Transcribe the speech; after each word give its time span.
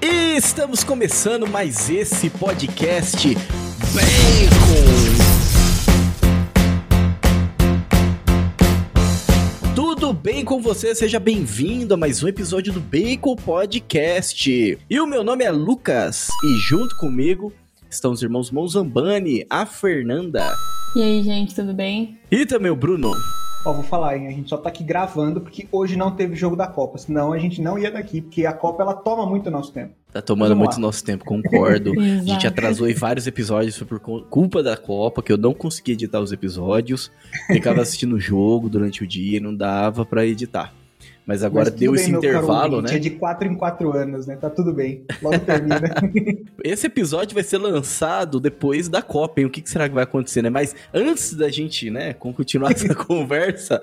E 0.00 0.36
estamos 0.36 0.84
começando 0.84 1.46
mais 1.46 1.90
esse 1.90 2.30
podcast 2.30 3.34
Bacon. 3.34 3.38
Tudo 9.74 10.12
bem 10.12 10.44
com 10.44 10.62
você? 10.62 10.94
Seja 10.94 11.20
bem-vindo 11.20 11.94
a 11.94 11.96
mais 11.96 12.22
um 12.22 12.28
episódio 12.28 12.72
do 12.72 12.80
Bacon 12.80 13.36
Podcast. 13.36 14.78
E 14.88 15.00
o 15.00 15.06
meu 15.06 15.22
nome 15.22 15.44
é 15.44 15.50
Lucas 15.50 16.28
e 16.44 16.56
junto 16.58 16.96
comigo 16.96 17.52
estão 17.90 18.12
os 18.12 18.22
irmãos 18.22 18.50
Mozambani, 18.50 19.44
a 19.50 19.66
Fernanda. 19.66 20.54
E 20.96 21.02
aí, 21.02 21.22
gente, 21.22 21.54
tudo 21.54 21.74
bem? 21.74 22.18
E 22.30 22.46
também 22.46 22.70
o 22.70 22.76
Bruno. 22.76 23.12
Ó, 23.68 23.72
vou 23.74 23.82
falar, 23.82 24.16
hein? 24.16 24.26
A 24.28 24.30
gente 24.30 24.48
só 24.48 24.56
tá 24.56 24.70
aqui 24.70 24.82
gravando 24.82 25.42
porque 25.42 25.68
hoje 25.70 25.94
não 25.94 26.10
teve 26.10 26.34
jogo 26.34 26.56
da 26.56 26.66
Copa. 26.66 26.96
Senão 26.96 27.34
a 27.34 27.38
gente 27.38 27.60
não 27.60 27.78
ia 27.78 27.90
daqui, 27.90 28.22
porque 28.22 28.46
a 28.46 28.52
Copa 28.54 28.82
ela 28.82 28.94
toma 28.94 29.26
muito 29.26 29.50
nosso 29.50 29.70
tempo. 29.72 29.92
Tá 30.10 30.22
tomando 30.22 30.50
Vamos 30.50 30.64
muito 30.64 30.74
lá. 30.76 30.80
nosso 30.80 31.04
tempo, 31.04 31.22
concordo. 31.22 31.92
a 32.00 32.24
gente 32.24 32.46
atrasou 32.46 32.86
aí 32.86 32.94
vários 32.94 33.26
episódios, 33.26 33.76
foi 33.76 33.86
por 33.86 34.00
culpa 34.00 34.62
da 34.62 34.74
Copa, 34.74 35.22
que 35.22 35.30
eu 35.30 35.36
não 35.36 35.52
consegui 35.52 35.92
editar 35.92 36.18
os 36.18 36.32
episódios. 36.32 37.12
Ficava 37.48 37.82
assistindo 37.82 38.16
o 38.16 38.20
jogo 38.20 38.70
durante 38.70 39.04
o 39.04 39.06
dia 39.06 39.36
e 39.36 39.40
não 39.40 39.54
dava 39.54 40.06
pra 40.06 40.24
editar. 40.24 40.72
Mas 41.28 41.44
agora 41.44 41.66
Mas 41.70 41.78
deu 41.78 41.92
bem, 41.92 42.00
esse 42.00 42.10
intervalo, 42.10 42.80
né? 42.80 42.94
É 42.94 42.98
de 42.98 43.10
4 43.10 43.46
em 43.46 43.54
4 43.54 43.94
anos, 43.94 44.26
né? 44.26 44.34
Tá 44.34 44.48
tudo 44.48 44.72
bem. 44.72 45.04
Logo 45.20 45.38
termina. 45.40 45.78
Esse 46.64 46.86
episódio 46.86 47.34
vai 47.34 47.44
ser 47.44 47.58
lançado 47.58 48.40
depois 48.40 48.88
da 48.88 49.02
Copa, 49.02 49.38
hein? 49.38 49.46
O 49.46 49.50
que, 49.50 49.60
que 49.60 49.68
será 49.68 49.86
que 49.86 49.94
vai 49.94 50.04
acontecer, 50.04 50.40
né? 50.40 50.48
Mas 50.48 50.74
antes 50.92 51.34
da 51.34 51.50
gente, 51.50 51.90
né, 51.90 52.14
continuar 52.14 52.72
essa 52.72 52.94
conversa, 52.96 53.78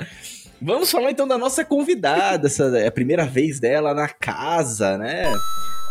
vamos 0.60 0.90
falar 0.90 1.12
então 1.12 1.28
da 1.28 1.38
nossa 1.38 1.64
convidada. 1.64 2.48
Essa 2.48 2.64
é 2.80 2.88
a 2.88 2.92
primeira 2.92 3.28
vez 3.28 3.60
dela 3.60 3.94
na 3.94 4.10
casa, 4.10 4.98
né? 4.98 5.32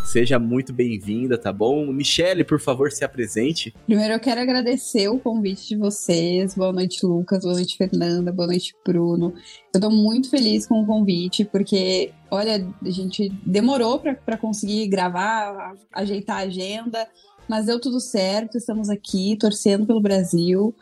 Seja 0.04 0.38
muito 0.38 0.72
bem-vinda, 0.72 1.36
tá 1.36 1.52
bom? 1.52 1.86
Michele, 1.86 2.44
por 2.44 2.60
favor, 2.60 2.92
se 2.92 3.04
apresente. 3.04 3.74
Primeiro 3.86 4.12
eu 4.12 4.20
quero 4.20 4.40
agradecer 4.40 5.08
o 5.08 5.18
convite 5.18 5.66
de 5.68 5.76
vocês. 5.76 6.54
Boa 6.54 6.72
noite, 6.72 7.04
Lucas. 7.04 7.42
Boa 7.42 7.54
noite, 7.54 7.76
Fernanda. 7.76 8.30
Boa 8.30 8.46
noite, 8.46 8.74
Bruno. 8.86 9.34
Eu 9.72 9.80
tô 9.80 9.90
muito 9.90 10.30
feliz 10.30 10.66
com 10.66 10.82
o 10.82 10.86
convite, 10.86 11.44
porque, 11.44 12.12
olha, 12.30 12.64
a 12.84 12.90
gente 12.90 13.30
demorou 13.44 13.98
pra 13.98 14.36
conseguir 14.36 14.86
gravar, 14.88 15.74
ajeitar 15.92 16.36
a 16.36 16.42
agenda, 16.42 17.08
mas 17.48 17.66
deu 17.66 17.80
tudo 17.80 17.98
certo. 17.98 18.58
Estamos 18.58 18.90
aqui 18.90 19.36
torcendo 19.36 19.86
pelo 19.86 20.00
Brasil. 20.00 20.74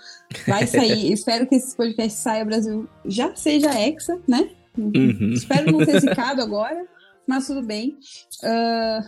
Vai 0.47 0.67
sair, 0.67 1.11
espero 1.15 1.47
que 1.47 1.55
esse 1.55 1.75
podcast 1.75 2.19
saia, 2.19 2.43
o 2.43 2.47
Brasil 2.47 2.89
já 3.06 3.34
seja 3.34 3.70
hexa, 3.70 4.19
né? 4.28 4.50
Uhum. 4.77 5.33
Espero 5.33 5.70
não 5.70 5.84
ter 5.84 6.00
zicado 6.00 6.43
agora, 6.43 6.87
mas 7.27 7.47
tudo 7.47 7.62
bem. 7.62 7.98
Ah, 8.42 9.01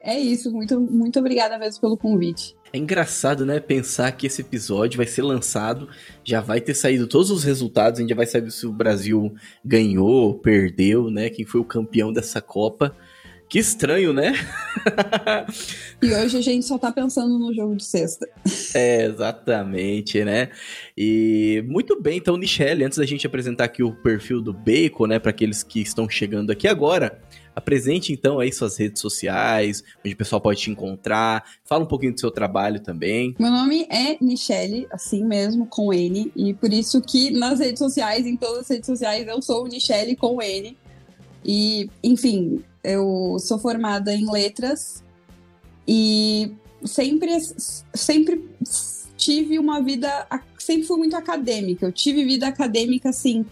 é 0.00 0.18
isso, 0.18 0.52
muito, 0.52 0.80
muito 0.80 1.18
obrigada 1.18 1.58
mesmo 1.58 1.80
pelo 1.80 1.96
convite. 1.96 2.56
É 2.72 2.78
engraçado, 2.78 3.46
né, 3.46 3.60
pensar 3.60 4.10
que 4.12 4.26
esse 4.26 4.40
episódio 4.42 4.96
vai 4.96 5.06
ser 5.06 5.22
lançado, 5.22 5.88
já 6.24 6.40
vai 6.40 6.60
ter 6.60 6.74
saído 6.74 7.06
todos 7.06 7.30
os 7.30 7.44
resultados, 7.44 7.98
a 7.98 8.02
gente 8.02 8.10
já 8.10 8.16
vai 8.16 8.26
saber 8.26 8.50
se 8.50 8.66
o 8.66 8.72
Brasil 8.72 9.32
ganhou, 9.64 10.34
perdeu, 10.34 11.10
né, 11.10 11.30
quem 11.30 11.44
foi 11.44 11.60
o 11.60 11.64
campeão 11.64 12.12
dessa 12.12 12.40
Copa. 12.40 12.94
Que 13.48 13.60
estranho, 13.60 14.12
né? 14.12 14.32
E 16.02 16.12
hoje 16.12 16.36
a 16.36 16.40
gente 16.40 16.66
só 16.66 16.76
tá 16.76 16.92
pensando 16.92 17.38
no 17.38 17.54
jogo 17.54 17.76
de 17.76 17.84
sexta. 17.84 18.28
É, 18.74 19.06
exatamente, 19.06 20.22
né? 20.24 20.50
E 20.96 21.64
muito 21.66 21.98
bem, 22.00 22.18
então, 22.18 22.36
Michele, 22.36 22.84
antes 22.84 22.98
da 22.98 23.06
gente 23.06 23.26
apresentar 23.26 23.64
aqui 23.64 23.82
o 23.82 23.92
perfil 23.92 24.42
do 24.42 24.52
Bacon, 24.52 25.06
né, 25.06 25.18
para 25.18 25.30
aqueles 25.30 25.62
que 25.62 25.80
estão 25.80 26.08
chegando 26.08 26.50
aqui 26.50 26.68
agora, 26.68 27.18
apresente 27.56 28.12
então 28.12 28.38
aí 28.38 28.52
suas 28.52 28.76
redes 28.76 29.00
sociais, 29.00 29.82
onde 30.04 30.14
o 30.14 30.16
pessoal 30.16 30.40
pode 30.42 30.60
te 30.60 30.70
encontrar, 30.70 31.42
fala 31.64 31.84
um 31.84 31.88
pouquinho 31.88 32.12
do 32.12 32.20
seu 32.20 32.30
trabalho 32.30 32.80
também. 32.80 33.34
Meu 33.38 33.50
nome 33.50 33.88
é 33.90 34.22
Michele, 34.22 34.86
assim 34.92 35.24
mesmo, 35.24 35.66
com 35.66 35.92
N, 35.92 36.30
e 36.36 36.52
por 36.52 36.70
isso 36.70 37.00
que 37.00 37.30
nas 37.30 37.58
redes 37.58 37.78
sociais, 37.78 38.26
em 38.26 38.36
todas 38.36 38.60
as 38.60 38.68
redes 38.68 38.86
sociais, 38.86 39.26
eu 39.26 39.40
sou 39.40 39.64
Michele 39.64 40.14
com 40.14 40.42
N. 40.42 40.76
E, 41.42 41.88
enfim, 42.02 42.62
eu 42.84 43.38
sou 43.38 43.58
formada 43.58 44.12
em 44.12 44.30
letras 44.30 45.02
e 45.86 46.52
sempre, 46.84 47.30
sempre 47.94 48.50
tive 49.16 49.58
uma 49.58 49.80
vida, 49.80 50.26
sempre 50.58 50.86
fui 50.86 50.98
muito 50.98 51.16
acadêmica. 51.16 51.86
Eu 51.86 51.92
tive 51.92 52.24
vida 52.24 52.48
acadêmica, 52.48 53.10
assim, 53.10 53.46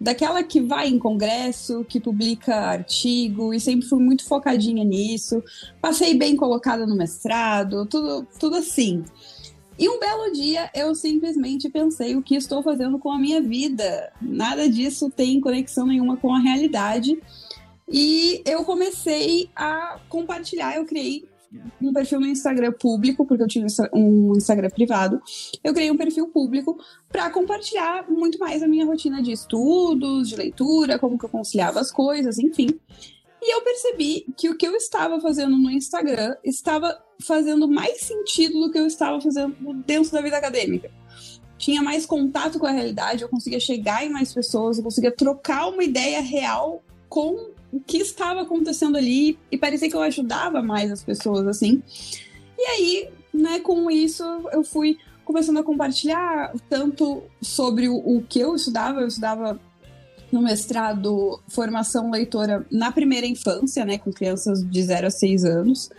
daquela 0.00 0.42
que 0.42 0.60
vai 0.60 0.88
em 0.88 0.98
congresso, 0.98 1.84
que 1.84 2.00
publica 2.00 2.54
artigo, 2.54 3.52
e 3.52 3.60
sempre 3.60 3.88
fui 3.88 3.98
muito 3.98 4.24
focadinha 4.24 4.84
nisso. 4.84 5.42
Passei 5.80 6.14
bem 6.14 6.36
colocada 6.36 6.86
no 6.86 6.96
mestrado, 6.96 7.86
tudo, 7.86 8.26
tudo 8.38 8.56
assim. 8.56 9.04
E 9.78 9.88
um 9.88 10.00
belo 10.00 10.32
dia 10.32 10.70
eu 10.74 10.94
simplesmente 10.94 11.68
pensei 11.68 12.16
o 12.16 12.22
que 12.22 12.34
estou 12.34 12.62
fazendo 12.62 12.98
com 12.98 13.12
a 13.12 13.18
minha 13.18 13.40
vida. 13.40 14.12
Nada 14.20 14.68
disso 14.68 15.08
tem 15.08 15.40
conexão 15.40 15.86
nenhuma 15.86 16.16
com 16.16 16.34
a 16.34 16.40
realidade. 16.40 17.16
E 17.90 18.42
eu 18.44 18.64
comecei 18.64 19.48
a 19.54 19.98
compartilhar, 20.08 20.76
eu 20.76 20.84
criei 20.84 21.27
um 21.80 21.92
perfil 21.92 22.20
no 22.20 22.26
Instagram 22.26 22.72
público, 22.72 23.24
porque 23.26 23.42
eu 23.42 23.48
tinha 23.48 23.66
um 23.92 24.32
Instagram 24.36 24.70
privado. 24.70 25.20
Eu 25.62 25.72
criei 25.72 25.90
um 25.90 25.96
perfil 25.96 26.28
público 26.28 26.78
para 27.08 27.30
compartilhar 27.30 28.08
muito 28.10 28.38
mais 28.38 28.62
a 28.62 28.68
minha 28.68 28.84
rotina 28.84 29.22
de 29.22 29.32
estudos, 29.32 30.28
de 30.28 30.36
leitura, 30.36 30.98
como 30.98 31.18
que 31.18 31.24
eu 31.24 31.30
conciliava 31.30 31.80
as 31.80 31.90
coisas, 31.90 32.38
enfim. 32.38 32.68
E 33.40 33.54
eu 33.54 33.62
percebi 33.62 34.26
que 34.36 34.50
o 34.50 34.56
que 34.56 34.66
eu 34.66 34.74
estava 34.74 35.20
fazendo 35.20 35.56
no 35.56 35.70
Instagram 35.70 36.34
estava 36.44 36.98
fazendo 37.22 37.68
mais 37.68 38.00
sentido 38.00 38.60
do 38.60 38.70
que 38.70 38.78
eu 38.78 38.86
estava 38.86 39.20
fazendo 39.20 39.54
dentro 39.86 40.12
da 40.12 40.20
vida 40.20 40.36
acadêmica. 40.36 40.90
Tinha 41.56 41.82
mais 41.82 42.06
contato 42.06 42.58
com 42.58 42.66
a 42.66 42.70
realidade, 42.70 43.22
eu 43.22 43.28
conseguia 43.28 43.58
chegar 43.58 44.04
em 44.04 44.10
mais 44.10 44.32
pessoas, 44.32 44.78
eu 44.78 44.84
conseguia 44.84 45.10
trocar 45.10 45.68
uma 45.68 45.82
ideia 45.82 46.20
real 46.20 46.82
com 47.08 47.52
o 47.72 47.80
que 47.80 47.98
estava 47.98 48.42
acontecendo 48.42 48.96
ali 48.96 49.38
e 49.50 49.58
parecia 49.58 49.88
que 49.88 49.96
eu 49.96 50.02
ajudava 50.02 50.62
mais 50.62 50.90
as 50.90 51.02
pessoas 51.02 51.46
assim. 51.46 51.82
E 52.58 52.62
aí, 52.62 53.08
né, 53.32 53.60
com 53.60 53.90
isso 53.90 54.24
eu 54.52 54.64
fui 54.64 54.98
começando 55.24 55.58
a 55.58 55.62
compartilhar 55.62 56.52
tanto 56.70 57.22
sobre 57.40 57.88
o, 57.88 57.96
o 57.96 58.22
que 58.22 58.40
eu 58.40 58.54
estudava, 58.54 59.00
eu 59.00 59.08
estudava 59.08 59.60
no 60.32 60.42
mestrado 60.42 61.40
formação 61.48 62.10
leitora 62.10 62.66
na 62.70 62.92
primeira 62.92 63.26
infância, 63.26 63.84
né, 63.84 63.98
com 63.98 64.12
crianças 64.12 64.62
de 64.68 64.82
0 64.82 65.06
a 65.06 65.10
6 65.10 65.44
anos, 65.44 65.90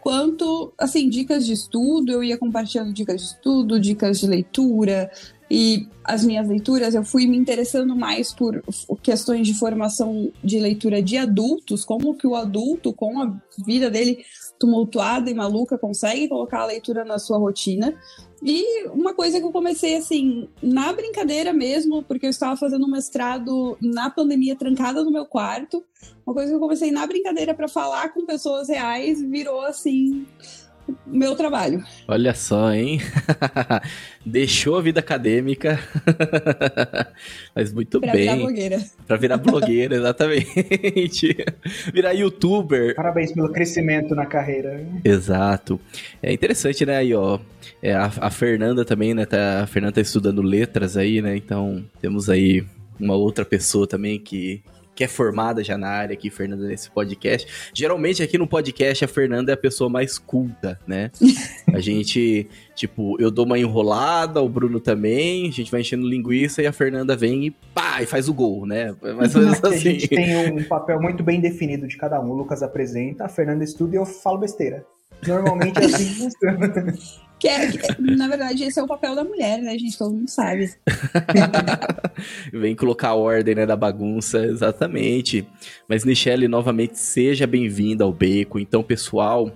quanto, 0.00 0.72
assim, 0.78 1.08
dicas 1.08 1.46
de 1.46 1.52
estudo, 1.52 2.12
eu 2.12 2.22
ia 2.22 2.36
compartilhando 2.36 2.92
dicas 2.92 3.20
de 3.20 3.26
estudo, 3.28 3.80
dicas 3.80 4.20
de 4.20 4.26
leitura, 4.26 5.10
e 5.50 5.86
as 6.02 6.24
minhas 6.24 6.48
leituras, 6.48 6.94
eu 6.94 7.04
fui 7.04 7.26
me 7.26 7.36
interessando 7.36 7.94
mais 7.94 8.32
por 8.32 8.62
questões 9.02 9.46
de 9.46 9.54
formação 9.54 10.30
de 10.42 10.58
leitura 10.58 11.02
de 11.02 11.16
adultos, 11.16 11.84
como 11.84 12.14
que 12.14 12.26
o 12.26 12.34
adulto, 12.34 12.92
com 12.92 13.20
a 13.20 13.34
vida 13.64 13.90
dele 13.90 14.24
tumultuada 14.58 15.30
e 15.30 15.34
maluca, 15.34 15.76
consegue 15.76 16.28
colocar 16.28 16.60
a 16.60 16.66
leitura 16.66 17.04
na 17.04 17.18
sua 17.18 17.38
rotina. 17.38 17.94
E 18.42 18.86
uma 18.88 19.14
coisa 19.14 19.38
que 19.38 19.46
eu 19.46 19.52
comecei 19.52 19.96
assim, 19.96 20.48
na 20.62 20.92
brincadeira 20.92 21.52
mesmo, 21.52 22.02
porque 22.02 22.26
eu 22.26 22.30
estava 22.30 22.56
fazendo 22.56 22.84
um 22.86 22.90
mestrado 22.90 23.76
na 23.80 24.10
pandemia 24.10 24.56
trancada 24.56 25.02
no 25.02 25.10
meu 25.10 25.24
quarto. 25.24 25.82
Uma 26.26 26.34
coisa 26.34 26.50
que 26.50 26.56
eu 26.56 26.60
comecei 26.60 26.90
na 26.90 27.06
brincadeira 27.06 27.54
para 27.54 27.68
falar 27.68 28.12
com 28.12 28.26
pessoas 28.26 28.68
reais 28.68 29.20
virou 29.20 29.60
assim 29.62 30.26
meu 31.06 31.34
trabalho. 31.34 31.82
Olha 32.08 32.34
só, 32.34 32.72
hein? 32.72 33.00
Deixou 34.24 34.76
a 34.76 34.82
vida 34.82 35.00
acadêmica, 35.00 35.78
mas 37.54 37.72
muito 37.72 38.00
pra 38.00 38.12
bem. 38.12 38.22
Virar 38.22 38.36
blogueira. 38.36 38.78
Pra 39.06 39.16
virar 39.16 39.36
blogueira, 39.36 39.96
exatamente. 39.96 41.36
virar 41.92 42.12
youtuber. 42.12 42.94
Parabéns 42.94 43.32
pelo 43.32 43.52
crescimento 43.52 44.14
na 44.14 44.26
carreira. 44.26 44.86
Exato. 45.04 45.80
É 46.22 46.32
interessante, 46.32 46.84
né, 46.84 46.96
aí, 46.96 47.14
ó. 47.14 47.38
É, 47.82 47.94
a, 47.94 48.10
a 48.20 48.30
Fernanda 48.30 48.84
também, 48.84 49.14
né? 49.14 49.26
Tá, 49.26 49.62
a 49.62 49.66
Fernanda 49.66 49.94
tá 49.94 50.00
estudando 50.00 50.42
letras 50.42 50.96
aí, 50.96 51.20
né? 51.22 51.36
Então, 51.36 51.84
temos 52.00 52.28
aí 52.28 52.64
uma 52.98 53.14
outra 53.14 53.44
pessoa 53.44 53.86
também 53.86 54.18
que, 54.18 54.62
que 54.94 55.04
é 55.04 55.08
formada 55.08 55.62
já 55.62 55.76
na 55.76 55.88
área 55.88 56.14
aqui, 56.14 56.30
Fernanda, 56.30 56.66
nesse 56.66 56.90
podcast. 56.90 57.70
Geralmente 57.74 58.22
aqui 58.22 58.38
no 58.38 58.46
podcast 58.46 59.04
a 59.04 59.08
Fernanda 59.08 59.52
é 59.52 59.54
a 59.54 59.56
pessoa 59.56 59.90
mais 59.90 60.18
culta, 60.18 60.78
né? 60.86 61.10
A 61.74 61.80
gente, 61.80 62.46
tipo, 62.76 63.20
eu 63.20 63.32
dou 63.32 63.44
uma 63.44 63.58
enrolada, 63.58 64.40
o 64.40 64.48
Bruno 64.48 64.78
também, 64.78 65.48
a 65.48 65.50
gente 65.50 65.72
vai 65.72 65.80
enchendo 65.80 66.08
linguiça 66.08 66.62
e 66.62 66.68
a 66.68 66.72
Fernanda 66.72 67.16
vem 67.16 67.46
e 67.46 67.50
pá, 67.50 68.00
e 68.00 68.06
faz 68.06 68.28
o 68.28 68.34
gol, 68.34 68.64
né? 68.64 68.94
Mais 69.16 69.34
ou 69.34 69.42
menos 69.42 69.64
A 69.64 69.68
assim. 69.70 69.78
gente 69.78 70.06
tem 70.06 70.52
um 70.52 70.62
papel 70.62 71.02
muito 71.02 71.24
bem 71.24 71.40
definido 71.40 71.88
de 71.88 71.96
cada 71.96 72.20
um. 72.20 72.30
O 72.30 72.34
Lucas 72.34 72.62
apresenta, 72.62 73.24
a 73.24 73.28
Fernanda 73.28 73.64
estuda 73.64 73.96
e 73.96 73.98
eu 73.98 74.06
falo 74.06 74.38
besteira. 74.38 74.86
Normalmente 75.26 75.78
é 75.78 75.84
assim 75.84 76.08
que 76.08 76.14
funciona. 76.14 76.94
Que 77.38 77.48
é, 77.48 77.70
que, 77.70 78.00
na 78.00 78.28
verdade, 78.28 78.64
esse 78.64 78.78
é 78.78 78.82
o 78.82 78.86
papel 78.86 79.14
da 79.14 79.24
mulher, 79.24 79.60
né, 79.60 79.76
gente? 79.78 79.98
Todo 79.98 80.14
mundo 80.14 80.28
sabe. 80.28 80.72
Vem 82.52 82.74
colocar 82.74 83.08
a 83.08 83.14
ordem 83.14 83.54
né, 83.54 83.66
da 83.66 83.76
bagunça, 83.76 84.44
exatamente. 84.46 85.46
Mas, 85.88 86.04
Michelle, 86.04 86.48
novamente, 86.48 86.98
seja 86.98 87.46
bem-vinda 87.46 88.04
ao 88.04 88.12
Beco. 88.12 88.58
Então, 88.58 88.82
pessoal, 88.82 89.50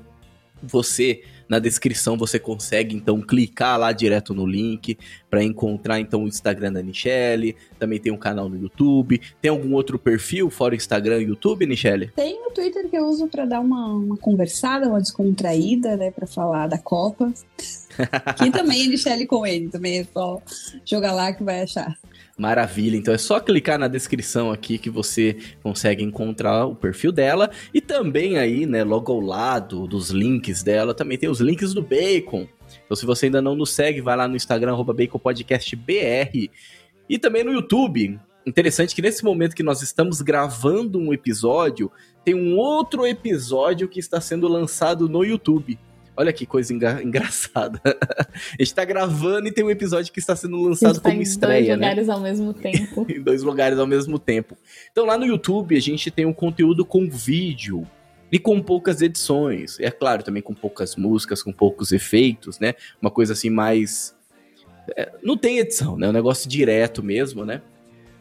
você 0.63 1.23
na 1.49 1.59
descrição 1.59 2.17
você 2.17 2.39
consegue 2.39 2.95
então 2.95 3.21
clicar 3.21 3.79
lá 3.79 3.93
direto 3.93 4.35
no 4.35 4.47
link 4.47 4.99
para 5.31 5.43
encontrar 5.43 5.99
então 5.99 6.25
o 6.25 6.29
Instagram 6.29 6.73
da 6.73 6.83
Nichelle. 6.83 7.57
Também 7.79 7.99
tem 7.99 8.13
um 8.13 8.17
canal 8.17 8.49
no 8.49 8.57
YouTube. 8.57 9.21
Tem 9.41 9.51
algum 9.51 9.75
outro 9.75 9.99
perfil 9.99 10.51
fora 10.51 10.75
o 10.75 10.77
Instagram 10.77 11.21
e 11.21 11.27
YouTube, 11.27 11.67
Nichelle? 11.67 12.13
Tem 12.15 12.39
o 12.47 12.51
Twitter 12.51 12.89
que 12.89 12.97
eu 12.97 13.07
uso 13.07 13.29
para 13.29 13.45
dar 13.45 13.61
uma, 13.61 13.87
uma 13.95 14.17
conversada, 14.17 14.89
uma 14.89 15.01
descontraída, 15.01 15.97
né, 15.97 16.11
para 16.11 16.27
falar 16.27 16.67
da 16.67 16.79
Copa. 16.79 17.33
que 18.37 18.51
também 18.51 18.85
é 18.85 18.87
Nichelle 18.87 19.27
com 19.27 19.47
ele, 19.47 19.69
também 19.69 19.99
é 19.99 20.05
só 20.05 20.41
jogar 20.85 21.13
lá 21.13 21.33
que 21.33 21.43
vai 21.43 21.63
achar. 21.63 21.97
Maravilha, 22.39 22.97
então 22.97 23.13
é 23.13 23.19
só 23.19 23.41
clicar 23.41 23.81
na 23.81 23.89
descrição 23.89 24.53
aqui 24.53 24.79
que 24.79 24.89
você 24.89 25.37
consegue 25.61 26.05
encontrar 26.05 26.67
o 26.67 26.75
perfil 26.77 27.11
dela 27.11 27.51
e 27.75 27.81
também 27.81 28.39
aí, 28.39 28.65
né, 28.65 28.85
logo 28.85 29.13
ao 29.13 29.19
lado 29.19 29.89
dos 29.89 30.11
links 30.11 30.63
dela, 30.63 30.95
também 30.95 31.19
tem 31.19 31.29
os 31.29 31.41
links 31.41 31.75
do 31.75 31.83
Bacon. 31.83 32.47
Então 32.85 32.97
se 32.97 33.05
você 33.05 33.27
ainda 33.27 33.43
não 33.43 33.57
nos 33.57 33.71
segue, 33.71 34.01
vai 34.01 34.17
lá 34.17 34.29
no 34.29 34.37
Instagram 34.37 34.77
@baconpodcastbr 34.85 36.49
e 37.09 37.19
também 37.19 37.43
no 37.43 37.53
YouTube. 37.53 38.21
Interessante 38.47 38.95
que 38.95 39.03
nesse 39.03 39.25
momento 39.25 39.57
que 39.57 39.65
nós 39.65 39.83
estamos 39.83 40.23
gravando 40.23 40.97
um 40.97 41.13
episódio, 41.13 41.91
tem 42.25 42.35
um 42.35 42.57
outro 42.57 43.05
episódio 43.05 43.89
que 43.89 43.99
está 43.99 44.21
sendo 44.21 44.47
lançado 44.47 45.09
no 45.09 45.25
YouTube. 45.25 45.77
Olha 46.19 46.33
que 46.33 46.45
coisa 46.45 46.75
enga 46.75 47.01
engraçada. 47.05 47.81
a 47.85 48.27
gente 48.59 48.75
tá 48.75 48.85
gravando 48.85 49.47
e 49.47 49.53
tem 49.53 49.65
um 49.65 49.71
episódio 49.71 50.13
que 50.13 50.19
está 50.19 50.35
sendo 50.35 50.61
lançado 50.61 51.01
como 51.01 51.23
estreia, 51.23 51.77
né? 51.77 51.93
Em 51.93 51.95
dois 51.95 52.09
lugares 52.09 52.09
ao 52.09 52.21
mesmo 52.21 52.53
tempo. 52.55 53.07
em 53.09 53.23
dois 53.23 53.43
lugares 53.45 53.79
ao 53.79 53.87
mesmo 53.87 54.19
tempo. 54.19 54.59
Então 54.91 55.07
lá 55.07 55.17
no 55.17 55.25
YouTube 55.25 55.77
a 55.77 55.81
gente 55.81 56.11
tem 56.11 56.27
um 56.27 56.33
conteúdo 56.33 56.85
com 56.85 57.09
vídeo 57.09 57.87
e 58.33 58.39
com 58.39 58.61
poucas 58.61 59.01
edições. 59.01 59.79
É 59.79 59.93
claro, 59.93 60.25
também 60.25 60.43
com 60.43 60.53
poucas 60.53 60.97
músicas, 60.97 61.41
com 61.41 61.53
poucos 61.53 61.93
efeitos, 61.93 62.59
né? 62.59 62.75
Uma 63.01 63.13
coisa 63.13 63.33
assim 63.33 63.49
mais. 63.49 64.13
É, 64.97 65.13
não 65.23 65.37
tem 65.37 65.59
edição, 65.59 65.97
né? 65.97 66.07
É 66.07 66.11
um 66.11 66.13
negócio 66.13 66.51
direto 66.51 67.01
mesmo, 67.01 67.45
né? 67.45 67.63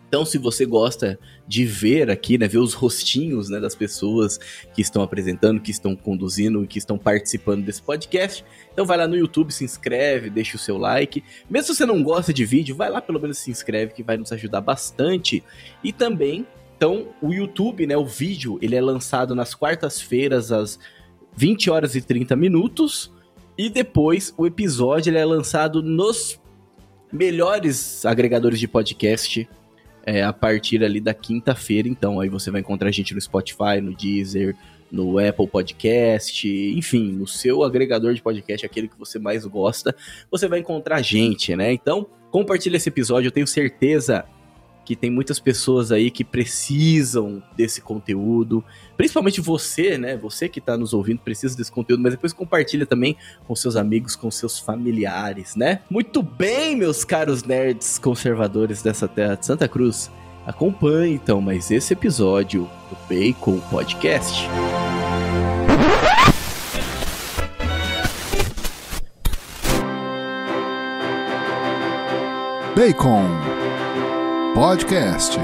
Então, 0.07 0.23
se 0.23 0.37
você 0.37 0.65
gosta 0.65 1.19
de 1.45 1.65
ver 1.65 2.09
aqui, 2.09 2.37
né, 2.37 2.47
ver 2.47 2.59
os 2.59 2.73
rostinhos 2.73 3.49
né, 3.49 3.59
das 3.59 3.75
pessoas 3.75 4.37
que 4.73 4.81
estão 4.81 5.01
apresentando, 5.01 5.59
que 5.59 5.71
estão 5.71 5.95
conduzindo 5.95 6.65
que 6.65 6.77
estão 6.77 6.97
participando 6.97 7.65
desse 7.65 7.81
podcast, 7.81 8.43
então 8.71 8.85
vai 8.85 8.97
lá 8.97 9.07
no 9.07 9.17
YouTube, 9.17 9.51
se 9.51 9.65
inscreve, 9.65 10.29
deixa 10.29 10.55
o 10.55 10.59
seu 10.59 10.77
like. 10.77 11.23
Mesmo 11.49 11.73
se 11.73 11.75
você 11.75 11.85
não 11.85 12.01
gosta 12.01 12.33
de 12.33 12.45
vídeo, 12.45 12.75
vai 12.75 12.89
lá 12.89 13.01
pelo 13.01 13.19
menos 13.19 13.37
se 13.37 13.51
inscreve, 13.51 13.93
que 13.93 14.03
vai 14.03 14.15
nos 14.15 14.31
ajudar 14.31 14.61
bastante. 14.61 15.43
E 15.83 15.91
também, 15.91 16.47
então, 16.77 17.09
o 17.21 17.33
YouTube, 17.33 17.85
né, 17.85 17.97
o 17.97 18.05
vídeo, 18.05 18.57
ele 18.61 18.75
é 18.75 18.81
lançado 18.81 19.35
nas 19.35 19.53
quartas-feiras 19.53 20.51
às 20.51 20.79
20 21.35 21.69
horas 21.69 21.95
e 21.95 22.01
30 22.01 22.35
minutos. 22.35 23.11
E 23.57 23.69
depois 23.69 24.33
o 24.37 24.45
episódio 24.45 25.09
ele 25.09 25.17
é 25.17 25.25
lançado 25.25 25.81
nos 25.81 26.39
melhores 27.11 28.05
agregadores 28.05 28.59
de 28.59 28.67
podcast 28.67 29.47
é, 30.07 30.23
a 30.23 30.31
partir 30.31 30.81
ali 30.85 31.01
da 31.01 31.13
quinta-feira, 31.13 31.85
então. 31.85 32.21
Aí 32.21 32.29
você 32.29 32.49
vai 32.49 32.61
encontrar 32.61 32.87
a 32.87 32.91
gente 32.93 33.13
no 33.13 33.19
Spotify, 33.19 33.81
no 33.81 33.93
Deezer, 33.93 34.55
no 34.89 35.19
Apple 35.19 35.47
Podcast, 35.47 36.47
enfim, 36.47 37.11
no 37.11 37.27
seu 37.27 37.61
agregador 37.61 38.13
de 38.13 38.21
podcast, 38.21 38.65
aquele 38.65 38.87
que 38.87 38.97
você 38.97 39.19
mais 39.19 39.45
gosta, 39.45 39.93
você 40.31 40.47
vai 40.47 40.59
encontrar 40.59 40.95
a 40.95 41.01
gente, 41.01 41.53
né? 41.57 41.73
Então, 41.73 42.07
compartilha 42.31 42.77
esse 42.77 42.87
episódio, 42.87 43.27
eu 43.27 43.31
tenho 43.33 43.45
certeza 43.45 44.23
que 44.87 44.95
tem 44.95 45.11
muitas 45.11 45.37
pessoas 45.37 45.91
aí 45.91 46.09
que 46.09 46.23
precisam 46.23 47.43
desse 47.57 47.81
conteúdo, 47.81 48.63
principalmente 48.95 49.41
você, 49.41 49.97
né? 49.97 50.15
Você 50.15 50.47
que 50.47 50.59
está 50.59 50.77
nos 50.77 50.93
ouvindo 50.93 51.19
precisa 51.19 51.57
desse 51.57 51.69
conteúdo, 51.69 52.01
mas 52.01 52.13
depois 52.13 52.31
compartilha 52.31 52.85
também 52.85 53.17
com 53.45 53.53
seus 53.53 53.75
amigos, 53.75 54.15
com 54.15 54.31
seus 54.31 54.57
familiares, 54.57 55.57
né? 55.57 55.81
Muito 55.89 56.23
bem, 56.23 56.73
meus 56.77 57.03
caros 57.03 57.43
nerds 57.43 57.99
conservadores 57.99 58.81
dessa 58.81 59.09
terra 59.09 59.35
de 59.35 59.45
Santa 59.45 59.67
Cruz. 59.67 60.09
Acompanhe 60.45 61.15
então 61.15 61.41
mais 61.41 61.69
esse 61.69 61.91
episódio 61.91 62.61
do 62.89 62.97
Bacon 63.09 63.59
Podcast. 63.69 64.47
Bacon 72.73 73.56
Podcast. 74.57 75.37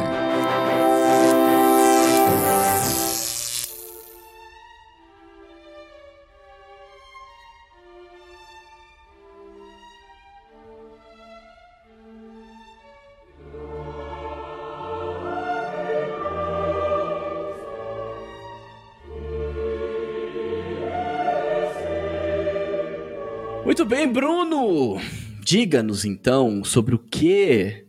Muito 23.63 23.85
bem, 23.85 24.11
Bruno! 24.11 24.99
Diga-nos 25.45 26.03
então 26.03 26.63
sobre 26.63 26.95
o 26.95 26.97
que 26.97 27.82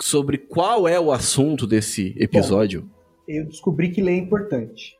sobre 0.00 0.38
qual 0.38 0.86
é 0.86 0.98
o 0.98 1.12
assunto 1.12 1.66
desse 1.66 2.14
episódio? 2.18 2.82
Bom, 2.82 2.88
eu 3.26 3.46
descobri 3.46 3.90
que 3.90 4.00
ler 4.00 4.12
é 4.12 4.16
importante. 4.16 4.96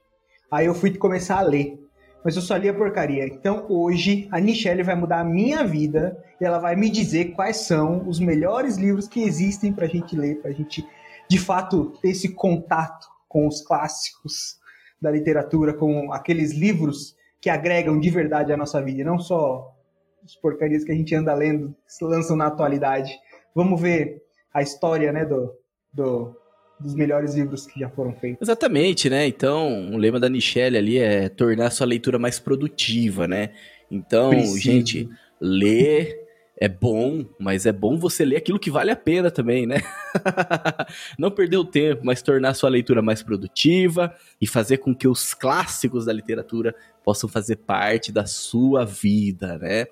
Aí 0.50 0.66
eu 0.66 0.74
fui 0.74 0.94
começar 0.96 1.38
a 1.38 1.42
ler. 1.42 1.78
Mas 2.24 2.34
eu 2.34 2.42
só 2.42 2.56
li 2.56 2.68
a 2.68 2.74
porcaria. 2.74 3.24
Então 3.26 3.66
hoje 3.68 4.28
a 4.30 4.40
Michelle 4.40 4.82
vai 4.82 4.94
mudar 4.94 5.20
a 5.20 5.24
minha 5.24 5.64
vida 5.64 6.22
e 6.40 6.44
ela 6.44 6.58
vai 6.58 6.74
me 6.74 6.90
dizer 6.90 7.32
quais 7.32 7.58
são 7.58 8.08
os 8.08 8.18
melhores 8.18 8.76
livros 8.76 9.06
que 9.06 9.22
existem 9.22 9.72
pra 9.72 9.86
gente 9.86 10.16
ler, 10.16 10.42
pra 10.42 10.50
gente 10.50 10.84
de 11.28 11.38
fato 11.38 11.92
ter 12.02 12.10
esse 12.10 12.34
contato 12.34 13.06
com 13.28 13.46
os 13.46 13.60
clássicos 13.62 14.58
da 15.00 15.10
literatura, 15.10 15.72
com 15.74 16.12
aqueles 16.12 16.52
livros 16.52 17.14
que 17.40 17.48
agregam 17.48 18.00
de 18.00 18.10
verdade 18.10 18.52
a 18.52 18.56
nossa 18.56 18.82
vida, 18.82 19.02
e 19.02 19.04
não 19.04 19.18
só 19.18 19.72
as 20.24 20.34
porcarias 20.34 20.82
que 20.82 20.90
a 20.90 20.94
gente 20.94 21.14
anda 21.14 21.32
lendo, 21.34 21.74
que 21.86 21.92
se 21.92 22.04
lançam 22.04 22.36
na 22.36 22.48
atualidade. 22.48 23.16
Vamos 23.54 23.80
ver 23.80 24.22
a 24.52 24.62
história, 24.62 25.12
né, 25.12 25.24
do, 25.24 25.52
do, 25.92 26.34
dos 26.80 26.94
melhores 26.94 27.34
livros 27.34 27.66
que 27.66 27.80
já 27.80 27.88
foram 27.88 28.12
feitos. 28.14 28.46
Exatamente, 28.46 29.10
né? 29.10 29.26
Então, 29.26 29.92
o 29.92 29.96
lema 29.96 30.18
da 30.18 30.30
Michelle 30.30 30.76
ali 30.76 30.98
é 30.98 31.28
tornar 31.28 31.70
sua 31.70 31.86
leitura 31.86 32.18
mais 32.18 32.38
produtiva, 32.38 33.26
né? 33.26 33.50
Então, 33.90 34.30
Preciso. 34.30 34.58
gente, 34.58 35.08
ler 35.40 36.28
é 36.60 36.68
bom, 36.68 37.24
mas 37.38 37.66
é 37.66 37.72
bom 37.72 37.96
você 37.96 38.24
ler 38.24 38.36
aquilo 38.36 38.58
que 38.58 38.70
vale 38.70 38.90
a 38.90 38.96
pena 38.96 39.30
também, 39.30 39.64
né? 39.64 39.76
Não 41.16 41.30
perder 41.30 41.56
o 41.56 41.64
tempo, 41.64 42.02
mas 42.04 42.20
tornar 42.20 42.54
sua 42.54 42.68
leitura 42.68 43.00
mais 43.00 43.22
produtiva 43.22 44.12
e 44.40 44.46
fazer 44.46 44.78
com 44.78 44.92
que 44.92 45.06
os 45.06 45.34
clássicos 45.34 46.06
da 46.06 46.12
literatura 46.12 46.74
possam 47.04 47.28
fazer 47.28 47.56
parte 47.56 48.10
da 48.10 48.26
sua 48.26 48.84
vida, 48.84 49.56
né? 49.58 49.86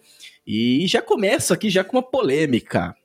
E 0.44 0.84
já 0.88 1.00
começo 1.00 1.54
aqui 1.54 1.70
já 1.70 1.84
com 1.84 1.96
uma 1.96 2.02
polêmica. 2.02 2.96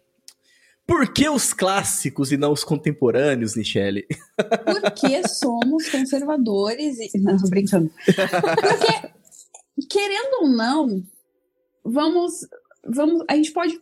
Por 0.88 1.14
que 1.14 1.30
os 1.30 1.54
clássicos 1.54 2.32
e 2.32 2.38
não 2.38 2.52
os 2.52 2.64
contemporâneos, 2.64 3.56
Michele? 3.56 4.06
Porque 4.36 5.28
somos 5.28 5.90
conservadores 5.90 7.00
e. 7.00 7.18
Não, 7.20 7.38
tô 7.38 7.48
brincando. 7.50 7.92
Porque, 8.06 9.88
querendo 9.90 10.42
ou 10.42 10.50
não, 10.50 11.04
vamos. 11.84 12.48
vamos 12.86 13.24
a 13.30 13.36
gente 13.36 13.52
pode. 13.52 13.80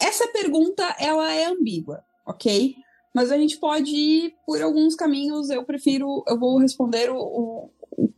Essa 0.00 0.26
pergunta 0.28 0.96
ela 0.98 1.32
é 1.32 1.46
ambígua, 1.46 2.02
ok? 2.26 2.74
Mas 3.14 3.30
a 3.30 3.36
gente 3.36 3.58
pode 3.58 3.94
ir 3.94 4.34
por 4.46 4.60
alguns 4.60 4.96
caminhos. 4.96 5.50
Eu 5.50 5.64
prefiro. 5.64 6.24
Eu 6.26 6.38
vou 6.38 6.58
responder 6.58 7.10
o, 7.10 7.18
o, 7.18 7.70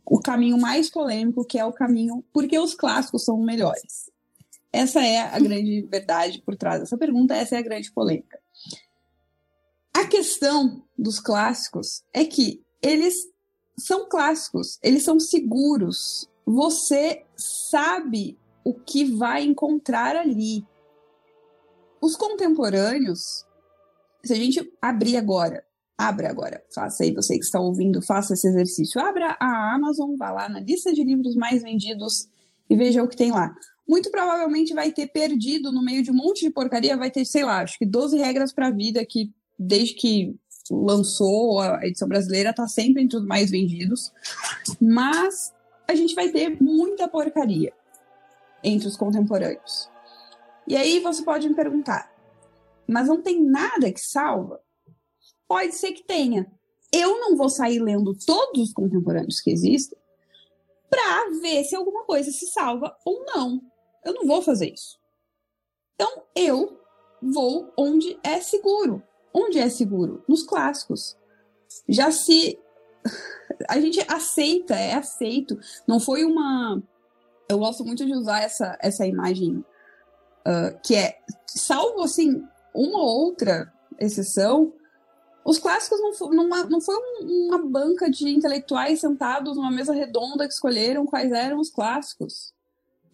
o 0.05 0.19
caminho 0.19 0.57
mais 0.57 0.89
polêmico, 0.89 1.45
que 1.45 1.59
é 1.59 1.65
o 1.65 1.73
caminho. 1.73 2.23
Porque 2.33 2.57
os 2.57 2.73
clássicos 2.73 3.23
são 3.23 3.37
melhores. 3.37 4.09
Essa 4.75 5.01
é 5.01 5.21
a 5.21 5.39
grande 5.39 5.87
verdade 5.89 6.41
por 6.41 6.57
trás 6.57 6.81
dessa 6.81 6.97
pergunta, 6.97 7.33
essa 7.33 7.55
é 7.55 7.59
a 7.59 7.61
grande 7.61 7.89
polêmica. 7.93 8.37
A 9.95 10.05
questão 10.05 10.83
dos 10.97 11.17
clássicos 11.17 12.03
é 12.13 12.25
que 12.25 12.61
eles 12.81 13.15
são 13.77 14.09
clássicos, 14.09 14.77
eles 14.83 15.01
são 15.03 15.17
seguros. 15.17 16.29
Você 16.45 17.23
sabe 17.37 18.37
o 18.65 18.73
que 18.73 19.05
vai 19.05 19.43
encontrar 19.43 20.17
ali. 20.17 20.67
Os 22.01 22.17
contemporâneos, 22.17 23.45
se 24.25 24.33
a 24.33 24.35
gente 24.35 24.73
abrir 24.81 25.15
agora, 25.15 25.63
abra 25.97 26.29
agora, 26.29 26.61
faça 26.73 27.05
aí, 27.05 27.13
você 27.13 27.35
que 27.37 27.45
está 27.45 27.61
ouvindo, 27.61 28.01
faça 28.01 28.33
esse 28.33 28.45
exercício. 28.45 28.99
Abra 28.99 29.37
a 29.39 29.73
Amazon, 29.73 30.17
vá 30.17 30.31
lá 30.31 30.49
na 30.49 30.59
lista 30.59 30.91
de 30.91 31.01
livros 31.01 31.33
mais 31.33 31.63
vendidos 31.63 32.27
e 32.69 32.75
veja 32.75 33.01
o 33.01 33.07
que 33.07 33.15
tem 33.15 33.31
lá. 33.31 33.55
Muito 33.87 34.09
provavelmente 34.09 34.73
vai 34.73 34.91
ter 34.91 35.07
perdido 35.07 35.71
no 35.71 35.83
meio 35.83 36.01
de 36.01 36.11
um 36.11 36.15
monte 36.15 36.41
de 36.41 36.49
porcaria, 36.49 36.97
vai 36.97 37.11
ter, 37.11 37.25
sei 37.25 37.43
lá, 37.43 37.61
acho 37.61 37.77
que 37.77 37.85
12 37.85 38.17
regras 38.17 38.51
para 38.51 38.67
a 38.67 38.71
vida 38.71 39.05
que 39.05 39.31
desde 39.57 39.93
que 39.93 40.35
lançou 40.69 41.59
a 41.59 41.85
edição 41.85 42.07
brasileira 42.07 42.53
tá 42.53 42.67
sempre 42.67 43.03
entre 43.03 43.17
os 43.17 43.25
mais 43.25 43.51
vendidos. 43.51 44.11
Mas 44.81 45.53
a 45.87 45.93
gente 45.93 46.15
vai 46.15 46.29
ter 46.29 46.61
muita 46.61 47.07
porcaria 47.07 47.71
entre 48.63 48.87
os 48.87 48.97
contemporâneos. 48.97 49.89
E 50.67 50.75
aí 50.75 50.99
você 50.99 51.23
pode 51.23 51.47
me 51.47 51.55
perguntar, 51.55 52.11
mas 52.87 53.07
não 53.07 53.21
tem 53.21 53.43
nada 53.43 53.91
que 53.91 53.99
salva? 53.99 54.59
Pode 55.47 55.75
ser 55.75 55.91
que 55.91 56.03
tenha. 56.03 56.51
Eu 56.91 57.19
não 57.19 57.35
vou 57.35 57.49
sair 57.49 57.79
lendo 57.79 58.17
todos 58.25 58.69
os 58.69 58.73
contemporâneos 58.73 59.39
que 59.39 59.51
existem 59.51 59.97
para 60.89 61.29
ver 61.41 61.63
se 61.65 61.75
alguma 61.75 62.03
coisa 62.05 62.31
se 62.31 62.47
salva 62.47 62.95
ou 63.05 63.23
não. 63.25 63.61
Eu 64.05 64.13
não 64.13 64.25
vou 64.25 64.41
fazer 64.41 64.71
isso. 64.71 64.99
Então 65.95 66.23
eu 66.35 66.79
vou 67.21 67.73
onde 67.75 68.17
é 68.23 68.39
seguro. 68.39 69.01
Onde 69.33 69.59
é 69.59 69.67
seguro? 69.67 70.23
Nos 70.27 70.43
clássicos. 70.43 71.17
Já 71.89 72.11
se 72.11 72.57
a 73.67 73.79
gente 73.79 73.99
aceita, 74.07 74.75
é 74.75 74.93
aceito. 74.93 75.57
Não 75.87 75.99
foi 75.99 76.23
uma. 76.23 76.81
Eu 77.49 77.59
gosto 77.59 77.83
muito 77.83 78.05
de 78.05 78.13
usar 78.13 78.41
essa, 78.41 78.77
essa 78.79 79.05
imagem 79.05 79.57
uh, 80.47 80.79
que 80.83 80.95
é, 80.95 81.19
salvo 81.47 82.03
assim, 82.03 82.43
uma 82.73 83.03
outra 83.03 83.71
exceção, 83.99 84.73
os 85.45 85.59
clássicos 85.59 85.99
não, 85.99 86.31
não, 86.31 86.69
não 86.69 86.81
foi 86.81 86.95
uma 87.21 87.59
banca 87.59 88.09
de 88.09 88.29
intelectuais 88.29 88.99
sentados 88.99 89.55
numa 89.55 89.69
mesa 89.69 89.93
redonda 89.93 90.47
que 90.47 90.53
escolheram 90.53 91.05
quais 91.05 91.31
eram 91.31 91.59
os 91.59 91.69
clássicos. 91.69 92.54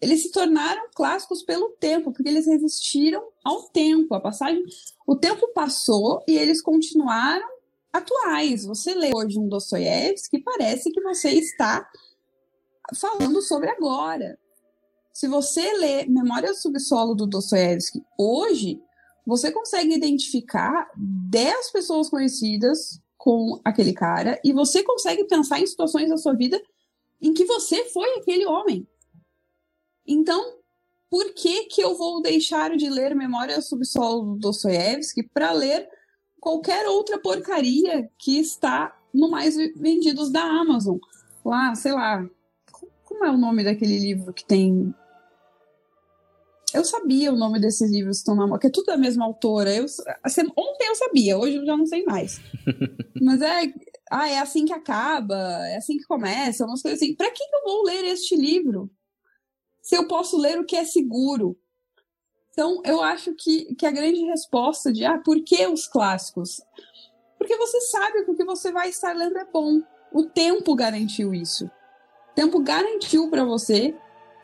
Eles 0.02 0.22
se 0.22 0.32
tornaram 0.32 0.88
clássicos 0.92 1.44
pelo 1.44 1.68
tempo, 1.78 2.10
porque 2.10 2.28
eles 2.28 2.48
resistiram 2.48 3.22
ao 3.44 3.62
tempo. 3.68 4.12
A 4.16 4.20
passagem, 4.20 4.64
o 5.06 5.14
tempo 5.14 5.46
passou 5.54 6.24
e 6.26 6.36
eles 6.36 6.60
continuaram 6.60 7.48
atuais. 7.92 8.64
Você 8.64 8.94
lê 8.94 9.12
hoje 9.14 9.38
um 9.38 9.48
Dostoiévski 9.48 10.38
que 10.38 10.42
parece 10.42 10.90
que 10.90 11.00
você 11.00 11.30
está 11.30 11.88
falando 12.96 13.40
sobre 13.40 13.70
agora. 13.70 14.36
Se 15.12 15.28
você 15.28 15.72
lê 15.74 16.04
Memória 16.06 16.52
Subsolo 16.52 17.14
do 17.14 17.24
Dostoiévski 17.24 18.02
hoje, 18.18 18.82
você 19.24 19.52
consegue 19.52 19.94
identificar 19.94 20.90
10 20.96 21.70
pessoas 21.70 22.10
conhecidas 22.10 23.00
com 23.16 23.60
aquele 23.64 23.92
cara 23.92 24.40
e 24.42 24.52
você 24.52 24.82
consegue 24.82 25.22
pensar 25.24 25.60
em 25.60 25.66
situações 25.66 26.08
da 26.08 26.16
sua 26.16 26.34
vida 26.34 26.60
em 27.20 27.32
que 27.32 27.44
você 27.44 27.84
foi 27.84 28.16
aquele 28.16 28.44
homem. 28.46 28.84
Então, 30.06 30.58
por 31.10 31.32
que 31.34 31.64
que 31.64 31.82
eu 31.82 31.94
vou 31.96 32.22
deixar 32.22 32.76
de 32.76 32.88
ler 32.88 33.14
Memória 33.14 33.60
Subsolo 33.60 34.34
do 34.34 34.38
Dostoiévski 34.38 35.22
para 35.22 35.52
ler 35.52 35.88
qualquer 36.40 36.88
outra 36.88 37.18
porcaria 37.18 38.10
que 38.18 38.38
está 38.38 38.98
no 39.12 39.30
mais 39.30 39.56
vendidos 39.76 40.30
da 40.30 40.42
Amazon? 40.42 40.98
Lá, 41.44 41.74
sei 41.74 41.92
lá, 41.92 42.26
como 43.04 43.24
é 43.24 43.30
o 43.30 43.36
nome 43.36 43.62
daquele 43.62 43.98
livro 43.98 44.32
que 44.32 44.44
tem 44.44 44.94
eu 46.74 46.84
sabia 46.84 47.32
o 47.32 47.36
nome 47.36 47.60
desses 47.60 47.90
livros 47.90 48.16
que 48.16 48.20
estão 48.20 48.34
na 48.34 48.46
mão, 48.46 48.58
que 48.58 48.66
é 48.66 48.70
tudo 48.70 48.86
da 48.86 48.96
mesma 48.96 49.24
autora. 49.24 49.74
Eu, 49.74 49.84
assim, 50.22 50.42
ontem 50.56 50.88
eu 50.88 50.94
sabia, 50.94 51.38
hoje 51.38 51.56
eu 51.56 51.66
já 51.66 51.76
não 51.76 51.84
sei 51.84 52.02
mais. 52.04 52.40
Mas 53.20 53.42
é, 53.42 53.72
ah, 54.10 54.28
é 54.28 54.38
assim 54.38 54.64
que 54.64 54.72
acaba, 54.72 55.36
é 55.68 55.76
assim 55.76 55.98
que 55.98 56.04
começa, 56.04 56.64
umas 56.64 56.80
coisas 56.80 57.00
assim. 57.00 57.14
Para 57.14 57.30
que 57.30 57.42
eu 57.42 57.62
vou 57.64 57.84
ler 57.84 58.04
este 58.04 58.34
livro? 58.36 58.90
Se 59.82 59.96
eu 59.96 60.06
posso 60.06 60.38
ler 60.38 60.58
o 60.58 60.64
que 60.64 60.76
é 60.76 60.84
seguro. 60.84 61.58
Então, 62.50 62.80
eu 62.84 63.02
acho 63.02 63.34
que, 63.34 63.74
que 63.74 63.84
a 63.84 63.90
grande 63.90 64.22
resposta 64.24 64.92
de, 64.92 65.04
ah, 65.04 65.18
por 65.18 65.42
que 65.42 65.66
os 65.66 65.88
clássicos? 65.88 66.62
Porque 67.36 67.56
você 67.56 67.80
sabe 67.80 68.24
que 68.24 68.30
o 68.30 68.36
que 68.36 68.44
você 68.44 68.70
vai 68.70 68.88
estar 68.88 69.12
lendo 69.14 69.36
é 69.36 69.44
bom. 69.44 69.82
O 70.12 70.24
tempo 70.24 70.74
garantiu 70.76 71.34
isso. 71.34 71.66
O 71.66 72.34
tempo 72.34 72.60
garantiu 72.60 73.28
para 73.28 73.44
você 73.44 73.94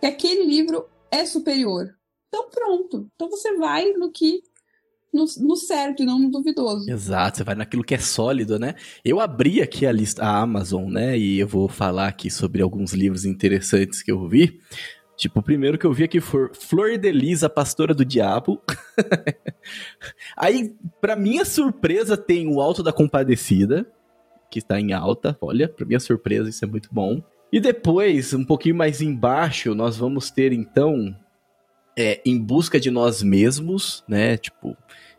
que 0.01 0.07
aquele 0.07 0.45
livro 0.45 0.89
é 1.11 1.25
superior. 1.25 1.95
Então 2.29 2.49
pronto. 2.51 3.09
Então 3.15 3.31
você 3.31 3.57
vai 3.57 3.93
no 3.93 4.11
que 4.11 4.43
no, 5.13 5.25
no, 5.39 5.57
certo 5.57 6.03
e 6.03 6.07
não 6.07 6.19
no 6.19 6.31
duvidoso. 6.31 6.91
Exato, 6.91 7.39
você 7.39 7.45
vai 7.45 7.55
naquilo 7.55 7.85
que 7.85 7.95
é 7.95 7.99
sólido, 7.99 8.59
né? 8.59 8.75
Eu 9.05 9.21
abri 9.21 9.63
aqui 9.63 9.87
a 9.87 9.93
lista, 9.93 10.23
a 10.23 10.41
Amazon, 10.41 10.91
né? 10.91 11.17
E 11.17 11.39
eu 11.39 11.49
vou 11.49 11.69
falar 11.69 12.09
aqui 12.09 12.31
sobre 12.31 12.63
alguns 12.63 12.93
livros 12.93 13.25
interessantes 13.25 14.03
que 14.03 14.13
eu 14.13 14.29
vi. 14.29 14.61
Tipo, 15.19 15.41
o 15.41 15.43
primeiro 15.43 15.77
que 15.77 15.85
eu 15.85 15.93
vi 15.93 16.05
aqui 16.05 16.21
foi 16.21 16.49
Flor 16.55 16.97
de 16.97 17.11
Lisa, 17.11 17.51
Pastora 17.51 17.93
do 17.93 18.05
Diabo. 18.05 18.63
Aí, 20.39 20.77
para 21.01 21.17
minha 21.17 21.45
surpresa, 21.45 22.17
tem 22.17 22.47
o 22.47 22.61
Alto 22.61 22.85
da 22.85 22.93
Compadecida, 22.93 23.85
que 24.49 24.61
está 24.61 24.79
em 24.79 24.93
alta. 24.93 25.37
Olha, 25.41 25.69
para 25.69 25.85
minha 25.85 25.99
surpresa, 25.99 26.49
isso 26.49 26.65
é 26.65 26.69
muito 26.69 26.89
bom. 26.93 27.21
E 27.53 27.59
depois, 27.59 28.33
um 28.33 28.45
pouquinho 28.45 28.77
mais 28.77 29.03
embaixo, 29.03 29.75
nós 29.75 29.97
vamos 29.97 30.31
ter 30.31 30.53
então 30.53 31.13
é, 31.99 32.21
em 32.25 32.39
busca 32.39 32.79
de 32.79 32.89
nós 32.89 33.21
mesmos, 33.21 34.05
né? 34.07 34.37
Tipo, 34.37 34.77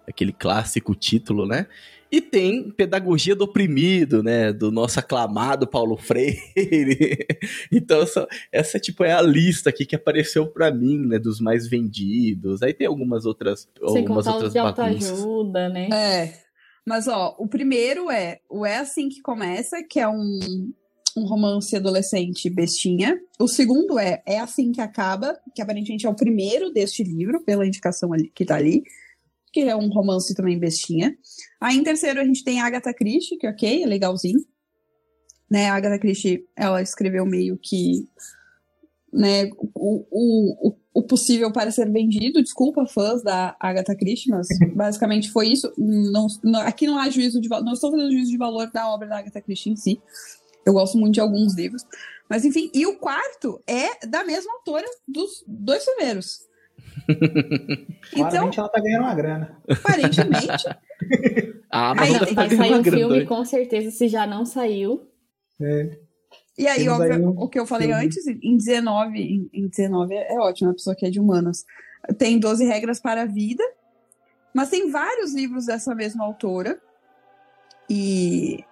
aquele 0.08 0.32
clássico 0.32 0.96
título, 0.96 1.46
né? 1.46 1.68
E 2.12 2.20
tem 2.20 2.72
Pedagogia 2.72 3.36
do 3.36 3.44
Oprimido, 3.44 4.24
né? 4.24 4.52
Do 4.52 4.72
nosso 4.72 5.00
aclamado 5.00 5.68
Paulo 5.68 5.96
Freire. 5.96 6.40
então, 7.72 8.02
essa, 8.02 8.28
essa, 8.52 8.80
tipo, 8.80 9.04
é 9.04 9.12
a 9.12 9.22
lista 9.22 9.70
aqui 9.70 9.86
que 9.86 9.96
apareceu 9.96 10.48
para 10.48 10.72
mim, 10.72 11.06
né? 11.06 11.20
Dos 11.20 11.40
mais 11.40 11.68
vendidos. 11.68 12.64
Aí 12.64 12.74
tem 12.74 12.88
algumas 12.88 13.26
outras. 13.26 13.68
Sem 13.92 14.02
algumas 14.02 14.26
outras 14.26 14.54
de 14.54 14.60
autoajuda, 14.60 15.70
né? 15.70 15.90
É. 15.92 16.34
Mas, 16.86 17.08
ó, 17.08 17.36
o 17.38 17.48
primeiro 17.48 18.10
é 18.10 18.40
o 18.50 18.66
É 18.66 18.78
Assim 18.78 19.10
Que 19.10 19.22
Começa, 19.22 19.78
que 19.88 20.00
é 20.00 20.08
um, 20.08 20.40
um 21.16 21.26
romance 21.26 21.76
adolescente 21.76 22.50
bestinha. 22.50 23.20
O 23.40 23.48
segundo 23.48 24.00
é 24.00 24.24
É 24.26 24.40
Assim 24.40 24.72
Que 24.72 24.82
Acaba, 24.82 25.38
que 25.54 25.62
aparentemente 25.62 26.08
é 26.08 26.10
o 26.10 26.16
primeiro 26.16 26.72
deste 26.72 27.04
livro, 27.04 27.44
pela 27.46 27.68
indicação 27.68 28.12
ali, 28.12 28.32
que 28.34 28.44
tá 28.44 28.56
ali, 28.56 28.82
que 29.52 29.62
é 29.62 29.76
um 29.76 29.90
romance 29.90 30.34
também 30.34 30.60
bestinha. 30.60 31.16
Aí 31.60 31.78
em 31.78 31.84
terceiro 31.84 32.20
a 32.20 32.24
gente 32.24 32.44
tem 32.44 32.62
Agatha 32.62 32.94
Christie, 32.94 33.38
que 33.38 33.48
ok, 33.48 33.84
é 33.84 33.86
legalzinho. 33.86 34.40
Né, 35.50 35.68
a 35.68 35.76
Agatha 35.76 35.98
Christie, 35.98 36.46
ela 36.56 36.82
escreveu 36.82 37.26
meio 37.26 37.58
que 37.58 38.08
né, 39.12 39.50
o, 39.74 40.06
o, 40.12 40.76
o 40.94 41.04
possível 41.04 41.52
para 41.52 41.72
ser 41.72 41.92
vendido. 41.92 42.42
Desculpa, 42.42 42.86
fãs 42.86 43.24
da 43.24 43.56
Agatha 43.60 43.96
Christie, 43.96 44.30
mas 44.30 44.48
basicamente 44.76 45.32
foi 45.32 45.48
isso. 45.48 45.74
Não, 45.78 46.28
não, 46.44 46.62
aqui 46.62 46.86
não 46.86 47.00
há 47.00 47.10
juízo 47.10 47.42
de 47.42 47.48
valor, 47.48 47.66
não 47.66 47.74
estou 47.74 47.92
fazendo 47.92 48.12
juízo 48.12 48.32
de 48.32 48.38
valor 48.38 48.70
da 48.72 48.88
obra 48.90 49.08
da 49.08 49.18
Agatha 49.18 49.42
Christie 49.42 49.72
em 49.72 49.76
si. 49.76 50.02
Eu 50.66 50.74
gosto 50.74 50.98
muito 50.98 51.16
de 51.16 51.20
alguns 51.20 51.56
livros. 51.56 51.84
Mas 52.30 52.46
enfim, 52.46 52.70
e 52.74 52.86
o 52.86 52.98
quarto 52.98 53.62
é 53.66 54.06
da 54.06 54.24
mesma 54.24 54.54
autora 54.54 54.86
dos 55.08 55.44
dois 55.48 55.84
primeiros. 55.84 56.48
então, 58.16 58.52
ela 58.56 58.70
tá 58.70 58.82
ganhando 58.82 59.04
uma 59.04 59.16
grana. 59.16 59.58
Aparentemente. 59.70 60.48
ah, 61.72 61.96
mas 61.96 62.18
vai, 62.18 62.34
vai 62.34 62.50
sair 62.50 62.74
um 62.74 62.84
filme, 62.84 63.26
com 63.26 63.46
certeza, 63.46 63.92
se 63.92 64.08
já 64.08 64.26
não 64.26 64.46
saiu. 64.46 65.08
É. 65.62 65.98
E 66.58 66.68
aí, 66.68 66.90
óbvio, 66.90 67.30
um... 67.30 67.40
o 67.40 67.48
que 67.48 67.60
eu 67.60 67.66
falei 67.66 67.88
filme. 67.88 68.06
antes, 68.06 68.28
em 68.28 68.58
19, 68.58 69.18
em, 69.18 69.50
em 69.54 69.68
19 69.68 70.14
é, 70.14 70.34
é 70.34 70.40
ótimo, 70.40 70.72
a 70.72 70.74
pessoa 70.74 70.96
que 70.96 71.06
é 71.06 71.10
de 71.10 71.20
humanas. 71.20 71.66
Tem 72.18 72.40
12 72.40 72.66
regras 72.66 73.00
para 73.00 73.22
a 73.22 73.26
vida, 73.26 73.64
mas 74.54 74.70
tem 74.70 74.90
vários 74.90 75.34
livros 75.34 75.66
dessa 75.66 75.96
mesma 75.96 76.26
autora. 76.26 76.80
E 77.90 78.64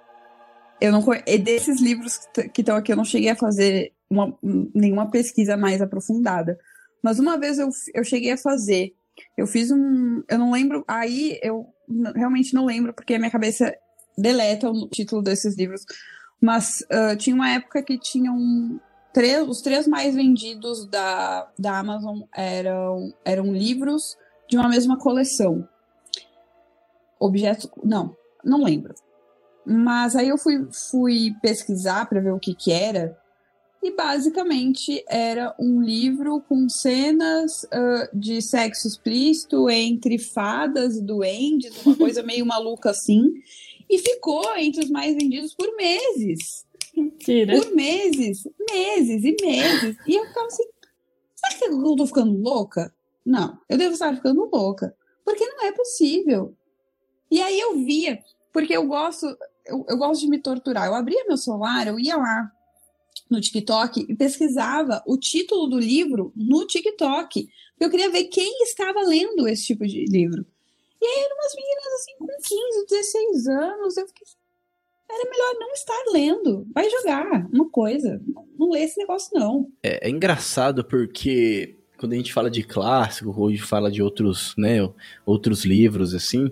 eu 0.79 0.91
não 0.91 1.03
e 1.25 1.37
desses 1.37 1.81
livros 1.81 2.19
que 2.53 2.61
estão 2.61 2.75
aqui 2.75 2.91
eu 2.91 2.97
não 2.97 3.05
cheguei 3.05 3.29
a 3.29 3.35
fazer 3.35 3.93
uma, 4.09 4.37
nenhuma 4.41 5.09
pesquisa 5.09 5.57
mais 5.57 5.81
aprofundada. 5.81 6.59
Mas 7.03 7.19
uma 7.19 7.37
vez 7.37 7.59
eu, 7.59 7.69
eu 7.93 8.03
cheguei 8.03 8.31
a 8.31 8.37
fazer. 8.37 8.93
Eu 9.35 9.47
fiz 9.47 9.71
um. 9.71 10.23
Eu 10.29 10.37
não 10.37 10.51
lembro. 10.51 10.83
Aí 10.87 11.39
eu 11.41 11.67
realmente 12.15 12.53
não 12.53 12.65
lembro, 12.65 12.93
porque 12.93 13.15
a 13.15 13.19
minha 13.19 13.31
cabeça 13.31 13.73
deleta 14.17 14.69
o 14.69 14.87
título 14.87 15.21
desses 15.21 15.55
livros. 15.55 15.85
Mas 16.41 16.81
uh, 16.91 17.15
tinha 17.17 17.35
uma 17.35 17.49
época 17.49 17.81
que 17.81 17.97
tinham. 17.97 18.79
Três, 19.13 19.47
os 19.47 19.61
três 19.61 19.87
mais 19.87 20.13
vendidos 20.13 20.85
da, 20.85 21.49
da 21.57 21.79
Amazon 21.79 22.21
eram, 22.35 23.11
eram 23.25 23.51
livros 23.51 24.15
de 24.47 24.57
uma 24.57 24.69
mesma 24.69 24.97
coleção. 24.97 25.67
Objetos. 27.19 27.69
Não, 27.83 28.15
não 28.43 28.63
lembro. 28.63 28.93
Mas 29.65 30.15
aí 30.15 30.29
eu 30.29 30.37
fui, 30.37 30.67
fui 30.71 31.35
pesquisar 31.41 32.07
para 32.07 32.21
ver 32.21 32.31
o 32.31 32.39
que, 32.39 32.53
que 32.53 32.71
era. 32.71 33.17
E 33.81 33.91
basicamente 33.91 35.03
era 35.07 35.55
um 35.59 35.81
livro 35.81 36.41
com 36.41 36.67
cenas 36.67 37.63
uh, 37.63 38.09
de 38.11 38.41
sexo 38.41 38.87
explícito 38.87 39.69
entre 39.69 40.17
fadas 40.17 40.97
e 40.97 41.01
duendes, 41.01 41.85
uma 41.85 41.95
coisa 41.97 42.23
meio 42.23 42.45
maluca 42.45 42.89
assim. 42.89 43.33
E 43.89 43.97
ficou 43.99 44.43
entre 44.57 44.83
os 44.83 44.89
mais 44.89 45.15
vendidos 45.15 45.53
por 45.53 45.73
meses. 45.75 46.65
Mentira. 46.95 47.61
Por 47.61 47.75
meses, 47.75 48.43
meses 48.69 49.23
e 49.23 49.35
meses. 49.39 49.95
E 50.07 50.15
eu 50.15 50.25
ficava 50.25 50.47
assim, 50.47 50.63
será 51.35 51.57
que 51.57 51.65
eu 51.65 51.95
tô 51.95 52.07
ficando 52.07 52.37
louca? 52.41 52.93
Não, 53.25 53.57
eu 53.69 53.77
devo 53.77 53.93
estar 53.93 54.15
ficando 54.15 54.49
louca. 54.51 54.93
Porque 55.23 55.45
não 55.45 55.65
é 55.65 55.71
possível. 55.71 56.55
E 57.29 57.41
aí 57.41 57.59
eu 57.59 57.75
via, 57.77 58.19
porque 58.51 58.75
eu 58.75 58.87
gosto, 58.87 59.25
eu, 59.65 59.85
eu 59.87 59.97
gosto 59.97 60.21
de 60.21 60.29
me 60.29 60.39
torturar. 60.39 60.87
Eu 60.87 60.95
abria 60.95 61.25
meu 61.27 61.37
celular, 61.37 61.87
eu 61.87 61.99
ia 61.99 62.17
lá 62.17 62.51
no 63.29 63.41
TikTok 63.41 64.05
e 64.07 64.15
pesquisava 64.15 65.03
o 65.05 65.17
título 65.17 65.67
do 65.67 65.79
livro 65.79 66.31
no 66.35 66.65
TikTok. 66.65 67.47
Eu 67.79 67.89
queria 67.89 68.09
ver 68.09 68.25
quem 68.25 68.63
estava 68.63 69.01
lendo 69.01 69.47
esse 69.47 69.65
tipo 69.65 69.85
de 69.85 70.05
livro. 70.05 70.45
E 71.01 71.05
aí 71.05 71.23
eram 71.25 71.35
umas 71.35 71.55
meninas 71.55 71.85
assim 71.93 72.11
com 72.17 72.27
15, 72.27 72.85
16 72.87 73.47
anos. 73.47 73.97
Eu 73.97 74.07
fiquei. 74.07 74.27
Era 75.09 75.29
melhor 75.29 75.53
não 75.59 75.71
estar 75.73 76.03
lendo. 76.11 76.67
Vai 76.73 76.89
jogar 76.89 77.47
uma 77.53 77.69
coisa. 77.69 78.21
Não 78.57 78.69
lê 78.69 78.83
esse 78.83 78.97
negócio, 78.97 79.29
não. 79.33 79.71
É, 79.81 80.07
é 80.07 80.09
engraçado 80.09 80.83
porque 80.83 81.77
quando 81.97 82.13
a 82.13 82.15
gente 82.15 82.33
fala 82.33 82.49
de 82.49 82.63
clássico, 82.63 83.33
ou 83.35 83.55
fala 83.57 83.91
de 83.91 84.01
outros, 84.01 84.53
né, 84.57 84.77
outros 85.25 85.65
livros, 85.65 86.13
assim, 86.13 86.51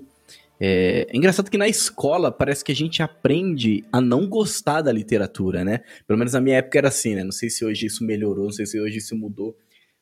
é, 0.60 1.08
é, 1.10 1.18
engraçado 1.18 1.50
que 1.50 1.58
na 1.58 1.68
escola 1.68 2.32
parece 2.32 2.64
que 2.64 2.72
a 2.72 2.76
gente 2.76 3.04
aprende 3.04 3.84
a 3.92 4.00
não 4.00 4.28
gostar 4.28 4.82
da 4.82 4.92
literatura, 4.92 5.64
né? 5.64 5.82
Pelo 6.08 6.18
menos 6.18 6.34
na 6.34 6.42
minha 6.42 6.58
época 6.58 6.78
era 6.78 6.88
assim, 6.88 7.16
né? 7.16 7.24
Não 7.24 7.32
sei 7.32 7.50
se 7.50 7.66
hoje 7.66 7.86
isso 7.86 8.06
melhorou, 8.06 8.46
não 8.46 8.52
sei 8.52 8.66
se 8.66 8.80
hoje 8.80 8.98
isso 8.98 9.16
mudou. 9.16 9.58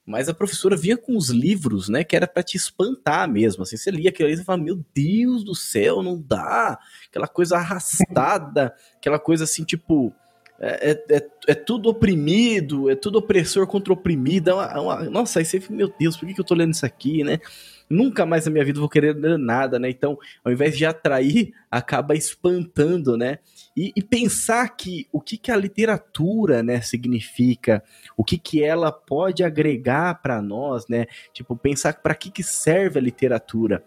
Mas 0.06 0.28
a 0.28 0.34
professora 0.34 0.76
vinha 0.76 0.98
com 0.98 1.16
os 1.16 1.30
livros, 1.30 1.88
né? 1.88 2.04
Que 2.04 2.16
era 2.16 2.28
para 2.28 2.44
te 2.44 2.58
espantar 2.58 3.28
mesmo. 3.30 3.64
Assim, 3.64 3.78
você 3.78 3.90
lia 3.90 4.10
aquilo 4.10 4.28
ali 4.28 4.40
e 4.40 4.44
falava, 4.44 4.64
meu 4.64 4.84
Deus 4.94 5.44
do 5.44 5.56
céu, 5.56 6.04
não 6.04 6.22
dá. 6.22 6.78
Aquela 7.08 7.28
coisa 7.28 7.56
arrastada, 7.56 8.74
aquela 8.98 9.18
coisa 9.20 9.46
assim, 9.46 9.64
tipo. 9.64 10.14
É, 10.60 10.92
é, 10.92 11.18
é, 11.18 11.30
é 11.50 11.54
tudo 11.54 11.90
oprimido, 11.90 12.90
é 12.90 12.96
tudo 12.96 13.20
opressor 13.20 13.68
contra 13.68 13.92
oprimido. 13.92 14.50
É 14.50 14.54
uma, 14.54 14.66
é 14.66 14.80
uma, 14.80 15.10
nossa, 15.10 15.40
aí 15.40 15.46
você 15.46 15.60
fica, 15.60 15.74
meu 15.74 15.94
Deus, 16.00 16.16
por 16.16 16.28
que, 16.28 16.34
que 16.34 16.42
eu 16.42 16.46
tô 16.46 16.56
lendo 16.56 16.74
isso 16.74 16.86
aqui, 16.86 17.24
né? 17.24 17.40
nunca 17.94 18.26
mais 18.26 18.46
na 18.46 18.52
minha 18.52 18.66
vida 18.66 18.80
vou 18.80 18.90
querer 18.90 19.16
nada, 19.38 19.78
né? 19.78 19.90
Então, 19.90 20.18
ao 20.44 20.52
invés 20.52 20.78
de 20.78 20.86
atrair, 20.86 21.54
acaba 21.70 22.16
espantando, 22.16 23.16
né? 23.16 23.40
E, 23.76 23.92
e, 23.96 24.02
pensar 24.02 24.76
que 24.76 25.08
o 25.12 25.22
que, 25.22 25.38
que 25.38 25.52
a 25.52 25.56
literatura, 25.56 26.62
né, 26.62 26.82
significa, 26.82 27.84
o 28.16 28.24
que, 28.24 28.38
que 28.38 28.64
ela 28.64 28.92
pode 28.92 29.44
agregar 29.44 30.22
para 30.22 30.42
nós, 30.42 30.88
né? 30.88 31.06
Tipo, 31.34 31.56
pensar 31.56 31.94
para 32.02 32.16
que, 32.16 32.32
que 32.32 32.44
serve 32.44 33.00
a 33.00 33.02
literatura. 33.02 33.84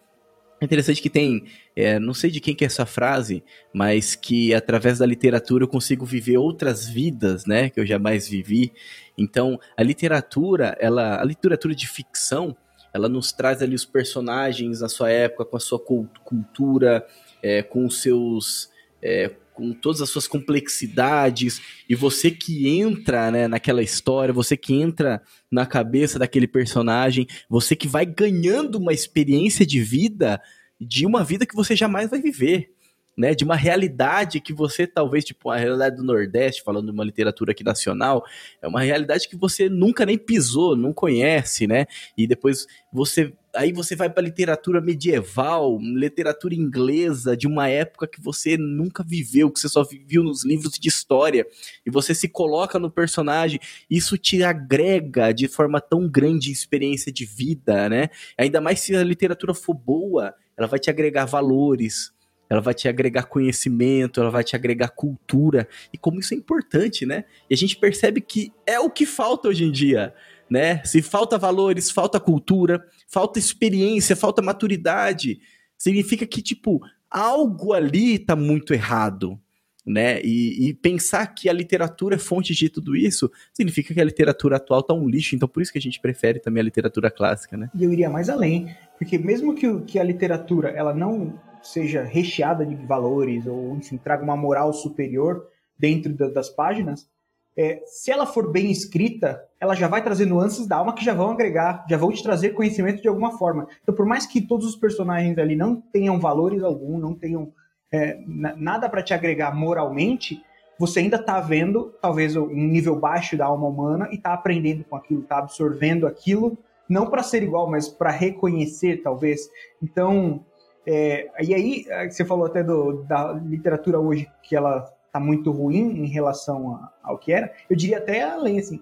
É 0.59 0.65
interessante 0.65 1.03
que 1.03 1.11
tem, 1.11 1.45
é, 1.75 1.99
não 1.99 2.15
sei 2.15 2.31
de 2.31 2.41
quem 2.41 2.55
que 2.55 2.65
é 2.65 2.67
essa 2.67 2.87
frase, 2.87 3.45
mas 3.75 4.15
que 4.15 4.55
através 4.55 4.99
da 4.99 5.07
literatura 5.07 5.65
eu 5.65 5.69
consigo 5.69 6.07
viver 6.07 6.39
outras 6.39 6.89
vidas, 6.89 7.45
né, 7.45 7.69
que 7.69 7.79
eu 7.79 7.85
jamais 7.85 8.27
vivi. 8.27 8.73
Então, 9.19 9.61
a 9.77 9.83
literatura, 9.83 10.75
ela, 10.81 11.21
a 11.21 11.25
literatura 11.25 11.75
de 11.75 11.87
ficção, 11.87 12.57
ela 12.93 13.09
nos 13.09 13.33
traz 13.33 13.61
ali 13.61 13.75
os 13.75 13.85
personagens 13.85 14.81
da 14.81 14.89
sua 14.89 15.11
época, 15.11 15.45
com 15.45 15.57
a 15.59 15.61
sua 15.61 15.79
cultura, 15.79 17.07
é, 17.43 17.63
com 17.63 17.85
os 17.85 18.01
seus. 18.01 18.71
É, 19.03 19.31
com 19.57 19.73
todas 19.73 20.03
as 20.03 20.11
suas 20.11 20.29
complexidades, 20.29 21.63
e 21.89 21.95
você 21.95 22.31
que 22.31 22.69
entra 22.69 23.31
né, 23.31 23.49
naquela 23.49 23.83
história, 23.83 24.33
você 24.33 24.55
que 24.55 24.75
entra 24.75 25.23
na 25.51 25.65
cabeça 25.65 26.19
daquele 26.19 26.47
personagem, 26.47 27.27
você 27.49 27.75
que 27.75 27.89
vai 27.89 28.05
ganhando 28.05 28.77
uma 28.77 28.93
experiência 28.93 29.65
de 29.65 29.81
vida, 29.81 30.41
de 30.79 31.07
uma 31.07 31.25
vida 31.25 31.47
que 31.47 31.57
você 31.57 31.75
jamais 31.75 32.11
vai 32.11 32.21
viver 32.21 32.76
né, 33.17 33.35
de 33.35 33.45
uma 33.45 33.57
realidade 33.57 34.41
que 34.41 34.53
você 34.53 34.87
talvez, 34.87 35.25
tipo, 35.25 35.51
a 35.51 35.57
realidade 35.57 35.97
do 35.97 36.05
Nordeste, 36.05 36.63
falando 36.63 36.87
de 36.87 36.93
uma 36.93 37.05
literatura 37.05 37.53
aqui 37.53 37.65
nacional, 37.65 38.25
é 38.61 38.69
uma 38.69 38.83
realidade 38.83 39.29
que 39.29 39.37
você 39.37 39.69
nunca 39.69 40.05
nem 40.05 40.19
pisou, 40.19 40.77
não 40.77 40.93
conhece, 40.93 41.67
né? 41.67 41.87
E 42.17 42.27
depois 42.27 42.67
você 42.93 43.33
aí 43.57 43.73
você 43.73 43.97
vai 43.97 44.11
para 44.11 44.23
literatura 44.23 44.81
medieval, 44.81 45.79
literatura 45.81 46.55
inglesa 46.55 47.37
de 47.37 47.47
uma 47.47 47.69
época 47.69 48.07
que 48.07 48.21
você 48.21 48.57
nunca 48.57 49.03
viveu, 49.03 49.51
que 49.51 49.59
você 49.59 49.69
só 49.69 49.83
viu 50.07 50.23
nos 50.23 50.45
livros 50.45 50.79
de 50.79 50.89
história, 50.89 51.47
e 51.85 51.91
você 51.91 52.15
se 52.15 52.29
coloca 52.29 52.79
no 52.79 52.91
personagem, 52.91 53.59
isso 53.91 54.19
te 54.19 54.43
agrega 54.43 55.33
de 55.33 55.49
forma 55.49 55.81
tão 55.81 56.09
grande 56.09 56.53
experiência 56.53 57.11
de 57.11 57.25
vida, 57.25 57.89
né? 57.89 58.11
Ainda 58.39 58.61
mais 58.61 58.81
se 58.81 58.95
a 58.95 59.03
literatura 59.03 59.55
for 59.55 59.75
boa, 59.75 60.35
ela 60.57 60.69
vai 60.69 60.79
te 60.79 60.91
agregar 60.91 61.25
valores, 61.25 62.13
ela 62.49 62.61
vai 62.61 62.75
te 62.75 62.89
agregar 62.89 63.25
conhecimento, 63.25 64.21
ela 64.21 64.31
vai 64.31 64.45
te 64.45 64.55
agregar 64.55 64.89
cultura, 64.89 65.69
e 65.93 65.99
como 65.99 66.21
isso 66.21 66.35
é 66.35 66.37
importante, 66.37 67.05
né? 67.05 67.25
E 67.51 67.55
a 67.55 67.57
gente 67.57 67.77
percebe 67.77 68.21
que 68.21 68.53
é 68.67 68.79
o 68.79 68.91
que 68.91 69.05
falta 69.05 69.49
hoje 69.49 69.65
em 69.65 69.73
dia, 69.73 70.15
né? 70.49 70.83
Se 70.85 71.03
falta 71.03 71.37
valores, 71.39 71.91
falta 71.91 72.21
cultura, 72.21 72.85
falta 73.09 73.39
experiência, 73.39 74.15
falta 74.15 74.41
maturidade, 74.41 75.41
significa 75.77 76.27
que, 76.27 76.41
tipo, 76.41 76.81
algo 77.11 77.73
ali 77.73 78.19
tá 78.19 78.37
muito 78.37 78.73
errado, 78.73 79.39
né? 79.85 80.21
E, 80.23 80.69
e, 80.69 80.75
pensar 80.75 81.27
que 81.29 81.49
a 81.49 81.53
literatura 81.53 82.17
é 82.17 82.19
fonte 82.19 82.55
de 82.55 82.69
tudo 82.69 82.97
isso 82.97 83.31
significa 83.53 83.95
que 83.95 84.01
a 84.01 84.05
literatura 84.05 84.57
atual 84.57 84.83
tá 84.83 84.93
um 84.93 85.09
lixo, 85.09 85.37
então 85.37 85.49
por 85.49 85.63
isso 85.63 85.73
que 85.73 85.79
a 85.79 85.83
gente 85.83 86.01
prefere 86.01 86.41
também 86.41 86.61
a 86.61 86.65
literatura 86.65 87.11
clássica, 87.11 87.57
né? 87.57 87.71
E 87.75 87.85
eu 87.85 87.93
iria 87.93 88.11
mais 88.11 88.29
além, 88.29 88.75
porque 88.99 89.17
mesmo 89.17 89.55
que, 89.55 89.81
que 89.83 89.99
a 89.99 90.05
literatura 90.05 90.71
ela 90.71 90.93
não 90.93 91.39
seja 91.73 92.03
recheada 92.03 92.65
de 92.65 92.75
valores 92.75 93.47
ou, 93.47 93.77
enfim, 93.77 93.97
traga 93.97 94.23
uma 94.23 94.37
moral 94.37 94.73
superior 94.73 95.47
dentro 95.79 96.13
da, 96.15 96.29
das 96.29 96.49
páginas, 96.49 97.09
é, 97.57 97.83
se 97.87 98.11
ela 98.11 98.27
for 98.27 98.53
bem 98.53 98.71
escrita, 98.71 99.43
ela 99.59 99.75
já 99.75 99.89
vai 99.89 100.05
trazer 100.05 100.27
nuances 100.27 100.67
da 100.67 100.77
alma 100.77 100.95
que 100.95 101.05
já 101.05 101.15
vão 101.15 101.31
agregar, 101.31 101.87
já 101.89 101.97
vão 101.97 102.13
te 102.13 102.23
trazer 102.23 102.51
conhecimento 102.51 103.01
de 103.01 103.09
alguma 103.09 103.39
forma. 103.39 103.67
Então, 103.83 103.95
por 103.95 104.05
mais 104.05 104.27
que 104.27 104.43
todos 104.43 104.67
os 104.67 104.77
personagens 104.77 105.39
ali 105.39 105.57
não 105.57 105.81
tenham 105.81 106.21
valores 106.21 106.63
algum, 106.63 106.99
não 106.99 107.15
tenham 107.15 107.51
é, 107.91 108.21
nada 108.27 108.91
para 108.91 109.03
te 109.03 109.15
agregar 109.15 109.55
moralmente, 109.55 110.43
você 110.79 111.01
ainda 111.01 111.17
está 111.17 111.41
vendo 111.41 111.95
talvez 112.03 112.37
um 112.37 112.49
nível 112.49 112.97
baixo 112.97 113.39
da 113.39 113.47
alma 113.47 113.67
humana 113.67 114.09
e 114.13 114.17
está 114.17 114.35
aprendendo 114.35 114.85
com 114.85 114.95
aquilo, 114.95 115.23
está 115.23 115.39
absorvendo 115.39 116.07
aquilo, 116.07 116.59
não 116.87 117.09
para 117.09 117.23
ser 117.23 117.43
igual, 117.43 117.71
mas 117.71 117.89
para 117.89 118.11
reconhecer 118.11 119.03
talvez. 119.03 119.49
Então, 119.83 120.45
é, 120.87 121.29
e 121.43 121.53
aí, 121.53 121.85
é, 121.89 122.09
você 122.09 122.25
falou 122.25 122.47
até 122.47 122.63
do, 122.63 123.03
da 123.03 123.33
literatura 123.33 123.99
hoje, 123.99 124.31
que 124.43 124.55
ela 124.55 124.89
está 125.07 125.19
muito 125.19 125.51
ruim 125.51 126.05
em 126.05 126.07
relação 126.07 126.75
a, 126.75 126.93
ao 127.03 127.19
que 127.19 127.33
era. 127.33 127.53
Eu 127.69 127.77
diria 127.77 127.99
até 127.99 128.23
além, 128.23 128.61
assim, 128.61 128.81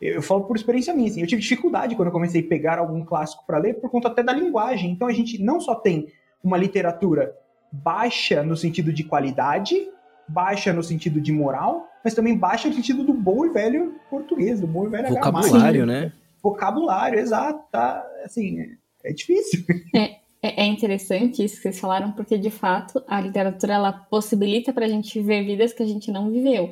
eu 0.00 0.22
falo 0.22 0.44
por 0.44 0.56
experiência 0.56 0.94
minha, 0.94 1.10
assim, 1.10 1.20
eu 1.20 1.26
tive 1.26 1.42
dificuldade 1.42 1.94
quando 1.94 2.08
eu 2.08 2.12
comecei 2.12 2.40
a 2.40 2.48
pegar 2.48 2.78
algum 2.78 3.04
clássico 3.04 3.44
para 3.46 3.58
ler, 3.58 3.74
por 3.74 3.90
conta 3.90 4.08
até 4.08 4.22
da 4.22 4.32
linguagem. 4.32 4.90
Então 4.90 5.06
a 5.06 5.12
gente 5.12 5.42
não 5.42 5.60
só 5.60 5.74
tem 5.74 6.08
uma 6.42 6.56
literatura 6.56 7.34
baixa 7.70 8.42
no 8.42 8.56
sentido 8.56 8.92
de 8.92 9.04
qualidade, 9.04 9.74
baixa 10.26 10.72
no 10.72 10.82
sentido 10.82 11.20
de 11.20 11.32
moral, 11.32 11.86
mas 12.02 12.14
também 12.14 12.36
baixa 12.36 12.68
no 12.68 12.74
sentido 12.74 13.04
do 13.04 13.12
bom 13.12 13.44
e 13.44 13.50
velho 13.50 13.94
português, 14.08 14.60
do 14.60 14.66
bom 14.66 14.86
e 14.86 14.88
velho 14.88 15.08
Vocabulário, 15.08 15.86
né? 15.86 16.12
Vocabulário, 16.42 17.18
exato. 17.18 17.64
Tá, 17.70 18.06
assim, 18.24 18.76
é 19.02 19.12
difícil. 19.12 19.64
É, 19.94 20.16
é, 20.44 20.64
é 20.64 20.66
interessante 20.66 21.42
isso 21.42 21.56
que 21.56 21.62
vocês 21.62 21.80
falaram, 21.80 22.12
porque 22.12 22.36
de 22.36 22.50
fato 22.50 23.02
a 23.08 23.18
literatura 23.18 23.72
ela 23.72 23.92
possibilita 23.92 24.74
para 24.74 24.84
a 24.84 24.88
gente 24.88 25.18
viver 25.18 25.42
vidas 25.42 25.72
que 25.72 25.82
a 25.82 25.86
gente 25.86 26.12
não 26.12 26.30
viveu. 26.30 26.70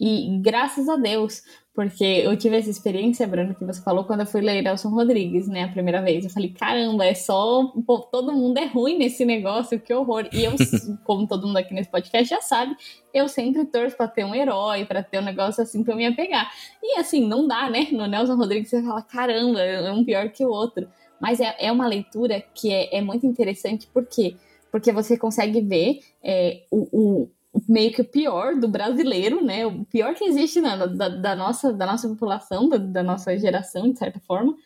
E 0.00 0.40
graças 0.42 0.88
a 0.88 0.96
Deus, 0.96 1.42
porque 1.72 2.02
eu 2.02 2.36
tive 2.36 2.56
essa 2.56 2.68
experiência, 2.68 3.24
Bruno, 3.28 3.54
que 3.54 3.64
você 3.64 3.80
falou 3.80 4.02
quando 4.02 4.20
eu 4.20 4.26
fui 4.26 4.40
ler 4.40 4.60
Nelson 4.60 4.88
Rodrigues, 4.88 5.46
né, 5.46 5.62
a 5.62 5.68
primeira 5.68 6.02
vez. 6.02 6.24
Eu 6.24 6.30
falei, 6.30 6.50
caramba, 6.50 7.04
é 7.04 7.14
só. 7.14 7.72
Pô, 7.86 8.00
todo 8.00 8.32
mundo 8.32 8.58
é 8.58 8.66
ruim 8.66 8.98
nesse 8.98 9.24
negócio, 9.24 9.78
que 9.78 9.94
horror. 9.94 10.28
E 10.32 10.42
eu, 10.42 10.54
como 11.04 11.28
todo 11.28 11.46
mundo 11.46 11.58
aqui 11.58 11.72
nesse 11.72 11.88
podcast 11.88 12.28
já 12.28 12.40
sabe, 12.40 12.76
eu 13.14 13.28
sempre 13.28 13.64
torço 13.66 13.96
pra 13.96 14.08
ter 14.08 14.24
um 14.24 14.34
herói, 14.34 14.84
para 14.84 15.04
ter 15.04 15.20
um 15.20 15.24
negócio 15.24 15.62
assim 15.62 15.84
pra 15.84 15.94
eu 15.94 15.96
me 15.96 16.06
apegar. 16.06 16.50
E 16.82 16.98
assim, 16.98 17.24
não 17.24 17.46
dá, 17.46 17.70
né? 17.70 17.86
No 17.92 18.08
Nelson 18.08 18.34
Rodrigues 18.34 18.68
você 18.70 18.82
fala, 18.82 19.02
caramba, 19.02 19.60
é 19.60 19.92
um 19.92 20.04
pior 20.04 20.28
que 20.30 20.44
o 20.44 20.50
outro. 20.50 20.88
Mas 21.22 21.38
é, 21.38 21.54
é 21.60 21.70
uma 21.70 21.86
leitura 21.86 22.44
que 22.52 22.72
é, 22.72 22.96
é 22.96 23.00
muito 23.00 23.24
interessante, 23.24 23.86
por 23.86 24.04
quê? 24.04 24.34
Porque 24.72 24.90
você 24.90 25.16
consegue 25.16 25.60
ver 25.60 26.00
é, 26.20 26.64
o, 26.68 26.88
o, 26.92 27.30
meio 27.68 27.92
que 27.92 28.00
o 28.00 28.04
pior 28.04 28.56
do 28.56 28.66
brasileiro, 28.66 29.40
né? 29.40 29.64
O 29.64 29.84
pior 29.84 30.16
que 30.16 30.24
existe 30.24 30.60
na, 30.60 30.84
da, 30.84 31.08
da, 31.08 31.36
nossa, 31.36 31.72
da 31.72 31.86
nossa 31.86 32.08
população, 32.08 32.68
da, 32.68 32.76
da, 32.76 33.04
nossa 33.04 33.38
geração, 33.38 33.88
de 33.92 34.00
certa 34.00 34.18
forma. 34.18 34.56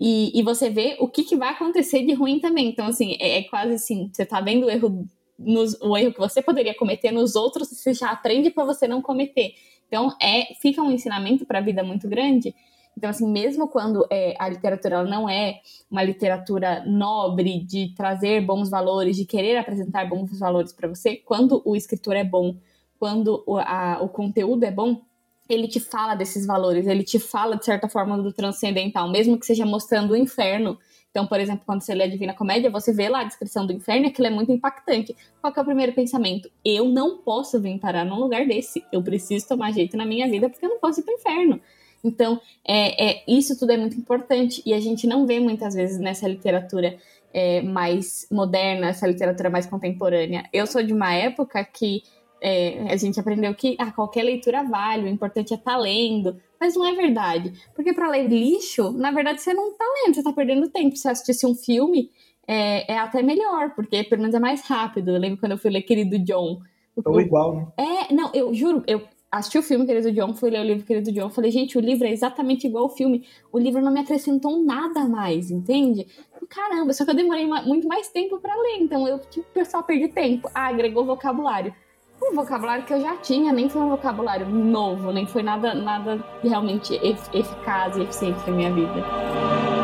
E, 0.00 0.36
e 0.36 0.42
você 0.42 0.68
vê 0.68 0.96
o 0.98 1.06
que, 1.06 1.22
que 1.22 1.36
vai 1.36 1.50
acontecer 1.50 2.04
de 2.04 2.12
ruim 2.12 2.40
também. 2.40 2.70
Então, 2.70 2.88
assim, 2.88 3.16
é, 3.20 3.38
é 3.38 3.42
quase 3.44 3.74
assim, 3.74 4.10
você 4.12 4.26
tá 4.26 4.40
vendo 4.40 4.66
o 4.66 4.70
erro, 4.70 5.06
nos, 5.38 5.80
o 5.80 5.96
erro 5.96 6.12
que 6.12 6.18
você 6.18 6.42
poderia 6.42 6.74
cometer 6.74 7.12
nos 7.12 7.36
outros, 7.36 7.68
você 7.68 7.94
já 7.94 8.10
aprende 8.10 8.50
para 8.50 8.64
você 8.64 8.88
não 8.88 9.00
cometer. 9.00 9.54
Então, 9.86 10.12
é, 10.20 10.54
fica 10.60 10.82
um 10.82 10.90
ensinamento 10.90 11.46
para 11.46 11.60
a 11.60 11.62
vida 11.62 11.84
muito 11.84 12.08
grande. 12.08 12.52
Então, 12.96 13.08
assim, 13.08 13.30
mesmo 13.30 13.68
quando 13.68 14.06
é, 14.10 14.34
a 14.38 14.48
literatura 14.48 15.02
não 15.04 15.28
é 15.28 15.60
uma 15.90 16.02
literatura 16.02 16.84
nobre 16.86 17.64
de 17.64 17.94
trazer 17.94 18.44
bons 18.44 18.68
valores, 18.68 19.16
de 19.16 19.24
querer 19.24 19.56
apresentar 19.56 20.08
bons 20.08 20.38
valores 20.38 20.72
para 20.72 20.88
você, 20.88 21.16
quando 21.16 21.62
o 21.64 21.74
escritor 21.74 22.14
é 22.14 22.24
bom, 22.24 22.56
quando 22.98 23.42
o, 23.46 23.56
a, 23.58 23.98
o 24.02 24.08
conteúdo 24.08 24.64
é 24.64 24.70
bom, 24.70 25.00
ele 25.48 25.66
te 25.66 25.80
fala 25.80 26.14
desses 26.14 26.46
valores, 26.46 26.86
ele 26.86 27.02
te 27.02 27.18
fala, 27.18 27.56
de 27.56 27.64
certa 27.64 27.88
forma, 27.88 28.16
do 28.18 28.32
transcendental, 28.32 29.10
mesmo 29.10 29.38
que 29.38 29.46
seja 29.46 29.66
mostrando 29.66 30.12
o 30.12 30.16
inferno. 30.16 30.78
Então, 31.10 31.26
por 31.26 31.40
exemplo, 31.40 31.64
quando 31.66 31.82
você 31.82 31.92
lê 31.92 32.04
a 32.04 32.08
Divina 32.08 32.32
Comédia, 32.32 32.70
você 32.70 32.92
vê 32.92 33.08
lá 33.08 33.22
a 33.22 33.24
descrição 33.24 33.66
do 33.66 33.72
inferno 33.72 34.06
e 34.06 34.08
aquilo 34.10 34.28
é 34.28 34.30
muito 34.30 34.52
impactante. 34.52 35.16
Qual 35.40 35.52
é 35.56 35.60
o 35.60 35.64
primeiro 35.64 35.92
pensamento? 35.92 36.48
Eu 36.64 36.84
não 36.84 37.18
posso 37.18 37.60
vir 37.60 37.80
parar 37.80 38.04
num 38.04 38.20
lugar 38.20 38.46
desse. 38.46 38.84
Eu 38.92 39.02
preciso 39.02 39.48
tomar 39.48 39.72
jeito 39.72 39.96
na 39.96 40.06
minha 40.06 40.28
vida 40.28 40.48
porque 40.48 40.64
eu 40.64 40.70
não 40.70 40.78
posso 40.78 41.00
ir 41.00 41.02
para 41.02 41.14
o 41.14 41.18
inferno. 41.18 41.60
Então, 42.02 42.40
é, 42.66 43.10
é, 43.10 43.24
isso 43.28 43.58
tudo 43.58 43.72
é 43.72 43.76
muito 43.76 43.96
importante 43.96 44.62
e 44.64 44.72
a 44.72 44.80
gente 44.80 45.06
não 45.06 45.26
vê 45.26 45.38
muitas 45.38 45.74
vezes 45.74 45.98
nessa 45.98 46.26
literatura 46.26 46.96
é, 47.32 47.62
mais 47.62 48.26
moderna, 48.30 48.88
essa 48.88 49.06
literatura 49.06 49.50
mais 49.50 49.66
contemporânea. 49.66 50.44
Eu 50.52 50.66
sou 50.66 50.82
de 50.82 50.92
uma 50.92 51.12
época 51.14 51.62
que 51.64 52.02
é, 52.40 52.92
a 52.92 52.96
gente 52.96 53.20
aprendeu 53.20 53.54
que 53.54 53.76
ah, 53.78 53.92
qualquer 53.92 54.22
leitura 54.22 54.62
vale, 54.64 55.04
o 55.04 55.08
importante 55.08 55.52
é 55.52 55.56
estar 55.56 55.72
tá 55.72 55.78
lendo. 55.78 56.40
Mas 56.58 56.74
não 56.74 56.86
é 56.86 56.94
verdade. 56.94 57.52
Porque 57.74 57.92
para 57.92 58.08
ler 58.08 58.28
lixo, 58.28 58.92
na 58.92 59.10
verdade 59.10 59.40
você 59.40 59.54
não 59.54 59.70
está 59.70 59.84
lendo, 59.84 60.14
você 60.14 60.20
está 60.20 60.32
perdendo 60.32 60.68
tempo. 60.68 60.96
Se 60.96 61.08
assistisse 61.08 61.46
um 61.46 61.54
filme, 61.54 62.10
é, 62.46 62.92
é, 62.92 62.98
até 62.98 63.22
melhor, 63.22 63.74
porque 63.74 64.02
pelo 64.04 64.22
menos 64.22 64.34
é 64.34 64.40
mais 64.40 64.62
rápido. 64.62 65.10
Eu 65.10 65.18
lembro 65.18 65.38
quando 65.38 65.52
eu 65.52 65.58
fui 65.58 65.70
ler 65.70 65.82
Querido 65.82 66.18
John. 66.18 66.60
Ou 67.04 67.20
igual, 67.20 67.56
né? 67.56 67.66
É, 67.78 68.12
não, 68.12 68.30
eu 68.34 68.52
juro, 68.52 68.82
eu 68.86 69.02
assisti 69.30 69.58
o 69.58 69.62
filme 69.62 69.86
Querido 69.86 70.10
John, 70.12 70.34
fui 70.34 70.50
ler 70.50 70.60
o 70.60 70.64
livro 70.64 70.84
Querido 70.84 71.12
John, 71.12 71.30
falei, 71.30 71.50
gente, 71.50 71.78
o 71.78 71.80
livro 71.80 72.06
é 72.06 72.10
exatamente 72.10 72.66
igual 72.66 72.84
ao 72.84 72.90
filme. 72.90 73.24
O 73.52 73.58
livro 73.58 73.80
não 73.80 73.92
me 73.92 74.00
acrescentou 74.00 74.62
nada 74.62 75.04
mais, 75.04 75.50
entende? 75.50 76.06
Caramba, 76.48 76.92
só 76.92 77.04
que 77.04 77.10
eu 77.12 77.14
demorei 77.14 77.46
muito 77.46 77.86
mais 77.86 78.08
tempo 78.08 78.40
para 78.40 78.54
ler, 78.56 78.78
então 78.80 79.06
eu, 79.06 79.18
tipo, 79.18 79.46
pessoal 79.52 79.84
perdi 79.84 80.08
tempo. 80.08 80.50
Ah, 80.54 80.66
agregou 80.68 81.04
vocabulário. 81.04 81.72
O 82.20 82.34
vocabulário 82.34 82.84
que 82.84 82.92
eu 82.92 83.00
já 83.00 83.16
tinha 83.16 83.52
nem 83.52 83.68
foi 83.68 83.80
um 83.80 83.88
vocabulário 83.88 84.46
novo, 84.46 85.10
nem 85.10 85.26
foi 85.26 85.42
nada, 85.42 85.74
nada 85.74 86.22
realmente 86.42 86.94
eficaz 87.32 87.96
e 87.96 88.02
eficiente 88.02 88.38
na 88.46 88.56
minha 88.56 88.72
vida. 88.72 89.79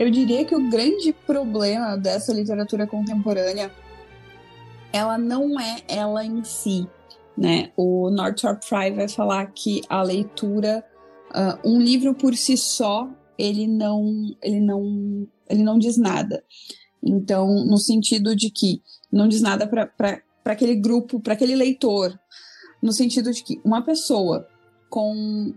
Eu 0.00 0.10
diria 0.10 0.46
que 0.46 0.56
o 0.56 0.70
grande 0.70 1.12
problema 1.12 1.94
dessa 1.94 2.32
literatura 2.32 2.86
contemporânea 2.86 3.70
ela 4.90 5.18
não 5.18 5.60
é 5.60 5.82
ela 5.86 6.24
em 6.24 6.42
si, 6.42 6.88
né? 7.36 7.70
O 7.76 8.08
Northrop 8.10 8.64
Frye 8.64 8.92
vai 8.92 9.08
falar 9.08 9.52
que 9.52 9.82
a 9.90 10.02
leitura, 10.02 10.82
uh, 11.32 11.68
um 11.68 11.78
livro 11.78 12.14
por 12.14 12.34
si 12.34 12.56
só, 12.56 13.10
ele 13.36 13.66
não, 13.66 14.34
ele 14.42 14.58
não, 14.58 15.28
ele 15.50 15.62
não 15.62 15.78
diz 15.78 15.98
nada. 15.98 16.42
Então, 17.02 17.66
no 17.66 17.76
sentido 17.76 18.34
de 18.34 18.48
que 18.50 18.80
não 19.12 19.28
diz 19.28 19.42
nada 19.42 19.66
para 19.66 20.22
aquele 20.46 20.76
grupo, 20.76 21.20
para 21.20 21.34
aquele 21.34 21.54
leitor, 21.54 22.18
no 22.82 22.90
sentido 22.90 23.30
de 23.32 23.44
que 23.44 23.60
uma 23.62 23.82
pessoa 23.82 24.48
com 24.88 25.52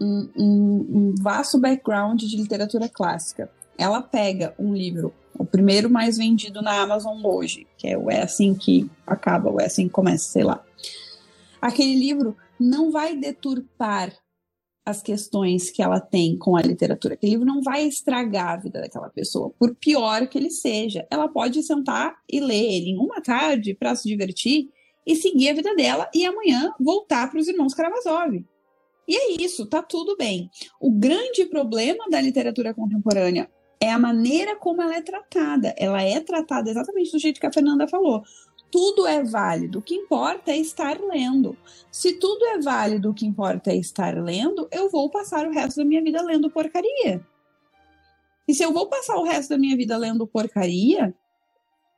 um, 0.00 0.28
um, 0.36 0.86
um 0.90 1.14
vasto 1.20 1.58
background 1.58 2.22
de 2.22 2.36
literatura 2.36 2.88
clássica. 2.88 3.50
Ela 3.78 4.00
pega 4.00 4.54
um 4.58 4.74
livro, 4.74 5.12
o 5.38 5.44
primeiro 5.44 5.90
mais 5.90 6.16
vendido 6.16 6.62
na 6.62 6.80
Amazon 6.80 7.20
hoje, 7.24 7.66
que 7.76 7.88
é 7.88 7.96
o 7.96 8.10
É 8.10 8.22
Assim 8.22 8.54
Que 8.54 8.90
Acaba, 9.06 9.50
o 9.50 9.60
É 9.60 9.66
Assim 9.66 9.86
Que 9.86 9.92
Começa, 9.92 10.30
sei 10.30 10.44
lá. 10.44 10.64
Aquele 11.60 11.94
livro 11.94 12.36
não 12.58 12.90
vai 12.90 13.16
deturpar 13.16 14.12
as 14.86 15.02
questões 15.02 15.68
que 15.68 15.82
ela 15.82 15.98
tem 15.98 16.38
com 16.38 16.56
a 16.56 16.62
literatura. 16.62 17.14
Aquele 17.14 17.32
livro 17.32 17.44
não 17.44 17.60
vai 17.60 17.82
estragar 17.82 18.50
a 18.50 18.56
vida 18.56 18.80
daquela 18.80 19.10
pessoa, 19.10 19.52
por 19.58 19.74
pior 19.74 20.28
que 20.28 20.38
ele 20.38 20.50
seja. 20.50 21.06
Ela 21.10 21.28
pode 21.28 21.60
sentar 21.64 22.14
e 22.30 22.38
ler 22.38 22.72
ele 22.72 22.90
em 22.90 22.98
uma 22.98 23.20
tarde 23.20 23.74
para 23.74 23.96
se 23.96 24.08
divertir 24.08 24.70
e 25.04 25.16
seguir 25.16 25.50
a 25.50 25.54
vida 25.54 25.74
dela 25.74 26.08
e 26.14 26.24
amanhã 26.24 26.72
voltar 26.78 27.28
para 27.28 27.40
os 27.40 27.48
irmãos 27.48 27.74
Karamazov. 27.74 28.44
E 29.06 29.16
é 29.16 29.42
isso, 29.42 29.66
tá 29.66 29.82
tudo 29.82 30.16
bem. 30.16 30.50
O 30.80 30.90
grande 30.90 31.44
problema 31.46 32.04
da 32.10 32.20
literatura 32.20 32.74
contemporânea 32.74 33.50
é 33.80 33.90
a 33.90 33.98
maneira 33.98 34.56
como 34.56 34.82
ela 34.82 34.96
é 34.96 35.02
tratada. 35.02 35.74
Ela 35.76 36.02
é 36.02 36.20
tratada 36.20 36.70
exatamente 36.70 37.12
do 37.12 37.18
jeito 37.18 37.40
que 37.40 37.46
a 37.46 37.52
Fernanda 37.52 37.86
falou. 37.86 38.22
Tudo 38.70 39.06
é 39.06 39.22
válido, 39.22 39.78
o 39.78 39.82
que 39.82 39.94
importa 39.94 40.50
é 40.50 40.56
estar 40.56 41.00
lendo. 41.00 41.56
Se 41.90 42.14
tudo 42.14 42.44
é 42.46 42.58
válido, 42.58 43.10
o 43.10 43.14
que 43.14 43.24
importa 43.24 43.70
é 43.70 43.76
estar 43.76 44.16
lendo, 44.16 44.68
eu 44.72 44.90
vou 44.90 45.08
passar 45.08 45.46
o 45.46 45.52
resto 45.52 45.76
da 45.78 45.84
minha 45.84 46.02
vida 46.02 46.20
lendo 46.22 46.50
porcaria. 46.50 47.24
E 48.48 48.54
se 48.54 48.62
eu 48.62 48.72
vou 48.72 48.88
passar 48.88 49.16
o 49.16 49.24
resto 49.24 49.50
da 49.50 49.58
minha 49.58 49.76
vida 49.76 49.96
lendo 49.96 50.26
porcaria, 50.26 51.14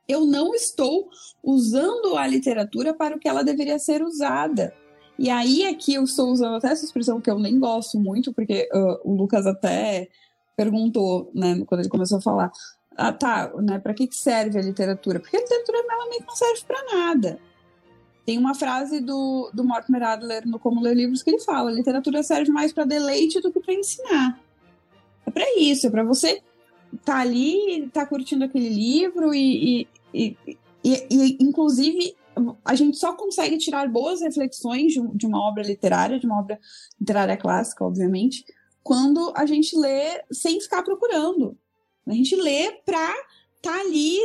eu 0.07 0.25
não 0.25 0.53
estou 0.55 1.09
usando 1.43 2.17
a 2.17 2.25
literatura 2.25 2.93
para 2.93 3.15
o 3.15 3.19
que 3.19 3.27
ela 3.27 3.43
deveria 3.43 3.77
ser 3.77 4.01
usada. 4.01 4.73
E 5.19 5.29
aí 5.29 5.65
aqui 5.65 5.95
eu 5.95 6.03
estou 6.05 6.31
usando 6.31 6.55
até 6.55 6.69
essa 6.69 6.85
expressão 6.85 7.19
que 7.19 7.29
eu 7.29 7.37
nem 7.37 7.59
gosto 7.59 7.99
muito, 7.99 8.33
porque 8.33 8.69
uh, 8.73 9.01
o 9.03 9.13
Lucas 9.13 9.45
até 9.45 10.07
perguntou, 10.55 11.29
né, 11.35 11.61
quando 11.65 11.81
ele 11.81 11.89
começou 11.89 12.19
a 12.19 12.21
falar, 12.21 12.49
ah, 12.95 13.11
tá, 13.11 13.51
né, 13.61 13.79
para 13.79 13.93
que 13.93 14.07
serve 14.13 14.57
a 14.57 14.61
literatura? 14.61 15.19
Porque 15.19 15.35
a 15.35 15.41
literatura 15.41 15.77
ela 15.77 16.09
que 16.09 16.25
não 16.25 16.35
serve 16.35 16.61
para 16.65 16.95
nada. 16.95 17.39
Tem 18.25 18.37
uma 18.37 18.55
frase 18.55 19.01
do, 19.01 19.51
do 19.53 19.65
Mortimer 19.65 20.03
Adler 20.03 20.47
no 20.47 20.57
Como 20.57 20.81
Ler 20.81 20.95
Livros 20.95 21.21
que 21.21 21.31
ele 21.31 21.39
fala: 21.39 21.69
a 21.69 21.73
literatura 21.73 22.23
serve 22.23 22.49
mais 22.49 22.71
para 22.71 22.85
deleite 22.85 23.41
do 23.41 23.51
que 23.51 23.59
para 23.59 23.73
ensinar. 23.73 24.39
É 25.25 25.31
para 25.31 25.45
isso, 25.57 25.87
é 25.87 25.89
para 25.89 26.03
você 26.03 26.41
tá 27.03 27.19
ali, 27.19 27.89
tá 27.93 28.05
curtindo 28.05 28.45
aquele 28.45 28.69
livro 28.69 29.33
e, 29.33 29.85
e, 30.13 30.37
e, 30.83 31.07
e, 31.09 31.37
inclusive 31.41 32.15
a 32.63 32.75
gente 32.75 32.97
só 32.97 33.13
consegue 33.13 33.57
tirar 33.57 33.89
boas 33.89 34.21
reflexões 34.21 34.93
de, 34.93 35.01
de 35.15 35.25
uma 35.25 35.39
obra 35.39 35.63
literária, 35.63 36.19
de 36.19 36.25
uma 36.25 36.39
obra 36.39 36.59
literária 36.99 37.37
clássica, 37.37 37.83
obviamente, 37.83 38.45
quando 38.83 39.31
a 39.35 39.45
gente 39.45 39.77
lê 39.77 40.23
sem 40.31 40.59
ficar 40.59 40.83
procurando. 40.83 41.57
A 42.07 42.13
gente 42.13 42.35
lê 42.35 42.67
estar 42.67 43.13
tá 43.61 43.79
ali, 43.81 44.17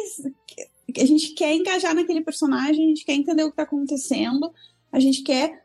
a 0.96 1.04
gente 1.04 1.34
quer 1.34 1.54
engajar 1.54 1.94
naquele 1.94 2.22
personagem, 2.22 2.84
a 2.84 2.88
gente 2.88 3.04
quer 3.04 3.14
entender 3.14 3.42
o 3.42 3.48
que 3.48 3.52
está 3.52 3.64
acontecendo, 3.64 4.52
a 4.90 4.98
gente 4.98 5.22
quer. 5.22 5.64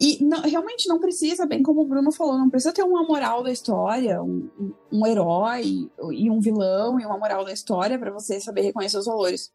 E 0.00 0.22
não, 0.22 0.40
realmente 0.40 0.88
não 0.88 0.98
precisa, 0.98 1.46
bem 1.46 1.62
como 1.62 1.82
o 1.82 1.86
Bruno 1.86 2.10
falou, 2.10 2.36
não 2.36 2.50
precisa 2.50 2.72
ter 2.72 2.82
uma 2.82 3.04
moral 3.04 3.42
da 3.42 3.52
história, 3.52 4.22
um, 4.22 4.48
um 4.90 5.06
herói 5.06 5.88
e 6.12 6.28
um 6.28 6.40
vilão 6.40 6.98
e 6.98 7.06
uma 7.06 7.18
moral 7.18 7.44
da 7.44 7.52
história 7.52 7.98
para 7.98 8.10
você 8.10 8.40
saber 8.40 8.62
reconhecer 8.62 8.98
os 8.98 9.06
valores 9.06 9.52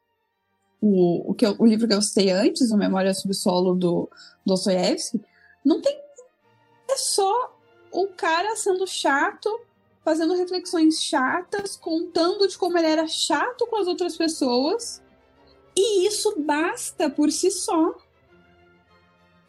o, 0.82 1.32
o, 1.32 1.34
que 1.34 1.46
eu, 1.46 1.56
o 1.58 1.66
livro 1.66 1.88
que 1.88 1.94
eu 1.94 2.02
citei 2.02 2.30
antes, 2.32 2.72
o 2.72 2.78
Memória 2.78 3.13
Subsolo 3.13 3.76
do 3.76 4.10
Dostoiévski, 4.46 5.22
não 5.63 5.82
tem. 5.82 5.98
É 6.90 6.98
só 6.98 7.56
o 7.92 8.08
cara 8.08 8.56
sendo 8.56 8.86
chato, 8.86 9.50
fazendo 10.04 10.36
reflexões 10.36 11.02
chatas, 11.02 11.76
contando 11.76 12.48
de 12.48 12.58
como 12.58 12.78
ele 12.78 12.88
era 12.88 13.08
chato 13.08 13.68
com 13.68 13.78
as 13.78 13.88
outras 13.88 14.16
pessoas. 14.16 15.02
E 15.76 16.08
isso 16.08 16.40
basta 16.40 17.10
por 17.10 17.32
si 17.32 17.52
só. 17.52 17.96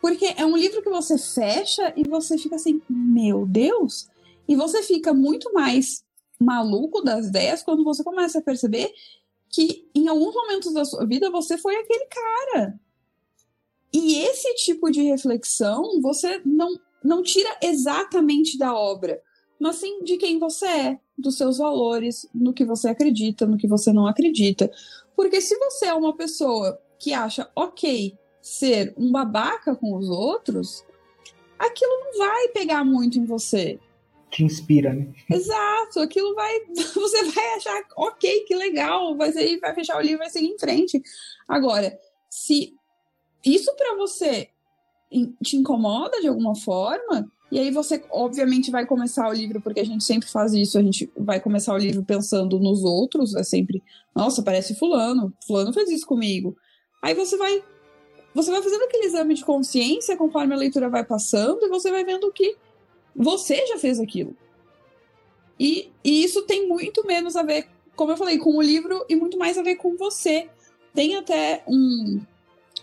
Porque 0.01 0.35
é 0.37 0.45
um 0.45 0.57
livro 0.57 0.83
que 0.83 0.91
você 0.91 1.19
fecha 1.19 1.93
e 1.97 2.09
você 2.09 2.38
fica 2.38 2.57
assim, 2.57 2.81
meu 2.88 3.47
Deus! 3.47 4.09
E 4.47 4.57
você 4.57 4.83
fica 4.83 5.12
muito 5.12 5.53
mais 5.53 6.05
maluco 6.41 7.03
das 7.03 7.27
ideias 7.27 7.62
quando 7.62 7.83
você 7.83 8.05
começa 8.05 8.38
a 8.38 8.43
perceber 8.43 8.93
que 9.50 9.88
em 9.94 10.08
alguns 10.08 10.34
momentos 10.34 10.72
da 10.72 10.84
sua 10.84 11.06
vida 11.06 11.30
você 11.30 11.56
foi 11.56 11.74
aquele 11.76 12.06
cara. 12.06 12.78
E 13.92 14.16
esse 14.20 14.54
tipo 14.56 14.90
de 14.90 15.02
reflexão 15.02 16.00
você 16.00 16.40
não, 16.44 16.78
não 17.02 17.22
tira 17.22 17.56
exatamente 17.62 18.58
da 18.58 18.74
obra, 18.74 19.20
mas 19.58 19.76
sim 19.76 20.02
de 20.04 20.16
quem 20.16 20.38
você 20.38 20.66
é, 20.66 21.00
dos 21.16 21.37
seus 21.37 21.58
valores, 21.58 22.28
no 22.34 22.52
que 22.52 22.64
você 22.64 22.88
acredita, 22.88 23.46
no 23.46 23.56
que 23.56 23.66
você 23.66 23.92
não 23.92 24.06
acredita. 24.06 24.70
Porque 25.16 25.40
se 25.40 25.56
você 25.58 25.87
é 25.87 25.94
uma 25.94 26.14
pessoa 26.16 26.80
que 26.98 27.12
acha 27.12 27.50
ok 27.56 28.16
ser 28.40 28.94
um 28.96 29.11
babaca 29.11 29.74
com 29.74 29.96
os 29.96 30.08
outros, 30.08 30.84
aquilo 31.58 31.90
não 31.90 32.18
vai 32.18 32.48
pegar 32.48 32.84
muito 32.84 33.18
em 33.18 33.24
você 33.24 33.80
te 34.31 34.45
inspira, 34.45 34.93
né? 34.93 35.09
Exato, 35.31 36.01
aquilo 36.01 36.35
vai. 36.35 36.61
Você 36.95 37.25
vai 37.25 37.55
achar, 37.55 37.83
ok, 37.97 38.41
que 38.41 38.55
legal, 38.55 39.17
vai, 39.17 39.33
ser, 39.33 39.59
vai 39.59 39.75
fechar 39.75 39.97
o 39.97 40.01
livro, 40.01 40.19
vai 40.19 40.31
seguir 40.31 40.49
em 40.49 40.59
frente. 40.59 41.03
Agora, 41.47 41.99
se 42.29 42.75
isso 43.45 43.75
para 43.77 43.97
você 43.97 44.49
te 45.43 45.57
incomoda 45.57 46.21
de 46.21 46.29
alguma 46.29 46.55
forma, 46.55 47.31
e 47.51 47.59
aí 47.59 47.71
você, 47.71 48.05
obviamente, 48.11 48.71
vai 48.71 48.85
começar 48.85 49.27
o 49.29 49.33
livro, 49.33 49.61
porque 49.61 49.81
a 49.81 49.85
gente 49.85 50.05
sempre 50.05 50.29
faz 50.29 50.53
isso, 50.53 50.79
a 50.79 50.83
gente 50.83 51.11
vai 51.17 51.41
começar 51.41 51.73
o 51.73 51.79
livro 51.79 52.05
pensando 52.05 52.59
nos 52.59 52.85
outros, 52.85 53.35
é 53.35 53.43
sempre, 53.43 53.83
nossa, 54.14 54.43
parece 54.43 54.75
fulano, 54.75 55.33
fulano 55.47 55.73
fez 55.73 55.88
isso 55.88 56.07
comigo. 56.07 56.57
Aí 57.03 57.14
você 57.14 57.37
vai 57.37 57.62
você 58.35 58.51
vai 58.51 58.62
fazendo 58.62 58.85
aquele 58.85 59.07
exame 59.07 59.35
de 59.35 59.45
consciência 59.45 60.17
conforme 60.17 60.55
a 60.55 60.59
leitura 60.59 60.88
vai 60.88 61.05
passando 61.05 61.64
e 61.64 61.69
você 61.69 61.91
vai 61.91 62.05
vendo 62.05 62.31
que 62.31 62.57
você 63.14 63.66
já 63.66 63.79
fez 63.79 64.01
aquilo. 64.01 64.37
E, 65.59 65.90
e 66.05 66.23
isso 66.25 66.42
tem 66.42 66.68
muito 66.68 67.07
menos 67.07 67.35
a 67.37 67.42
ver, 67.42 67.68
como 67.97 68.12
eu 68.12 68.16
falei, 68.16 68.38
com 68.38 68.57
o 68.57 68.62
livro 68.62 69.05
e 69.09 69.16
muito 69.16 69.37
mais 69.37 69.59
a 69.59 69.62
ver 69.62 69.77
com 69.77 69.97
você. 69.97 70.49
Tem 70.94 71.16
até 71.16 71.64
um, 71.66 72.21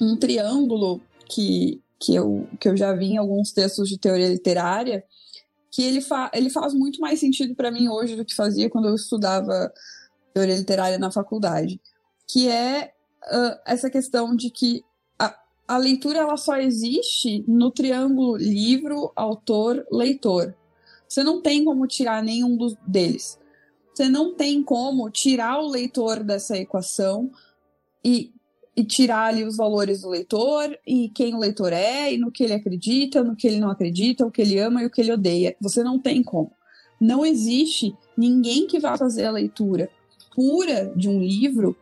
um 0.02 0.18
triângulo 0.18 1.02
que, 1.28 1.82
que, 2.00 2.14
eu, 2.14 2.48
que 2.60 2.68
eu 2.68 2.76
já 2.76 2.94
vi 2.94 3.14
em 3.14 3.18
alguns 3.18 3.52
textos 3.52 3.88
de 3.88 3.98
teoria 3.98 4.28
literária, 4.28 5.04
que 5.72 5.84
ele, 5.84 6.02
fa 6.02 6.32
ele 6.34 6.50
faz 6.50 6.74
muito 6.74 7.00
mais 7.00 7.20
sentido 7.20 7.56
para 7.56 7.72
mim 7.72 7.90
hoje 7.90 8.16
do 8.16 8.26
que 8.26 8.36
fazia 8.36 8.70
quando 8.70 8.88
eu 8.88 8.96
estudava 8.96 9.72
teoria 10.34 10.56
literária 10.56 10.98
na 10.98 11.12
faculdade, 11.12 11.82
que 12.28 12.50
é 12.50 12.94
uh, 13.24 13.60
essa 13.66 13.90
questão 13.90 14.36
de 14.36 14.50
que 14.50 14.84
a, 15.68 15.78
leitura 15.78 16.20
ela 16.20 16.38
só 16.38 16.58
existe 16.58 17.44
no 17.48 17.72
triângulo 17.72 18.38
livro, 18.38 19.12
autor, 19.16 19.86
leitor. 19.92 20.56
Você 21.08 21.24
não 21.24 21.42
tem 21.42 21.64
como 21.64 21.88
tirar 21.88 22.24
nenhum 22.24 22.56
dos 22.58 22.76
deles. 22.86 23.40
Você 23.94 24.10
não 24.10 24.36
tem 24.36 24.62
como 24.62 25.10
tirar 25.10 25.62
o 25.62 25.70
leitor 25.70 26.24
dessa 26.24 26.58
equação 26.58 27.32
e, 28.04 28.34
e 28.76 28.84
tirar 28.84 29.28
ali 29.28 29.44
os 29.44 29.56
valores 29.56 30.02
do 30.02 30.10
leitor 30.10 30.78
e 30.86 31.10
quem 31.10 31.34
o 31.34 31.40
leitor 31.40 31.72
é 31.72 32.14
e 32.14 32.18
no 32.18 32.32
que 32.32 32.44
ele 32.44 32.54
acredita, 32.54 33.24
no 33.24 33.36
que 33.36 33.48
ele 33.48 33.60
não 33.60 33.70
acredita, 33.70 34.26
o 34.26 34.32
que 34.32 34.42
ele 34.42 34.60
ama 34.60 34.84
e 34.84 34.86
o 34.86 34.90
que 34.90 35.00
ele 35.00 35.14
odeia. 35.14 35.56
Você 35.62 35.84
não 35.84 35.98
tem 35.98 36.22
como. 36.22 36.52
Não 37.00 37.26
existe 37.26 37.96
ninguém 38.18 38.68
que 38.68 38.80
vá 38.80 38.98
fazer 38.98 39.26
a 39.26 39.32
leitura 39.32 39.90
pura 40.36 40.92
de 40.96 41.08
um 41.08 41.20
livro 41.20 41.76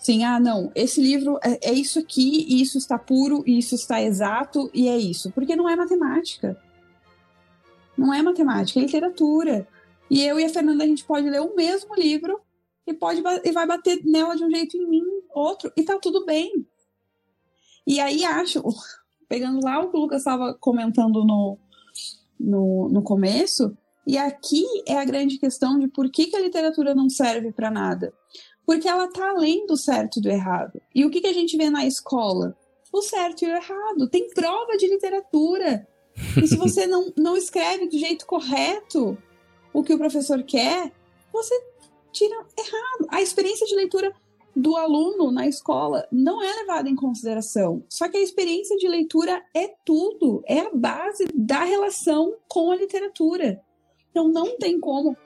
Sim, 0.00 0.24
ah, 0.24 0.40
não, 0.40 0.72
esse 0.74 0.98
livro 0.98 1.38
é, 1.44 1.70
é, 1.70 1.72
isso 1.74 1.98
aqui, 1.98 2.46
e 2.48 2.62
isso 2.62 2.78
está 2.78 2.98
puro, 2.98 3.44
e 3.46 3.58
isso 3.58 3.74
está 3.74 4.00
exato, 4.00 4.70
e 4.72 4.88
é 4.88 4.96
isso. 4.96 5.30
Porque 5.32 5.54
não 5.54 5.68
é 5.68 5.76
matemática. 5.76 6.56
Não 7.98 8.12
é 8.12 8.22
matemática, 8.22 8.80
é 8.80 8.82
literatura. 8.82 9.68
E 10.10 10.24
eu 10.24 10.40
e 10.40 10.44
a 10.44 10.48
Fernanda, 10.48 10.84
a 10.84 10.86
gente 10.86 11.04
pode 11.04 11.28
ler 11.28 11.42
o 11.42 11.54
mesmo 11.54 11.94
livro 11.94 12.40
e, 12.86 12.94
pode, 12.94 13.22
e 13.44 13.52
vai 13.52 13.66
bater 13.66 14.02
nela 14.02 14.34
de 14.34 14.42
um 14.42 14.50
jeito 14.50 14.74
em 14.74 14.88
mim, 14.88 15.04
outro, 15.34 15.70
e 15.76 15.82
tá 15.82 15.98
tudo 16.00 16.24
bem. 16.24 16.66
E 17.86 18.00
aí 18.00 18.24
acho, 18.24 18.62
pegando 19.28 19.60
lá 19.62 19.80
o 19.80 19.90
que 19.90 19.96
o 19.98 20.00
Lucas 20.00 20.20
estava 20.20 20.54
comentando 20.54 21.26
no, 21.26 21.58
no, 22.38 22.88
no 22.88 23.02
começo, 23.02 23.76
e 24.06 24.16
aqui 24.16 24.64
é 24.88 24.98
a 24.98 25.04
grande 25.04 25.38
questão 25.38 25.78
de 25.78 25.88
por 25.88 26.10
que, 26.10 26.26
que 26.28 26.36
a 26.36 26.40
literatura 26.40 26.94
não 26.94 27.10
serve 27.10 27.52
para 27.52 27.70
nada. 27.70 28.14
Porque 28.70 28.86
ela 28.86 29.08
tá 29.08 29.30
além 29.30 29.66
do 29.66 29.76
certo 29.76 30.20
e 30.20 30.22
do 30.22 30.30
errado. 30.30 30.80
E 30.94 31.04
o 31.04 31.10
que, 31.10 31.20
que 31.20 31.26
a 31.26 31.32
gente 31.32 31.56
vê 31.56 31.68
na 31.68 31.84
escola? 31.84 32.56
O 32.92 33.02
certo 33.02 33.42
e 33.42 33.46
o 33.46 33.56
errado. 33.56 34.08
Tem 34.08 34.30
prova 34.30 34.76
de 34.76 34.86
literatura. 34.86 35.88
E 36.40 36.46
se 36.46 36.54
você 36.54 36.86
não, 36.86 37.12
não 37.18 37.36
escreve 37.36 37.88
do 37.88 37.98
jeito 37.98 38.24
correto 38.24 39.18
o 39.74 39.82
que 39.82 39.92
o 39.92 39.98
professor 39.98 40.40
quer, 40.44 40.92
você 41.32 41.52
tira 42.12 42.36
errado. 42.56 43.08
A 43.08 43.20
experiência 43.20 43.66
de 43.66 43.74
leitura 43.74 44.14
do 44.54 44.76
aluno 44.76 45.32
na 45.32 45.48
escola 45.48 46.06
não 46.12 46.40
é 46.40 46.54
levada 46.60 46.88
em 46.88 46.94
consideração. 46.94 47.82
Só 47.88 48.08
que 48.08 48.18
a 48.18 48.22
experiência 48.22 48.76
de 48.76 48.86
leitura 48.86 49.42
é 49.52 49.74
tudo, 49.84 50.44
é 50.46 50.60
a 50.60 50.70
base 50.72 51.26
da 51.34 51.64
relação 51.64 52.36
com 52.46 52.70
a 52.70 52.76
literatura. 52.76 53.60
Então 54.12 54.28
não 54.28 54.56
tem 54.58 54.78
como, 54.78 55.16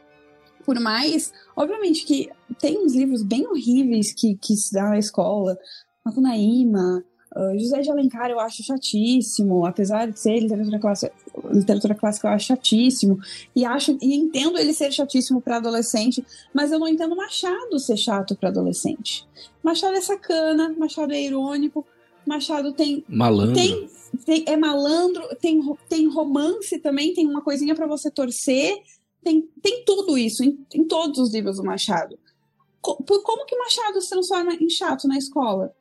por 0.65 0.79
mais. 0.81 1.33
Obviamente 1.57 2.05
que 2.05 2.31
tem 2.59 2.79
uns 2.79 2.95
livros 2.95 3.23
bem 3.23 3.47
horríveis 3.47 4.13
que, 4.13 4.37
que 4.37 4.57
se 4.57 4.73
dá 4.73 4.89
na 4.89 4.99
escola, 4.99 5.59
Macunaíma, 6.05 7.05
Uh, 7.37 7.59
José 7.59 7.81
de 7.81 7.91
Alencar 7.91 8.31
eu 8.31 8.39
acho 8.39 8.63
chatíssimo, 8.63 9.67
apesar 9.67 10.09
de 10.09 10.21
ser 10.21 10.39
literatura 10.39 10.79
clássica, 10.79 11.13
literatura 11.51 11.95
clássica 11.97 12.29
eu 12.29 12.33
acho 12.33 12.47
chatíssimo, 12.47 13.19
e 13.57 13.65
acho 13.65 13.99
e 14.01 14.15
entendo 14.15 14.57
ele 14.57 14.73
ser 14.73 14.93
chatíssimo 14.93 15.41
para 15.41 15.57
adolescente, 15.57 16.25
mas 16.53 16.71
eu 16.71 16.79
não 16.79 16.87
entendo 16.87 17.17
Machado 17.17 17.81
ser 17.81 17.97
chato 17.97 18.37
para 18.37 18.51
adolescente. 18.51 19.27
Machado 19.65 19.97
é 19.97 20.01
sacana, 20.01 20.73
Machado 20.79 21.13
é 21.13 21.21
irônico, 21.21 21.85
Machado 22.25 22.73
tem 22.73 23.05
malandro. 23.09 23.55
Tem, 23.55 23.91
tem, 24.25 24.45
é 24.47 24.57
malandro, 24.57 25.29
tem, 25.41 25.61
tem 25.89 26.09
romance 26.09 26.79
também, 26.79 27.15
tem 27.15 27.27
uma 27.27 27.43
coisinha 27.43 27.75
para 27.75 27.89
você 27.89 28.13
torcer, 28.13 28.81
tem, 29.25 29.43
tem 29.63 29.85
tudo 29.85 30.17
isso 30.17 30.45
em, 30.45 30.65
em 30.73 30.85
todos 30.85 31.19
os 31.19 31.33
livros 31.33 31.57
do 31.57 31.65
Machado. 31.65 32.19
Co, 32.81 33.03
por 33.03 33.23
como 33.23 33.47
que 33.47 33.57
Machado 33.57 34.01
se 34.01 34.11
transforma 34.11 34.55
em 34.55 34.69
chato 34.69 35.09
na 35.09 35.17
escola? 35.17 35.75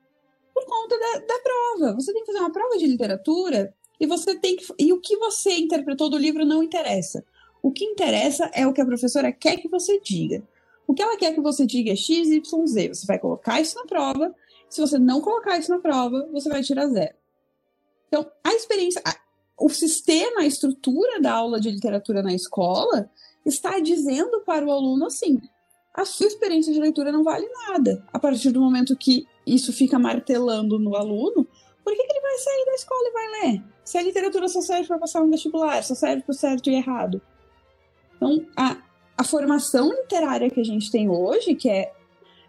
por 0.54 0.66
conta 0.66 0.98
da, 0.98 1.20
da 1.20 1.40
prova. 1.40 1.94
Você 1.96 2.14
tem 2.14 2.22
que 2.22 2.32
fazer 2.32 2.40
uma 2.40 2.52
prova 2.52 2.78
de 2.78 2.86
literatura 2.86 3.74
e 4.00 4.06
você 4.06 4.36
tem 4.36 4.56
que. 4.56 4.66
E 4.78 4.94
o 4.94 5.02
que 5.02 5.18
você 5.18 5.58
interpretou 5.58 6.10
do 6.10 6.18
livro 6.18 6.46
não 6.46 6.64
interessa. 6.64 7.26
O 7.62 7.72
que 7.72 7.84
interessa 7.86 8.50
é 8.54 8.68
o 8.68 8.74
que 8.74 8.82
a 8.82 8.86
professora 8.86 9.32
quer 9.32 9.58
que 9.58 9.68
você 9.68 10.00
diga. 10.00 10.44
O 10.86 10.94
que 10.94 11.02
ela 11.02 11.18
quer 11.18 11.34
que 11.34 11.42
você 11.42 11.66
diga 11.66 11.92
é 11.92 11.96
X, 11.96 12.30
Y, 12.30 12.68
Z. 12.68 12.90
Você 12.90 13.06
vai 13.06 13.18
colocar 13.18 13.60
isso 13.62 13.76
na 13.76 13.86
prova. 13.86 14.36
Se 14.70 14.82
você 14.82 15.00
não 15.00 15.22
colocar 15.22 15.58
isso 15.58 15.72
na 15.72 15.80
prova, 15.80 16.28
você 16.32 16.50
vai 16.50 16.62
tirar 16.62 16.88
zero. 16.88 17.16
Então, 18.08 18.30
a 18.44 18.54
experiência, 18.54 19.02
a, 19.06 19.16
o 19.58 19.70
sistema, 19.70 20.42
a 20.42 20.46
estrutura 20.46 21.22
da 21.22 21.34
aula 21.34 21.60
de 21.60 21.72
literatura 21.72 22.22
na 22.22 22.34
escola 22.34 23.10
está 23.46 23.80
dizendo 23.80 24.42
para 24.42 24.66
o 24.66 24.72
aluno 24.72 25.06
assim: 25.06 25.40
a 25.94 26.06
sua 26.06 26.28
experiência 26.28 26.74
de 26.74 26.80
leitura 26.80 27.12
não 27.12 27.24
vale 27.24 27.48
nada. 27.68 28.04
A 28.12 28.20
partir 28.20 28.52
do 28.52 28.62
momento 28.62 28.96
que 28.96 29.28
isso 29.46 29.72
fica 29.72 30.00
martelando 30.00 30.80
no 30.80 30.96
aluno, 30.96 31.48
por 31.84 31.94
que, 31.94 32.04
que 32.04 32.14
ele 32.14 32.22
vai 32.22 32.38
sair 32.38 32.66
da 32.66 32.74
escola 32.74 33.08
e 33.08 33.12
vai 33.12 33.28
ler? 33.28 33.64
Se 33.84 33.98
a 33.98 34.02
literatura 34.02 34.48
só 34.48 34.62
serve 34.62 34.88
para 34.88 34.98
passar 34.98 35.22
um 35.22 35.30
vestibular, 35.30 35.84
só 35.84 35.94
serve 35.94 36.24
para 36.24 36.32
o 36.32 36.36
certo 36.36 36.70
e 36.70 36.76
errado. 36.76 37.22
Então, 38.16 38.46
a, 38.58 38.78
a 39.18 39.24
formação 39.24 39.90
literária 39.92 40.50
que 40.50 40.60
a 40.60 40.64
gente 40.64 40.90
tem 40.90 41.10
hoje, 41.10 41.56
que 41.56 41.70
é, 41.70 41.92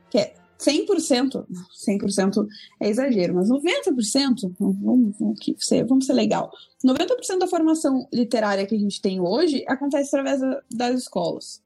que 0.09 0.19
é 0.19 0.35
100%, 0.65 1.47
100% 1.87 2.47
é 2.81 2.89
exagero, 2.89 3.35
mas 3.35 3.49
90%, 3.49 4.55
vamos, 4.59 5.17
vamos, 5.19 5.39
ser, 5.59 5.85
vamos 5.85 6.07
ser 6.07 6.15
legal, 6.15 6.51
90% 6.85 7.39
da 7.39 7.47
formação 7.47 8.09
literária 8.13 8.67
que 8.67 8.75
a 8.75 8.79
gente 8.79 9.01
tem 9.01 9.21
hoje 9.21 9.65
acontece 9.69 10.09
através 10.17 10.41
das 10.71 11.01
escolas. 11.01 11.63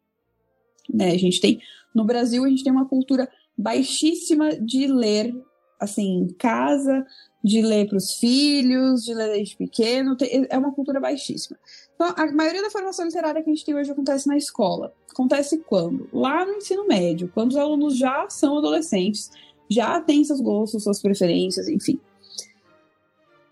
Né? 0.92 1.10
A 1.12 1.18
gente 1.18 1.40
tem, 1.40 1.60
no 1.94 2.04
Brasil, 2.04 2.44
a 2.44 2.48
gente 2.48 2.64
tem 2.64 2.72
uma 2.72 2.88
cultura 2.88 3.28
baixíssima 3.56 4.56
de 4.56 4.86
ler, 4.86 5.34
assim, 5.80 6.22
em 6.22 6.28
casa, 6.28 7.06
de 7.42 7.62
ler 7.62 7.88
para 7.88 7.98
os 7.98 8.14
filhos, 8.14 9.04
de 9.04 9.14
ler 9.14 9.32
desde 9.32 9.56
pequeno, 9.56 10.16
é 10.48 10.58
uma 10.58 10.72
cultura 10.72 11.00
baixíssima. 11.00 11.56
Então, 11.98 12.14
a 12.16 12.30
maioria 12.30 12.62
da 12.62 12.70
formação 12.70 13.04
literária 13.04 13.42
que 13.42 13.50
a 13.50 13.52
gente 13.52 13.64
tem 13.64 13.74
hoje 13.74 13.90
acontece 13.90 14.28
na 14.28 14.36
escola. 14.36 14.94
Acontece 15.10 15.58
quando? 15.58 16.08
Lá 16.12 16.46
no 16.46 16.52
ensino 16.52 16.86
médio, 16.86 17.28
quando 17.34 17.50
os 17.50 17.56
alunos 17.56 17.98
já 17.98 18.30
são 18.30 18.56
adolescentes, 18.56 19.32
já 19.68 20.00
têm 20.00 20.22
seus 20.22 20.40
gostos, 20.40 20.84
suas 20.84 21.02
preferências, 21.02 21.66
enfim. 21.66 22.00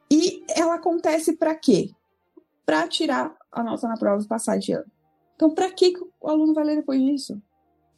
E 0.08 0.44
ela 0.54 0.76
acontece 0.76 1.36
para 1.36 1.56
quê? 1.56 1.90
Para 2.64 2.86
tirar 2.86 3.36
a 3.50 3.64
nota 3.64 3.88
na 3.88 3.96
prova 3.96 4.22
e 4.22 4.28
passar 4.28 4.58
de 4.58 4.74
ano. 4.74 4.86
Então, 5.34 5.50
para 5.52 5.68
que 5.72 5.92
o 6.20 6.28
aluno 6.30 6.54
vai 6.54 6.64
ler 6.64 6.76
depois 6.76 7.00
disso? 7.00 7.42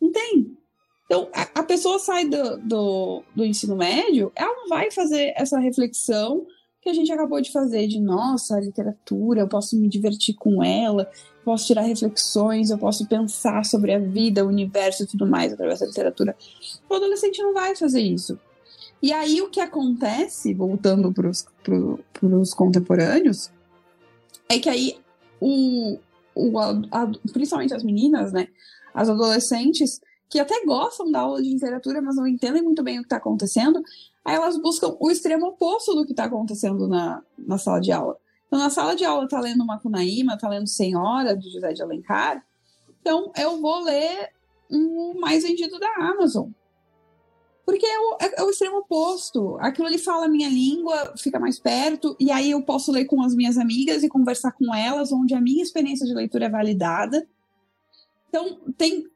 Não 0.01 0.11
tem. 0.11 0.57
Então, 1.05 1.29
a, 1.55 1.63
pessoa 1.63 1.99
sai 1.99 2.27
do, 2.27 2.57
do, 2.59 3.23
do, 3.37 3.45
ensino 3.45 3.77
médio, 3.77 4.33
ela 4.35 4.55
não 4.55 4.69
vai 4.69 4.91
fazer 4.91 5.35
essa 5.37 5.59
reflexão 5.59 6.47
que 6.81 6.89
a 6.89 6.95
gente 6.95 7.11
acabou 7.13 7.41
de 7.41 7.51
fazer 7.51 7.87
de, 7.87 8.01
nossa, 8.01 8.57
a 8.57 8.61
literatura, 8.61 9.41
eu 9.41 9.49
posso 9.49 9.79
me 9.79 9.89
divertir 9.89 10.35
com 10.35 10.63
ela, 10.63 11.11
posso 11.45 11.67
tirar 11.67 11.83
reflexões, 11.83 12.71
eu 12.71 12.79
posso 12.79 13.07
pensar 13.07 13.65
sobre 13.65 13.93
a 13.93 13.99
vida, 13.99 14.45
o 14.45 14.49
universo 14.49 15.03
e 15.03 15.07
tudo 15.07 15.27
mais 15.27 15.53
através 15.53 15.81
da 15.81 15.87
literatura. 15.87 16.37
O 16.89 16.95
adolescente 16.95 17.43
não 17.43 17.53
vai 17.53 17.75
fazer 17.75 18.01
isso. 18.01 18.39
E 19.03 19.13
aí 19.13 19.41
o 19.41 19.51
que 19.51 19.61
acontece, 19.61 20.53
voltando 20.55 21.13
para 21.13 21.29
os 21.29 22.55
contemporâneos, 22.55 23.51
é 24.49 24.59
que 24.59 24.69
aí 24.69 24.99
o, 25.41 25.99
o, 26.35 26.59
a, 26.59 27.11
principalmente 27.33 27.75
as 27.75 27.85
meninas, 27.85 28.33
né? 28.33 28.49
As 28.93 29.09
adolescentes 29.09 30.01
que 30.29 30.39
até 30.39 30.65
gostam 30.65 31.11
da 31.11 31.21
aula 31.21 31.43
de 31.43 31.49
literatura, 31.49 32.03
mas 32.03 32.17
não 32.17 32.27
entendem 32.27 32.63
muito 32.63 32.83
bem 32.83 32.99
o 32.99 33.03
que 33.03 33.07
está 33.07 33.17
acontecendo, 33.17 33.83
aí 34.29 34.35
elas 34.35 34.59
buscam 34.59 34.95
o 35.01 35.11
extremo 35.11 35.47
oposto 35.47 35.95
do 35.95 36.05
que 36.05 36.13
está 36.13 36.25
acontecendo 36.25 36.87
na, 36.87 37.23
na 37.39 37.57
sala 37.57 37.81
de 37.81 37.91
aula. 37.91 38.19
Então, 38.47 38.59
na 38.59 38.69
sala 38.69 38.95
de 38.95 39.05
aula 39.05 39.27
tá 39.27 39.41
lendo 39.41 39.65
Macunaíma, 39.65 40.37
tá 40.37 40.49
lendo 40.49 40.67
Senhora, 40.67 41.35
de 41.35 41.51
José 41.51 41.73
de 41.73 41.83
Alencar, 41.83 42.45
então 43.01 43.33
eu 43.39 43.59
vou 43.59 43.83
ler 43.85 44.31
o 44.71 45.19
mais 45.19 45.45
vendido 45.45 45.79
da 45.79 45.89
Amazon. 45.97 46.51
Porque 47.65 47.87
é 47.87 47.99
o, 47.99 48.19
é, 48.21 48.41
é 48.41 48.43
o 48.43 48.51
extremo 48.51 48.79
oposto. 48.79 49.57
Aquilo 49.61 49.87
ali 49.87 49.99
fala 49.99 50.27
a 50.27 50.29
minha 50.29 50.49
língua, 50.49 51.15
fica 51.17 51.39
mais 51.39 51.59
perto, 51.59 52.15
e 52.21 52.31
aí 52.31 52.51
eu 52.51 52.63
posso 52.63 52.93
ler 52.93 53.07
com 53.07 53.23
as 53.23 53.35
minhas 53.35 53.57
amigas 53.57 54.03
e 54.03 54.09
conversar 54.09 54.53
com 54.53 54.75
elas, 54.75 55.11
onde 55.11 55.35
a 55.35 55.41
minha 55.41 55.63
experiência 55.63 56.07
de 56.07 56.15
leitura 56.15 56.47
é 56.47 56.51
validada. 56.51 57.27
Então, 58.29 58.59
tem 58.77 59.07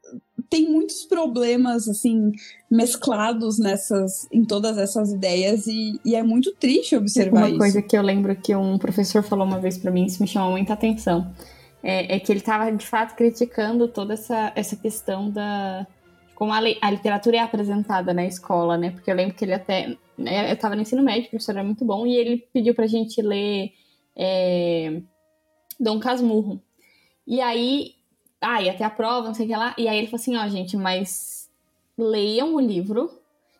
tem 0.53 0.69
muitos 0.69 1.03
problemas, 1.03 1.89
assim, 1.89 2.31
mesclados 2.69 3.57
nessas, 3.57 4.27
em 4.31 4.45
todas 4.45 4.77
essas 4.77 5.11
ideias 5.11 5.65
e, 5.65 5.99
e 6.05 6.13
é 6.13 6.21
muito 6.21 6.53
triste 6.53 6.95
observar 6.95 7.39
uma 7.39 7.47
isso. 7.47 7.55
Uma 7.55 7.59
coisa 7.63 7.81
que 7.81 7.97
eu 7.97 8.03
lembro 8.03 8.35
que 8.35 8.55
um 8.55 8.77
professor 8.77 9.23
falou 9.23 9.47
uma 9.47 9.59
vez 9.59 9.79
para 9.79 9.89
mim, 9.89 10.05
isso 10.05 10.21
me 10.21 10.27
chamou 10.27 10.51
muita 10.51 10.73
atenção, 10.73 11.33
é, 11.81 12.17
é 12.17 12.19
que 12.19 12.31
ele 12.31 12.39
estava, 12.39 12.71
de 12.71 12.85
fato, 12.85 13.15
criticando 13.15 13.87
toda 13.87 14.13
essa, 14.13 14.53
essa 14.55 14.75
questão 14.75 15.31
da 15.31 15.87
como 16.35 16.53
a, 16.53 16.57
a, 16.57 16.91
literatura 16.91 17.37
é 17.37 17.39
apresentada 17.39 18.13
na 18.13 18.25
escola, 18.25 18.77
né? 18.77 18.91
Porque 18.91 19.09
eu 19.09 19.15
lembro 19.15 19.35
que 19.35 19.45
ele 19.45 19.53
até. 19.53 19.97
Né, 20.15 20.51
eu 20.51 20.53
estava 20.53 20.75
no 20.75 20.83
ensino 20.83 21.01
médio, 21.01 21.27
o 21.27 21.29
professor 21.31 21.53
era 21.53 21.63
muito 21.63 21.83
bom, 21.83 22.05
e 22.05 22.15
ele 22.15 22.47
pediu 22.53 22.75
pra 22.75 22.85
gente 22.85 23.21
ler 23.23 23.71
é, 24.15 25.01
Dom 25.79 25.99
Casmurro. 25.99 26.61
E 27.25 27.41
aí. 27.41 27.95
Ah, 28.43 28.61
ia 28.61 28.73
ter 28.73 28.83
a 28.83 28.89
prova, 28.89 29.27
não 29.27 29.33
sei 29.33 29.45
o 29.45 29.49
que 29.49 29.55
lá. 29.55 29.73
E 29.77 29.87
aí 29.87 29.97
ele 29.97 30.07
falou 30.07 30.21
assim: 30.21 30.35
ó, 30.37 30.47
gente, 30.47 30.77
mas 30.77 31.49
leiam 31.97 32.55
o 32.55 32.59
livro. 32.59 33.09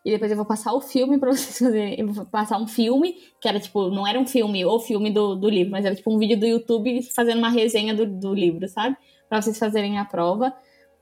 E 0.06 0.12
depois 0.12 0.30
eu 0.30 0.36
vou 0.36 0.46
passar 0.46 0.74
o 0.74 0.82
filme 0.82 1.18
pra 1.18 1.32
vocês 1.34 1.58
fazerem. 1.58 1.96
Eu 1.98 2.12
vou 2.12 2.26
passar 2.26 2.58
um 2.58 2.68
filme, 2.68 3.18
que 3.40 3.48
era 3.48 3.60
tipo, 3.60 3.90
não 3.90 4.06
era 4.06 4.20
um 4.20 4.28
filme, 4.28 4.66
ou 4.66 4.80
filme 4.80 5.10
do, 5.10 5.36
do 5.36 5.50
livro, 5.50 5.72
mas 5.72 5.86
era 5.86 5.96
tipo 5.96 6.14
um 6.14 6.18
vídeo 6.18 6.38
do 6.38 6.46
YouTube 6.46 7.02
fazendo 7.16 7.38
uma 7.38 7.50
resenha 7.50 7.94
do, 7.94 8.06
do 8.06 8.34
livro, 8.34 8.68
sabe? 8.68 8.98
Pra 9.30 9.42
vocês 9.42 9.58
fazerem 9.58 9.98
a 9.98 10.06
prova 10.06 10.54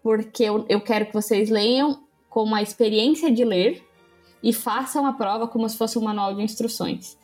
porque 0.02 0.44
eu, 0.44 0.66
eu 0.68 0.82
quero 0.82 1.06
que 1.06 1.14
vocês 1.14 1.50
leiam 1.50 2.04
como 2.30 2.56
a 2.56 2.62
experiência 2.62 3.32
de 3.32 3.44
ler 3.44 3.84
e 4.42 4.52
façam 4.52 5.06
a 5.06 5.14
prova 5.14 5.48
como 5.48 5.68
se 5.70 5.78
fosse 5.78 5.98
um 5.98 6.02
manual 6.02 6.34
de 6.34 6.42
instruções. 6.42 7.18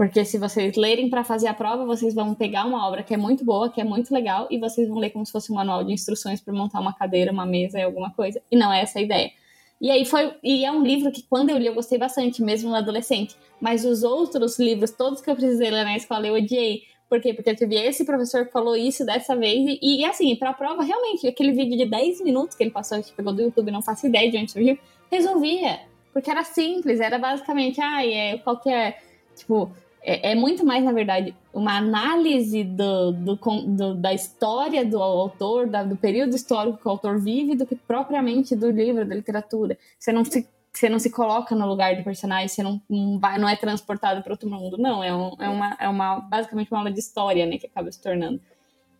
Porque 0.00 0.24
se 0.24 0.38
vocês 0.38 0.76
lerem 0.76 1.10
para 1.10 1.22
fazer 1.22 1.46
a 1.46 1.52
prova, 1.52 1.84
vocês 1.84 2.14
vão 2.14 2.34
pegar 2.34 2.64
uma 2.64 2.88
obra 2.88 3.02
que 3.02 3.12
é 3.12 3.18
muito 3.18 3.44
boa, 3.44 3.68
que 3.68 3.82
é 3.82 3.84
muito 3.84 4.14
legal, 4.14 4.48
e 4.50 4.56
vocês 4.56 4.88
vão 4.88 4.96
ler 4.96 5.10
como 5.10 5.26
se 5.26 5.30
fosse 5.30 5.52
um 5.52 5.56
manual 5.56 5.84
de 5.84 5.92
instruções 5.92 6.40
para 6.40 6.54
montar 6.54 6.80
uma 6.80 6.94
cadeira, 6.94 7.30
uma 7.30 7.44
mesa 7.44 7.78
e 7.78 7.82
alguma 7.82 8.10
coisa. 8.10 8.40
E 8.50 8.56
não 8.56 8.72
é 8.72 8.80
essa 8.80 8.98
a 8.98 9.02
ideia. 9.02 9.30
E 9.78 9.90
aí 9.90 10.06
foi. 10.06 10.32
E 10.42 10.64
é 10.64 10.72
um 10.72 10.82
livro 10.82 11.12
que 11.12 11.22
quando 11.24 11.50
eu 11.50 11.58
li 11.58 11.66
eu 11.66 11.74
gostei 11.74 11.98
bastante, 11.98 12.42
mesmo 12.42 12.70
no 12.70 12.76
adolescente. 12.76 13.36
Mas 13.60 13.84
os 13.84 14.02
outros 14.02 14.58
livros, 14.58 14.90
todos 14.90 15.20
que 15.20 15.30
eu 15.30 15.36
precisei 15.36 15.70
ler 15.70 15.84
na 15.84 15.94
escola, 15.94 16.26
eu 16.26 16.32
odiei. 16.32 16.84
Por 17.06 17.20
quê? 17.20 17.34
Porque 17.34 17.52
teve 17.54 17.76
esse 17.76 18.02
professor 18.02 18.46
que 18.46 18.52
falou 18.52 18.74
isso 18.74 19.04
dessa 19.04 19.36
vez. 19.36 19.78
E, 19.82 20.00
e 20.00 20.04
assim, 20.06 20.34
pra 20.34 20.54
prova, 20.54 20.82
realmente, 20.82 21.28
aquele 21.28 21.52
vídeo 21.52 21.76
de 21.76 21.84
10 21.84 22.22
minutos 22.22 22.56
que 22.56 22.64
ele 22.64 22.70
passou, 22.70 23.02
que 23.02 23.12
pegou 23.12 23.34
do 23.34 23.42
YouTube, 23.42 23.70
não 23.70 23.82
faço 23.82 24.06
ideia 24.06 24.30
de 24.30 24.38
onde 24.38 24.50
surgiu, 24.50 24.78
resolvia. 25.12 25.78
Porque 26.10 26.30
era 26.30 26.42
simples, 26.42 27.00
era 27.00 27.18
basicamente, 27.18 27.82
ah, 27.82 28.02
é 28.02 28.38
qualquer. 28.38 29.02
Tipo, 29.36 29.70
é, 30.02 30.32
é, 30.32 30.34
muito 30.34 30.64
mais, 30.64 30.82
na 30.84 30.92
verdade, 30.92 31.34
uma 31.52 31.76
análise 31.76 32.64
do, 32.64 33.12
do, 33.12 33.36
do 33.36 33.94
da 33.94 34.14
história 34.14 34.84
do 34.84 35.02
autor, 35.02 35.66
da, 35.66 35.82
do 35.82 35.96
período 35.96 36.34
histórico 36.34 36.78
que 36.78 36.88
o 36.88 36.90
autor 36.90 37.18
vive, 37.18 37.54
do 37.54 37.66
que 37.66 37.76
propriamente 37.76 38.56
do 38.56 38.70
livro, 38.70 39.04
da 39.04 39.14
literatura. 39.14 39.76
Você 39.98 40.12
não 40.12 40.24
se 40.24 40.46
você 40.72 40.88
não 40.88 41.00
se 41.00 41.10
coloca 41.10 41.54
no 41.54 41.66
lugar 41.66 41.96
do 41.96 42.04
personagem, 42.04 42.48
você 42.48 42.62
não, 42.62 42.80
vai, 43.18 43.38
não 43.38 43.48
é 43.48 43.56
transportado 43.56 44.22
para 44.22 44.32
outro 44.32 44.48
mundo. 44.48 44.78
Não, 44.78 45.02
é, 45.02 45.12
um, 45.12 45.34
é, 45.40 45.48
uma, 45.48 45.76
é 45.80 45.88
uma, 45.88 46.20
basicamente 46.20 46.70
uma 46.70 46.78
aula 46.78 46.92
de 46.92 47.00
história, 47.00 47.44
né, 47.44 47.58
que 47.58 47.66
acaba 47.66 47.90
se 47.90 48.00
tornando. 48.00 48.40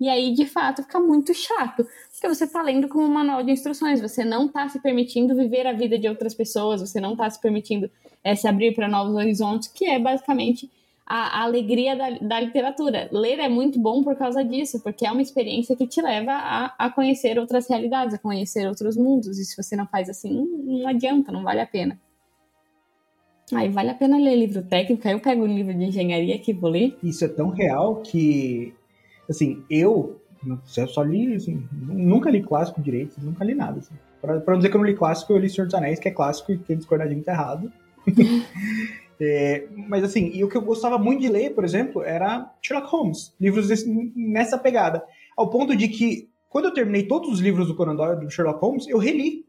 E 0.00 0.08
aí, 0.08 0.34
de 0.34 0.46
fato, 0.46 0.82
fica 0.82 0.98
muito 0.98 1.32
chato, 1.34 1.86
porque 2.10 2.26
você 2.26 2.44
está 2.44 2.62
lendo 2.62 2.88
como 2.88 3.04
um 3.04 3.12
manual 3.12 3.42
de 3.42 3.52
instruções, 3.52 4.00
você 4.00 4.24
não 4.24 4.46
está 4.46 4.68
se 4.68 4.80
permitindo 4.80 5.36
viver 5.36 5.66
a 5.66 5.72
vida 5.72 5.98
de 5.98 6.08
outras 6.08 6.34
pessoas, 6.34 6.80
você 6.80 7.00
não 7.00 7.12
está 7.12 7.28
se 7.30 7.40
permitindo 7.40 7.90
é, 8.24 8.34
se 8.34 8.48
abrir 8.48 8.74
para 8.74 8.88
novos 8.88 9.14
horizontes, 9.14 9.68
que 9.68 9.84
é 9.84 9.98
basicamente 9.98 10.70
a, 11.10 11.40
a 11.40 11.42
alegria 11.42 11.96
da, 11.96 12.08
da, 12.10 12.38
literatura. 12.38 13.08
Ler 13.10 13.40
é 13.40 13.48
muito 13.48 13.80
bom 13.80 14.04
por 14.04 14.14
causa 14.14 14.44
disso, 14.44 14.80
porque 14.80 15.04
é 15.04 15.10
uma 15.10 15.20
experiência 15.20 15.74
que 15.74 15.84
te 15.84 16.00
leva 16.00 16.30
a, 16.30 16.66
a 16.78 16.88
conhecer 16.88 17.36
outras 17.36 17.68
realidades, 17.68 18.14
a 18.14 18.18
conhecer 18.18 18.68
outros 18.68 18.96
mundos. 18.96 19.36
E 19.36 19.44
se 19.44 19.60
você 19.60 19.74
não 19.74 19.88
faz 19.88 20.08
assim, 20.08 20.32
não, 20.32 20.86
adianta, 20.86 21.32
não 21.32 21.42
vale 21.42 21.60
a 21.60 21.66
pena. 21.66 21.98
Aí 23.52 23.68
vale 23.68 23.90
a 23.90 23.94
pena 23.94 24.16
ler 24.18 24.36
livro 24.36 24.62
técnico, 24.62 25.08
aí 25.08 25.14
eu 25.14 25.18
pego 25.18 25.42
um 25.42 25.52
livro 25.52 25.74
de 25.74 25.86
engenharia 25.86 26.38
que 26.38 26.52
vou 26.52 26.70
ler. 26.70 26.96
Isso 27.02 27.24
é 27.24 27.28
tão 27.28 27.48
real 27.48 27.96
que, 27.96 28.72
assim, 29.28 29.64
eu, 29.68 30.20
eu 30.46 30.86
só 30.86 31.02
li, 31.02 31.34
assim, 31.34 31.66
nunca 31.72 32.30
li 32.30 32.40
clássico 32.40 32.80
direito, 32.80 33.16
nunca 33.20 33.44
li 33.44 33.56
nada. 33.56 33.80
Assim. 33.80 33.94
Pra, 34.22 34.38
pra, 34.38 34.54
não 34.54 34.60
dizer 34.60 34.70
que 34.70 34.76
eu 34.76 34.80
não 34.80 34.86
li 34.86 34.94
clássico, 34.94 35.32
eu 35.32 35.38
li 35.38 35.50
Senhor 35.50 35.66
dos 35.66 35.74
Anéis, 35.74 35.98
que 35.98 36.06
é 36.06 36.12
clássico 36.12 36.52
e 36.52 36.58
quem 36.58 36.76
discordar 36.76 37.08
de 37.08 37.16
mim 37.16 37.22
tá 37.22 37.32
errado. 37.32 37.72
É, 39.20 39.68
mas 39.88 40.02
assim, 40.02 40.30
e 40.32 40.42
o 40.42 40.48
que 40.48 40.56
eu 40.56 40.62
gostava 40.62 40.96
muito 40.96 41.20
de 41.20 41.28
ler, 41.28 41.54
por 41.54 41.62
exemplo, 41.62 42.02
era 42.02 42.50
Sherlock 42.62 42.90
Holmes, 42.90 43.34
livros 43.38 43.68
desse, 43.68 43.86
nessa 44.16 44.56
pegada. 44.56 45.04
Ao 45.36 45.50
ponto 45.50 45.76
de 45.76 45.88
que, 45.88 46.30
quando 46.48 46.66
eu 46.66 46.74
terminei 46.74 47.06
todos 47.06 47.28
os 47.28 47.40
livros 47.40 47.68
do 47.68 47.76
Conan 47.76 47.94
Doyle, 47.94 48.20
do 48.20 48.30
Sherlock 48.30 48.60
Holmes, 48.60 48.88
eu 48.88 48.98
reli. 48.98 49.44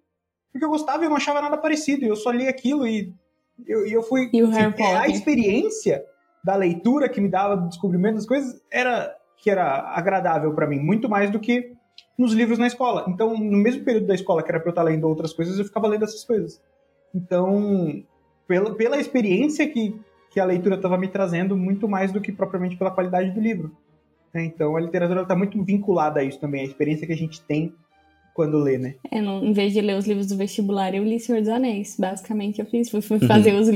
Porque 0.51 0.65
eu 0.65 0.69
gostava 0.69 1.03
e 1.03 1.05
eu 1.05 1.09
não 1.09 1.15
achava 1.15 1.41
nada 1.41 1.57
parecido. 1.57 2.05
Eu 2.05 2.17
só 2.17 2.31
li 2.31 2.47
aquilo 2.47 2.85
e 2.85 3.13
eu, 3.65 3.85
eu 3.87 4.03
fui. 4.03 4.29
E 4.33 4.43
o 4.43 4.47
assim, 4.47 4.59
Harry 4.59 4.75
Potter. 4.75 5.01
A 5.01 5.07
experiência 5.07 6.03
da 6.43 6.55
leitura 6.55 7.07
que 7.07 7.21
me 7.21 7.29
dava 7.29 7.55
do 7.55 7.69
descobrimento 7.69 8.15
das 8.15 8.25
coisas 8.25 8.61
era 8.69 9.15
que 9.37 9.49
era 9.49 9.93
agradável 9.95 10.53
para 10.53 10.67
mim, 10.67 10.79
muito 10.79 11.09
mais 11.09 11.31
do 11.31 11.39
que 11.39 11.73
nos 12.17 12.33
livros 12.33 12.59
na 12.59 12.67
escola. 12.67 13.05
Então, 13.07 13.35
no 13.35 13.57
mesmo 13.57 13.83
período 13.83 14.07
da 14.07 14.13
escola 14.13 14.43
que 14.43 14.51
era 14.51 14.59
para 14.59 14.69
eu 14.69 14.71
estar 14.71 14.83
lendo 14.83 15.07
outras 15.07 15.33
coisas, 15.33 15.57
eu 15.57 15.65
ficava 15.65 15.87
lendo 15.87 16.03
essas 16.03 16.23
coisas. 16.23 16.61
Então, 17.13 18.03
pela, 18.51 18.75
pela 18.75 18.99
experiência 18.99 19.65
que, 19.65 19.95
que 20.29 20.37
a 20.37 20.43
leitura 20.43 20.75
estava 20.75 20.97
me 20.97 21.07
trazendo, 21.07 21.55
muito 21.55 21.87
mais 21.87 22.11
do 22.11 22.19
que 22.19 22.33
propriamente 22.33 22.75
pela 22.75 22.91
qualidade 22.91 23.31
do 23.31 23.39
livro. 23.39 23.71
É, 24.33 24.43
então 24.43 24.75
a 24.75 24.81
literatura 24.81 25.21
está 25.21 25.33
muito 25.33 25.61
vinculada 25.63 26.19
a 26.19 26.23
isso 26.23 26.37
também, 26.37 26.61
a 26.61 26.65
experiência 26.65 27.07
que 27.07 27.13
a 27.13 27.17
gente 27.17 27.39
tem 27.41 27.73
quando 28.33 28.59
lê, 28.59 28.77
né? 28.77 28.95
É, 29.09 29.21
não, 29.21 29.43
em 29.43 29.53
vez 29.53 29.71
de 29.71 29.79
ler 29.79 29.97
os 29.97 30.05
livros 30.05 30.27
do 30.27 30.35
vestibular, 30.35 30.93
eu 30.93 31.03
li 31.03 31.19
Senhor 31.19 31.39
dos 31.39 31.49
Anéis. 31.49 31.97
Basicamente, 31.99 32.59
eu 32.59 32.65
fiz. 32.65 32.89
Fui, 32.89 33.01
fui 33.01 33.17
uhum. 33.21 33.27
fazer 33.27 33.53
os. 33.53 33.67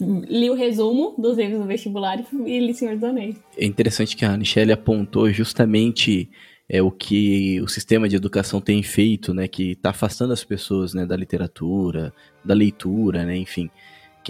Li 0.00 0.48
o 0.48 0.54
resumo 0.54 1.14
dos 1.18 1.36
livros 1.36 1.60
do 1.60 1.66
vestibular 1.66 2.18
e 2.46 2.60
li 2.60 2.72
Senhor 2.72 2.94
dos 2.94 3.04
Anéis. 3.04 3.36
É 3.58 3.66
interessante 3.66 4.16
que 4.16 4.24
a 4.24 4.36
Michelle 4.38 4.72
apontou 4.72 5.30
justamente 5.30 6.30
é 6.66 6.80
o 6.80 6.90
que 6.90 7.60
o 7.60 7.68
sistema 7.68 8.08
de 8.08 8.16
educação 8.16 8.58
tem 8.58 8.82
feito, 8.82 9.34
né? 9.34 9.46
Que 9.46 9.72
está 9.72 9.90
afastando 9.90 10.32
as 10.32 10.44
pessoas 10.44 10.94
né, 10.94 11.04
da 11.04 11.16
literatura, 11.16 12.10
da 12.42 12.54
leitura, 12.54 13.24
né? 13.26 13.36
Enfim 13.36 13.70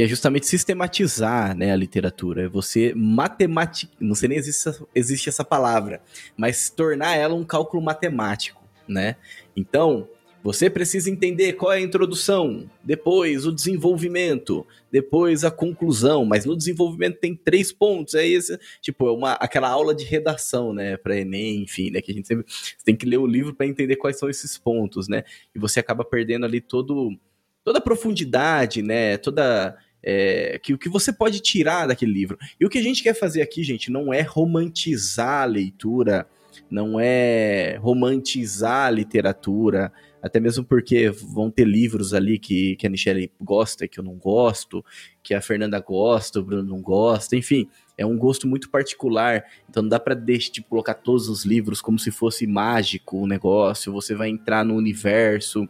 que 0.00 0.04
é 0.04 0.08
justamente 0.08 0.46
sistematizar 0.46 1.54
né, 1.54 1.72
a 1.72 1.76
literatura. 1.76 2.44
É 2.44 2.48
você 2.48 2.94
matemática, 2.96 3.92
não 4.00 4.14
sei 4.14 4.30
nem 4.30 4.38
existe, 4.38 4.82
existe 4.94 5.28
essa 5.28 5.44
palavra, 5.44 6.00
mas 6.38 6.70
tornar 6.70 7.16
ela 7.16 7.34
um 7.34 7.44
cálculo 7.44 7.82
matemático, 7.82 8.64
né? 8.88 9.16
Então, 9.54 10.08
você 10.42 10.70
precisa 10.70 11.10
entender 11.10 11.52
qual 11.52 11.70
é 11.70 11.76
a 11.76 11.80
introdução, 11.82 12.66
depois 12.82 13.44
o 13.44 13.52
desenvolvimento, 13.52 14.66
depois 14.90 15.44
a 15.44 15.50
conclusão, 15.50 16.24
mas 16.24 16.46
no 16.46 16.56
desenvolvimento 16.56 17.18
tem 17.18 17.36
três 17.36 17.70
pontos, 17.70 18.14
é 18.14 18.26
esse, 18.26 18.58
tipo, 18.80 19.06
é 19.06 19.12
uma, 19.12 19.32
aquela 19.32 19.68
aula 19.68 19.94
de 19.94 20.06
redação, 20.06 20.72
né, 20.72 20.96
para 20.96 21.20
ENEM, 21.20 21.64
enfim, 21.64 21.90
né, 21.90 22.00
que 22.00 22.10
a 22.10 22.14
gente 22.14 22.26
sempre 22.26 22.46
tem 22.86 22.96
que 22.96 23.04
ler 23.04 23.18
o 23.18 23.26
livro 23.26 23.54
para 23.54 23.66
entender 23.66 23.96
quais 23.96 24.18
são 24.18 24.30
esses 24.30 24.56
pontos, 24.56 25.08
né? 25.08 25.24
E 25.54 25.58
você 25.58 25.78
acaba 25.78 26.06
perdendo 26.06 26.46
ali 26.46 26.62
todo 26.62 27.14
toda 27.62 27.78
a 27.78 27.82
profundidade, 27.82 28.82
né? 28.82 29.18
Toda 29.18 29.76
é, 30.02 30.58
que 30.62 30.72
o 30.72 30.78
que 30.78 30.88
você 30.88 31.12
pode 31.12 31.40
tirar 31.40 31.86
daquele 31.86 32.12
livro. 32.12 32.38
E 32.58 32.64
o 32.64 32.68
que 32.68 32.78
a 32.78 32.82
gente 32.82 33.02
quer 33.02 33.14
fazer 33.14 33.42
aqui, 33.42 33.62
gente, 33.62 33.90
não 33.90 34.12
é 34.12 34.22
romantizar 34.22 35.42
a 35.42 35.46
leitura, 35.46 36.26
não 36.70 36.98
é 36.98 37.76
romantizar 37.80 38.86
a 38.86 38.90
literatura, 38.90 39.92
até 40.22 40.40
mesmo 40.40 40.64
porque 40.64 41.10
vão 41.10 41.50
ter 41.50 41.66
livros 41.66 42.12
ali 42.14 42.38
que, 42.38 42.76
que 42.76 42.86
a 42.86 42.90
Michelle 42.90 43.30
gosta 43.40 43.88
que 43.88 43.98
eu 43.98 44.04
não 44.04 44.14
gosto, 44.14 44.84
que 45.22 45.34
a 45.34 45.40
Fernanda 45.40 45.78
gosta, 45.80 46.40
o 46.40 46.42
Bruno 46.42 46.62
não 46.62 46.80
gosta, 46.80 47.36
enfim, 47.36 47.68
é 47.96 48.04
um 48.04 48.16
gosto 48.16 48.46
muito 48.46 48.70
particular, 48.70 49.44
então 49.68 49.82
não 49.82 49.90
dá 49.90 50.00
para 50.00 50.16
tipo, 50.38 50.68
colocar 50.68 50.94
todos 50.94 51.28
os 51.28 51.44
livros 51.44 51.80
como 51.80 51.98
se 51.98 52.10
fosse 52.10 52.46
mágico 52.46 53.18
o 53.18 53.26
negócio, 53.26 53.92
você 53.92 54.14
vai 54.14 54.28
entrar 54.28 54.64
no 54.64 54.74
universo 54.74 55.68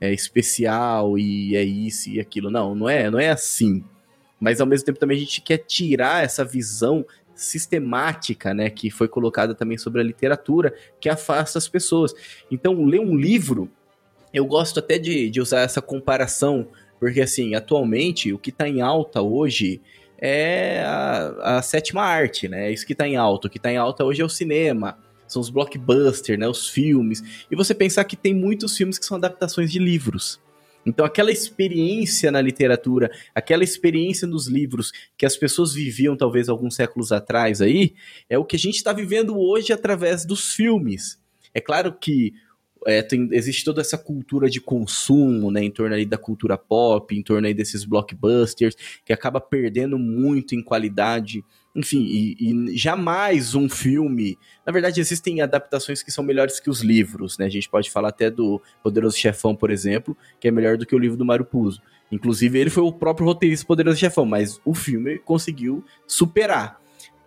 é 0.00 0.12
especial 0.12 1.18
e 1.18 1.54
é 1.54 1.62
isso 1.62 2.08
e 2.08 2.18
aquilo. 2.18 2.50
Não, 2.50 2.74
não 2.74 2.88
é, 2.88 3.10
não 3.10 3.18
é 3.18 3.28
assim. 3.28 3.84
Mas 4.40 4.60
ao 4.60 4.66
mesmo 4.66 4.86
tempo 4.86 4.98
também 4.98 5.18
a 5.18 5.20
gente 5.20 5.42
quer 5.42 5.58
tirar 5.58 6.24
essa 6.24 6.44
visão 6.44 7.04
sistemática, 7.34 8.52
né, 8.52 8.68
que 8.68 8.90
foi 8.90 9.08
colocada 9.08 9.54
também 9.54 9.78
sobre 9.78 10.00
a 10.00 10.04
literatura, 10.04 10.74
que 10.98 11.08
afasta 11.08 11.58
as 11.58 11.68
pessoas. 11.68 12.12
Então, 12.50 12.84
ler 12.84 13.00
um 13.00 13.16
livro, 13.16 13.70
eu 14.32 14.44
gosto 14.46 14.78
até 14.78 14.98
de, 14.98 15.30
de 15.30 15.40
usar 15.40 15.60
essa 15.60 15.82
comparação, 15.82 16.68
porque 16.98 17.20
assim, 17.20 17.54
atualmente 17.54 18.32
o 18.32 18.38
que 18.38 18.50
está 18.50 18.68
em 18.68 18.80
alta 18.80 19.22
hoje 19.22 19.80
é 20.18 20.82
a, 20.84 21.58
a 21.58 21.62
sétima 21.62 22.02
arte, 22.02 22.48
né? 22.48 22.68
É 22.68 22.72
isso 22.72 22.86
que 22.86 22.92
está 22.92 23.08
em 23.08 23.16
alta. 23.16 23.48
O 23.48 23.50
que 23.50 23.56
está 23.56 23.72
em 23.72 23.76
alta 23.76 24.04
hoje 24.04 24.20
é 24.20 24.24
o 24.24 24.28
cinema 24.28 24.98
são 25.30 25.40
os 25.40 25.48
blockbusters, 25.48 26.38
né, 26.38 26.48
os 26.48 26.68
filmes. 26.68 27.22
E 27.50 27.56
você 27.56 27.74
pensar 27.74 28.04
que 28.04 28.16
tem 28.16 28.34
muitos 28.34 28.76
filmes 28.76 28.98
que 28.98 29.06
são 29.06 29.16
adaptações 29.16 29.70
de 29.70 29.78
livros. 29.78 30.40
Então, 30.84 31.04
aquela 31.04 31.30
experiência 31.30 32.30
na 32.30 32.40
literatura, 32.40 33.10
aquela 33.34 33.62
experiência 33.62 34.26
nos 34.26 34.48
livros 34.48 34.92
que 35.16 35.26
as 35.26 35.36
pessoas 35.36 35.74
viviam 35.74 36.16
talvez 36.16 36.48
alguns 36.48 36.74
séculos 36.74 37.12
atrás 37.12 37.60
aí, 37.60 37.94
é 38.28 38.38
o 38.38 38.44
que 38.44 38.56
a 38.56 38.58
gente 38.58 38.76
está 38.76 38.92
vivendo 38.92 39.38
hoje 39.38 39.72
através 39.72 40.24
dos 40.24 40.54
filmes. 40.54 41.20
É 41.54 41.60
claro 41.60 41.92
que 41.92 42.32
é, 42.86 43.02
tem, 43.02 43.28
existe 43.32 43.64
toda 43.64 43.80
essa 43.80 43.98
cultura 43.98 44.48
de 44.48 44.60
consumo, 44.60 45.50
né, 45.50 45.62
em 45.62 45.70
torno 45.70 45.94
aí 45.94 46.06
da 46.06 46.18
cultura 46.18 46.56
pop, 46.56 47.14
em 47.16 47.22
torno 47.22 47.46
aí 47.46 47.54
desses 47.54 47.84
blockbusters, 47.84 48.76
que 49.04 49.12
acaba 49.12 49.40
perdendo 49.40 49.98
muito 49.98 50.54
em 50.54 50.62
qualidade. 50.62 51.44
Enfim, 51.74 52.02
e, 52.02 52.36
e, 52.40 52.76
jamais 52.76 53.54
um 53.54 53.68
filme. 53.68 54.36
Na 54.66 54.72
verdade, 54.72 55.00
existem 55.00 55.40
adaptações 55.40 56.02
que 56.02 56.10
são 56.10 56.24
melhores 56.24 56.58
que 56.58 56.68
os 56.68 56.80
livros, 56.80 57.38
né? 57.38 57.46
A 57.46 57.50
gente 57.50 57.68
pode 57.68 57.90
falar 57.90 58.08
até 58.08 58.28
do 58.30 58.60
Poderoso 58.82 59.16
Chefão, 59.16 59.54
por 59.54 59.70
exemplo, 59.70 60.16
que 60.40 60.48
é 60.48 60.50
melhor 60.50 60.76
do 60.76 60.84
que 60.84 60.94
o 60.94 60.98
livro 60.98 61.16
do 61.16 61.24
Mário 61.24 61.44
Puzo. 61.44 61.80
Inclusive, 62.10 62.58
ele 62.58 62.70
foi 62.70 62.82
o 62.82 62.92
próprio 62.92 63.26
roteirista 63.26 63.64
Poderoso 63.64 63.98
Chefão, 63.98 64.26
mas 64.26 64.60
o 64.64 64.74
filme 64.74 65.18
conseguiu 65.18 65.84
superar. 66.08 66.80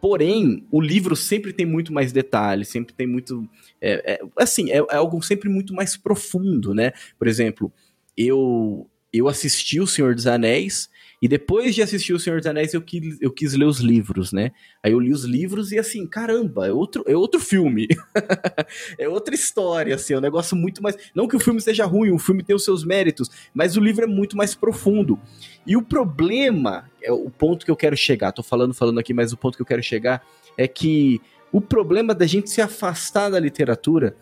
Porém, 0.04 0.68
o 0.70 0.82
livro 0.82 1.16
sempre 1.16 1.54
tem 1.54 1.66
muito 1.66 1.94
mais 1.94 2.12
detalhes, 2.12 2.68
sempre 2.68 2.94
tem 2.94 3.08
muito. 3.08 3.50
É, 3.80 4.16
é, 4.16 4.20
assim, 4.38 4.70
é, 4.70 4.80
é, 4.80 4.96
algo 4.98 5.22
sempre 5.24 5.48
muito 5.48 5.74
mais 5.74 5.96
profundo, 5.96 6.74
né? 6.74 6.92
Por 7.18 7.26
exemplo, 7.26 7.72
eu, 8.18 8.86
eu 9.14 9.30
assisti 9.30 9.80
O 9.80 9.88
Senhor 9.88 10.14
dos 10.14 10.28
Anéis 10.28 10.90
e 11.24 11.28
depois 11.30 11.74
de 11.74 11.82
assistir 11.82 12.12
O 12.12 12.20
Senhor 12.20 12.42
dos 12.42 12.48
Anéis, 12.48 12.74
eu 12.74 12.82
quis, 12.82 13.18
eu 13.22 13.32
quis 13.32 13.54
ler 13.54 13.64
os 13.64 13.80
livros, 13.80 14.34
né? 14.34 14.52
Aí 14.84 14.92
eu 14.92 15.00
li 15.00 15.10
os 15.10 15.24
livros 15.24 15.72
e 15.72 15.80
assim, 15.80 16.06
caramba, 16.06 16.68
é 16.68 16.74
outro, 16.74 17.02
é 17.08 17.16
outro 17.16 17.40
filme. 17.40 17.88
é 19.00 19.08
outra 19.08 19.34
história, 19.34 19.96
assim, 19.96 20.16
é 20.16 20.18
um 20.18 20.22
negócio 20.22 20.54
muito 20.58 20.84
mais. 20.84 20.98
Não 21.16 21.26
que 21.26 21.38
o 21.38 21.40
filme 21.40 21.62
seja 21.62 21.86
ruim, 21.86 22.12
o 22.12 22.20
filme 22.20 22.44
tem 22.44 22.54
os 22.54 22.66
seus 22.66 22.84
méritos, 22.84 23.32
mas 23.54 23.78
o 23.78 23.80
livro 23.80 24.04
é 24.04 24.08
muito 24.08 24.36
mais 24.36 24.54
profundo. 24.54 25.18
E 25.66 25.78
o 25.78 25.82
problema, 25.82 26.92
é 27.02 27.10
o 27.10 27.30
ponto 27.30 27.64
que 27.64 27.72
eu 27.72 27.78
quero 27.78 27.96
chegar, 27.96 28.34
tô 28.34 28.44
falando, 28.44 28.74
falando 28.74 29.00
aqui, 29.00 29.14
mas 29.14 29.32
o 29.32 29.38
ponto 29.38 29.56
que 29.56 29.62
eu 29.62 29.66
quero 29.66 29.82
chegar 29.82 30.22
é 30.58 30.68
que 30.68 31.22
o 31.54 31.62
problema 31.62 32.14
da 32.14 32.28
gente 32.28 32.50
se 32.50 32.60
afastar 32.60 33.30
da 33.30 33.40
literatura 33.40 34.18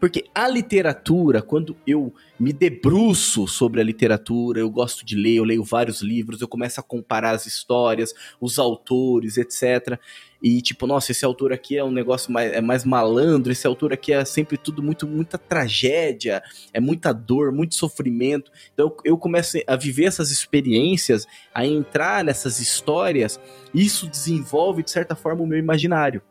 porque 0.00 0.24
a 0.34 0.48
literatura, 0.48 1.42
quando 1.42 1.76
eu 1.86 2.14
me 2.38 2.52
debruço 2.52 3.48
sobre 3.48 3.80
a 3.80 3.84
literatura, 3.84 4.60
eu 4.60 4.70
gosto 4.70 5.04
de 5.04 5.16
ler, 5.16 5.36
eu 5.36 5.44
leio 5.44 5.64
vários 5.64 6.00
livros, 6.00 6.40
eu 6.40 6.48
começo 6.48 6.78
a 6.78 6.82
comparar 6.82 7.32
as 7.32 7.46
histórias, 7.46 8.14
os 8.40 8.58
autores, 8.58 9.36
etc. 9.36 9.98
E 10.40 10.62
tipo, 10.62 10.86
nossa, 10.86 11.10
esse 11.10 11.24
autor 11.24 11.52
aqui 11.52 11.76
é 11.76 11.82
um 11.82 11.90
negócio 11.90 12.30
mais, 12.30 12.52
é 12.52 12.60
mais 12.60 12.84
malandro, 12.84 13.50
esse 13.50 13.66
autor 13.66 13.92
aqui 13.92 14.12
é 14.12 14.24
sempre 14.24 14.56
tudo 14.56 14.82
muito, 14.82 15.06
muita 15.06 15.36
tragédia, 15.36 16.42
é 16.72 16.78
muita 16.78 17.12
dor, 17.12 17.50
muito 17.50 17.74
sofrimento. 17.74 18.52
Então 18.72 18.94
eu, 19.04 19.18
começo 19.18 19.58
a 19.66 19.74
viver 19.74 20.04
essas 20.04 20.30
experiências, 20.30 21.26
a 21.52 21.66
entrar 21.66 22.22
nessas 22.22 22.60
histórias, 22.60 23.40
isso 23.74 24.06
desenvolve, 24.06 24.84
de 24.84 24.92
certa 24.92 25.16
forma, 25.16 25.42
o 25.42 25.46
meu 25.46 25.58
imaginário 25.58 26.22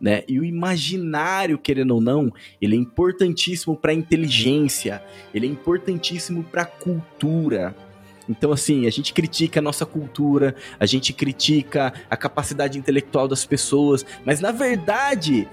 né? 0.00 0.22
E 0.26 0.38
o 0.38 0.44
imaginário, 0.44 1.58
querendo 1.58 1.94
ou 1.94 2.00
não, 2.00 2.32
ele 2.60 2.74
é 2.74 2.78
importantíssimo 2.78 3.76
para 3.76 3.92
a 3.92 3.94
inteligência, 3.94 5.02
ele 5.34 5.46
é 5.46 5.50
importantíssimo 5.50 6.42
para 6.42 6.62
a 6.62 6.66
cultura. 6.66 7.74
Então, 8.28 8.52
assim, 8.52 8.86
a 8.86 8.90
gente 8.90 9.12
critica 9.12 9.58
a 9.58 9.62
nossa 9.62 9.84
cultura, 9.84 10.54
a 10.78 10.86
gente 10.86 11.12
critica 11.12 11.92
a 12.08 12.16
capacidade 12.16 12.78
intelectual 12.78 13.26
das 13.26 13.44
pessoas, 13.44 14.06
mas 14.24 14.40
na 14.40 14.52
verdade, 14.52 15.48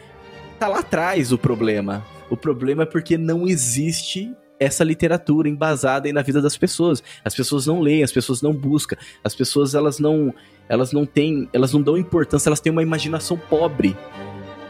tá 0.59 0.67
lá 0.67 0.79
atrás 0.79 1.31
o 1.31 1.37
problema. 1.37 2.05
O 2.29 2.37
problema 2.37 2.83
é 2.83 2.85
porque 2.85 3.17
não 3.17 3.47
existe 3.47 4.31
essa 4.59 4.83
literatura 4.83 5.47
embasada 5.47 6.11
na 6.11 6.21
vida 6.21 6.41
das 6.41 6.57
pessoas. 6.57 7.03
As 7.23 7.35
pessoas 7.35 7.65
não 7.65 7.79
leem, 7.79 8.03
as 8.03 8.11
pessoas 8.11 8.41
não 8.41 8.53
buscam, 8.53 8.97
as 9.23 9.35
pessoas 9.35 9.75
elas 9.75 9.99
não, 9.99 10.33
elas 10.67 10.91
não 10.91 11.05
têm, 11.05 11.49
elas 11.53 11.73
não 11.73 11.81
dão 11.81 11.97
importância, 11.97 12.49
elas 12.49 12.59
têm 12.59 12.71
uma 12.71 12.83
imaginação 12.83 13.37
pobre. 13.37 13.95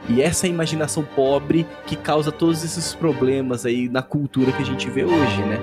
E 0.09 0.21
essa 0.21 0.47
imaginação 0.47 1.03
pobre 1.03 1.67
que 1.85 1.95
causa 1.97 2.31
todos 2.31 2.63
esses 2.63 2.95
problemas 2.95 3.65
aí 3.65 3.89
na 3.89 4.01
cultura 4.01 4.53
que 4.53 4.61
a 4.61 4.65
gente 4.65 4.89
vê 4.89 5.03
hoje, 5.03 5.41
né? 5.43 5.57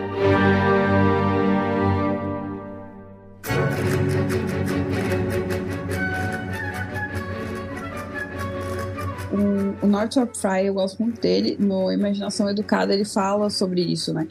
O, 9.82 9.86
Northrop 9.86 10.36
Frye, 10.36 10.66
eu 10.66 10.74
gosto 10.74 11.02
muito 11.02 11.20
dele. 11.20 11.56
No 11.58 11.90
Imaginação 11.90 12.48
Educada, 12.50 12.92
ele 12.92 13.06
fala 13.06 13.48
sobre 13.48 13.80
isso, 13.80 14.12
né? 14.12 14.28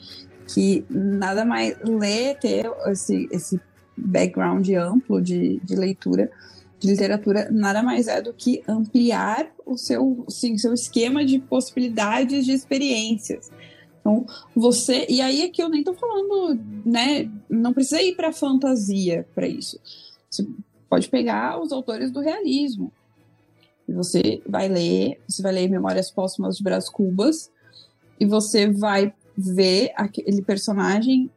Que 0.48 0.86
nada 0.90 1.44
mais 1.44 1.76
ler, 1.84 2.38
ter 2.38 2.70
esse, 2.86 3.28
esse 3.32 3.60
background 3.98 4.70
amplo 4.70 5.20
de, 5.20 5.60
de 5.64 5.76
leitura 5.76 6.30
literatura 6.88 7.50
nada 7.52 7.82
mais 7.82 8.08
é 8.08 8.22
do 8.22 8.34
que 8.34 8.64
ampliar 8.68 9.50
o 9.66 9.78
seu, 9.78 10.26
sim, 10.30 10.58
seu 10.58 10.74
esquema 10.74 11.24
de 11.26 11.40
possibilidades 11.40 12.46
de 12.46 12.52
experiências. 12.52 13.52
Então, 14.00 14.26
você. 14.56 15.06
E 15.10 15.22
aí 15.22 15.44
aqui 15.44 15.62
eu 15.62 15.70
nem 15.70 15.84
tô 15.84 15.94
falando, 15.94 16.60
né? 16.86 17.30
Não 17.50 17.74
precisa 17.74 18.02
ir 18.02 18.16
para 18.16 18.34
fantasia 18.34 19.26
para 19.34 19.48
isso. 19.48 19.80
Você 20.30 20.46
pode 20.90 21.08
pegar 21.10 21.62
os 21.62 21.72
autores 21.72 22.12
do 22.12 22.20
realismo. 22.20 22.92
E 23.88 23.94
você 23.94 24.42
vai 24.48 24.68
ler, 24.68 25.20
você 25.28 25.42
vai 25.42 25.54
ler 25.54 25.70
Memórias 25.70 26.12
Póstumas 26.12 26.58
de 26.58 26.64
Brás 26.64 26.90
Cubas, 26.90 27.50
e 28.20 28.26
você 28.26 28.70
vai 28.70 29.14
ver 29.38 29.92
aquele 29.96 30.42
personagem 30.42 31.30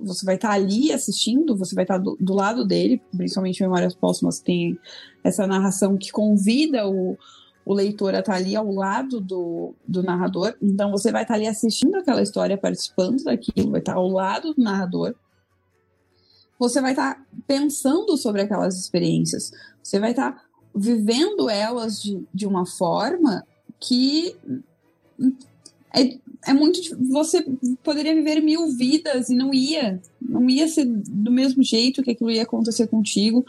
você 0.00 0.24
vai 0.24 0.36
estar 0.36 0.48
tá 0.48 0.54
ali 0.54 0.92
assistindo, 0.92 1.56
você 1.56 1.74
vai 1.74 1.84
estar 1.84 1.98
tá 1.98 2.00
do, 2.00 2.16
do, 2.20 2.34
lado 2.34 2.64
dele, 2.64 3.00
principalmente 3.16 3.62
Memórias 3.62 3.94
Póstumas 3.94 4.40
tem 4.40 4.78
essa 5.22 5.46
narração 5.46 5.96
que 5.96 6.10
convida 6.10 6.88
o, 6.88 7.16
o 7.64 7.74
leitor 7.74 8.14
a 8.14 8.20
estar 8.20 8.32
tá 8.32 8.38
ali 8.38 8.56
ao 8.56 8.70
lado 8.72 9.20
do, 9.20 9.74
do 9.86 10.02
narrador. 10.02 10.54
Então 10.62 10.90
você 10.90 11.10
vai 11.12 11.22
estar 11.22 11.34
ali 11.34 11.46
assistindo 11.46 11.96
aquela 11.96 12.22
história, 12.22 12.56
participando 12.56 13.22
daquilo, 13.24 13.70
vai 13.70 13.80
estar 13.80 13.94
ao 13.94 14.08
lado 14.08 14.54
do 14.54 14.62
narrador. 14.62 15.14
Você 16.58 16.80
vai 16.80 16.90
estar 16.90 17.24
pensando 17.46 18.16
sobre 18.16 18.42
aquelas 18.42 18.78
experiências. 18.78 19.52
Você 19.82 20.00
vai 20.00 20.10
estar 20.10 20.42
vivendo 20.74 21.48
elas 21.48 22.02
de, 22.02 22.26
de 22.34 22.46
uma 22.46 22.66
forma 22.66 23.44
que 23.80 24.36
é, 25.94 26.18
é 26.46 26.52
muito. 26.52 26.80
Você 27.10 27.44
poderia 27.82 28.14
viver 28.14 28.40
mil 28.40 28.70
vidas 28.70 29.28
e 29.28 29.34
não 29.34 29.52
ia. 29.52 30.00
Não 30.20 30.48
ia 30.48 30.68
ser 30.68 30.84
do 30.84 31.30
mesmo 31.30 31.62
jeito 31.62 32.02
que 32.02 32.10
aquilo 32.10 32.30
ia 32.30 32.42
acontecer 32.42 32.86
contigo. 32.86 33.44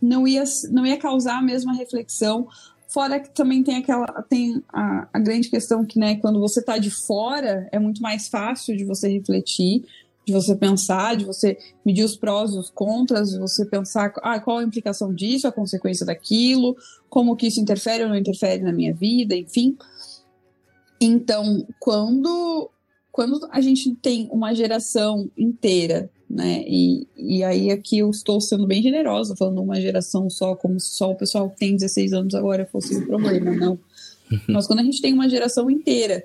Não 0.00 0.26
ia, 0.26 0.44
não 0.70 0.86
ia 0.86 0.96
causar 0.96 1.38
a 1.38 1.42
mesma 1.42 1.74
reflexão. 1.74 2.48
Fora 2.88 3.20
que 3.20 3.30
também 3.30 3.62
tem 3.62 3.76
aquela. 3.76 4.06
Tem 4.28 4.62
a, 4.72 5.08
a 5.12 5.18
grande 5.18 5.50
questão 5.50 5.84
que, 5.84 5.98
né, 5.98 6.16
quando 6.16 6.40
você 6.40 6.60
está 6.60 6.78
de 6.78 6.90
fora, 6.90 7.68
é 7.72 7.78
muito 7.78 8.00
mais 8.00 8.28
fácil 8.28 8.76
de 8.76 8.84
você 8.84 9.08
refletir, 9.08 9.84
de 10.24 10.32
você 10.32 10.54
pensar, 10.54 11.16
de 11.16 11.24
você 11.24 11.58
medir 11.84 12.04
os 12.04 12.16
prós 12.16 12.52
e 12.52 12.58
os 12.58 12.70
contras, 12.70 13.30
de 13.30 13.38
você 13.38 13.64
pensar 13.64 14.12
ah, 14.22 14.38
qual 14.38 14.58
a 14.58 14.62
implicação 14.62 15.12
disso, 15.12 15.48
a 15.48 15.52
consequência 15.52 16.06
daquilo, 16.06 16.76
como 17.10 17.36
que 17.36 17.46
isso 17.46 17.60
interfere 17.60 18.04
ou 18.04 18.10
não 18.10 18.16
interfere 18.16 18.62
na 18.62 18.72
minha 18.72 18.94
vida, 18.94 19.34
enfim. 19.34 19.76
Então, 21.00 21.66
quando, 21.78 22.70
quando 23.12 23.48
a 23.50 23.60
gente 23.60 23.94
tem 23.94 24.28
uma 24.32 24.54
geração 24.54 25.30
inteira, 25.36 26.10
né? 26.28 26.62
E, 26.66 27.06
e 27.16 27.42
aí 27.42 27.70
aqui 27.70 27.98
eu 27.98 28.10
estou 28.10 28.40
sendo 28.40 28.66
bem 28.66 28.82
generosa, 28.82 29.34
falando 29.36 29.62
uma 29.62 29.80
geração 29.80 30.28
só, 30.28 30.54
como 30.54 30.78
se 30.78 30.90
só 30.90 31.10
o 31.10 31.16
pessoal 31.16 31.48
que 31.48 31.56
tem 31.56 31.74
16 31.74 32.12
anos 32.12 32.34
agora 32.34 32.66
fosse 32.66 32.96
o 32.96 33.06
problema, 33.06 33.54
não. 33.54 33.78
Mas 34.46 34.66
quando 34.66 34.80
a 34.80 34.84
gente 34.84 35.00
tem 35.00 35.14
uma 35.14 35.28
geração 35.28 35.70
inteira 35.70 36.22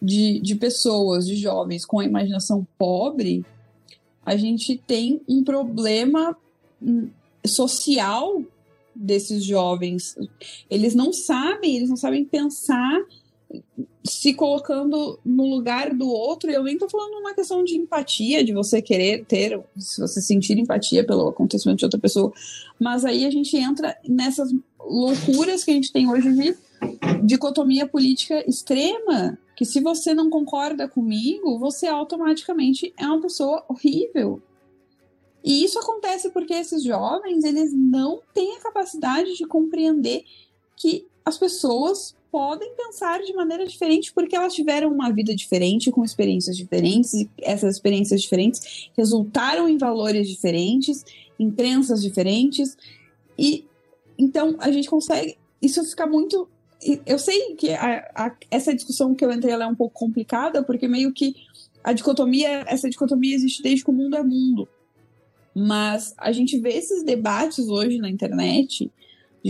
de, 0.00 0.40
de 0.40 0.54
pessoas, 0.56 1.26
de 1.26 1.36
jovens 1.36 1.86
com 1.86 1.98
a 1.98 2.04
imaginação 2.04 2.66
pobre, 2.76 3.46
a 4.24 4.36
gente 4.36 4.76
tem 4.86 5.22
um 5.26 5.42
problema 5.42 6.36
hum, 6.82 7.08
social 7.46 8.42
desses 8.94 9.42
jovens. 9.42 10.16
Eles 10.68 10.94
não 10.94 11.12
sabem, 11.12 11.76
eles 11.76 11.88
não 11.88 11.96
sabem 11.96 12.24
pensar 12.24 13.00
se 14.06 14.34
colocando 14.34 15.18
no 15.24 15.46
lugar 15.46 15.94
do 15.94 16.08
outro, 16.08 16.50
e 16.50 16.54
eu 16.54 16.62
nem 16.62 16.78
tô 16.78 16.88
falando 16.88 17.18
uma 17.18 17.34
questão 17.34 17.64
de 17.64 17.76
empatia, 17.76 18.44
de 18.44 18.52
você 18.52 18.80
querer 18.80 19.24
ter, 19.24 19.60
se 19.78 20.00
você 20.00 20.20
sentir 20.20 20.58
empatia 20.58 21.04
pelo 21.04 21.28
acontecimento 21.28 21.78
de 21.78 21.84
outra 21.84 22.00
pessoa, 22.00 22.32
mas 22.80 23.04
aí 23.04 23.24
a 23.24 23.30
gente 23.30 23.56
entra 23.56 23.96
nessas 24.06 24.52
loucuras 24.78 25.64
que 25.64 25.70
a 25.70 25.74
gente 25.74 25.92
tem 25.92 26.10
hoje 26.10 26.32
de 26.32 26.56
dicotomia 27.24 27.86
política 27.86 28.48
extrema, 28.48 29.38
que 29.56 29.64
se 29.64 29.80
você 29.80 30.14
não 30.14 30.28
concorda 30.28 30.86
comigo, 30.88 31.58
você 31.58 31.86
automaticamente 31.86 32.92
é 32.96 33.06
uma 33.06 33.20
pessoa 33.20 33.64
horrível. 33.68 34.40
E 35.42 35.64
isso 35.64 35.78
acontece 35.78 36.30
porque 36.30 36.52
esses 36.52 36.82
jovens, 36.82 37.44
eles 37.44 37.72
não 37.72 38.20
têm 38.34 38.56
a 38.56 38.60
capacidade 38.60 39.34
de 39.34 39.46
compreender 39.46 40.24
que 40.76 41.06
as 41.24 41.38
pessoas 41.38 42.14
podem 42.36 42.70
pensar 42.76 43.22
de 43.22 43.32
maneira 43.32 43.66
diferente 43.66 44.12
porque 44.12 44.36
elas 44.36 44.52
tiveram 44.52 44.92
uma 44.92 45.10
vida 45.10 45.34
diferente, 45.34 45.90
com 45.90 46.04
experiências 46.04 46.54
diferentes, 46.54 47.14
e 47.14 47.30
essas 47.40 47.76
experiências 47.76 48.20
diferentes 48.20 48.90
resultaram 48.94 49.66
em 49.66 49.78
valores 49.78 50.28
diferentes, 50.28 51.02
em 51.38 51.50
crenças 51.50 52.02
diferentes, 52.02 52.76
e 53.38 53.64
então 54.18 54.54
a 54.58 54.70
gente 54.70 54.86
consegue. 54.86 55.38
Isso 55.62 55.82
fica 55.84 56.06
muito 56.06 56.46
eu 57.06 57.18
sei 57.18 57.54
que 57.54 57.70
a, 57.72 58.06
a, 58.14 58.36
essa 58.50 58.74
discussão 58.74 59.14
que 59.14 59.24
eu 59.24 59.32
entrei 59.32 59.54
é 59.54 59.66
um 59.66 59.74
pouco 59.74 59.98
complicada, 59.98 60.62
porque 60.62 60.86
meio 60.86 61.14
que 61.14 61.34
a 61.82 61.94
dicotomia, 61.94 62.64
essa 62.66 62.90
dicotomia 62.90 63.34
existe 63.34 63.62
desde 63.62 63.82
que 63.82 63.90
o 63.90 63.94
mundo 63.94 64.14
é 64.14 64.22
mundo. 64.22 64.68
Mas 65.54 66.12
a 66.18 66.30
gente 66.32 66.58
vê 66.58 66.74
esses 66.74 67.02
debates 67.02 67.66
hoje 67.66 67.96
na 67.96 68.10
internet, 68.10 68.92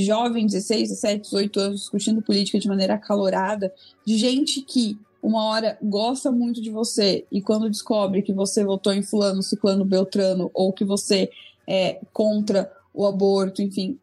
jovens, 0.05 0.53
16, 0.53 0.88
17, 0.90 1.22
18 1.22 1.61
anos, 1.61 1.80
discutindo 1.80 2.22
política 2.22 2.59
de 2.59 2.68
maneira 2.68 2.94
acalorada, 2.94 3.72
de 4.05 4.16
gente 4.18 4.62
que 4.62 4.99
uma 5.22 5.44
hora 5.44 5.78
gosta 5.82 6.30
muito 6.30 6.61
de 6.61 6.70
você 6.70 7.26
e 7.32 7.40
quando 7.40 7.68
descobre 7.68 8.22
que 8.22 8.32
você 8.32 8.64
votou 8.64 8.92
em 8.92 9.03
fulano, 9.03 9.42
ciclano, 9.42 9.84
beltrano, 9.84 10.51
ou 10.55 10.72
que 10.72 10.84
você 10.84 11.30
é 11.66 12.01
contra 12.12 12.70
o 12.94 13.05
aborto, 13.05 13.61
enfim, 13.61 13.99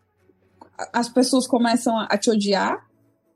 as 0.92 1.08
pessoas 1.08 1.48
começam 1.48 1.98
a 1.98 2.18
te 2.18 2.30
odiar 2.30 2.88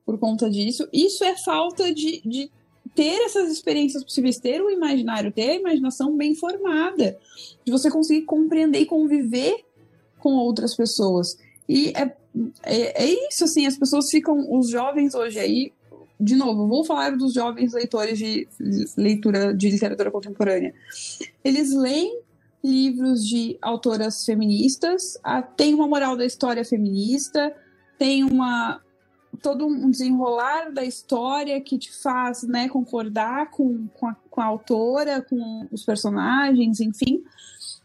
por 0.06 0.18
conta 0.18 0.50
disso. 0.50 0.88
Isso 0.92 1.24
é 1.24 1.36
falta 1.36 1.94
de, 1.94 2.22
de 2.26 2.52
ter 2.96 3.26
essas 3.26 3.52
experiências 3.52 4.04
possíveis, 4.04 4.38
ter 4.38 4.62
o 4.62 4.70
imaginário, 4.70 5.32
ter 5.32 5.52
a 5.52 5.56
imaginação 5.56 6.16
bem 6.16 6.36
formada, 6.36 7.18
de 7.64 7.72
você 7.72 7.92
conseguir 7.92 8.24
compreender 8.24 8.80
e 8.80 8.86
conviver 8.86 9.64
com 10.20 10.34
outras 10.34 10.76
pessoas. 10.76 11.38
E 11.70 11.94
é, 11.96 12.16
é, 12.64 13.04
é 13.04 13.28
isso, 13.30 13.44
assim, 13.44 13.66
as 13.66 13.78
pessoas 13.78 14.10
ficam, 14.10 14.48
os 14.58 14.70
jovens 14.70 15.16
hoje 15.16 15.40
aí, 15.40 15.74
de 16.20 16.36
novo, 16.36 16.68
vou 16.68 16.84
falar 16.84 17.16
dos 17.16 17.34
jovens 17.34 17.74
leitores 17.74 18.18
de 18.18 18.48
leitura 18.98 19.54
de 19.54 19.70
literatura 19.70 20.10
contemporânea. 20.10 20.74
Eles 21.44 21.74
leem 21.74 22.22
livros 22.64 23.26
de 23.28 23.58
autoras 23.62 24.26
feministas, 24.26 25.18
tem 25.56 25.74
uma 25.74 25.88
moral 25.88 26.18
da 26.18 26.26
história 26.26 26.66
feminista, 26.66 27.56
tem 27.98 28.24
uma 28.24 28.82
todo 29.42 29.68
um 29.68 29.92
desenrolar 29.92 30.72
da 30.72 30.84
história 30.84 31.62
que 31.62 31.78
te 31.78 31.94
faz 32.02 32.44
né, 32.44 32.68
concordar 32.68 33.52
com, 33.52 33.88
com, 33.94 34.08
a, 34.08 34.16
com 34.30 34.42
a 34.42 34.46
autora, 34.46 35.22
com 35.22 35.68
os 35.72 35.86
personagens, 35.86 36.80
enfim. 36.80 37.24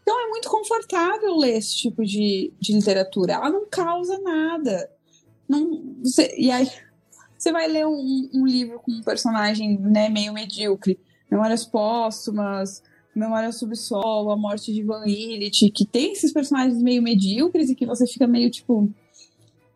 Então 0.03 0.21
é 0.21 0.29
muito 0.29 0.49
confortável 0.49 1.35
ler 1.37 1.57
esse 1.57 1.75
tipo 1.75 2.03
de, 2.05 2.53
de 2.59 2.73
literatura. 2.73 3.33
Ela 3.33 3.49
não 3.49 3.65
causa 3.65 4.19
nada. 4.19 4.91
Não, 5.47 5.95
você, 6.03 6.33
e 6.37 6.51
aí 6.51 6.69
você 7.37 7.51
vai 7.51 7.67
ler 7.67 7.87
um, 7.87 8.29
um 8.33 8.45
livro 8.45 8.79
com 8.79 8.91
um 8.91 9.01
personagem 9.01 9.77
né, 9.79 10.09
meio 10.09 10.33
medíocre, 10.33 10.99
Memórias 11.31 11.65
Póstumas, 11.65 12.83
Memória 13.15 13.51
Subsolo, 13.51 14.31
A 14.31 14.37
Morte 14.37 14.73
de 14.73 14.83
Van 14.83 15.05
Illich, 15.05 15.69
que 15.71 15.85
tem 15.85 16.13
esses 16.13 16.33
personagens 16.33 16.81
meio 16.81 17.01
medíocres 17.01 17.69
e 17.69 17.75
que 17.75 17.85
você 17.85 18.05
fica 18.05 18.27
meio 18.27 18.49
tipo 18.49 18.89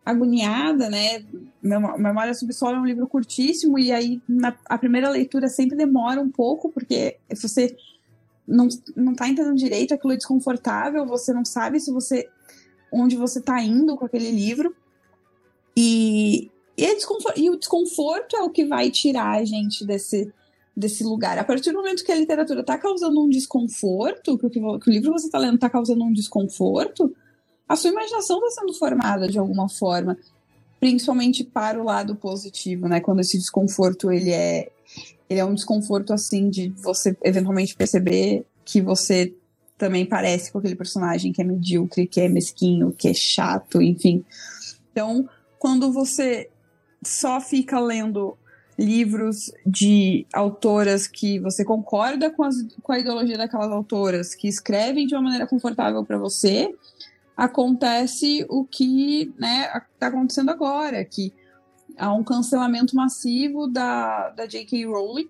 agoniada, 0.06 0.90
né? 0.90 1.26
Memória 1.62 2.34
Subsolo 2.34 2.78
é 2.78 2.80
um 2.80 2.86
livro 2.86 3.08
curtíssimo 3.08 3.78
e 3.78 3.92
aí 3.92 4.22
na, 4.28 4.58
a 4.66 4.78
primeira 4.78 5.10
leitura 5.10 5.50
sempre 5.50 5.78
demora 5.78 6.22
um 6.22 6.32
pouco 6.32 6.72
porque 6.72 7.18
você 7.30 7.76
não, 8.48 8.68
não 8.95 9.14
tá 9.14 9.28
entendendo 9.28 9.56
direito, 9.56 9.93
aquilo 9.93 10.14
é 10.14 10.18
desconfortável, 10.18 11.06
você 11.06 11.34
não 11.34 11.43
sabe 11.43 11.80
se 11.80 11.91
você 11.91 12.30
onde 12.91 13.18
você 13.18 13.41
tá 13.41 13.62
indo 13.62 13.98
com 13.98 14.06
aquele 14.06 14.32
livro. 14.32 14.74
E, 15.76 16.50
e, 16.78 16.86
é 16.86 16.98
e 17.36 17.50
o 17.50 17.58
desconforto 17.58 18.36
é 18.36 18.41
o 18.41 18.50
que 18.50 18.66
vai 18.66 18.89
tirar 18.89 19.38
a 19.38 19.43
gente 19.43 19.86
desse 19.86 20.32
desse 20.78 21.04
lugar. 21.04 21.39
A 21.39 21.43
partir 21.43 21.72
do 21.72 21.78
momento 21.78 22.04
que 22.04 22.12
a 22.12 22.16
literatura 22.16 22.60
está 22.62 22.78
causando 22.78 23.20
um 23.20 23.28
desconforto, 23.28 24.38
que 24.38 24.45
o, 24.45 24.80
que 24.80 24.89
o 24.89 24.93
livro 24.93 25.12
que 25.12 25.20
você 25.20 25.26
está 25.26 25.39
lendo 25.39 25.56
está 25.56 25.68
causando 25.68 26.04
um 26.04 26.14
desconforto, 26.14 27.16
a 27.68 27.76
sua 27.76 27.89
imaginação 27.89 28.38
está 28.38 28.62
sendo 28.62 28.74
formada 28.74 29.28
de 29.28 29.39
alguma 29.39 29.68
forma, 29.68 30.16
principalmente 30.80 31.43
para 31.43 31.82
o 31.82 31.84
lado 31.84 32.16
positivo, 32.16 32.88
né? 32.88 33.00
Quando 33.00 33.22
esse 33.22 33.39
desconforto 33.39 34.12
ele 34.12 34.30
é 34.30 34.72
ele 35.30 35.39
é 35.39 35.45
um 35.45 35.54
desconforto 35.54 36.14
assim 36.14 36.50
de 36.50 36.70
você 36.70 37.16
eventualmente 37.24 37.76
perceber 37.76 38.45
que 38.64 38.82
você 38.82 39.34
também 39.78 40.06
parece 40.06 40.52
com 40.52 40.58
aquele 40.58 40.76
personagem 40.76 41.32
que 41.32 41.41
é 41.41 41.45
medíocre, 41.45 42.08
que 42.08 42.20
é 42.20 42.28
mesquinho, 42.28 42.91
que 42.91 43.08
é 43.08 43.14
chato, 43.14 43.82
enfim. 43.82 44.26
Então, 44.91 45.30
quando 45.60 45.91
você 45.91 46.50
só 47.04 47.39
fica 47.39 47.80
lendo 47.80 48.36
livros 48.78 49.52
de 49.66 50.26
autoras 50.34 51.08
que 51.08 51.39
você 51.39 51.66
concorda 51.66 52.30
com, 52.30 52.43
as, 52.43 52.56
com 52.82 52.91
a 52.91 53.00
ideologia 53.00 53.38
daquelas 53.38 53.72
autoras, 53.72 54.36
que 54.36 54.48
escrevem 54.48 55.08
de 55.08 55.16
uma 55.16 55.24
maneira 55.24 55.48
confortável 55.48 56.04
para 56.06 56.18
você, 56.18 56.74
acontece 57.36 58.45
o 58.50 58.64
que 58.64 59.24
está 59.24 59.39
né, 59.39 59.72
acontecendo 60.02 60.50
agora, 60.50 61.04
que 61.06 61.34
há 61.98 62.14
um 62.14 62.24
cancelamento 62.24 62.95
massivo 62.95 63.68
da, 63.68 64.30
da 64.30 64.45
J.K. 64.45 64.86
Rowling. 64.86 65.28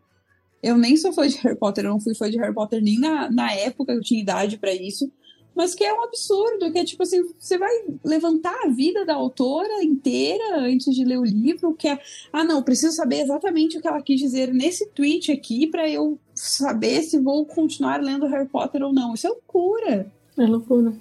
Eu 0.62 0.78
nem 0.78 0.98
sou 0.98 1.14
fã 1.14 1.28
de 1.28 1.38
Harry 1.38 1.56
Potter, 1.56 1.86
eu 1.86 1.92
não 1.92 2.00
fui 2.00 2.16
fã 2.16 2.30
de 2.30 2.38
Harry 2.38 2.54
Potter 2.54 2.82
nem 2.82 3.00
na, 3.00 3.30
na 3.32 3.52
época 3.54 3.94
eu 3.94 4.02
tinha 4.02 4.22
idade 4.22 4.58
para 4.58 4.74
isso, 4.74 5.12
mas 5.56 5.74
que 5.74 5.84
é 5.84 5.94
um 5.94 6.04
absurdo, 6.04 6.72
que 6.72 6.78
é 6.78 6.86
tipo 6.86 7.02
assim, 7.02 7.24
você 7.40 7.58
vai 7.58 7.72
levantar 8.04 8.56
a 8.64 8.70
vida 8.70 9.06
da 9.06 9.16
autora 9.16 9.84
inteira 9.84 10.60
antes 10.60 10.94
de 10.94 11.04
ler 11.04 11.18
o 11.18 11.24
livro, 11.24 11.74
que 11.74 11.88
é, 11.88 12.00
ah 12.32 12.44
não, 12.44 12.62
preciso 12.62 12.96
saber 12.96 13.22
exatamente 13.22 13.78
o 13.78 13.82
que 13.82 13.88
ela 13.88 14.02
quis 14.02 14.20
dizer 14.20 14.54
nesse 14.54 14.88
tweet 14.90 15.32
aqui 15.32 15.66
para 15.66 15.90
eu 15.90 16.20
saber 16.36 17.02
se 17.02 17.20
vou 17.20 17.46
continuar 17.46 18.02
lendo 18.02 18.28
Harry 18.28 18.48
Potter 18.48 18.84
ou 18.84 18.94
não. 18.94 19.16
Isso 19.16 19.26
é 19.26 19.30
loucura. 19.32 20.12
É 20.38 20.46
loucura. 20.46 20.94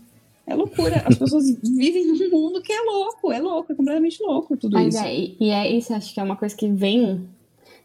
É 0.46 0.54
loucura. 0.54 1.02
As 1.04 1.16
pessoas 1.18 1.50
vivem 1.60 2.06
num 2.06 2.30
mundo 2.30 2.62
que 2.62 2.72
é 2.72 2.80
louco, 2.80 3.32
é 3.32 3.40
louco, 3.40 3.72
é 3.72 3.74
completamente 3.74 4.22
louco 4.22 4.56
tudo 4.56 4.74
Mas 4.74 4.94
isso. 4.94 5.04
É, 5.04 5.14
e 5.14 5.50
é 5.50 5.70
isso, 5.70 5.92
acho 5.92 6.14
que 6.14 6.20
é 6.20 6.22
uma 6.22 6.36
coisa 6.36 6.56
que 6.56 6.68
vem. 6.68 7.28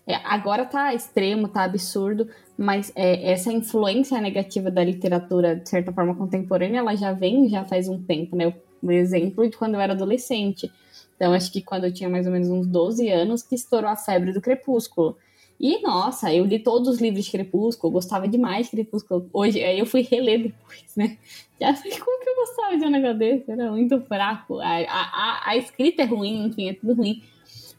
É, 0.06 0.16
agora 0.24 0.66
tá 0.66 0.94
extremo, 0.94 1.48
tá 1.48 1.64
absurdo, 1.64 2.28
mas 2.58 2.92
é, 2.96 3.32
essa 3.32 3.52
influência 3.52 4.20
negativa 4.22 4.70
da 4.70 4.84
literatura, 4.84 5.56
de 5.56 5.68
certa 5.68 5.92
forma, 5.92 6.16
contemporânea, 6.16 6.80
ela 6.80 6.96
já 6.96 7.14
vem 7.14 7.50
já 7.50 7.64
faz 7.64 7.88
um 7.88 8.02
tempo, 8.02 8.36
né? 8.36 8.54
O 8.82 8.92
exemplo 8.92 9.48
de 9.50 9.58
quando 9.58 9.76
eu 9.76 9.80
era 9.80 9.94
adolescente. 9.94 10.72
Então, 11.16 11.34
acho 11.34 11.52
que 11.52 11.62
quando 11.62 11.86
eu 11.86 11.94
tinha 11.94 12.10
mais 12.10 12.26
ou 12.26 12.32
menos 12.32 12.50
uns 12.50 12.68
12 12.68 13.08
anos, 13.10 13.44
que 13.44 13.56
estourou 13.56 13.90
a 13.90 13.96
febre 13.96 14.34
do 14.34 14.42
crepúsculo. 14.42 15.18
E, 15.62 15.80
nossa, 15.82 16.34
eu 16.34 16.44
li 16.44 16.58
todos 16.58 16.88
os 16.90 17.00
livros 17.00 17.26
de 17.26 17.32
Crepúsculo, 17.32 17.94
gostava 17.94 18.28
demais 18.28 18.66
de 18.66 18.72
Crepúsculo. 18.72 19.30
Hoje, 19.32 19.64
aí 19.64 19.78
eu 19.78 19.86
fui 19.86 20.02
reler 20.02 20.42
depois, 20.42 20.96
né? 20.98 21.18
Já 21.60 21.76
falei, 21.76 22.00
como 22.00 22.24
que 22.24 22.30
eu 22.30 22.36
gostava 22.36 22.78
de 22.78 22.86
um 22.86 22.90
negócio 22.90 23.18
desse? 23.20 23.52
Era 23.52 23.70
muito 23.70 24.02
fraco. 24.02 24.60
A, 24.60 24.80
a, 24.90 25.50
a, 25.52 25.58
escrita 25.58 26.02
é 26.02 26.06
ruim, 26.06 26.48
enfim, 26.48 26.70
é 26.70 26.74
tudo 26.74 26.96
ruim. 26.96 27.22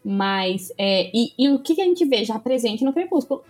Mas, 0.05 0.73
é, 0.79 1.11
e, 1.13 1.33
e 1.37 1.51
o 1.51 1.59
que, 1.59 1.75
que 1.75 1.81
a 1.81 1.85
gente 1.85 2.05
vê 2.05 2.25
já 2.25 2.39
presente 2.39 2.85
no 2.85 2.93
Crepúsculo? 2.93 3.43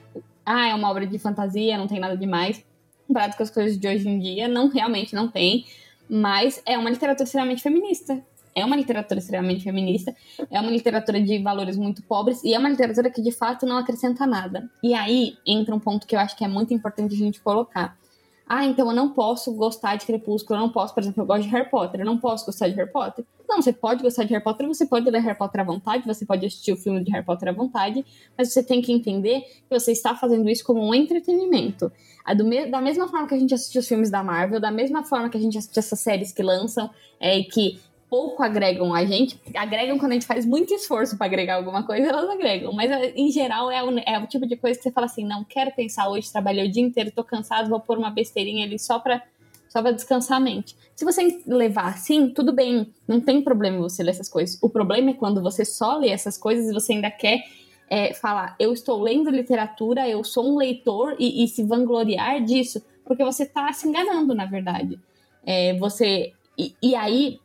ah, 0.44 0.68
é 0.68 0.74
uma 0.74 0.90
obra 0.90 1.06
de 1.06 1.18
fantasia, 1.18 1.78
não 1.78 1.86
tem 1.86 2.00
nada 2.00 2.16
demais. 2.16 2.64
Comparado 3.06 3.36
com 3.36 3.42
as 3.42 3.50
coisas 3.50 3.78
de 3.78 3.86
hoje 3.86 4.08
em 4.08 4.18
dia, 4.18 4.48
não, 4.48 4.68
realmente 4.68 5.14
não 5.14 5.28
tem. 5.28 5.66
Mas 6.08 6.62
é 6.66 6.76
uma 6.76 6.90
literatura 6.90 7.24
extremamente 7.24 7.62
feminista. 7.62 8.22
É 8.54 8.64
uma 8.64 8.76
literatura 8.76 9.18
extremamente 9.18 9.64
feminista, 9.64 10.14
é 10.50 10.60
uma 10.60 10.70
literatura 10.70 11.20
de 11.20 11.38
valores 11.42 11.76
muito 11.76 12.02
pobres 12.02 12.42
e 12.44 12.54
é 12.54 12.58
uma 12.58 12.68
literatura 12.68 13.10
que 13.10 13.22
de 13.22 13.32
fato 13.32 13.64
não 13.64 13.78
acrescenta 13.78 14.26
nada. 14.26 14.70
E 14.82 14.94
aí 14.94 15.36
entra 15.46 15.74
um 15.74 15.80
ponto 15.80 16.06
que 16.06 16.14
eu 16.14 16.20
acho 16.20 16.36
que 16.36 16.44
é 16.44 16.48
muito 16.48 16.74
importante 16.74 17.14
a 17.14 17.18
gente 17.18 17.40
colocar. 17.40 17.96
Ah, 18.46 18.66
então 18.66 18.86
eu 18.88 18.94
não 18.94 19.10
posso 19.10 19.50
gostar 19.54 19.96
de 19.96 20.04
Crepúsculo, 20.04 20.58
eu 20.58 20.62
não 20.62 20.70
posso, 20.70 20.92
por 20.92 21.02
exemplo, 21.02 21.22
eu 21.22 21.26
gosto 21.26 21.44
de 21.44 21.48
Harry 21.48 21.70
Potter, 21.70 22.00
eu 22.00 22.04
não 22.04 22.18
posso 22.18 22.44
gostar 22.44 22.68
de 22.68 22.74
Harry 22.74 22.90
Potter. 22.90 23.24
Não, 23.48 23.62
você 23.62 23.72
pode 23.72 24.02
gostar 24.02 24.24
de 24.24 24.30
Harry 24.30 24.44
Potter, 24.44 24.66
você 24.66 24.84
pode 24.84 25.08
ler 25.10 25.20
Harry 25.20 25.38
Potter 25.38 25.60
à 25.60 25.64
vontade, 25.64 26.06
você 26.06 26.26
pode 26.26 26.44
assistir 26.44 26.72
o 26.72 26.76
filme 26.76 27.02
de 27.02 27.10
Harry 27.12 27.24
Potter 27.24 27.48
à 27.48 27.52
vontade, 27.52 28.04
mas 28.36 28.52
você 28.52 28.62
tem 28.62 28.82
que 28.82 28.92
entender 28.92 29.40
que 29.40 29.70
você 29.70 29.92
está 29.92 30.14
fazendo 30.14 30.50
isso 30.50 30.64
como 30.64 30.86
um 30.86 30.94
entretenimento. 30.94 31.90
Da 32.70 32.80
mesma 32.80 33.08
forma 33.08 33.26
que 33.26 33.34
a 33.34 33.38
gente 33.38 33.54
assiste 33.54 33.78
os 33.78 33.88
filmes 33.88 34.10
da 34.10 34.22
Marvel, 34.22 34.60
da 34.60 34.70
mesma 34.70 35.02
forma 35.02 35.30
que 35.30 35.36
a 35.36 35.40
gente 35.40 35.56
assiste 35.56 35.78
essas 35.78 36.00
séries 36.00 36.30
que 36.30 36.42
lançam, 36.42 36.90
é, 37.18 37.42
que 37.42 37.80
pouco 38.12 38.42
agregam 38.42 38.92
a 38.94 39.06
gente, 39.06 39.40
agregam 39.54 39.98
quando 39.98 40.12
a 40.12 40.14
gente 40.16 40.26
faz 40.26 40.44
muito 40.44 40.74
esforço 40.74 41.16
para 41.16 41.24
agregar 41.24 41.54
alguma 41.54 41.82
coisa, 41.82 42.08
elas 42.08 42.28
agregam. 42.28 42.70
Mas 42.70 42.90
em 43.16 43.30
geral 43.30 43.70
é 43.70 43.82
o, 43.82 43.98
é 44.00 44.18
o 44.18 44.26
tipo 44.26 44.46
de 44.46 44.54
coisa 44.54 44.76
que 44.76 44.82
você 44.82 44.90
fala 44.90 45.06
assim: 45.06 45.24
não 45.24 45.42
quero 45.42 45.72
pensar 45.72 46.10
hoje, 46.10 46.30
trabalhei 46.30 46.68
o 46.68 46.70
dia 46.70 46.82
inteiro, 46.82 47.10
tô 47.10 47.24
cansado, 47.24 47.70
vou 47.70 47.80
pôr 47.80 47.96
uma 47.96 48.10
besteirinha 48.10 48.66
ali 48.66 48.78
só 48.78 48.98
pra, 48.98 49.22
só 49.66 49.80
pra 49.80 49.92
descansar 49.92 50.36
a 50.36 50.40
mente. 50.40 50.76
Se 50.94 51.06
você 51.06 51.42
levar 51.46 51.86
assim, 51.86 52.28
tudo 52.28 52.52
bem, 52.52 52.92
não 53.08 53.18
tem 53.18 53.40
problema 53.40 53.78
você 53.78 54.02
ler 54.02 54.10
essas 54.10 54.28
coisas. 54.28 54.58
O 54.60 54.68
problema 54.68 55.12
é 55.12 55.14
quando 55.14 55.40
você 55.40 55.64
só 55.64 55.96
lê 55.96 56.10
essas 56.10 56.36
coisas 56.36 56.68
e 56.68 56.74
você 56.74 56.92
ainda 56.92 57.10
quer 57.10 57.42
é, 57.88 58.12
falar: 58.12 58.56
eu 58.58 58.74
estou 58.74 59.00
lendo 59.00 59.30
literatura, 59.30 60.06
eu 60.06 60.22
sou 60.22 60.52
um 60.52 60.58
leitor 60.58 61.16
e, 61.18 61.42
e 61.42 61.48
se 61.48 61.62
vangloriar 61.62 62.44
disso, 62.44 62.84
porque 63.06 63.24
você 63.24 63.46
tá 63.46 63.72
se 63.72 63.88
enganando, 63.88 64.34
na 64.34 64.44
verdade. 64.44 64.98
É, 65.46 65.72
você. 65.78 66.34
E, 66.58 66.74
e 66.82 66.94
aí, 66.94 67.40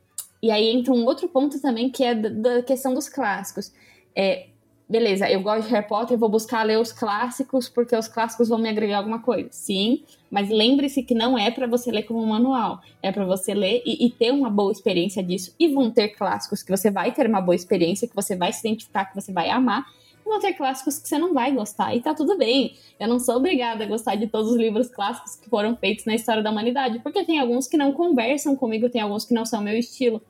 e 0.48 0.52
aí 0.52 0.70
entra 0.70 0.94
um 0.94 1.04
outro 1.04 1.28
ponto 1.28 1.62
também, 1.62 1.90
que 1.90 2.02
é 2.06 2.16
da 2.16 2.64
questão 2.64 2.94
dos 2.94 3.10
clássicos. 3.10 3.70
É, 4.16 4.46
beleza, 4.88 5.30
eu 5.30 5.42
gosto 5.42 5.68
de 5.68 5.74
Harry 5.74 5.86
Potter, 5.86 6.18
vou 6.18 6.30
buscar 6.30 6.64
ler 6.64 6.80
os 6.80 6.94
clássicos 6.94 7.68
porque 7.68 7.94
os 7.94 8.08
clássicos 8.08 8.48
vão 8.48 8.58
me 8.58 8.70
agregar 8.70 9.00
alguma 9.00 9.20
coisa. 9.20 9.50
Sim, 9.52 10.04
mas 10.32 10.50
lembre-se 10.50 11.04
que 11.04 11.14
não 11.14 11.38
é 11.38 11.52
para 11.52 11.68
você 11.68 11.92
ler 11.92 12.04
como 12.04 12.22
um 12.24 12.28
manual, 12.28 12.80
é 13.04 13.12
para 13.12 13.26
você 13.26 13.54
ler 13.54 13.84
e, 13.86 14.06
e, 14.06 14.10
ter 14.10 14.32
uma 14.32 14.50
boa 14.50 14.72
experiência 14.72 15.22
disso. 15.22 15.54
E 15.60 15.68
vão 15.68 15.92
ter 15.92 16.16
clássicos 16.16 16.64
que 16.64 16.72
você 16.72 16.90
vai 16.90 17.12
ter 17.12 17.28
uma 17.28 17.42
boa 17.42 17.56
experiência, 17.56 18.08
que 18.08 18.16
você 18.16 18.34
vai 18.34 18.54
se 18.54 18.66
identificar, 18.66 19.04
que 19.04 19.16
você 19.16 19.34
vai 19.34 19.50
amar. 19.50 19.86
E 20.26 20.30
vão 20.30 20.40
ter 20.40 20.54
clássicos 20.54 20.98
que 20.98 21.10
você 21.10 21.18
não 21.18 21.34
vai 21.34 21.52
gostar, 21.52 21.94
e 21.94 22.00
tá 22.00 22.14
tudo 22.14 22.38
bem. 22.38 22.74
Eu 22.98 23.10
não 23.10 23.20
sou 23.20 23.36
obrigada 23.36 23.84
a 23.84 23.88
gostar 23.88 24.16
de 24.16 24.28
todos 24.28 24.52
os 24.52 24.58
livros 24.58 24.88
clássicos 24.88 25.36
que 25.36 25.50
foram 25.50 25.76
feitos 25.76 26.06
na 26.06 26.16
história 26.16 26.42
da 26.42 26.52
humanidade, 26.52 27.00
porque 27.00 27.26
tem 27.26 27.38
alguns 27.38 27.68
que 27.68 27.76
não 27.76 27.92
conversam 27.92 28.56
comigo, 28.56 28.90
tem 28.90 29.02
alguns 29.02 29.26
que 29.26 29.34
não 29.34 29.46
são 29.46 29.62
meu 29.62 29.78
estilo. 29.78 30.22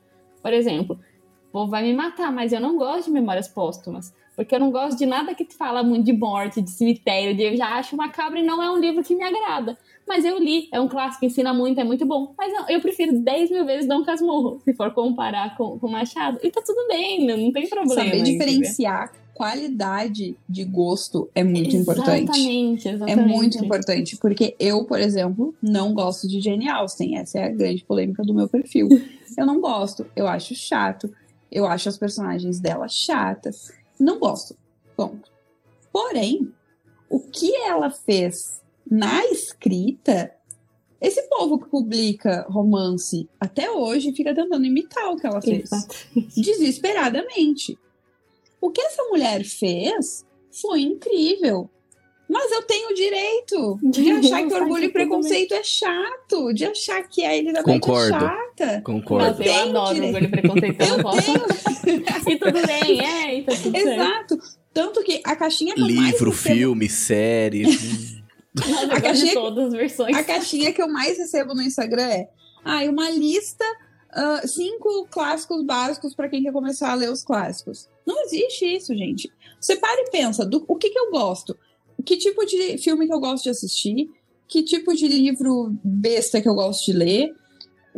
Por 0.42 0.52
exemplo, 0.52 0.98
o 1.48 1.52
povo 1.52 1.70
vai 1.70 1.82
me 1.82 1.94
matar, 1.94 2.32
mas 2.32 2.52
eu 2.52 2.60
não 2.60 2.76
gosto 2.76 3.06
de 3.06 3.12
memórias 3.12 3.48
póstumas. 3.48 4.12
Porque 4.36 4.54
eu 4.54 4.60
não 4.60 4.70
gosto 4.70 4.96
de 4.96 5.04
nada 5.04 5.34
que 5.34 5.44
fala 5.52 5.82
muito 5.82 6.04
de 6.04 6.12
morte, 6.12 6.62
de 6.62 6.70
cemitério, 6.70 7.36
de 7.36 7.42
eu 7.42 7.56
já 7.56 7.76
acho 7.76 7.96
macabro 7.96 8.38
e 8.38 8.42
não 8.42 8.62
é 8.62 8.70
um 8.70 8.78
livro 8.78 9.02
que 9.02 9.12
me 9.12 9.24
agrada. 9.24 9.76
Mas 10.06 10.24
eu 10.24 10.38
li, 10.38 10.68
é 10.72 10.80
um 10.80 10.86
clássico, 10.86 11.24
ensina 11.24 11.52
muito, 11.52 11.80
é 11.80 11.84
muito 11.84 12.06
bom. 12.06 12.34
Mas 12.38 12.52
não, 12.52 12.70
eu 12.70 12.80
prefiro 12.80 13.18
10 13.18 13.50
mil 13.50 13.66
vezes 13.66 13.88
Dom 13.88 14.04
Casmurro, 14.04 14.60
se 14.64 14.72
for 14.74 14.92
comparar 14.92 15.56
com, 15.56 15.76
com 15.80 15.88
Machado. 15.88 16.38
E 16.40 16.52
tá 16.52 16.62
tudo 16.64 16.86
bem, 16.86 17.26
não, 17.26 17.36
não 17.36 17.52
tem 17.52 17.68
problema. 17.68 17.94
Saber 18.00 18.22
diferenciar 18.22 19.12
qualidade 19.34 20.36
de 20.48 20.64
gosto 20.64 21.30
é 21.32 21.44
muito 21.44 21.76
exatamente, 21.76 22.40
importante. 22.40 22.88
Exatamente, 22.88 23.10
É 23.10 23.16
muito 23.16 23.64
importante, 23.64 24.16
porque 24.16 24.56
eu, 24.58 24.84
por 24.84 24.98
exemplo, 24.98 25.54
não 25.62 25.94
gosto 25.94 26.26
de 26.26 26.40
Jane 26.40 26.68
Austen. 26.68 27.16
Essa 27.16 27.38
é 27.38 27.44
a 27.44 27.48
grande 27.48 27.84
polêmica 27.84 28.22
do 28.24 28.34
meu 28.34 28.48
perfil. 28.48 28.88
eu 29.38 29.46
não 29.46 29.60
gosto, 29.60 30.04
eu 30.16 30.26
acho 30.26 30.52
chato, 30.56 31.14
eu 31.50 31.64
acho 31.64 31.88
as 31.88 31.96
personagens 31.96 32.58
dela 32.58 32.88
chatas. 32.88 33.70
Não 33.98 34.18
gosto. 34.18 34.58
Ponto. 34.96 35.30
Porém, 35.92 36.52
o 37.08 37.20
que 37.20 37.54
ela 37.54 37.88
fez 37.88 38.60
na 38.90 39.24
escrita, 39.26 40.34
esse 41.00 41.22
povo 41.28 41.56
que 41.56 41.68
publica 41.68 42.46
romance 42.50 43.28
até 43.38 43.70
hoje 43.70 44.12
fica 44.12 44.34
tentando 44.34 44.66
imitar 44.66 45.08
o 45.12 45.16
que 45.16 45.26
ela 45.26 45.40
fez. 45.40 45.70
Desesperadamente. 46.36 47.78
O 48.60 48.70
que 48.70 48.80
essa 48.80 49.04
mulher 49.04 49.44
fez 49.44 50.26
foi 50.50 50.80
incrível. 50.80 51.70
Mas 52.28 52.52
eu 52.52 52.62
tenho 52.62 52.90
o 52.90 52.94
direito 52.94 53.78
de 53.82 54.10
achar 54.10 54.46
que 54.46 54.54
orgulho 54.54 54.84
e 54.84 54.88
preconceito 54.90 55.54
é 55.54 55.62
chato, 55.62 56.52
de 56.52 56.66
achar 56.66 57.02
que 57.08 57.24
a 57.24 57.34
Elizabeth 57.34 57.60
é 57.60 57.62
Concordo. 57.62 58.16
é 58.16 58.20
chata. 58.20 58.82
Concordo. 58.84 59.42
Eu, 59.42 59.50
eu 59.50 59.62
adoro 59.62 59.94
direito. 59.94 60.14
orgulho 60.14 60.28
e 60.28 60.30
preconceito. 60.30 60.80
Eu, 60.82 60.96
eu 60.96 61.02
posso. 61.02 61.30
e 62.28 62.36
tudo 62.36 62.66
bem, 62.66 63.00
é, 63.00 63.34
então 63.36 63.56
tudo 63.56 63.76
Exato. 63.76 64.34
Certo. 64.34 64.58
Tanto 64.74 65.02
que 65.02 65.22
a 65.24 65.34
caixinha 65.34 65.74
que 65.74 65.80
Livro, 65.80 66.26
eu 66.26 66.26
mais 66.26 66.40
filme, 66.40 66.88
série. 66.88 67.64
Nossa, 68.54 68.92
a 68.92 69.00
caixinha, 69.00 69.34
todas 69.34 69.66
as 69.68 69.72
versões. 69.72 70.16
A 70.16 70.22
caixinha 70.22 70.72
que 70.72 70.82
eu 70.82 70.88
mais 70.88 71.16
recebo 71.16 71.54
no 71.54 71.62
Instagram 71.62 72.08
é 72.08 72.28
ah, 72.64 72.84
uma 72.84 73.08
lista, 73.10 73.64
uh, 74.12 74.46
cinco 74.46 75.06
clássicos 75.10 75.64
básicos 75.64 76.14
para 76.14 76.28
quem 76.28 76.42
quer 76.42 76.52
começar 76.52 76.90
a 76.90 76.94
ler 76.94 77.10
os 77.10 77.24
clássicos. 77.24 77.88
Não 78.06 78.22
existe 78.24 78.66
isso, 78.66 78.94
gente. 78.94 79.32
Você 79.60 79.76
para 79.76 80.00
e 80.02 80.10
pensa, 80.10 80.44
do, 80.44 80.64
o 80.68 80.76
que, 80.76 80.90
que 80.90 80.98
eu 80.98 81.10
gosto? 81.10 81.56
Que 82.04 82.16
tipo 82.16 82.44
de 82.44 82.78
filme 82.78 83.06
que 83.06 83.12
eu 83.12 83.20
gosto 83.20 83.44
de 83.44 83.50
assistir, 83.50 84.10
que 84.46 84.62
tipo 84.62 84.94
de 84.94 85.06
livro 85.06 85.76
besta 85.84 86.40
que 86.40 86.48
eu 86.48 86.54
gosto 86.54 86.86
de 86.86 86.92
ler, 86.92 87.34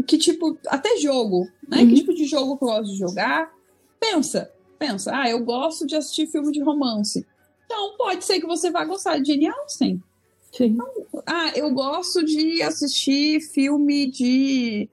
que 0.07 0.18
tipo, 0.18 0.59
até 0.66 0.96
jogo, 0.96 1.46
né? 1.68 1.82
Uhum. 1.82 1.88
Que 1.88 1.94
tipo 1.94 2.14
de 2.14 2.24
jogo 2.24 2.57
que 2.57 2.64
eu 2.64 2.68
gosto 2.68 2.92
de 2.92 2.98
jogar. 2.98 3.53
Pensa, 3.98 4.51
pensa, 4.78 5.12
ah, 5.14 5.28
eu 5.28 5.44
gosto 5.44 5.86
de 5.86 5.94
assistir 5.94 6.26
filme 6.26 6.53
de 6.53 6.62
romance. 6.62 7.26
Então, 7.66 7.96
pode 7.96 8.24
ser 8.24 8.40
que 8.40 8.46
você 8.46 8.70
vá 8.70 8.84
gostar 8.84 9.18
de 9.18 9.32
Jane 9.32 9.46
Austen. 9.46 10.03
Sim. 10.51 10.64
Então, 10.64 10.88
ah, 11.26 11.53
eu 11.55 11.70
gosto 11.72 12.24
de 12.24 12.62
assistir 12.62 13.40
filme 13.40 14.11
de. 14.11 14.88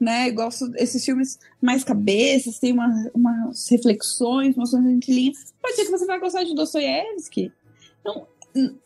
Né, 0.00 0.30
gosto 0.30 0.68
desses 0.68 1.04
filmes 1.04 1.40
mais 1.60 1.82
cabeças, 1.82 2.60
tem 2.60 2.72
uma, 2.72 3.10
umas 3.12 3.68
reflexões, 3.68 4.56
umas 4.56 4.70
coisas 4.70 4.88
entre 4.88 5.12
linhas. 5.12 5.52
Pode 5.60 5.74
ser 5.74 5.86
que 5.86 5.90
você 5.90 6.06
vá 6.06 6.18
gostar 6.18 6.44
de 6.44 6.54
Dostoiévski. 6.54 7.52
Então, 8.00 8.24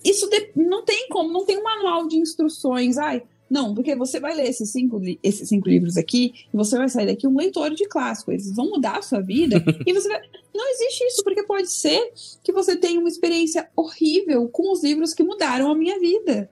isso 0.04 0.28
de, 0.28 0.50
não 0.56 0.84
tem 0.84 1.08
como, 1.08 1.32
não 1.32 1.44
tem 1.44 1.58
um 1.58 1.62
manual 1.62 2.06
de 2.06 2.16
instruções. 2.16 2.98
Ai, 2.98 3.22
não, 3.52 3.74
porque 3.74 3.94
você 3.94 4.18
vai 4.18 4.34
ler 4.34 4.48
esses 4.48 4.70
cinco, 4.70 4.98
esses 5.22 5.48
cinco 5.48 5.68
livros 5.68 5.96
aqui 5.96 6.32
e 6.52 6.56
você 6.56 6.76
vai 6.78 6.88
sair 6.88 7.06
daqui 7.06 7.26
um 7.26 7.36
leitor 7.36 7.70
de 7.74 7.86
clássico. 7.86 8.32
Eles 8.32 8.50
vão 8.54 8.70
mudar 8.70 8.98
a 8.98 9.02
sua 9.02 9.20
vida 9.20 9.62
e 9.86 9.92
você 9.92 10.08
vai. 10.08 10.22
Não 10.54 10.70
existe 10.70 11.04
isso, 11.04 11.22
porque 11.22 11.42
pode 11.42 11.70
ser 11.70 12.12
que 12.42 12.52
você 12.52 12.76
tenha 12.76 12.98
uma 12.98 13.08
experiência 13.08 13.68
horrível 13.76 14.48
com 14.48 14.72
os 14.72 14.82
livros 14.82 15.12
que 15.12 15.22
mudaram 15.22 15.70
a 15.70 15.74
minha 15.74 15.98
vida. 15.98 16.50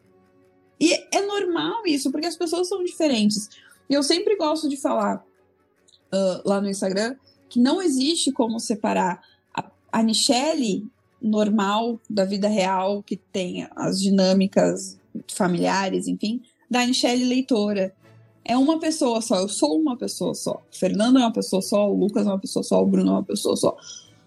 E 0.79 0.93
é 0.93 1.23
normal 1.23 1.87
isso, 1.87 2.11
porque 2.11 2.27
as 2.27 2.37
pessoas 2.37 2.69
são 2.69 2.85
diferentes. 2.85 3.49
E 3.89 3.95
eu 3.95 4.03
sempre 4.03 4.37
gosto 4.37 4.69
de 4.69 4.77
falar 4.77 5.25
uh, 6.13 6.49
lá 6.49 6.61
no 6.61 6.69
Instagram 6.69 7.17
que 7.49 7.59
não 7.59 7.83
existe 7.83 8.31
como 8.31 8.61
separar 8.61 9.23
a, 9.55 9.71
a 9.91 10.03
Michelle 10.03 10.87
normal 11.21 12.01
da 12.09 12.25
vida 12.25 12.49
real, 12.49 13.03
que 13.03 13.17
tem 13.17 13.67
as 13.77 14.01
dinâmicas 14.01 14.99
familiares, 15.29 16.09
enfim, 16.09 16.41
da 16.71 16.87
Michelle 16.87 17.25
Leitora. 17.25 17.95
É 18.45 18.57
uma 18.57 18.79
pessoa 18.79 19.21
só, 19.21 19.37
eu 19.37 19.49
sou 19.49 19.79
uma 19.79 19.97
pessoa 19.97 20.35
só. 20.35 20.63
O 20.73 20.77
Fernando 20.77 21.19
é 21.19 21.21
uma 21.21 21.33
pessoa 21.33 21.61
só, 21.61 21.91
o 21.91 21.97
Lucas 21.97 22.27
é 22.27 22.31
uma 22.31 22.39
pessoa 22.39 22.63
só, 22.63 22.83
o 22.83 22.87
Bruno 22.87 23.11
é 23.11 23.15
uma 23.15 23.25
pessoa 23.25 23.57
só. 23.57 23.77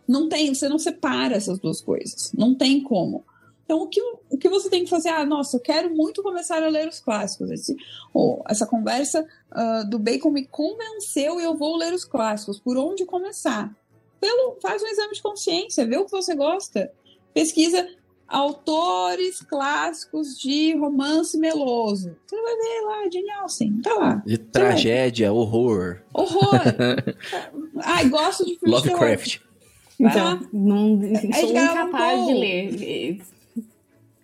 Não 0.08 0.30
tem, 0.30 0.54
você 0.54 0.70
não 0.70 0.78
separa 0.78 1.36
essas 1.36 1.60
duas 1.60 1.82
coisas. 1.82 2.32
Não 2.34 2.54
tem 2.54 2.82
como. 2.82 3.24
Então, 3.66 3.82
o 3.82 3.88
que, 3.88 4.02
o 4.30 4.38
que 4.38 4.50
você 4.50 4.70
tem 4.70 4.84
que 4.84 4.90
fazer? 4.90 5.10
Ah, 5.10 5.26
nossa, 5.26 5.58
eu 5.58 5.62
quero 5.62 5.96
muito 5.96 6.22
começar 6.22 6.62
a 6.62 6.68
ler 6.68 6.88
os 6.88 7.00
clássicos. 7.00 7.50
Esse, 7.50 7.76
oh, 8.14 8.42
essa 8.48 8.68
conversa 8.68 9.26
uh, 9.52 9.90
do 9.90 9.98
Bacon 9.98 10.32
me 10.32 10.46
convenceu 10.46 11.40
e 11.40 11.44
eu 11.44 11.56
vou 11.56 11.78
ler 11.78 11.94
os 11.94 12.04
clássicos. 12.04 12.60
Por 12.60 12.78
onde 12.78 13.06
começar? 13.06 13.74
Pelo, 14.24 14.58
faz 14.62 14.82
um 14.82 14.88
exame 14.88 15.14
de 15.14 15.22
consciência, 15.22 15.86
vê 15.86 15.98
o 15.98 16.06
que 16.06 16.12
você 16.12 16.34
gosta. 16.34 16.90
Pesquisa 17.34 17.86
autores 18.26 19.42
clássicos 19.42 20.40
de 20.40 20.74
romance 20.78 21.38
meloso. 21.38 22.16
Você 22.26 22.42
vai 22.42 22.56
ver 22.56 22.82
lá, 22.86 23.10
Jane 23.12 23.32
Austen, 23.42 23.82
tá 23.82 23.94
lá. 23.96 24.24
De 24.26 24.38
tragédia, 24.38 25.30
vai. 25.30 25.38
horror. 25.38 26.02
Horror. 26.14 26.62
Ai, 27.84 28.08
gosto 28.08 28.46
de 28.46 28.58
Lovecraft. 28.64 29.40
Então, 30.00 30.40
não, 30.54 31.02
sou 31.40 31.50
incapaz 31.50 32.26
de 32.26 32.34
ler. 32.34 33.22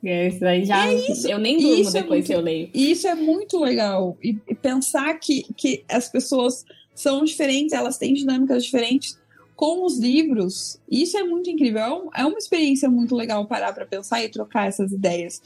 É, 0.02 0.30
isso 0.30 0.46
aí 0.46 0.64
já, 0.64 0.88
é 0.88 0.94
isso, 0.94 1.28
eu 1.28 1.38
nem 1.38 1.60
durmo 1.60 1.90
é 1.90 1.92
depois 1.92 1.96
é 1.96 2.08
muito, 2.08 2.26
que 2.26 2.34
eu 2.34 2.40
leio. 2.40 2.70
Isso 2.74 3.06
é 3.06 3.16
muito 3.16 3.60
legal. 3.60 4.18
E, 4.24 4.38
e 4.48 4.56
pensar 4.56 5.14
que, 5.20 5.44
que 5.58 5.84
as 5.90 6.08
pessoas 6.08 6.64
são 6.96 7.26
diferentes, 7.26 7.74
elas 7.74 7.98
têm 7.98 8.14
dinâmicas 8.14 8.64
diferentes 8.64 9.19
com 9.60 9.86
os 9.86 10.00
livros, 10.00 10.80
isso 10.90 11.18
é 11.18 11.24
muito 11.24 11.50
incrível. 11.50 12.10
É, 12.16 12.22
é 12.22 12.26
uma 12.26 12.38
experiência 12.38 12.90
muito 12.90 13.14
legal 13.14 13.46
parar 13.46 13.74
para 13.74 13.86
pensar 13.86 14.24
e 14.24 14.30
trocar 14.30 14.70
essas 14.70 14.94
ideias. 14.94 15.42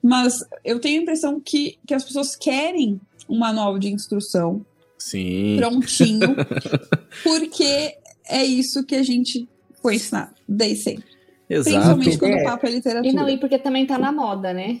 Mas 0.00 0.38
eu 0.64 0.78
tenho 0.78 1.00
a 1.00 1.02
impressão 1.02 1.40
que, 1.40 1.76
que 1.84 1.92
as 1.92 2.04
pessoas 2.04 2.36
querem 2.36 3.00
um 3.28 3.40
manual 3.40 3.76
de 3.76 3.92
instrução 3.92 4.64
Sim. 4.96 5.56
prontinho, 5.56 6.36
porque 7.24 7.96
é 8.28 8.44
isso 8.44 8.84
que 8.84 8.94
a 8.94 9.02
gente 9.02 9.48
foi 9.82 9.96
ensinado 9.96 10.36
desde 10.48 10.84
sempre. 10.84 11.16
Exato. 11.50 11.98
Principalmente 11.98 12.18
quando 12.18 12.34
o 12.34 12.44
papo 12.44 12.66
é 12.68 12.70
literatura. 12.70 13.12
E 13.12 13.12
não, 13.12 13.28
e 13.28 13.36
porque 13.36 13.58
também 13.58 13.84
tá 13.84 13.98
na 13.98 14.12
moda, 14.12 14.52
né? 14.52 14.80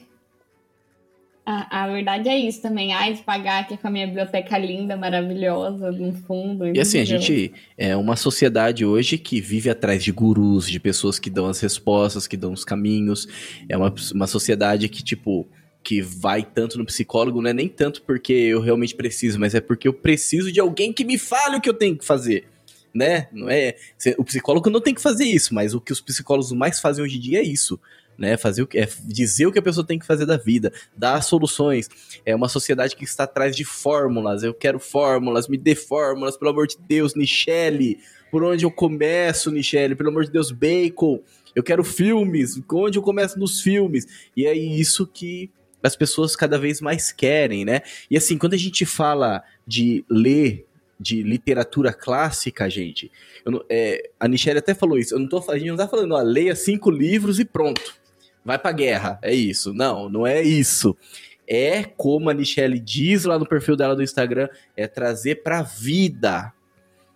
A, 1.48 1.84
a, 1.84 1.86
verdade 1.86 2.28
é 2.28 2.36
isso 2.36 2.60
também. 2.60 2.92
Ai, 2.92 3.16
pagar 3.24 3.60
aqui 3.60 3.76
com 3.76 3.86
a 3.86 3.90
minha 3.90 4.04
biblioteca 4.04 4.58
linda, 4.58 4.96
maravilhosa, 4.96 5.92
no 5.92 6.12
fundo. 6.12 6.66
E 6.66 6.80
assim, 6.80 6.98
a 6.98 7.04
gente 7.04 7.52
é 7.78 7.96
uma 7.96 8.16
sociedade 8.16 8.84
hoje 8.84 9.16
que 9.16 9.40
vive 9.40 9.70
atrás 9.70 10.02
de 10.02 10.10
gurus, 10.10 10.68
de 10.68 10.80
pessoas 10.80 11.20
que 11.20 11.30
dão 11.30 11.46
as 11.46 11.60
respostas, 11.60 12.26
que 12.26 12.36
dão 12.36 12.52
os 12.52 12.64
caminhos. 12.64 13.28
É 13.68 13.76
uma, 13.76 13.94
uma 14.12 14.26
sociedade 14.26 14.88
que, 14.88 15.04
tipo, 15.04 15.46
que 15.84 16.02
vai 16.02 16.42
tanto 16.42 16.78
no 16.78 16.84
psicólogo, 16.84 17.40
não 17.40 17.50
é 17.50 17.54
nem 17.54 17.68
tanto 17.68 18.02
porque 18.02 18.32
eu 18.32 18.60
realmente 18.60 18.96
preciso, 18.96 19.38
mas 19.38 19.54
é 19.54 19.60
porque 19.60 19.86
eu 19.86 19.92
preciso 19.92 20.50
de 20.50 20.58
alguém 20.58 20.92
que 20.92 21.04
me 21.04 21.16
fale 21.16 21.58
o 21.58 21.60
que 21.60 21.68
eu 21.68 21.74
tenho 21.74 21.96
que 21.96 22.04
fazer. 22.04 22.48
Né? 22.92 23.28
Não 23.30 23.48
é, 23.48 23.76
o 24.18 24.24
psicólogo 24.24 24.68
não 24.68 24.80
tem 24.80 24.94
que 24.94 25.00
fazer 25.00 25.26
isso, 25.26 25.54
mas 25.54 25.74
o 25.74 25.80
que 25.80 25.92
os 25.92 26.00
psicólogos 26.00 26.50
mais 26.50 26.80
fazem 26.80 27.04
hoje 27.04 27.18
em 27.18 27.20
dia 27.20 27.38
é 27.38 27.44
isso 27.44 27.78
né? 28.18 28.36
Fazer 28.36 28.62
o 28.62 28.66
que 28.66 28.78
é 28.78 28.88
dizer 29.04 29.46
o 29.46 29.52
que 29.52 29.58
a 29.58 29.62
pessoa 29.62 29.86
tem 29.86 29.98
que 29.98 30.06
fazer 30.06 30.26
da 30.26 30.36
vida, 30.36 30.72
dar 30.96 31.22
soluções. 31.22 31.88
É 32.24 32.34
uma 32.34 32.48
sociedade 32.48 32.96
que 32.96 33.04
está 33.04 33.24
atrás 33.24 33.54
de 33.54 33.64
fórmulas. 33.64 34.42
Eu 34.42 34.54
quero 34.54 34.78
fórmulas, 34.78 35.48
me 35.48 35.58
dê 35.58 35.74
fórmulas, 35.74 36.36
pelo 36.36 36.50
amor 36.50 36.66
de 36.66 36.76
Deus, 36.78 37.14
Michele. 37.14 37.98
Por 38.30 38.42
onde 38.42 38.64
eu 38.64 38.70
começo, 38.70 39.50
Michele? 39.52 39.94
Pelo 39.94 40.10
amor 40.10 40.24
de 40.24 40.30
Deus, 40.30 40.50
Bacon. 40.50 41.20
Eu 41.54 41.62
quero 41.62 41.82
filmes. 41.84 42.60
Onde 42.70 42.98
eu 42.98 43.02
começo 43.02 43.38
nos 43.38 43.60
filmes? 43.60 44.06
E 44.36 44.46
é 44.46 44.54
isso 44.54 45.06
que 45.06 45.50
as 45.82 45.96
pessoas 45.96 46.34
cada 46.34 46.58
vez 46.58 46.80
mais 46.80 47.12
querem, 47.12 47.64
né? 47.64 47.82
E 48.10 48.16
assim, 48.16 48.36
quando 48.36 48.54
a 48.54 48.58
gente 48.58 48.84
fala 48.84 49.42
de 49.66 50.04
ler 50.10 50.66
de 50.98 51.22
literatura 51.22 51.92
clássica, 51.92 52.68
gente. 52.68 53.10
Não, 53.44 53.62
é, 53.68 54.10
a 54.18 54.26
Michelle 54.26 54.58
até 54.58 54.74
falou 54.74 54.98
isso. 54.98 55.14
Eu 55.14 55.18
não 55.18 55.28
tô, 55.28 55.44
a 55.50 55.58
gente 55.58 55.68
não 55.68 55.76
tá 55.76 55.86
falando, 55.86 56.12
ó, 56.12 56.22
leia 56.22 56.56
cinco 56.56 56.90
livros 56.90 57.38
e 57.38 57.44
pronto. 57.44 57.94
Vai 58.46 58.60
pra 58.60 58.70
guerra. 58.70 59.18
É 59.22 59.34
isso. 59.34 59.74
Não, 59.74 60.08
não 60.08 60.24
é 60.24 60.40
isso. 60.40 60.96
É 61.48 61.82
como 61.82 62.30
a 62.30 62.34
Michelle 62.34 62.78
diz 62.78 63.24
lá 63.24 63.36
no 63.40 63.46
perfil 63.46 63.74
dela 63.74 63.96
do 63.96 64.04
Instagram, 64.04 64.48
é 64.76 64.86
trazer 64.86 65.42
pra 65.42 65.62
vida. 65.62 66.52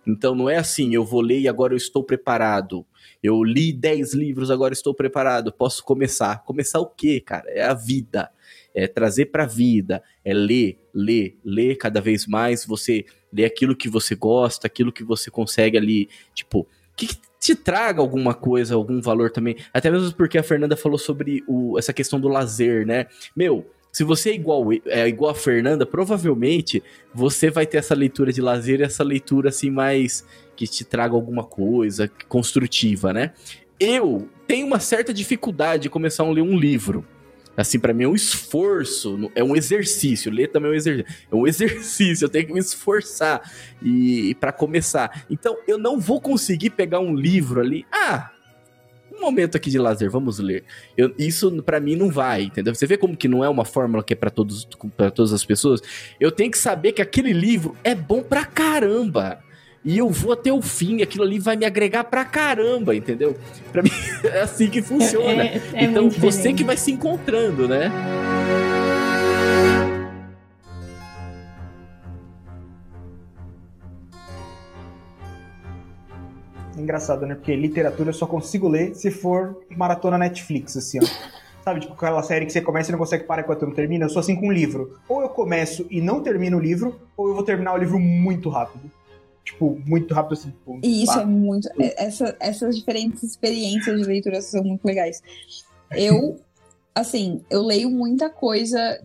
Então 0.05 0.35
não 0.35 0.49
é 0.49 0.57
assim, 0.57 0.93
eu 0.93 1.05
vou 1.05 1.21
ler 1.21 1.39
e 1.39 1.47
agora 1.47 1.71
eu 1.71 1.77
estou 1.77 2.03
preparado. 2.03 2.85
Eu 3.23 3.41
li 3.45 3.71
10 3.71 4.13
livros, 4.13 4.51
agora 4.51 4.73
estou 4.73 4.93
preparado, 4.93 5.53
posso 5.53 5.85
começar. 5.85 6.43
Começar 6.43 6.81
o 6.81 6.85
quê, 6.85 7.21
cara? 7.21 7.49
É 7.49 7.63
a 7.63 7.73
vida. 7.73 8.29
É 8.75 8.85
trazer 8.85 9.27
para 9.27 9.43
a 9.43 9.47
vida, 9.47 10.03
é 10.25 10.33
ler, 10.33 10.79
ler, 10.93 11.37
ler 11.45 11.77
cada 11.77 12.01
vez 12.01 12.27
mais, 12.27 12.65
você 12.65 13.05
ler 13.31 13.45
aquilo 13.45 13.75
que 13.75 13.87
você 13.87 14.15
gosta, 14.15 14.67
aquilo 14.67 14.91
que 14.91 15.03
você 15.03 15.31
consegue 15.31 15.77
ali, 15.77 16.09
tipo, 16.33 16.67
que 16.95 17.07
te 17.41 17.55
traga 17.55 17.99
alguma 17.99 18.35
coisa, 18.35 18.75
algum 18.75 19.01
valor 19.01 19.31
também. 19.31 19.57
Até 19.73 19.89
mesmo 19.89 20.13
porque 20.13 20.37
a 20.37 20.43
Fernanda 20.43 20.77
falou 20.77 20.99
sobre 20.99 21.43
o, 21.47 21.77
essa 21.77 21.91
questão 21.91 22.19
do 22.19 22.27
lazer, 22.27 22.85
né? 22.85 23.07
Meu, 23.35 23.65
se 23.91 24.03
você 24.03 24.29
é 24.29 24.35
igual, 24.35 24.71
é 24.85 25.07
igual 25.07 25.31
a 25.31 25.35
Fernanda, 25.35 25.83
provavelmente 25.83 26.83
você 27.11 27.49
vai 27.49 27.65
ter 27.65 27.77
essa 27.77 27.95
leitura 27.95 28.31
de 28.31 28.41
lazer, 28.41 28.79
essa 28.79 29.03
leitura 29.03 29.49
assim 29.49 29.71
mais 29.71 30.23
que 30.55 30.67
te 30.67 30.85
traga 30.85 31.15
alguma 31.15 31.43
coisa 31.43 32.09
construtiva, 32.29 33.11
né? 33.11 33.33
Eu 33.79 34.29
tenho 34.45 34.67
uma 34.67 34.79
certa 34.79 35.11
dificuldade 35.11 35.83
de 35.83 35.89
começar 35.89 36.23
a 36.23 36.29
ler 36.29 36.43
um 36.43 36.55
livro. 36.55 37.03
Assim, 37.55 37.79
para 37.79 37.93
mim 37.93 38.05
é 38.05 38.07
um 38.07 38.15
esforço, 38.15 39.29
é 39.35 39.43
um 39.43 39.55
exercício. 39.55 40.31
Ler 40.31 40.47
também 40.47 40.69
é 40.69 40.73
um 40.73 40.75
exercício. 40.75 41.05
É 41.31 41.35
um 41.35 41.45
exercício, 41.47 42.25
eu 42.25 42.29
tenho 42.29 42.47
que 42.47 42.53
me 42.53 42.59
esforçar 42.59 43.41
e 43.81 44.35
para 44.35 44.51
começar. 44.51 45.25
Então, 45.29 45.57
eu 45.67 45.77
não 45.77 45.99
vou 45.99 46.21
conseguir 46.21 46.71
pegar 46.71 46.99
um 46.99 47.13
livro 47.13 47.59
ali. 47.59 47.85
Ah, 47.91 48.31
um 49.13 49.19
momento 49.19 49.55
aqui 49.55 49.69
de 49.69 49.77
lazer, 49.77 50.09
vamos 50.09 50.39
ler. 50.39 50.63
Eu, 50.97 51.13
isso 51.17 51.61
para 51.63 51.79
mim 51.79 51.95
não 51.95 52.09
vai, 52.09 52.43
entendeu? 52.43 52.73
Você 52.73 52.87
vê 52.87 52.97
como 52.97 53.15
que 53.15 53.27
não 53.27 53.43
é 53.43 53.49
uma 53.49 53.65
fórmula 53.65 54.03
que 54.03 54.13
é 54.13 54.15
para 54.15 54.31
todos 54.31 54.67
para 54.97 55.11
todas 55.11 55.33
as 55.33 55.45
pessoas? 55.45 55.81
Eu 56.19 56.31
tenho 56.31 56.49
que 56.49 56.57
saber 56.57 56.93
que 56.93 57.01
aquele 57.01 57.33
livro 57.33 57.75
é 57.83 57.93
bom 57.93 58.23
pra 58.23 58.45
caramba 58.45 59.43
e 59.83 59.97
eu 59.97 60.09
vou 60.09 60.33
até 60.33 60.53
o 60.53 60.61
fim, 60.61 61.01
aquilo 61.01 61.23
ali 61.23 61.39
vai 61.39 61.55
me 61.55 61.65
agregar 61.65 62.03
pra 62.03 62.23
caramba, 62.23 62.95
entendeu? 62.95 63.35
Pra 63.71 63.81
mim 63.81 63.89
é 64.23 64.41
assim 64.41 64.69
que 64.69 64.81
funciona. 64.81 65.43
É, 65.43 65.57
é, 65.57 65.61
é 65.73 65.83
então 65.85 66.07
você 66.09 66.53
que 66.53 66.63
vai 66.63 66.77
se 66.77 66.91
encontrando, 66.91 67.67
né? 67.67 67.91
Engraçado, 76.77 77.25
né? 77.25 77.33
Porque 77.33 77.55
literatura 77.55 78.09
eu 78.09 78.13
só 78.13 78.27
consigo 78.27 78.67
ler 78.67 78.95
se 78.95 79.09
for 79.09 79.63
maratona 79.75 80.17
Netflix, 80.17 80.77
assim, 80.77 80.99
ó. 80.99 81.05
Sabe, 81.63 81.79
tipo 81.79 81.93
aquela 81.93 82.23
série 82.23 82.47
que 82.47 82.51
você 82.51 82.59
começa 82.59 82.89
e 82.89 82.91
não 82.91 82.97
consegue 82.97 83.23
parar 83.23 83.43
enquanto 83.43 83.67
não 83.67 83.73
termina? 83.73 84.05
Eu 84.05 84.09
sou 84.09 84.19
assim 84.19 84.35
com 84.35 84.47
um 84.47 84.51
livro. 84.51 84.97
Ou 85.07 85.21
eu 85.21 85.29
começo 85.29 85.85
e 85.91 86.01
não 86.01 86.21
termino 86.23 86.57
o 86.57 86.59
livro, 86.59 86.99
ou 87.15 87.27
eu 87.27 87.35
vou 87.35 87.43
terminar 87.43 87.73
o 87.73 87.77
livro 87.77 87.99
muito 87.99 88.49
rápido 88.49 88.89
tipo, 89.51 89.81
muito 89.85 90.13
rápido 90.13 90.33
assim. 90.33 90.49
Tipo, 90.51 90.79
e 90.83 91.03
isso 91.03 91.13
pá. 91.13 91.21
é 91.21 91.25
muito. 91.25 91.67
É, 91.79 92.05
essa, 92.05 92.35
essas 92.39 92.75
diferentes 92.75 93.23
experiências 93.23 93.99
de 93.99 94.07
leitura 94.07 94.41
são 94.41 94.63
muito 94.63 94.83
legais. 94.85 95.21
Eu, 95.91 96.39
assim, 96.95 97.41
eu 97.49 97.61
leio 97.61 97.89
muita 97.89 98.29
coisa 98.29 98.99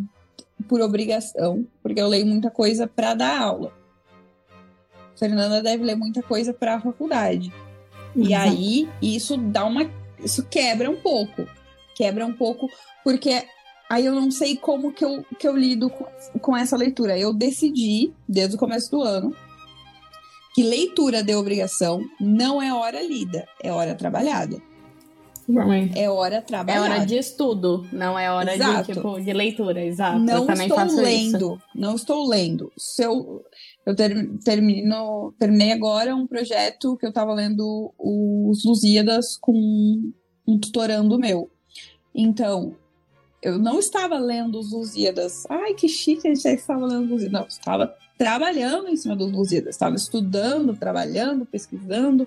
por 0.69 0.81
obrigação, 0.81 1.67
porque 1.83 2.01
eu 2.01 2.09
leio 2.09 2.27
muita 2.27 2.51
coisa 2.51 2.87
para 2.87 3.15
dar 3.15 3.41
aula. 3.41 3.73
Fernanda 5.17 5.63
deve 5.63 5.85
ler 5.85 5.97
muita 5.97 6.23
coisa 6.23 6.53
para 6.53 6.77
a 6.77 6.81
faculdade. 6.81 7.53
Uhum. 8.15 8.25
E 8.25 8.35
aí, 8.35 8.89
isso 9.01 9.37
dá 9.37 9.65
uma. 9.65 9.91
Isso 10.23 10.45
quebra 10.45 10.91
um 10.91 10.97
pouco. 10.97 11.47
Quebra 11.95 12.27
um 12.27 12.33
pouco, 12.33 12.69
porque 13.03 13.45
aí 13.89 14.05
eu 14.05 14.15
não 14.15 14.31
sei 14.31 14.57
como 14.57 14.93
que 14.93 15.03
eu, 15.03 15.25
que 15.39 15.49
eu 15.49 15.57
lido 15.57 15.89
com, 15.89 16.05
com 16.41 16.57
essa 16.57 16.77
leitura. 16.77 17.19
Eu 17.19 17.33
decidi, 17.33 18.13
desde 18.29 18.57
o 18.57 18.59
começo 18.59 18.91
do 18.91 19.01
ano, 19.01 19.35
que 20.57 20.63
leitura 20.63 21.23
de 21.23 21.35
obrigação 21.35 22.03
não 22.19 22.63
é 22.63 22.73
hora 22.73 23.03
lida, 23.03 23.47
é 23.63 23.71
hora 23.71 23.95
trabalhada. 23.95 24.57
É 25.95 26.09
hora 26.09 26.41
trabalhada. 26.41 26.73
É 26.73 26.95
hora 26.95 27.05
de 27.05 27.19
estudo, 27.19 27.87
não 27.93 28.19
é 28.19 28.33
hora 28.33 28.57
de, 28.57 28.95
tipo, 28.95 29.21
de 29.21 29.35
leitura, 29.35 29.85
exato. 29.85 30.19
Não 30.19 30.39
eu 30.39 30.47
também 30.47 30.67
estou 30.67 30.79
faço 30.79 30.97
lendo, 30.97 31.55
isso. 31.57 31.63
não 31.75 31.95
estou 31.95 32.27
lendo. 32.27 32.73
Se 32.75 33.03
eu, 33.03 33.45
eu 33.85 33.95
ter, 33.95 34.31
termino, 34.39 35.35
terminei 35.39 35.73
agora 35.73 36.17
um 36.17 36.27
projeto 36.27 36.97
que 36.97 37.05
eu 37.05 37.11
estava 37.11 37.35
lendo 37.35 37.93
os 37.99 38.65
Lusíadas 38.65 39.37
com 39.37 39.53
um 40.49 40.59
tutorando 40.59 41.19
meu. 41.19 41.51
Então, 42.15 42.75
eu 43.43 43.59
não 43.59 43.79
estava 43.79 44.19
lendo 44.19 44.59
os 44.59 44.73
Lusíadas. 44.73 45.45
Ai, 45.51 45.75
que 45.75 45.87
chique, 45.87 46.27
a 46.27 46.35
gente 46.35 46.43
já 46.43 46.53
estava 46.53 46.87
lendo 46.87 47.05
os 47.05 47.11
Lusíadas. 47.11 47.41
Não, 47.41 47.47
estava 47.47 47.95
trabalhando 48.19 48.89
em 48.89 48.97
cima 48.97 49.15
dos 49.15 49.31
Lusíadas, 49.31 49.75
estava 49.75 49.97
estudando, 49.97 50.77
trabalhando, 50.77 51.45
pesquisando, 51.45 52.27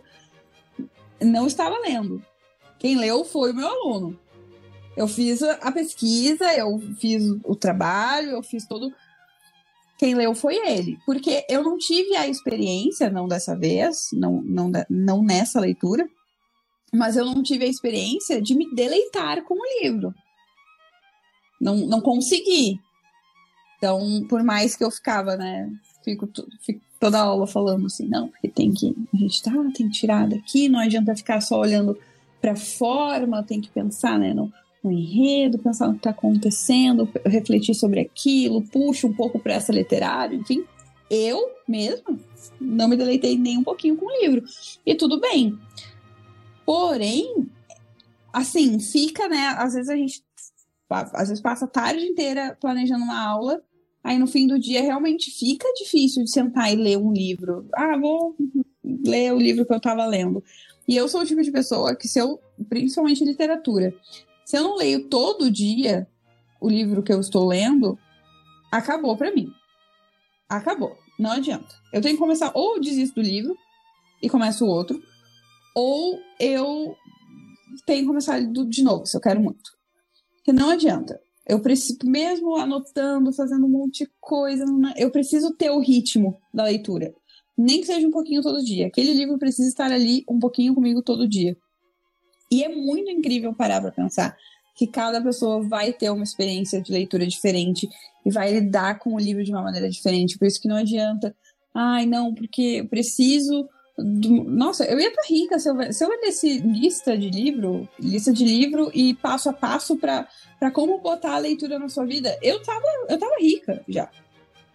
não 1.22 1.48
estava 1.48 1.78
lendo. 1.80 2.24
Quem 2.78 2.98
leu 2.98 3.26
foi 3.26 3.52
o 3.52 3.56
meu 3.56 3.68
aluno. 3.68 4.20
Eu 4.96 5.08
fiz 5.08 5.42
a 5.42 5.72
pesquisa, 5.72 6.54
eu 6.54 6.80
fiz 7.00 7.24
o 7.44 7.56
trabalho, 7.56 8.32
eu 8.32 8.44
fiz 8.44 8.68
todo. 8.68 8.94
Quem 9.98 10.16
leu 10.16 10.34
foi 10.34 10.56
ele, 10.56 10.98
porque 11.06 11.46
eu 11.50 11.64
não 11.64 11.78
tive 11.78 12.16
a 12.16 12.28
experiência, 12.28 13.10
não 13.10 13.28
dessa 13.28 13.58
vez, 13.58 14.10
não, 14.14 14.42
não, 14.42 14.72
não 14.90 15.22
nessa 15.22 15.60
leitura, 15.60 16.08
mas 16.94 17.18
eu 17.18 17.26
não 17.26 17.44
tive 17.44 17.66
a 17.66 17.70
experiência 17.70 18.42
de 18.42 18.56
me 18.56 18.74
deleitar 18.74 19.44
com 19.44 19.56
o 19.56 19.84
livro. 19.84 20.14
Não, 21.60 21.76
não 21.76 22.00
consegui. 22.00 22.80
Então, 23.80 24.26
por 24.28 24.44
mais 24.44 24.76
que 24.76 24.84
eu 24.84 24.92
ficava, 24.92 25.38
né? 25.38 25.72
Fico, 26.04 26.30
fico 26.60 26.82
toda 27.00 27.20
aula 27.20 27.48
falando 27.48 27.86
assim, 27.86 28.08
não, 28.08 28.28
porque 28.28 28.50
tem 28.50 28.74
que. 28.74 28.94
A 29.14 29.18
gente 29.18 29.42
tá, 29.42 29.52
tem 29.74 29.88
que 29.88 29.94
tirar 29.94 30.28
daqui, 30.28 30.68
não 30.68 30.80
adianta 30.80 31.16
ficar 31.16 31.40
só 31.42 31.60
olhando 31.60 31.98
pra 32.42 32.58
forma, 32.58 33.42
tem 33.42 33.62
que 33.62 33.70
pensar, 33.70 34.20
né? 34.20 34.34
No, 34.34 34.52
no 34.84 34.92
enredo, 34.92 35.58
pensar 35.58 35.88
no 35.88 35.96
que 35.96 36.02
tá 36.02 36.10
acontecendo, 36.10 37.10
refletir 37.26 37.74
sobre 37.74 38.02
aquilo, 38.02 38.62
puxa 38.62 39.08
um 39.08 39.14
pouco 39.14 39.40
para 39.40 39.54
essa 39.54 39.72
literária, 39.72 40.36
enfim. 40.36 40.66
Eu 41.10 41.40
mesma 41.68 42.20
não 42.60 42.88
me 42.88 42.98
deleitei 42.98 43.38
nem 43.38 43.58
um 43.58 43.64
pouquinho 43.64 43.96
com 43.96 44.06
o 44.06 44.22
livro. 44.22 44.44
E 44.86 44.94
tudo 44.94 45.22
bem. 45.22 45.58
Porém, 46.66 47.48
assim, 48.34 48.78
fica, 48.80 49.28
né? 49.30 49.56
Às 49.58 49.74
vezes 49.74 49.90
a 49.90 49.96
gente 49.96 50.22
às 50.90 51.30
vezes 51.30 51.42
passa 51.42 51.66
a 51.66 51.68
tarde 51.68 52.04
inteira 52.04 52.58
planejando 52.60 53.04
uma 53.04 53.24
aula 53.24 53.62
Aí 54.04 54.18
no 54.18 54.28
fim 54.28 54.48
do 54.48 54.58
dia 54.58 54.82
realmente 54.82 55.30
fica 55.32 55.68
difícil 55.74 56.24
de 56.24 56.32
sentar 56.32 56.72
e 56.72 56.76
ler 56.76 56.98
um 56.98 57.12
livro. 57.12 57.68
Ah, 57.74 57.98
vou 57.98 58.36
ler 58.84 59.34
o 59.34 59.40
livro 59.40 59.66
que 59.66 59.74
eu 59.74 59.78
estava 59.78 60.06
lendo. 60.06 60.44
E 60.88 60.96
eu 60.96 61.08
sou 61.08 61.22
o 61.22 61.26
tipo 61.26 61.42
de 61.42 61.52
pessoa 61.52 61.96
que, 61.96 62.08
se 62.08 62.18
eu, 62.20 62.40
principalmente 62.68 63.24
literatura, 63.24 63.94
se 64.46 64.58
eu 64.58 64.64
não 64.64 64.76
leio 64.76 65.08
todo 65.08 65.52
dia 65.52 66.08
o 66.60 66.68
livro 66.68 67.04
que 67.04 67.14
eu 67.14 67.20
estou 67.20 67.48
lendo, 67.48 67.98
acabou 68.72 69.16
para 69.16 69.32
mim. 69.32 69.52
Acabou. 70.48 70.98
Não 71.20 71.32
adianta. 71.32 71.76
Eu 71.94 72.02
tenho 72.02 72.16
que 72.16 72.22
começar, 72.22 72.52
ou 72.56 72.76
eu 72.76 72.82
desisto 72.82 73.16
do 73.16 73.22
livro 73.22 73.56
e 74.22 74.30
começo 74.30 74.66
outro, 74.66 75.02
ou 75.76 76.20
eu 76.40 76.96
tenho 77.86 78.02
que 78.02 78.08
começar 78.08 78.40
de 78.40 78.84
novo, 78.84 79.06
se 79.06 79.16
eu 79.16 79.22
quero 79.22 79.40
muito. 79.40 79.72
Porque 80.38 80.52
não 80.52 80.72
adianta. 80.72 81.22
Eu 81.50 81.60
preciso, 81.60 81.98
mesmo 82.06 82.56
anotando, 82.56 83.34
fazendo 83.34 83.66
um 83.66 83.70
monte 83.70 84.04
de 84.04 84.12
coisa, 84.22 84.64
eu 84.96 85.10
preciso 85.10 85.52
ter 85.56 85.72
o 85.72 85.80
ritmo 85.80 86.40
da 86.54 86.64
leitura. 86.64 87.12
Nem 87.58 87.82
que 87.82 87.88
seja 87.88 88.08
um 88.08 88.12
pouquinho 88.12 88.44
todo 88.44 88.64
dia. 88.64 88.86
Aquele 88.86 89.14
livro 89.14 89.40
precisa 89.40 89.68
estar 89.68 89.92
ali 89.92 90.24
um 90.30 90.38
pouquinho 90.38 90.76
comigo 90.76 91.02
todo 91.02 91.28
dia. 91.28 91.58
E 92.52 92.64
é 92.64 92.70
muito 92.70 93.10
incrível 93.10 93.52
parar 93.52 93.82
para 93.82 93.92
pensar 93.92 94.38
que 94.76 94.86
cada 94.86 95.20
pessoa 95.22 95.68
vai 95.68 95.92
ter 95.92 96.12
uma 96.12 96.24
experiência 96.24 96.80
de 96.80 96.92
leitura 96.92 97.26
diferente 97.26 97.90
e 98.24 98.30
vai 98.30 98.54
lidar 98.54 99.00
com 99.00 99.16
o 99.16 99.20
livro 99.20 99.44
de 99.44 99.52
uma 99.52 99.64
maneira 99.64 99.90
diferente. 99.90 100.38
Por 100.38 100.48
isso 100.48 100.62
que 100.62 100.68
não 100.68 100.76
adianta, 100.76 101.36
ai, 101.74 102.06
não, 102.06 102.32
porque 102.32 102.78
eu 102.82 102.88
preciso 102.88 103.68
do... 104.04 104.44
Nossa, 104.44 104.86
eu 104.86 105.00
ia 105.00 105.10
estar 105.10 105.24
rica 105.28 105.60
se 105.60 105.70
eu, 105.70 105.94
se 105.94 106.04
eu 106.04 106.10
vendesse 106.10 106.60
lista 106.60 107.18
de 107.18 107.30
livro, 107.30 107.88
lista 108.00 108.32
de 108.32 108.44
livro 108.44 108.92
e 108.94 109.14
passo 109.16 109.50
a 109.50 109.54
passo 109.54 109.98
para 109.98 110.28
como 110.72 111.00
botar 111.00 111.36
a 111.36 111.40
leitura 111.40 111.80
na 111.80 111.90
sua 111.90 112.06
vida. 112.06 112.38
Eu 112.42 112.62
tava, 112.62 112.86
eu 113.08 113.18
tava 113.18 113.36
rica 113.40 113.84
já. 113.88 114.10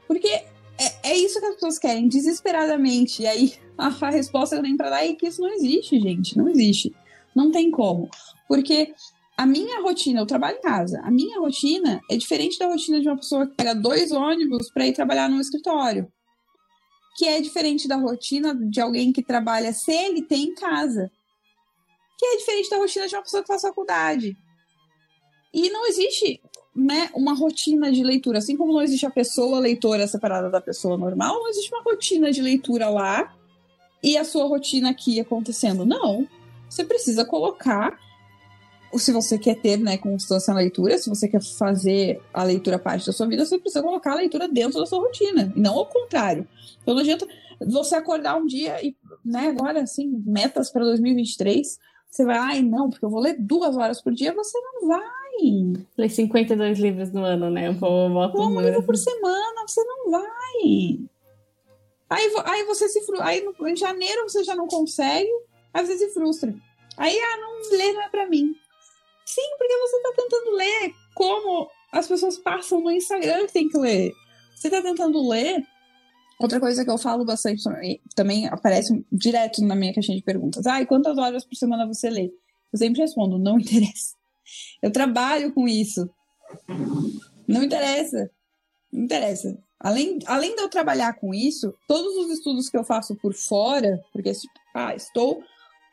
Porque 0.07 0.29
é, 0.29 1.11
é 1.11 1.17
isso 1.17 1.41
que 1.41 1.47
as 1.47 1.55
pessoas 1.55 1.79
querem, 1.79 2.09
desesperadamente. 2.09 3.23
E 3.23 3.27
aí 3.27 3.55
a, 3.77 3.87
a 3.87 4.11
resposta 4.11 4.57
que 4.57 4.61
eu 4.61 4.65
tenho 4.65 4.77
pra 4.77 4.91
dar 4.91 5.05
é 5.05 5.13
que 5.15 5.27
isso 5.27 5.41
não 5.41 5.53
existe, 5.53 6.01
gente. 6.01 6.37
Não 6.37 6.49
existe. 6.49 6.95
Não 7.35 7.51
tem 7.51 7.71
como. 7.71 8.09
Porque 8.49 8.95
a 9.37 9.47
minha 9.47 9.83
rotina, 9.83 10.21
eu 10.21 10.27
trabalho 10.27 10.59
em 10.59 10.61
casa, 10.61 11.01
a 11.03 11.11
minha 11.11 11.41
rotina 11.41 12.01
é 12.11 12.17
diferente 12.17 12.59
da 12.59 12.67
rotina 12.67 13.01
de 13.01 13.09
uma 13.09 13.17
pessoa 13.17 13.47
que 13.47 13.55
pega 13.55 13.75
dois 13.75 14.13
ônibus 14.13 14.71
para 14.71 14.87
ir 14.87 14.93
trabalhar 14.93 15.29
no 15.29 15.41
escritório 15.41 16.09
que 17.15 17.27
é 17.27 17.41
diferente 17.41 17.87
da 17.87 17.97
rotina 17.97 18.55
de 18.55 18.81
alguém 18.81 19.13
que 19.13 19.23
trabalha 19.23 19.73
CLT 19.73 20.35
em 20.35 20.55
casa, 20.55 21.11
que 22.19 22.27
é 22.27 22.37
diferente 22.37 22.71
da 22.71 22.77
rotina 22.77 23.07
de 23.07 23.15
uma 23.15 23.23
pessoa 23.23 23.43
que 23.43 23.49
faz 23.49 23.63
faculdade. 23.63 24.37
E 25.53 25.71
não 25.71 25.87
existe 25.87 26.41
né, 26.75 27.09
uma 27.15 27.35
rotina 27.35 27.93
de 27.93 28.03
leitura. 28.03 28.39
Assim 28.39 28.57
como 28.57 28.73
não 28.73 28.83
existe 28.83 29.07
a 29.07 29.11
pessoa 29.11 29.61
leitora 29.61 30.07
separada 30.09 30.51
da 30.51 30.61
pessoa 30.61 30.97
normal, 30.97 31.35
não 31.35 31.49
existe 31.49 31.73
uma 31.73 31.83
rotina 31.83 32.33
de 32.33 32.43
leitura 32.43 32.89
lá 32.89 33.33
e 34.03 34.17
a 34.17 34.25
sua 34.25 34.47
rotina 34.47 34.91
aqui 34.91 35.21
acontecendo. 35.21 35.87
Não. 35.87 36.29
Você 36.69 36.85
precisa 36.85 37.25
colocar. 37.25 37.99
Se 38.97 39.13
você 39.13 39.39
quer 39.39 39.57
ter 39.57 39.79
né, 39.79 39.99
constância 39.99 40.53
na 40.53 40.61
leitura, 40.61 40.99
se 40.99 41.09
você 41.09 41.29
quer 41.29 41.43
fazer 41.43 42.21
a 42.33 42.43
leitura 42.45 42.79
parte 42.79 43.07
da 43.07 43.13
sua 43.13 43.27
vida, 43.27 43.45
você 43.45 43.59
precisa 43.59 43.83
colocar 43.83 44.13
a 44.13 44.17
leitura 44.17 44.49
dentro 44.49 44.81
da 44.81 44.87
sua 44.87 45.01
rotina. 45.01 45.53
E 45.57 45.61
não 45.61 45.75
ao 45.75 45.87
contrário. 45.87 46.47
Então 46.83 46.95
não 46.95 47.01
adianta 47.01 47.27
você 47.61 47.95
acordar 47.95 48.37
um 48.37 48.47
dia 48.47 48.85
e, 48.85 48.97
né, 49.25 49.49
agora, 49.49 49.83
assim, 49.83 50.23
metas 50.27 50.71
para 50.71 50.85
2023 50.85 51.79
você 52.15 52.25
vai, 52.25 52.39
ai, 52.39 52.63
não, 52.63 52.89
porque 52.89 53.05
eu 53.05 53.11
vou 53.11 53.21
ler 53.21 53.35
duas 53.37 53.77
horas 53.77 54.01
por 54.01 54.13
dia, 54.13 54.33
você 54.33 54.57
não 54.61 54.87
vai. 54.87 55.03
Ler 55.99 56.09
52 56.09 56.79
livros 56.79 57.11
no 57.11 57.25
ano, 57.25 57.51
né? 57.51 57.67
Eu 57.67 57.73
vou, 57.75 58.09
boto 58.09 58.41
um 58.41 58.61
livro 58.61 58.85
por 58.85 58.97
semana, 58.97 59.67
você 59.67 59.83
não 59.83 60.13
vai. 60.13 61.09
Aí, 62.09 62.33
aí 62.45 62.65
você 62.67 62.89
se 62.89 63.01
frustra. 63.05 63.27
Aí 63.27 63.45
no, 63.45 63.69
em 63.69 63.75
janeiro 63.75 64.23
você 64.29 64.45
já 64.45 64.55
não 64.55 64.69
consegue, 64.69 65.29
aí 65.73 65.85
você 65.85 65.99
se 65.99 66.11
frustra. 66.11 66.55
Aí, 66.97 67.19
ah, 67.19 67.37
não, 67.39 67.77
ler 67.77 67.93
não 67.95 68.03
é 68.03 68.09
pra 68.09 68.29
mim. 68.29 68.55
Sim, 69.25 69.57
porque 69.59 69.77
você 69.77 70.03
tá 70.03 70.13
tentando 70.17 70.51
ler 70.53 70.93
como 71.15 71.71
as 71.93 72.07
pessoas 72.07 72.39
passam 72.39 72.81
no 72.81 72.91
Instagram 72.91 73.47
que 73.47 73.53
tem 73.53 73.69
que 73.69 73.79
ler. 73.79 74.13
Você 74.55 74.71
tá 74.71 74.83
tentando 74.83 75.29
ler 75.29 75.65
Outra 76.39 76.59
coisa 76.59 76.85
que 76.85 76.91
eu 76.91 76.99
falo 76.99 77.25
bastante 77.25 77.63
também 78.15 78.47
aparece 78.49 79.05
direto 79.11 79.65
na 79.65 79.75
minha 79.75 79.95
caixinha 79.95 80.19
de 80.19 80.25
perguntas. 80.25 80.67
Ah, 80.67 80.83
e 80.83 80.87
quantas 80.87 81.17
horas 81.17 81.45
por 81.45 81.55
semana 81.55 81.87
você 81.87 82.11
lê? 82.11 82.33
Eu 82.73 82.79
sempre 82.79 83.01
respondo, 83.01 83.39
não 83.39 83.59
interessa. 83.61 84.15
Eu 84.83 84.91
trabalho 84.91 85.53
com 85.53 85.69
isso. 85.69 86.11
Não 87.47 87.63
interessa. 87.63 88.31
Não 88.93 89.05
interessa. 89.05 89.57
Além, 89.79 90.19
além 90.27 90.57
de 90.57 90.63
eu 90.63 90.69
trabalhar 90.69 91.15
com 91.15 91.33
isso, 91.33 91.73
todos 91.87 92.17
os 92.17 92.31
estudos 92.31 92.69
que 92.69 92.77
eu 92.77 92.85
faço 92.85 93.15
por 93.17 93.35
fora, 93.35 94.03
porque 94.13 94.33
ah, 94.75 94.95
estou 94.95 95.43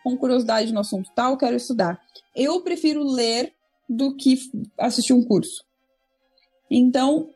com 0.04 0.18
curiosidade 0.18 0.74
no 0.74 0.80
assunto 0.80 1.12
tal, 1.16 1.38
quero 1.38 1.56
estudar. 1.56 2.02
Eu 2.36 2.62
prefiro 2.62 3.04
ler 3.04 3.54
do 3.88 4.16
que 4.16 4.38
assistir 4.78 5.14
um 5.14 5.24
curso. 5.24 5.64
Então, 6.70 7.30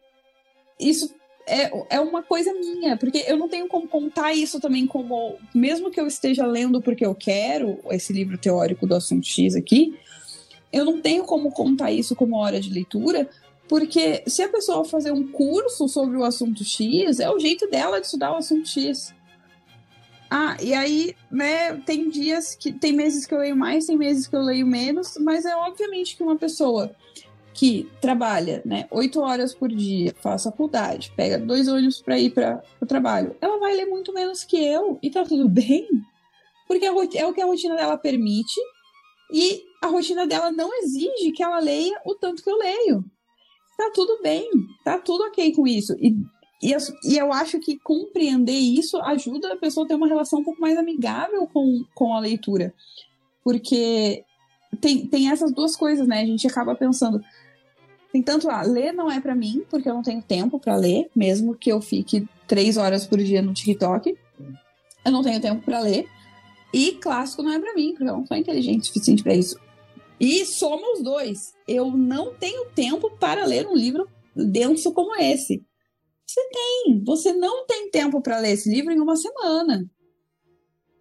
isso 0.80 1.14
é, 1.48 1.96
é 1.96 2.00
uma 2.00 2.24
coisa 2.24 2.54
minha, 2.54 2.98
porque 2.98 3.24
eu 3.28 3.38
não 3.38 3.48
tenho 3.48 3.68
como 3.68 3.88
contar 3.88 4.34
isso 4.34 4.60
também 4.60 4.88
como. 4.88 5.36
Mesmo 5.54 5.92
que 5.92 6.00
eu 6.00 6.08
esteja 6.08 6.46
lendo 6.46 6.82
porque 6.82 7.06
eu 7.06 7.14
quero 7.14 7.80
esse 7.92 8.12
livro 8.12 8.38
teórico 8.38 8.88
do 8.88 8.96
assunto 8.96 9.28
X 9.28 9.56
aqui, 9.56 9.98
eu 10.72 10.84
não 10.86 11.02
tenho 11.02 11.24
como 11.24 11.52
contar 11.52 11.92
isso 11.92 12.16
como 12.16 12.38
hora 12.38 12.60
de 12.60 12.70
leitura, 12.70 13.30
porque 13.68 14.24
se 14.28 14.42
a 14.42 14.50
pessoa 14.50 14.84
fazer 14.86 15.12
um 15.12 15.28
curso 15.28 15.88
sobre 15.88 16.18
o 16.18 16.24
assunto 16.24 16.64
X, 16.64 17.20
é 17.20 17.30
o 17.30 17.40
jeito 17.40 17.70
dela 17.70 18.00
de 18.00 18.06
estudar 18.06 18.32
o 18.32 18.38
assunto 18.38 18.68
X. 18.68 19.14
Ah, 20.38 20.58
e 20.62 20.74
aí, 20.74 21.16
né, 21.32 21.78
tem 21.86 22.10
dias 22.10 22.56
que. 22.56 22.74
Tem 22.74 22.92
meses 22.92 23.26
que 23.26 23.34
eu 23.34 23.40
leio 23.40 23.56
mais, 23.56 23.86
tem 23.86 23.96
meses 23.96 24.28
que 24.28 24.36
eu 24.36 24.42
leio 24.42 24.68
menos, 24.68 25.18
mas 25.18 25.46
é 25.46 25.56
obviamente 25.56 26.18
que 26.18 26.24
uma 26.24 26.36
pessoa 26.36 26.94
que 27.54 27.90
trabalha, 28.02 28.62
né, 28.66 28.86
oito 28.92 29.22
horas 29.22 29.54
por 29.54 29.70
dia, 29.70 30.14
faz 30.20 30.44
faculdade, 30.44 31.14
pega 31.16 31.40
dois 31.40 31.70
ônibus 31.70 32.02
para 32.02 32.20
ir 32.20 32.32
para 32.32 32.62
o 32.82 32.86
trabalho, 32.86 33.34
ela 33.40 33.58
vai 33.60 33.78
ler 33.78 33.86
muito 33.86 34.12
menos 34.12 34.44
que 34.44 34.58
eu 34.58 35.00
e 35.02 35.10
tá 35.10 35.24
tudo 35.24 35.48
bem, 35.48 35.88
porque 36.68 36.86
é 36.86 36.92
o 37.26 37.34
que 37.34 37.42
a 37.42 37.46
rotina 37.46 37.78
dela 37.78 37.98
permite 37.98 38.60
e 39.32 39.64
a 39.82 39.88
rotina 39.88 40.28
dela 40.28 40.52
não 40.52 40.70
exige 40.80 41.32
que 41.32 41.44
ela 41.44 41.60
leia 41.60 41.98
o 42.06 42.14
tanto 42.14 42.44
que 42.44 42.50
eu 42.50 42.58
leio. 42.58 43.06
Tá 43.78 43.90
tudo 43.94 44.22
bem, 44.22 44.50
tá 44.84 44.98
tudo 44.98 45.24
ok 45.24 45.54
com 45.54 45.66
isso. 45.66 45.94
E, 45.94 46.14
e, 46.66 46.76
e 47.04 47.18
eu 47.18 47.32
acho 47.32 47.60
que 47.60 47.78
compreender 47.78 48.58
isso 48.58 48.98
ajuda 49.02 49.54
a 49.54 49.58
pessoa 49.58 49.86
a 49.86 49.88
ter 49.88 49.94
uma 49.94 50.08
relação 50.08 50.40
um 50.40 50.44
pouco 50.44 50.60
mais 50.60 50.76
amigável 50.78 51.46
com, 51.48 51.84
com 51.94 52.14
a 52.14 52.20
leitura. 52.20 52.74
Porque 53.44 54.24
tem, 54.82 55.06
tem 55.06 55.30
essas 55.30 55.52
duas 55.52 55.76
coisas, 55.76 56.08
né? 56.08 56.22
A 56.22 56.26
gente 56.26 56.48
acaba 56.48 56.74
pensando, 56.74 57.24
tem 58.12 58.24
tanto 58.24 58.50
a 58.50 58.64
ler 58.64 58.94
não 58.94 59.12
é 59.12 59.20
para 59.20 59.36
mim, 59.36 59.64
porque 59.70 59.88
eu 59.88 59.94
não 59.94 60.02
tenho 60.02 60.24
tempo 60.24 60.60
para 60.60 60.76
ler, 60.76 61.08
mesmo 61.16 61.54
que 61.54 61.72
eu 61.72 61.80
fique 61.82 62.28
três 62.48 62.78
horas 62.78 63.06
por 63.06 63.20
dia 63.20 63.44
no 63.44 63.54
TikTok. 63.54 64.18
Eu 65.06 65.12
não 65.12 65.22
tenho 65.22 65.40
tempo 65.40 65.64
para 65.64 65.80
ler. 65.80 66.08
E 66.74 66.94
clássico 66.94 67.44
não 67.44 67.54
é 67.54 67.60
para 67.60 67.76
mim, 67.76 67.92
porque 67.92 68.10
eu 68.10 68.18
não 68.18 68.26
sou 68.26 68.36
inteligente 68.36 68.82
o 68.82 68.86
suficiente 68.88 69.22
para 69.22 69.36
isso. 69.36 69.60
E 70.20 70.44
somos 70.46 71.04
dois. 71.04 71.54
Eu 71.68 71.92
não 71.92 72.34
tenho 72.34 72.66
tempo 72.72 73.12
para 73.20 73.46
ler 73.46 73.68
um 73.68 73.76
livro 73.76 74.10
denso 74.36 74.92
como 74.92 75.16
esse. 75.16 75.64
Você 76.36 76.50
tem. 76.50 77.04
Você 77.06 77.34
não 77.34 77.66
tem 77.66 77.90
tempo 77.90 78.22
para 78.22 78.40
ler 78.40 78.52
esse 78.52 78.70
livro 78.70 78.92
em 78.92 79.00
uma 79.00 79.16
semana. 79.16 79.90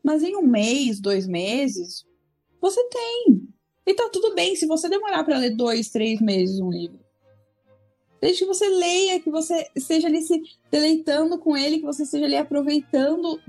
Mas 0.03 0.23
em 0.23 0.37
um 0.37 0.43
mês, 0.43 1.01
dois 1.01 1.27
meses, 1.27 2.07
você 2.61 2.81
tem. 2.89 3.49
E 3.85 3.95
tá 3.95 4.09
tudo 4.11 4.33
bem 4.35 4.55
se 4.55 4.65
você 4.65 4.89
demorar 4.89 5.25
para 5.25 5.39
ler 5.39 5.57
dois, 5.57 5.91
três 5.91 6.21
meses 6.21 6.61
um 6.61 6.71
livro. 6.71 7.01
Desde 8.21 8.41
que 8.41 8.47
você 8.47 8.69
leia, 8.69 9.21
que 9.21 9.29
você 9.29 9.69
esteja 9.75 10.07
ali 10.07 10.23
se 10.23 10.41
deleitando 10.71 11.37
com 11.39 11.57
ele, 11.57 11.81
que 11.81 11.85
você 11.85 12.05
esteja 12.05 12.27
ali 12.27 12.37
aproveitando 12.37 13.41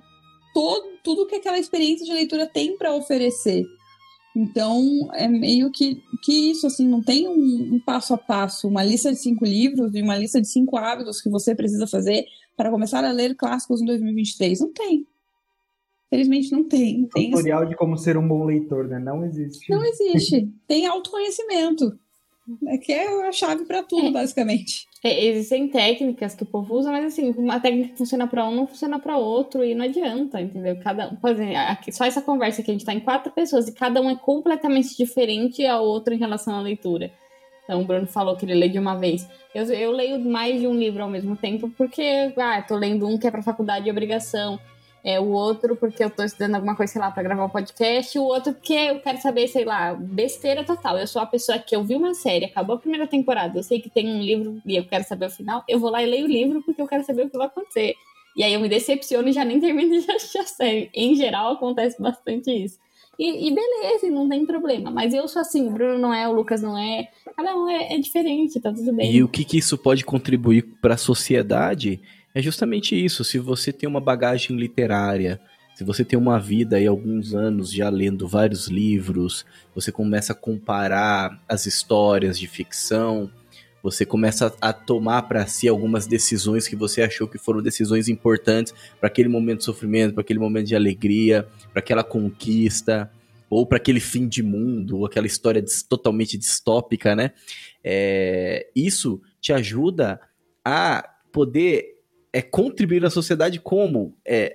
todo, 0.55 0.97
tudo 1.03 1.27
que 1.27 1.35
aquela 1.35 1.59
experiência 1.59 2.05
de 2.05 2.11
leitura 2.11 2.47
tem 2.47 2.75
para 2.77 2.95
oferecer. 2.95 3.63
Então, 4.35 5.09
é 5.13 5.27
meio 5.29 5.71
que, 5.71 6.03
que 6.21 6.51
isso, 6.51 6.67
assim, 6.67 6.85
não 6.85 7.01
tem 7.01 7.25
um, 7.27 7.75
um, 7.75 7.79
passo 7.79 8.13
a 8.13 8.17
passo, 8.17 8.67
uma 8.67 8.83
lista 8.83 9.11
de 9.11 9.17
cinco 9.17 9.45
livros 9.45 9.95
e 9.95 10.01
uma 10.01 10.17
lista 10.17 10.41
de 10.41 10.47
cinco 10.47 10.75
hábitos 10.77 11.21
que 11.21 11.29
você 11.29 11.55
precisa 11.55 11.87
fazer 11.87 12.25
para 12.57 12.69
começar 12.69 13.05
a 13.05 13.11
ler 13.11 13.35
clássicos 13.35 13.81
em 13.81 13.85
2023. 13.85 14.59
Não 14.59 14.73
tem. 14.73 15.07
Felizmente 16.09 16.51
não 16.51 16.63
tem. 16.63 17.07
Tem 17.07 17.31
Tutorial 17.31 17.61
esse... 17.61 17.69
de 17.69 17.77
como 17.77 17.97
ser 17.97 18.17
um 18.17 18.27
bom 18.27 18.43
leitor, 18.43 18.87
né? 18.87 18.99
Não 18.99 19.25
existe. 19.25 19.71
Não 19.71 19.83
existe. 19.83 20.49
tem 20.67 20.85
autoconhecimento. 20.85 21.97
É 22.67 22.77
que 22.77 22.91
é 22.91 23.27
a 23.27 23.31
chave 23.31 23.65
para 23.65 23.81
tudo, 23.81 24.07
é. 24.07 24.11
basicamente. 24.11 24.87
É, 25.03 25.25
existem 25.25 25.67
técnicas 25.67 26.35
que 26.35 26.43
o 26.43 26.45
povo 26.45 26.75
usa, 26.75 26.91
mas 26.91 27.05
assim, 27.05 27.31
uma 27.31 27.59
técnica 27.59 27.89
que 27.89 27.97
funciona 27.97 28.27
para 28.27 28.47
um 28.47 28.55
não 28.55 28.67
funciona 28.67 28.99
para 28.99 29.17
outro 29.17 29.63
e 29.63 29.73
não 29.73 29.85
adianta, 29.85 30.39
entendeu? 30.41 30.77
Cada, 30.79 31.07
por 31.15 31.31
exemplo, 31.31 31.57
aqui, 31.57 31.91
só 31.91 32.05
essa 32.05 32.21
conversa 32.21 32.61
que 32.61 32.69
a 32.69 32.73
gente 32.73 32.85
tá 32.85 32.93
em 32.93 32.99
quatro 32.99 33.31
pessoas 33.31 33.67
e 33.67 33.73
cada 33.73 34.01
um 34.01 34.09
é 34.09 34.15
completamente 34.15 34.95
diferente 34.95 35.65
ao 35.65 35.83
outro 35.85 36.13
em 36.13 36.17
relação 36.17 36.55
à 36.55 36.61
leitura. 36.61 37.11
Então, 37.63 37.81
o 37.81 37.85
Bruno 37.85 38.05
falou 38.05 38.35
que 38.35 38.45
ele 38.45 38.53
lê 38.53 38.69
de 38.69 38.77
uma 38.77 38.95
vez. 38.95 39.27
Eu, 39.53 39.65
eu 39.65 39.91
leio 39.91 40.19
mais 40.19 40.59
de 40.59 40.67
um 40.67 40.75
livro 40.75 41.01
ao 41.01 41.09
mesmo 41.09 41.35
tempo 41.35 41.67
porque, 41.75 42.31
ah, 42.37 42.61
tô 42.61 42.75
lendo 42.75 43.07
um 43.07 43.17
que 43.17 43.25
é 43.25 43.31
para 43.31 43.41
faculdade 43.41 43.85
de 43.85 43.91
obrigação 43.91 44.59
é, 45.05 45.19
o 45.19 45.27
outro 45.27 45.75
porque 45.75 46.03
eu 46.03 46.09
tô 46.09 46.23
estudando 46.23 46.55
alguma 46.55 46.75
coisa, 46.75 46.93
sei 46.93 46.99
lá, 46.99 47.11
pra 47.11 47.21
gravar 47.21 47.45
um 47.45 47.49
podcast, 47.49 48.17
o 48.17 48.23
outro 48.23 48.53
porque 48.53 48.73
eu 48.73 48.99
quero 48.99 49.21
saber, 49.21 49.47
sei 49.47 49.63
lá, 49.63 49.93
besteira 49.93 50.63
total. 50.63 50.97
Eu 50.97 51.05
sou 51.05 51.21
a 51.21 51.27
pessoa 51.27 51.59
que 51.59 51.75
eu 51.75 51.83
vi 51.83 51.95
uma 51.95 52.15
série, 52.15 52.45
acabou 52.45 52.75
a 52.75 52.79
primeira 52.79 53.05
temporada, 53.05 53.59
eu 53.59 53.61
sei 53.61 53.79
que 53.79 53.87
tem 53.87 54.09
um 54.09 54.19
livro 54.19 54.59
e 54.65 54.75
eu 54.75 54.83
quero 54.83 55.03
saber 55.03 55.27
o 55.27 55.29
final, 55.29 55.63
eu 55.69 55.79
vou 55.79 55.91
lá 55.91 56.01
e 56.01 56.07
leio 56.07 56.25
o 56.25 56.27
livro 56.27 56.63
porque 56.63 56.81
eu 56.81 56.87
quero 56.87 57.03
saber 57.03 57.27
o 57.27 57.29
que 57.29 57.37
vai 57.37 57.45
acontecer. 57.45 57.93
E 58.35 58.43
aí 58.43 58.51
eu 58.51 58.59
me 58.59 58.67
decepciono 58.67 59.29
e 59.29 59.31
já 59.31 59.45
nem 59.45 59.59
termino 59.59 59.91
de 59.91 60.09
assistir 60.11 60.39
a 60.39 60.45
série. 60.45 60.89
Em 60.91 61.13
geral, 61.15 61.53
acontece 61.53 62.01
bastante 62.01 62.49
isso. 62.51 62.79
E, 63.17 63.47
e, 63.47 63.53
beleza, 63.53 64.09
não 64.09 64.27
tem 64.27 64.43
problema. 64.43 64.89
Mas 64.89 65.13
eu 65.13 65.25
sou 65.27 65.41
assim, 65.41 65.67
o 65.67 65.71
Bruno 65.71 65.99
não 65.99 66.13
é, 66.13 66.27
o 66.27 66.33
Lucas 66.33 66.61
não 66.61 66.77
é. 66.77 67.09
Cada 67.37 67.55
um 67.55 67.69
é, 67.69 67.93
é 67.93 67.97
diferente, 67.99 68.59
tá 68.59 68.73
tudo 68.73 68.91
bem. 68.91 69.13
E 69.13 69.23
o 69.23 69.27
que, 69.29 69.45
que 69.45 69.57
isso 69.57 69.77
pode 69.77 70.03
contribuir 70.03 70.63
para 70.81 70.95
a 70.95 70.97
sociedade 70.97 72.01
é 72.35 72.41
justamente 72.41 72.93
isso. 72.93 73.23
Se 73.23 73.39
você 73.39 73.71
tem 73.71 73.87
uma 73.87 74.01
bagagem 74.01 74.57
literária, 74.57 75.39
se 75.73 75.85
você 75.85 76.03
tem 76.03 76.19
uma 76.19 76.37
vida 76.37 76.79
e 76.79 76.85
alguns 76.85 77.33
anos 77.33 77.71
já 77.71 77.89
lendo 77.89 78.27
vários 78.27 78.67
livros, 78.67 79.45
você 79.73 79.89
começa 79.89 80.33
a 80.33 80.35
comparar 80.35 81.41
as 81.47 81.65
histórias 81.65 82.37
de 82.37 82.45
ficção, 82.45 83.31
você 83.81 84.05
começa 84.05 84.53
a 84.59 84.73
tomar 84.73 85.23
para 85.23 85.47
si 85.47 85.67
algumas 85.67 86.07
decisões 86.07 86.67
que 86.67 86.75
você 86.75 87.01
achou 87.01 87.27
que 87.27 87.37
foram 87.37 87.61
decisões 87.61 88.09
importantes 88.09 88.73
para 88.99 89.07
aquele 89.07 89.29
momento 89.29 89.59
de 89.59 89.65
sofrimento, 89.65 90.13
para 90.13 90.21
aquele 90.21 90.39
momento 90.39 90.67
de 90.67 90.75
alegria, 90.75 91.47
para 91.71 91.79
aquela 91.79 92.03
conquista, 92.03 93.09
ou 93.49 93.65
para 93.65 93.77
aquele 93.77 94.01
fim 94.01 94.27
de 94.27 94.43
mundo, 94.43 94.97
ou 94.97 95.05
aquela 95.05 95.27
história 95.27 95.63
totalmente 95.87 96.37
distópica, 96.37 97.15
né? 97.15 97.31
É, 97.81 98.67
isso 98.75 99.21
te 99.39 99.53
ajuda 99.53 100.19
a 100.65 101.07
poder 101.31 101.94
é 102.35 102.41
contribuir 102.41 103.01
na 103.01 103.09
sociedade 103.09 103.61
como 103.61 104.13
é, 104.27 104.53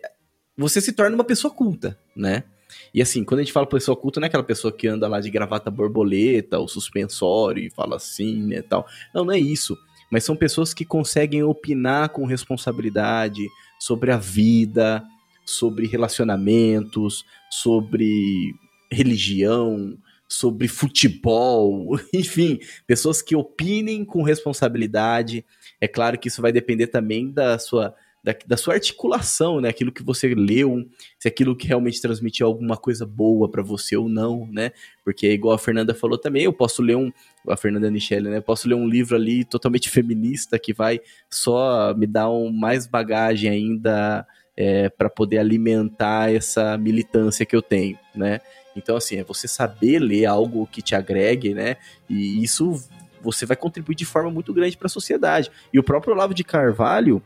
você 0.54 0.82
se 0.82 0.92
torna 0.92 1.14
uma 1.14 1.24
pessoa 1.24 1.50
culta, 1.50 1.98
né? 2.14 2.44
E 2.92 3.00
assim, 3.00 3.24
quando 3.24 3.40
a 3.40 3.42
gente 3.42 3.54
fala 3.54 3.66
pessoa 3.66 3.96
culta, 3.96 4.20
não 4.20 4.26
é 4.26 4.28
aquela 4.28 4.42
pessoa 4.44 4.70
que 4.70 4.86
anda 4.86 5.08
lá 5.08 5.18
de 5.18 5.30
gravata 5.30 5.70
borboleta 5.70 6.58
ou 6.58 6.68
suspensório 6.68 7.64
e 7.64 7.70
fala 7.70 7.96
assim, 7.96 8.42
né, 8.42 8.60
tal. 8.60 8.86
Não, 9.14 9.24
não 9.24 9.32
é 9.32 9.38
isso. 9.38 9.78
Mas 10.12 10.24
são 10.24 10.36
pessoas 10.36 10.74
que 10.74 10.84
conseguem 10.84 11.42
opinar 11.42 12.10
com 12.10 12.26
responsabilidade 12.26 13.46
sobre 13.78 14.12
a 14.12 14.18
vida, 14.18 15.02
sobre 15.46 15.86
relacionamentos, 15.86 17.24
sobre 17.50 18.54
religião, 18.92 19.96
sobre 20.30 20.68
futebol, 20.68 21.98
enfim, 22.14 22.60
pessoas 22.86 23.20
que 23.20 23.34
opinem 23.34 24.04
com 24.04 24.22
responsabilidade. 24.22 25.44
É 25.80 25.88
claro 25.88 26.18
que 26.18 26.28
isso 26.28 26.40
vai 26.40 26.52
depender 26.52 26.86
também 26.86 27.30
da 27.30 27.58
sua 27.58 27.94
da, 28.22 28.34
da, 28.46 28.56
sua 28.56 28.74
articulação, 28.74 29.60
né? 29.60 29.70
Aquilo 29.70 29.90
que 29.90 30.02
você 30.02 30.34
leu, 30.34 30.86
se 31.18 31.26
aquilo 31.26 31.56
que 31.56 31.66
realmente 31.66 32.00
transmitiu 32.02 32.46
alguma 32.46 32.76
coisa 32.76 33.06
boa 33.06 33.50
para 33.50 33.62
você 33.62 33.96
ou 33.96 34.08
não, 34.10 34.46
né? 34.52 34.72
Porque 35.02 35.30
igual 35.32 35.54
a 35.54 35.58
Fernanda 35.58 35.94
falou 35.94 36.18
também, 36.18 36.44
eu 36.44 36.52
posso 36.52 36.82
ler 36.82 36.96
um, 36.96 37.10
a 37.48 37.56
Fernanda 37.56 37.90
Michele, 37.90 38.28
né? 38.28 38.40
Posso 38.40 38.68
ler 38.68 38.74
um 38.74 38.86
livro 38.86 39.16
ali 39.16 39.42
totalmente 39.44 39.88
feminista 39.90 40.58
que 40.58 40.74
vai 40.74 41.00
só 41.30 41.94
me 41.94 42.06
dar 42.06 42.30
um, 42.30 42.52
mais 42.52 42.86
bagagem 42.86 43.50
ainda 43.50 44.26
é, 44.54 44.90
para 44.90 45.08
poder 45.08 45.38
alimentar 45.38 46.30
essa 46.30 46.76
militância 46.76 47.46
que 47.46 47.56
eu 47.56 47.62
tenho, 47.62 47.98
né? 48.14 48.40
Então, 48.76 48.96
assim, 48.96 49.16
é 49.16 49.24
você 49.24 49.48
saber 49.48 49.98
ler 49.98 50.26
algo 50.26 50.66
que 50.66 50.82
te 50.82 50.94
agregue, 50.94 51.54
né? 51.54 51.76
E 52.08 52.42
isso 52.42 52.82
você 53.22 53.44
vai 53.44 53.56
contribuir 53.56 53.94
de 53.94 54.04
forma 54.04 54.30
muito 54.30 54.52
grande 54.52 54.76
para 54.76 54.86
a 54.86 54.90
sociedade. 54.90 55.50
E 55.72 55.78
o 55.78 55.82
próprio 55.82 56.14
Olavo 56.14 56.32
de 56.32 56.44
Carvalho, 56.44 57.22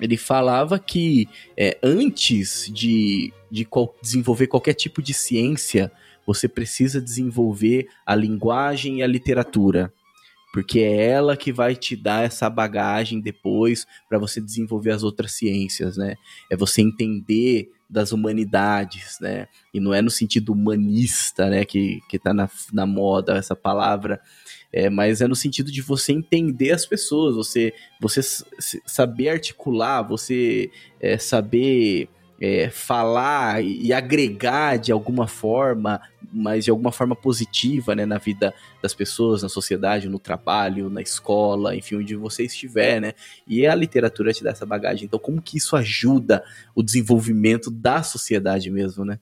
ele 0.00 0.16
falava 0.16 0.78
que 0.78 1.28
é, 1.56 1.76
antes 1.82 2.70
de, 2.72 3.32
de 3.50 3.64
qual, 3.64 3.94
desenvolver 4.00 4.46
qualquer 4.46 4.74
tipo 4.74 5.02
de 5.02 5.12
ciência, 5.12 5.92
você 6.26 6.48
precisa 6.48 7.00
desenvolver 7.00 7.88
a 8.06 8.14
linguagem 8.14 8.98
e 8.98 9.02
a 9.02 9.06
literatura. 9.06 9.92
Porque 10.52 10.80
é 10.80 11.08
ela 11.08 11.36
que 11.36 11.52
vai 11.52 11.76
te 11.76 11.94
dar 11.94 12.24
essa 12.24 12.48
bagagem 12.48 13.20
depois 13.20 13.86
para 14.08 14.18
você 14.18 14.40
desenvolver 14.40 14.92
as 14.92 15.02
outras 15.02 15.32
ciências, 15.32 15.96
né? 15.96 16.16
É 16.50 16.56
você 16.56 16.80
entender 16.80 17.70
das 17.88 18.12
humanidades, 18.12 19.18
né? 19.20 19.48
E 19.72 19.80
não 19.80 19.94
é 19.94 20.02
no 20.02 20.10
sentido 20.10 20.52
humanista, 20.52 21.48
né? 21.48 21.64
Que, 21.64 22.00
que 22.08 22.18
tá 22.18 22.34
na, 22.34 22.50
na 22.72 22.84
moda 22.84 23.36
essa 23.36 23.56
palavra, 23.56 24.20
é, 24.72 24.90
mas 24.90 25.20
é 25.20 25.26
no 25.26 25.36
sentido 25.36 25.72
de 25.72 25.80
você 25.80 26.12
entender 26.12 26.72
as 26.72 26.84
pessoas, 26.84 27.34
você, 27.34 27.72
você 28.00 28.20
saber 28.86 29.30
articular, 29.30 30.02
você 30.02 30.70
é, 31.00 31.16
saber 31.16 32.08
é, 32.40 32.70
falar 32.70 33.62
e 33.64 33.92
agregar 33.92 34.76
de 34.76 34.92
alguma 34.92 35.26
forma, 35.26 36.00
mas 36.32 36.64
de 36.64 36.70
alguma 36.70 36.92
forma 36.92 37.16
positiva 37.16 37.94
né, 37.94 38.06
na 38.06 38.18
vida 38.18 38.54
das 38.82 38.94
pessoas, 38.94 39.42
na 39.42 39.48
sociedade, 39.48 40.08
no 40.08 40.18
trabalho, 40.18 40.88
na 40.88 41.00
escola, 41.00 41.74
enfim, 41.74 41.96
onde 41.96 42.14
você 42.14 42.44
estiver, 42.44 43.00
né? 43.00 43.12
E 43.46 43.66
a 43.66 43.74
literatura 43.74 44.32
te 44.32 44.44
dá 44.44 44.50
essa 44.50 44.66
bagagem. 44.66 45.06
Então, 45.06 45.18
como 45.18 45.42
que 45.42 45.56
isso 45.56 45.74
ajuda 45.74 46.44
o 46.74 46.82
desenvolvimento 46.82 47.70
da 47.70 48.02
sociedade 48.02 48.70
mesmo, 48.70 49.04
né? 49.04 49.18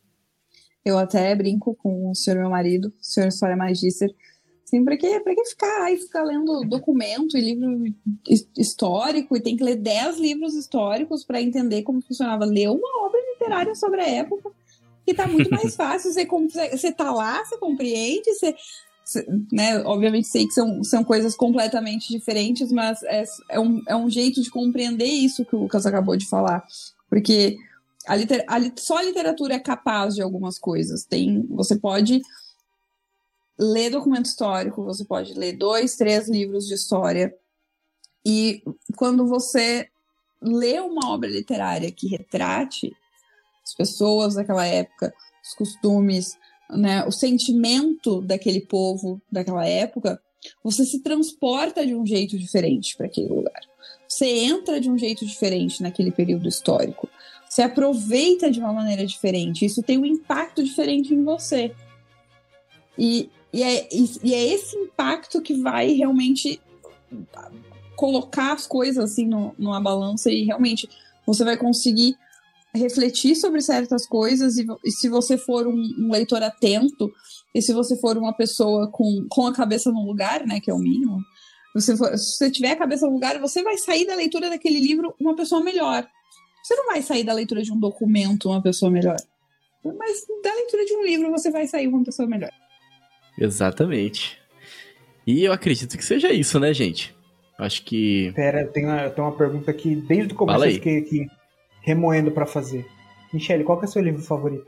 Eu 0.85 0.99
até 0.99 1.35
brinco 1.35 1.75
com 1.75 2.11
o 2.11 2.15
senhor 2.15 2.39
meu 2.39 2.51
marido, 2.51 2.89
o 2.89 3.05
senhor 3.05 3.29
História 3.29 3.57
Magister, 3.57 4.15
Assim, 4.67 4.85
pra 4.85 4.97
que, 4.97 5.21
pra 5.21 5.33
que 5.33 5.45
ficar 5.45 5.85
aí, 5.85 5.97
ficar 5.97 6.25
lendo 6.25 6.63
documento 6.63 7.39
e 7.39 7.41
livro 7.41 7.85
histórico 8.59 9.37
e 9.37 9.41
tem 9.41 9.57
que 9.57 9.63
ler 9.63 9.77
10 9.77 10.19
livros 10.19 10.55
históricos 10.55 11.25
para 11.25 11.41
entender 11.41 11.85
como 11.85 12.03
funcionava? 12.03 12.45
Ler 12.45 12.69
uma 12.71 13.07
obra 13.07 13.21
literária 13.31 13.77
sobre 13.77 14.01
a 14.01 14.09
época, 14.09 14.51
que 15.07 15.15
tá 15.15 15.29
muito 15.29 15.51
mais 15.51 15.75
fácil. 15.77 16.13
Você, 16.13 16.27
você 16.73 16.93
tá 16.93 17.13
lá, 17.13 17.45
você 17.45 17.57
compreende, 17.59 18.29
você, 18.35 18.57
né, 19.53 19.85
obviamente 19.85 20.27
sei 20.27 20.49
que 20.49 20.53
são, 20.53 20.83
são 20.83 21.05
coisas 21.05 21.37
completamente 21.37 22.09
diferentes, 22.09 22.73
mas 22.73 23.01
é, 23.05 23.23
é, 23.51 23.61
um, 23.61 23.81
é 23.87 23.95
um 23.95 24.11
jeito 24.11 24.43
de 24.43 24.51
compreender 24.51 25.07
isso 25.07 25.45
que 25.45 25.55
o 25.55 25.61
Lucas 25.61 25.87
acabou 25.87 26.17
de 26.17 26.29
falar. 26.29 26.67
Porque 27.09 27.57
a 28.05 28.17
liter, 28.17 28.45
a, 28.49 28.57
só 28.75 28.97
a 28.97 29.03
literatura 29.05 29.55
é 29.55 29.61
capaz 29.61 30.17
de 30.17 30.23
algumas 30.23 30.59
coisas. 30.59 31.05
Tem, 31.05 31.47
você 31.51 31.79
pode 31.79 32.21
ler 33.59 33.91
documento 33.91 34.27
histórico, 34.27 34.85
você 34.85 35.05
pode 35.05 35.35
ler 35.35 35.57
dois, 35.57 35.97
três 35.97 36.29
livros 36.29 36.67
de 36.67 36.75
história. 36.75 37.35
E 38.25 38.63
quando 38.97 39.27
você 39.27 39.89
lê 40.41 40.79
uma 40.81 41.11
obra 41.11 41.29
literária 41.29 41.91
que 41.91 42.09
retrate 42.09 42.95
as 43.65 43.75
pessoas 43.75 44.35
daquela 44.35 44.67
época, 44.67 45.13
os 45.43 45.55
costumes, 45.55 46.39
né, 46.71 47.05
o 47.05 47.11
sentimento 47.11 48.21
daquele 48.21 48.61
povo 48.61 49.21
daquela 49.31 49.67
época, 49.67 50.21
você 50.63 50.85
se 50.85 51.01
transporta 51.01 51.85
de 51.87 51.95
um 51.95 52.07
jeito 52.07 52.39
diferente 52.39 52.97
para 52.97 53.07
aquele 53.07 53.29
lugar. 53.29 53.61
Você 54.07 54.27
entra 54.27 54.81
de 54.81 54.91
um 54.91 54.97
jeito 54.97 55.27
diferente 55.27 55.83
naquele 55.83 56.11
período 56.11 56.49
histórico. 56.49 57.09
Você 57.49 57.63
aproveita 57.63 58.51
de 58.51 58.61
uma 58.61 58.73
maneira 58.73 59.07
diferente. 59.07 59.65
Isso 59.65 59.83
tem 59.83 59.99
um 59.99 60.05
impacto 60.05 60.63
diferente 60.63 61.15
em 61.15 61.25
você. 61.25 61.75
E 62.99 63.31
e 63.57 63.63
é, 63.63 63.89
e 64.23 64.35
é 64.35 64.53
esse 64.53 64.77
impacto 64.77 65.41
que 65.41 65.55
vai 65.55 65.93
realmente 65.93 66.61
colocar 67.97 68.53
as 68.53 68.67
coisas 68.67 69.03
assim 69.03 69.27
no, 69.27 69.55
numa 69.59 69.81
balança 69.81 70.31
e 70.31 70.45
realmente 70.45 70.87
você 71.27 71.43
vai 71.43 71.57
conseguir 71.57 72.15
refletir 72.75 73.35
sobre 73.35 73.63
certas 73.63 74.07
coisas 74.07 74.59
e, 74.59 74.67
e 74.85 74.91
se 74.91 75.09
você 75.09 75.39
for 75.39 75.67
um, 75.67 75.73
um, 75.73 76.11
leitor 76.13 76.43
atento 76.43 77.11
e 77.55 77.63
se 77.63 77.73
você 77.73 77.97
for 77.97 78.19
uma 78.19 78.35
pessoa 78.35 78.91
com, 78.91 79.27
com 79.31 79.47
a 79.47 79.55
cabeça 79.55 79.91
no 79.91 80.05
lugar, 80.05 80.47
né, 80.47 80.61
que 80.61 80.71
é 80.71 80.75
o 80.75 80.79
mínimo, 80.79 81.23
você 81.75 81.97
for, 81.97 82.15
se 82.19 82.37
você 82.37 82.51
tiver 82.51 82.73
a 82.73 82.77
cabeça 82.77 83.07
no 83.07 83.15
lugar, 83.15 83.41
você 83.41 83.63
vai 83.63 83.79
sair 83.79 84.07
da 84.07 84.15
leitura 84.15 84.51
daquele 84.51 84.81
livro 84.81 85.15
uma 85.19 85.35
pessoa 85.35 85.65
melhor. 85.65 86.07
Você 86.63 86.75
não 86.75 86.89
vai 86.89 87.01
sair 87.01 87.25
da 87.25 87.33
leitura 87.33 87.63
de 87.63 87.73
um 87.73 87.81
documento 87.81 88.51
uma 88.51 88.61
pessoa 88.61 88.91
melhor. 88.91 89.17
Mas 89.83 90.27
da 90.45 90.53
leitura 90.53 90.85
de 90.85 90.95
um 90.95 91.03
livro 91.03 91.31
você 91.31 91.51
vai 91.51 91.67
sair 91.67 91.89
uma 91.89 92.05
pessoa 92.05 92.29
melhor. 92.29 92.53
Exatamente. 93.39 94.39
E 95.27 95.45
eu 95.45 95.53
acredito 95.53 95.97
que 95.97 96.05
seja 96.05 96.33
isso, 96.33 96.61
né, 96.61 96.73
gente? 96.73 97.15
Acho 97.59 97.83
que. 97.85 98.33
Pera, 98.35 98.67
tem 98.67 98.85
uma, 98.85 99.11
tem 99.11 99.25
uma 99.25 99.37
pergunta 99.37 99.71
aqui, 99.71 99.97
desde 99.97 100.33
o 100.33 100.37
começo 100.37 100.65
eu 100.65 100.73
fiquei 100.73 100.99
aqui 100.99 101.27
remoendo 101.81 102.31
para 102.31 102.47
fazer. 102.47 102.87
Michele, 103.33 103.65
qual 103.65 103.79
que 103.79 103.87
é 103.87 103.89
o 103.89 103.91
seu 103.91 104.03
livro 104.03 104.23
favorito? 104.23 104.67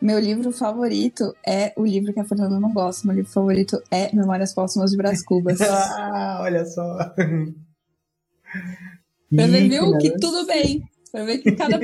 Meu 0.00 0.18
livro 0.18 0.52
favorito 0.52 1.34
é 1.46 1.72
o 1.76 1.84
livro 1.84 2.12
que 2.12 2.20
a 2.20 2.24
Fernanda 2.24 2.60
não 2.60 2.72
gosta. 2.72 3.06
Meu 3.06 3.16
livro 3.16 3.32
favorito 3.32 3.82
é 3.90 4.14
Memórias 4.14 4.52
Póstumas 4.52 4.90
de 4.90 4.96
Brás 4.96 5.24
Cubas. 5.24 5.60
ah, 5.62 6.40
olha 6.42 6.64
só. 6.66 6.96
pra 7.14 7.24
ver, 9.46 9.68
viu, 9.68 9.96
que 9.98 10.16
tudo 10.18 10.46
bem. 10.46 10.84
Pra 11.10 11.24
ver 11.24 11.38
que 11.38 11.52
cada, 11.52 11.80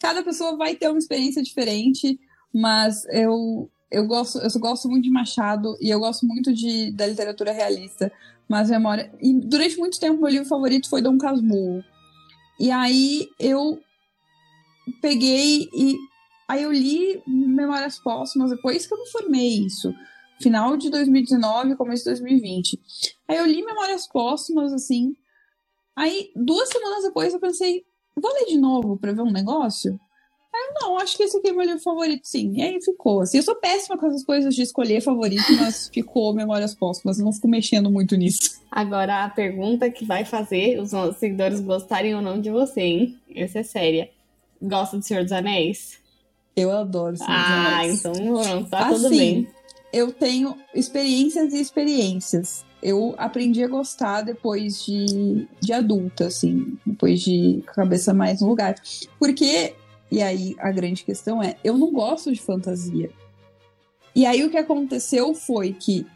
cada 0.00 0.22
pessoa 0.22 0.56
vai 0.56 0.76
ter 0.76 0.88
uma 0.88 0.98
experiência 0.98 1.42
diferente, 1.42 2.18
mas 2.52 3.04
eu 3.06 3.68
eu 3.90 4.06
gosto, 4.06 4.38
eu 4.38 4.60
gosto 4.60 4.88
muito 4.88 5.04
de 5.04 5.10
Machado 5.10 5.76
e 5.80 5.90
eu 5.90 6.00
gosto 6.00 6.26
muito 6.26 6.52
de, 6.52 6.90
da 6.92 7.06
literatura 7.06 7.52
realista. 7.52 8.12
Mas 8.48 8.68
memória. 8.68 9.12
E 9.20 9.32
durante 9.32 9.78
muito 9.78 9.98
tempo, 9.98 10.20
meu 10.20 10.30
livro 10.30 10.48
favorito 10.48 10.88
foi 10.88 11.00
Dom 11.00 11.16
Casmurro. 11.16 11.82
E 12.58 12.70
aí 12.70 13.28
eu 13.38 13.80
peguei 15.00 15.68
e. 15.72 15.96
Aí 16.46 16.62
eu 16.62 16.70
li 16.70 17.22
Memórias 17.26 17.98
Póstumas 17.98 18.50
depois 18.50 18.86
que 18.86 18.92
eu 18.92 18.98
me 18.98 19.10
formei 19.10 19.64
isso. 19.64 19.94
Final 20.42 20.76
de 20.76 20.90
2019, 20.90 21.74
começo 21.74 22.04
de 22.04 22.10
2020. 22.10 22.78
Aí 23.26 23.38
eu 23.38 23.46
li 23.46 23.64
Memórias 23.64 24.06
Póstumas, 24.06 24.72
assim. 24.72 25.16
Aí, 25.96 26.30
duas 26.36 26.68
semanas 26.68 27.04
depois, 27.04 27.32
eu 27.32 27.40
pensei, 27.40 27.84
vou 28.20 28.32
ler 28.32 28.46
de 28.46 28.58
novo 28.58 28.98
pra 28.98 29.12
ver 29.12 29.22
um 29.22 29.30
negócio? 29.30 29.98
Eu, 30.54 30.74
não, 30.80 30.98
acho 30.98 31.16
que 31.16 31.24
esse 31.24 31.36
aqui 31.36 31.48
é 31.48 31.52
meu 31.52 31.64
livro 31.64 31.82
favorito, 31.82 32.22
sim. 32.24 32.52
E 32.54 32.62
aí 32.62 32.80
ficou. 32.80 33.22
Assim, 33.22 33.38
eu 33.38 33.42
sou 33.42 33.56
péssima 33.56 33.98
com 33.98 34.06
essas 34.06 34.24
coisas 34.24 34.54
de 34.54 34.62
escolher 34.62 35.00
favorito, 35.00 35.52
mas 35.58 35.88
ficou 35.92 36.32
Memórias 36.32 36.74
Póstumas. 36.74 37.18
Eu 37.18 37.24
não 37.24 37.32
fico 37.32 37.48
mexendo 37.48 37.90
muito 37.90 38.16
nisso. 38.16 38.62
Agora, 38.70 39.24
a 39.24 39.30
pergunta 39.30 39.90
que 39.90 40.04
vai 40.04 40.24
fazer 40.24 40.80
os 40.80 40.92
nossos 40.92 41.16
seguidores 41.16 41.60
gostarem 41.60 42.14
ou 42.14 42.22
não 42.22 42.40
de 42.40 42.50
você, 42.50 42.80
hein? 42.80 43.18
Essa 43.34 43.60
é 43.60 43.62
séria. 43.62 44.10
Gosta 44.62 44.96
do 44.96 45.02
Senhor 45.04 45.24
dos 45.24 45.32
Anéis? 45.32 45.98
Eu 46.56 46.70
adoro 46.70 47.16
Senhor 47.16 47.28
dos 47.28 47.36
ah, 47.36 47.78
Anéis. 47.78 48.06
Ah, 48.06 48.10
então 48.10 48.64
tá 48.64 48.88
assim, 48.88 48.94
tudo 48.94 49.10
bem. 49.10 49.48
Eu 49.92 50.12
tenho 50.12 50.56
experiências 50.74 51.52
e 51.52 51.60
experiências. 51.60 52.64
Eu 52.82 53.14
aprendi 53.16 53.62
a 53.64 53.68
gostar 53.68 54.22
depois 54.22 54.84
de, 54.84 55.48
de 55.60 55.72
adulta, 55.72 56.26
assim, 56.26 56.76
depois 56.84 57.20
de 57.20 57.62
cabeça 57.74 58.12
mais 58.12 58.40
no 58.40 58.48
lugar. 58.48 58.74
Porque 59.18 59.74
e 60.10 60.22
aí 60.22 60.54
a 60.58 60.70
grande 60.70 61.04
questão 61.04 61.42
é: 61.42 61.56
eu 61.64 61.76
não 61.76 61.92
gosto 61.92 62.32
de 62.32 62.40
fantasia. 62.40 63.10
E 64.14 64.24
aí 64.24 64.44
o 64.44 64.50
que 64.50 64.56
aconteceu 64.56 65.34
foi 65.34 65.72
que 65.72 66.06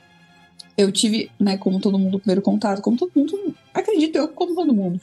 eu 0.76 0.92
tive, 0.92 1.30
né, 1.40 1.58
como 1.58 1.80
todo 1.80 1.98
mundo, 1.98 2.16
o 2.16 2.20
primeiro 2.20 2.40
contato, 2.40 2.80
como 2.80 2.96
todo 2.96 3.10
mundo, 3.14 3.54
acredito 3.74 4.16
eu, 4.16 4.28
como 4.28 4.54
todo 4.54 4.72
mundo, 4.72 5.00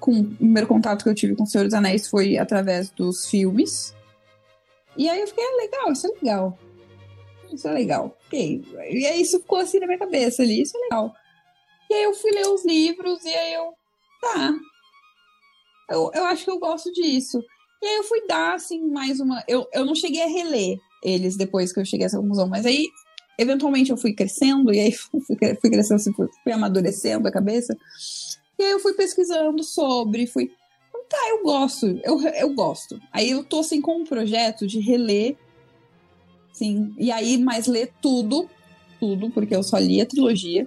com 0.00 0.10
o 0.18 0.34
primeiro 0.34 0.66
contato 0.66 1.04
que 1.04 1.08
eu 1.08 1.14
tive 1.14 1.36
com 1.36 1.44
o 1.44 1.46
Senhor 1.46 1.64
dos 1.64 1.74
Anéis 1.74 2.08
foi 2.08 2.36
através 2.36 2.90
dos 2.90 3.28
filmes. 3.28 3.94
E 4.96 5.08
aí 5.08 5.20
eu 5.20 5.26
fiquei, 5.28 5.44
ah, 5.44 5.56
legal, 5.62 5.92
isso 5.92 6.06
é 6.06 6.10
legal. 6.10 6.58
Isso 7.52 7.68
é 7.68 7.72
legal. 7.72 8.18
E 8.32 9.06
aí 9.06 9.22
isso 9.22 9.38
ficou 9.38 9.58
assim 9.58 9.78
na 9.78 9.86
minha 9.86 9.98
cabeça 9.98 10.42
ali, 10.42 10.62
isso 10.62 10.76
é 10.76 10.80
legal. 10.80 11.14
E 11.88 11.94
aí 11.94 12.02
eu 12.02 12.14
fui 12.14 12.32
ler 12.32 12.48
os 12.48 12.64
livros 12.64 13.24
e 13.24 13.28
aí 13.28 13.54
eu, 13.54 13.72
tá, 14.20 14.52
eu, 15.90 16.10
eu 16.14 16.24
acho 16.24 16.44
que 16.44 16.50
eu 16.50 16.58
gosto 16.58 16.90
disso. 16.90 17.40
E 17.82 17.86
aí 17.86 17.96
eu 17.96 18.04
fui 18.04 18.24
dar, 18.28 18.54
assim, 18.54 18.80
mais 18.88 19.18
uma. 19.18 19.42
Eu, 19.48 19.66
eu 19.72 19.84
não 19.84 19.94
cheguei 19.94 20.22
a 20.22 20.28
reler 20.28 20.78
eles 21.02 21.36
depois 21.36 21.72
que 21.72 21.80
eu 21.80 21.84
cheguei 21.84 22.04
a 22.04 22.06
essa 22.06 22.18
conclusão, 22.18 22.46
mas 22.46 22.64
aí, 22.64 22.86
eventualmente, 23.36 23.90
eu 23.90 23.96
fui 23.96 24.12
crescendo, 24.12 24.72
e 24.72 24.78
aí 24.78 24.92
fui, 24.94 25.20
fui 25.20 25.70
crescendo, 25.70 25.96
assim, 25.96 26.12
fui, 26.12 26.28
fui 26.44 26.52
amadurecendo 26.52 27.26
a 27.26 27.32
cabeça. 27.32 27.76
E 28.56 28.62
aí 28.62 28.70
eu 28.70 28.78
fui 28.78 28.94
pesquisando 28.94 29.64
sobre, 29.64 30.26
fui. 30.28 30.52
Tá, 31.08 31.28
eu 31.28 31.42
gosto, 31.42 32.00
eu, 32.04 32.22
eu 32.22 32.54
gosto. 32.54 32.98
Aí 33.12 33.30
eu 33.30 33.44
tô 33.44 33.60
assim 33.60 33.82
com 33.82 33.98
um 33.98 34.04
projeto 34.04 34.66
de 34.66 34.80
reler, 34.80 35.36
sim, 36.54 36.94
e 36.96 37.12
aí 37.12 37.36
mais 37.36 37.66
ler 37.66 37.92
tudo, 38.00 38.48
tudo, 38.98 39.28
porque 39.30 39.54
eu 39.54 39.62
só 39.62 39.76
li 39.76 40.00
a 40.00 40.06
trilogia. 40.06 40.66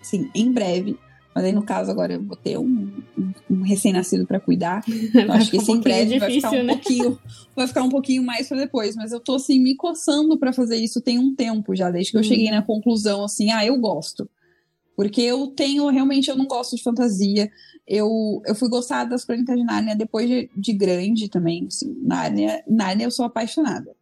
Sim, 0.00 0.30
em 0.32 0.52
breve. 0.52 0.96
Mas 1.34 1.44
aí, 1.44 1.52
no 1.52 1.62
caso, 1.62 1.90
agora 1.90 2.14
eu 2.14 2.22
vou 2.22 2.36
ter 2.36 2.58
um, 2.58 2.90
um, 3.16 3.32
um 3.48 3.62
recém-nascido 3.62 4.26
para 4.26 4.40
cuidar. 4.40 4.82
Então, 4.90 5.34
acho 5.34 5.50
que 5.50 5.56
esse 5.56 5.70
um 5.70 5.80
breve 5.80 6.18
vai 6.18 6.30
ficar 6.30 6.50
um 6.50 6.62
né? 6.64 6.74
pouquinho. 6.74 7.18
Vai 7.54 7.66
ficar 7.66 7.82
um 7.82 7.88
pouquinho 7.88 8.22
mais 8.22 8.48
para 8.48 8.58
depois. 8.58 8.96
Mas 8.96 9.12
eu 9.12 9.20
tô 9.20 9.36
assim, 9.36 9.60
me 9.60 9.76
coçando 9.76 10.38
para 10.38 10.52
fazer 10.52 10.76
isso 10.76 11.00
tem 11.00 11.18
um 11.18 11.34
tempo 11.34 11.74
já, 11.74 11.90
desde 11.90 12.12
que 12.12 12.18
eu 12.18 12.22
cheguei 12.22 12.46
uhum. 12.46 12.56
na 12.56 12.62
conclusão, 12.62 13.24
assim, 13.24 13.50
ah, 13.50 13.64
eu 13.64 13.78
gosto. 13.78 14.28
Porque 14.96 15.22
eu 15.22 15.46
tenho, 15.48 15.88
realmente, 15.88 16.28
eu 16.28 16.36
não 16.36 16.46
gosto 16.46 16.76
de 16.76 16.82
fantasia. 16.82 17.50
Eu, 17.86 18.42
eu 18.44 18.54
fui 18.54 18.68
gostar 18.68 19.04
das 19.04 19.24
Crônicas 19.24 19.56
de 19.56 19.64
Nárnia 19.64 19.96
depois 19.96 20.28
de, 20.28 20.50
de 20.54 20.72
grande 20.72 21.28
também. 21.28 21.66
Assim, 21.66 21.96
Nárnia, 22.02 22.62
Nárnia 22.68 23.04
eu 23.06 23.10
sou 23.10 23.24
apaixonada. 23.24 23.94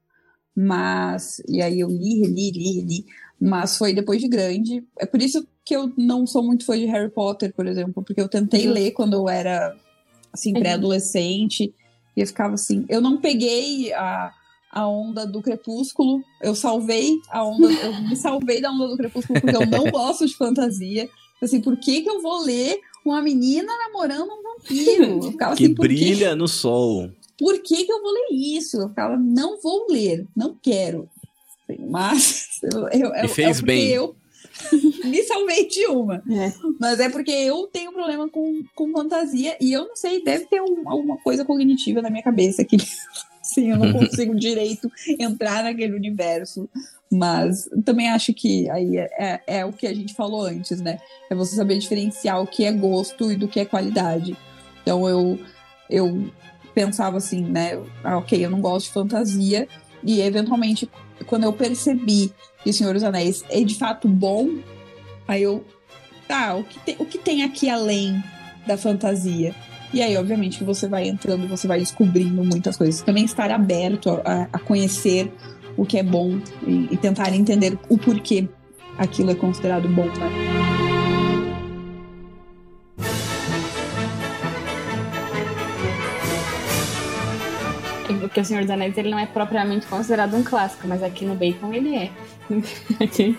Mas, 0.57 1.41
e 1.49 1.63
aí 1.63 1.79
eu 1.79 1.89
li, 1.89 2.21
reli, 2.21 2.51
li, 2.51 2.81
reli. 2.81 3.07
Mas 3.41 3.77
foi 3.77 3.93
depois 3.93 4.21
de 4.21 4.29
grande. 4.29 4.85
É 4.99 5.07
por 5.07 5.23
isso 5.23 5.47
que 5.65 5.77
eu 5.77 5.93
não 5.97 6.27
sou 6.27 6.43
muito 6.43 6.65
fã 6.65 6.77
de 6.77 6.87
Harry 6.87 7.11
Potter, 7.11 7.53
por 7.55 7.67
exemplo, 7.67 8.03
porque 8.03 8.21
eu 8.21 8.29
tentei 8.29 8.67
uhum. 8.67 8.73
ler 8.73 8.91
quando 8.93 9.15
eu 9.15 9.29
era 9.29 9.77
assim 10.33 10.53
uhum. 10.55 10.61
pré-adolescente 10.61 11.73
e 12.17 12.21
eu 12.21 12.27
ficava 12.27 12.55
assim, 12.55 12.85
eu 12.89 13.01
não 13.01 13.19
peguei 13.19 13.93
a, 13.93 14.33
a 14.73 14.89
onda 14.89 15.27
do 15.27 15.41
crepúsculo, 15.41 16.23
eu 16.43 16.55
salvei 16.55 17.17
a 17.31 17.45
onda, 17.45 17.71
eu 17.71 18.01
me 18.03 18.17
salvei 18.17 18.61
da 18.61 18.73
onda 18.73 18.89
do 18.89 18.97
crepúsculo 18.97 19.41
porque 19.41 19.57
eu 19.57 19.67
não 19.67 19.85
gosto 19.93 20.27
de 20.27 20.37
fantasia. 20.37 21.09
Assim, 21.41 21.61
por 21.61 21.77
que 21.77 22.03
que 22.03 22.11
eu 22.11 22.21
vou 22.21 22.43
ler 22.43 22.81
uma 23.05 23.23
menina 23.23 23.71
namorando 23.87 24.31
um 24.33 24.43
vampiro? 24.43 25.21
que 25.37 25.45
assim, 25.45 25.75
brilha 25.75 26.35
no 26.35 26.49
sol. 26.49 27.09
Por 27.39 27.63
que 27.63 27.85
que 27.85 27.93
eu 27.93 28.03
vou 28.03 28.13
ler 28.13 28.33
isso? 28.33 28.79
Eu 28.79 28.89
ficava, 28.89 29.17
não 29.17 29.61
vou 29.61 29.87
ler, 29.89 30.27
não 30.35 30.57
quero. 30.61 31.09
Mas 31.89 32.61
eu, 32.73 32.89
eu, 32.89 33.25
e 33.25 33.29
fez 33.29 33.61
é 33.61 33.63
bem. 33.63 33.89
eu 33.89 34.17
me 35.05 35.23
salvei 35.23 35.69
de 35.69 35.87
uma. 35.87 36.23
É. 36.31 36.53
Mas 36.81 37.01
é 37.01 37.09
porque 37.09 37.31
eu 37.31 37.67
tenho 37.67 37.93
problema 37.93 38.29
com, 38.29 38.63
com 38.75 38.93
fantasia 38.93 39.57
e 39.61 39.73
eu 39.73 39.87
não 39.87 39.97
sei, 39.97 40.23
deve 40.23 40.47
ter 40.47 40.61
um, 40.61 40.89
alguma 40.89 41.17
coisa 41.19 41.45
cognitiva 41.45 42.03
na 42.03 42.11
minha 42.11 42.23
cabeça 42.23 42.65
que 42.65 42.77
sim, 43.43 43.71
eu 43.71 43.77
não 43.77 43.93
consigo 43.93 44.35
direito 44.35 44.91
entrar 45.19 45.63
naquele 45.63 45.95
universo. 45.95 46.69
Mas 47.11 47.69
também 47.87 48.11
acho 48.11 48.35
que 48.35 48.69
aí 48.69 48.99
é, 48.99 49.09
é, 49.19 49.41
é, 49.47 49.65
o 49.65 49.73
que 49.73 49.87
a 49.87 49.95
gente 49.95 50.15
falou 50.15 50.43
antes, 50.43 50.79
né? 50.79 50.99
É 51.31 51.35
você 51.35 51.57
saber 51.57 51.79
diferenciar 51.79 52.43
o 52.43 52.47
que 52.47 52.65
é 52.65 52.73
gosto 52.73 53.33
e 53.33 53.37
do 53.37 53.49
que 53.49 53.61
é 53.61 53.65
qualidade. 53.65 54.37
Então 54.83 55.09
eu, 55.09 55.39
eu 55.89 56.31
pensava 56.75 57.17
assim, 57.17 57.43
né? 57.43 57.83
Ah, 58.05 58.19
ok, 58.19 58.45
eu 58.45 58.51
não 58.51 58.61
gosto 58.61 58.89
de 58.89 58.93
fantasia, 58.93 59.67
e 60.03 60.21
eventualmente, 60.21 60.89
quando 61.27 61.45
eu 61.45 61.53
percebi 61.53 62.33
que 62.63 62.71
O 62.71 62.73
Senhor 62.73 62.95
dos 62.95 63.03
Anéis 63.03 63.45
é 63.49 63.63
de 63.63 63.75
fato 63.75 64.09
bom, 64.09 64.59
aí 65.27 65.43
eu. 65.43 65.65
Tá, 66.27 66.55
o 66.55 66.65
que 66.65 66.79
tem, 66.81 66.97
o 66.99 67.07
que 67.07 67.19
tem 67.19 67.43
aqui 67.43 67.71
além 67.71 68.23
da 68.67 68.77
fantasia? 68.77 69.55
E 69.95 70.03
aí, 70.03 70.15
obviamente, 70.17 70.59
que 70.59 70.65
você 70.65 70.87
vai 70.87 71.09
entrando, 71.09 71.49
você 71.49 71.67
vai 71.67 71.79
descobrindo 71.79 72.45
muitas 72.45 72.77
coisas. 72.77 73.01
Também 73.01 73.25
estar 73.25 73.51
aberto 73.51 74.21
a, 74.25 74.47
a 74.53 74.59
conhecer 74.59 75.33
o 75.77 75.87
que 75.87 75.97
é 75.97 76.03
bom 76.03 76.39
e, 76.67 76.89
e, 76.91 76.97
tentar 76.99 77.33
entender 77.35 77.79
o 77.89 77.97
porquê 77.97 78.47
aquilo 78.99 79.31
é 79.31 79.35
considerado 79.35 79.89
bom, 79.89 80.05
né? 80.05 80.58
Porque 88.29 88.41
O 88.41 88.45
Senhor 88.45 88.63
dos 88.63 88.71
Anéis 88.71 88.97
ele 88.97 89.11
não 89.11 89.19
é 89.19 89.27
propriamente 89.27 89.87
considerado 89.87 90.37
um 90.37 90.43
clássico, 90.43 90.87
mas 90.87 91.03
aqui 91.03 91.25
no 91.25 91.35
Bacon 91.35 91.73
ele 91.73 91.97
é. 91.97 92.11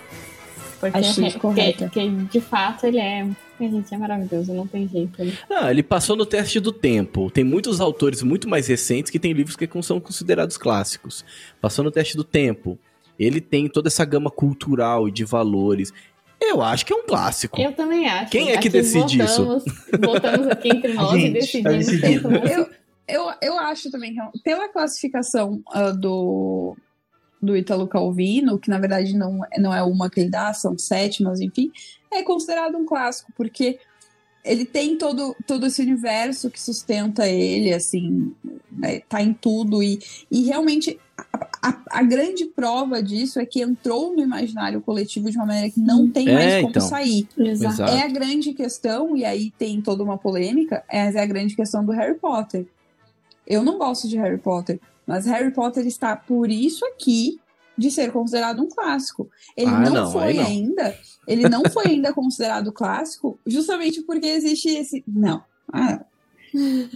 Porque, 0.80 0.98
Acho 0.98 1.26
é, 1.26 1.32
porque, 1.32 1.76
porque 1.78 2.10
de 2.10 2.40
fato 2.40 2.86
ele 2.86 3.00
é 3.00 3.28
a 3.60 3.70
gente 3.70 3.94
é 3.94 3.98
maravilhoso, 3.98 4.54
não 4.54 4.66
tem 4.66 4.88
jeito. 4.88 5.22
Né? 5.22 5.34
Ah, 5.50 5.70
ele 5.70 5.84
passou 5.84 6.16
no 6.16 6.26
teste 6.26 6.60
do 6.60 6.72
tempo. 6.72 7.30
Tem 7.30 7.44
muitos 7.44 7.82
autores 7.82 8.24
muito 8.24 8.48
mais 8.48 8.68
recentes 8.68 9.12
que 9.12 9.20
têm 9.20 9.34
livros 9.34 9.58
que 9.58 9.70
são 9.82 10.00
considerados 10.00 10.58
clássicos. 10.58 11.26
Passou 11.60 11.84
no 11.84 11.92
teste 11.92 12.16
do 12.16 12.24
tempo. 12.24 12.80
Ele 13.20 13.42
tem 13.42 13.68
toda 13.68 13.90
essa 13.90 14.06
gama 14.06 14.32
cultural 14.32 15.10
e 15.10 15.12
de 15.12 15.26
valores. 15.26 15.92
Eu 16.42 16.62
acho 16.62 16.86
que 16.86 16.94
é 16.94 16.96
um 16.96 17.06
clássico. 17.06 17.60
Eu 17.60 17.74
também 17.74 18.08
acho. 18.08 18.32
Quem 18.32 18.52
é 18.52 18.58
que 18.58 18.70
decide 18.70 19.18
votamos, 19.18 19.66
isso? 19.66 20.00
Votamos 20.00 20.48
aqui 20.48 20.70
entre 20.70 20.94
nós 20.96 21.22
gente, 21.22 21.58
e 21.58 21.64
tá 21.64 21.72
decidimos. 21.72 22.22
Tá 22.22 22.48
eu, 22.48 22.70
eu, 23.10 23.32
eu 23.42 23.60
acho 23.60 23.92
também 23.92 24.14
que 24.14 24.40
pela 24.44 24.70
classificação 24.70 25.62
uh, 25.74 25.96
do, 25.98 26.76
do 27.42 27.58
Italo 27.58 27.88
Calvino, 27.88 28.60
que 28.60 28.70
na 28.70 28.80
verdade 28.80 29.18
não, 29.18 29.40
não 29.58 29.74
é 29.74 29.82
uma 29.84 30.10
que 30.10 30.22
ele 30.22 30.30
dá, 30.30 30.54
são 30.54 30.78
sete, 30.78 31.24
mas 31.24 31.40
enfim, 31.40 31.72
é 32.12 32.24
considerado 32.24 32.78
um 32.78 32.86
clássico, 32.86 33.32
porque 33.36 33.80
ele 34.44 34.66
tem 34.66 34.98
todo, 34.98 35.36
todo 35.46 35.66
esse 35.66 35.82
universo 35.82 36.50
que 36.50 36.62
sustenta 36.62 37.28
ele, 37.28 37.74
assim, 37.74 38.34
né, 38.72 39.02
tá 39.02 39.22
em 39.22 39.34
tudo, 39.34 39.84
e, 39.84 40.00
e 40.32 40.44
realmente 40.44 40.98
a, 41.18 41.70
a, 41.70 41.82
a, 42.00 42.04
grande 42.04 42.46
prova 42.46 43.04
disso 43.04 43.40
é 43.40 43.46
que 43.46 43.62
entrou 43.62 44.16
no 44.16 44.22
imaginário 44.22 44.80
coletivo 44.82 45.30
de 45.30 45.38
uma 45.38 45.46
maneira 45.46 45.70
que 45.70 45.80
não 45.80 46.10
tem 46.10 46.30
é, 46.30 46.34
mais 46.34 46.56
como 46.56 46.70
então. 46.70 46.88
sair. 46.88 47.28
Exato. 47.38 47.84
É 47.84 48.04
a 48.04 48.08
grande 48.08 48.54
questão, 48.54 49.16
e 49.16 49.26
aí 49.26 49.52
tem 49.52 49.82
toda 49.82 50.04
uma 50.04 50.18
polêmica, 50.18 50.84
é 50.90 51.02
a 51.02 51.26
grande 51.26 51.56
questão 51.56 51.86
do 51.86 51.92
Harry 51.92 52.18
Potter. 52.18 52.66
Eu 53.50 53.64
não 53.64 53.78
gosto 53.80 54.08
de 54.08 54.16
Harry 54.18 54.38
Potter, 54.38 54.80
mas 55.08 55.26
Harry 55.26 55.52
Potter 55.52 55.86
está 55.88 56.16
por 56.16 56.52
isso 56.52 56.86
aqui 56.86 57.40
de 57.76 57.90
ser 57.90 58.12
considerado 58.12 58.62
um 58.62 58.68
clássico. 58.68 59.30
Ele 59.58 59.72
ah, 59.72 59.80
não, 59.80 59.94
não, 59.94 60.12
foi 60.12 60.34
não. 60.34 60.46
ainda, 60.46 60.96
ele 61.26 61.50
não 61.50 61.64
foi 61.64 61.88
ainda 61.92 62.14
considerado 62.14 62.72
clássico, 62.72 63.40
justamente 63.48 64.02
porque 64.02 64.28
existe 64.28 64.70
esse. 64.70 65.04
Não. 65.08 65.44
Ah. 65.72 66.02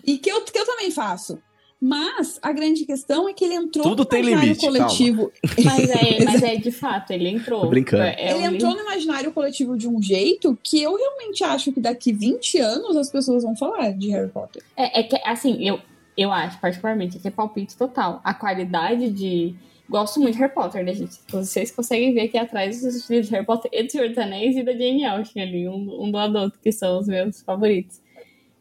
E 0.04 0.18
que 0.18 0.32
eu, 0.32 0.42
que 0.42 0.58
eu 0.58 0.66
também 0.66 0.90
faço. 0.90 1.38
Mas 1.80 2.40
a 2.42 2.52
grande 2.54 2.86
questão 2.86 3.28
é 3.28 3.34
que 3.34 3.44
ele 3.44 3.56
entrou 3.56 3.84
Tudo 3.84 4.00
no 4.00 4.06
tem 4.06 4.22
imaginário 4.22 4.48
limite, 4.48 4.66
coletivo. 4.66 5.32
Mas 5.64 5.90
é, 5.90 6.24
mas 6.24 6.42
é 6.42 6.56
de 6.56 6.72
fato, 6.72 7.12
ele 7.12 7.28
entrou. 7.28 7.60
Tô 7.62 7.68
brincando. 7.68 8.04
É, 8.04 8.16
é 8.18 8.32
ele 8.32 8.56
entrou 8.56 8.74
no 8.74 8.80
imaginário 8.80 9.32
coletivo 9.34 9.78
de 9.78 9.88
um 9.88 10.02
jeito 10.02 10.58
que 10.64 10.82
eu 10.82 10.96
realmente 10.96 11.44
acho 11.44 11.74
que 11.74 11.82
daqui 11.82 12.14
20 12.14 12.58
anos 12.58 12.96
as 12.96 13.12
pessoas 13.12 13.44
vão 13.44 13.54
falar 13.54 13.92
de 13.92 14.10
Harry 14.10 14.30
Potter. 14.30 14.64
É, 14.78 15.02
é 15.02 15.04
que, 15.04 15.18
assim, 15.26 15.68
eu, 15.68 15.78
eu 16.18 16.32
acho, 16.32 16.60
particularmente, 16.60 17.20
que 17.20 17.28
é 17.28 17.32
palpite 17.32 17.78
total. 17.78 18.22
A 18.24 18.34
qualidade 18.34 19.10
de. 19.10 19.56
Gosto 19.90 20.20
muito 20.20 20.36
de 20.36 20.40
Harry 20.40 20.54
Potter, 20.54 20.84
né, 20.84 20.94
gente? 20.94 21.20
Vocês 21.30 21.70
conseguem 21.70 22.14
ver 22.14 22.22
aqui 22.22 22.38
atrás 22.38 22.84
os 22.84 23.10
livros 23.10 23.28
de 23.28 23.34
Harry 23.34 23.46
Potter 23.46 23.70
e 23.74 23.84
do 23.84 23.92
Senhor 23.92 24.08
dos 24.10 24.18
Anéis 24.18 24.56
e 24.56 24.64
da 24.64 24.72
Jane 24.72 25.06
Austen 25.06 25.44
ali, 25.44 25.68
um, 25.68 26.04
um 26.04 26.10
do 26.10 26.18
adulto, 26.18 26.58
que 26.60 26.72
são 26.72 27.00
os 27.00 27.08
meus 27.08 27.42
favoritos. 27.42 28.02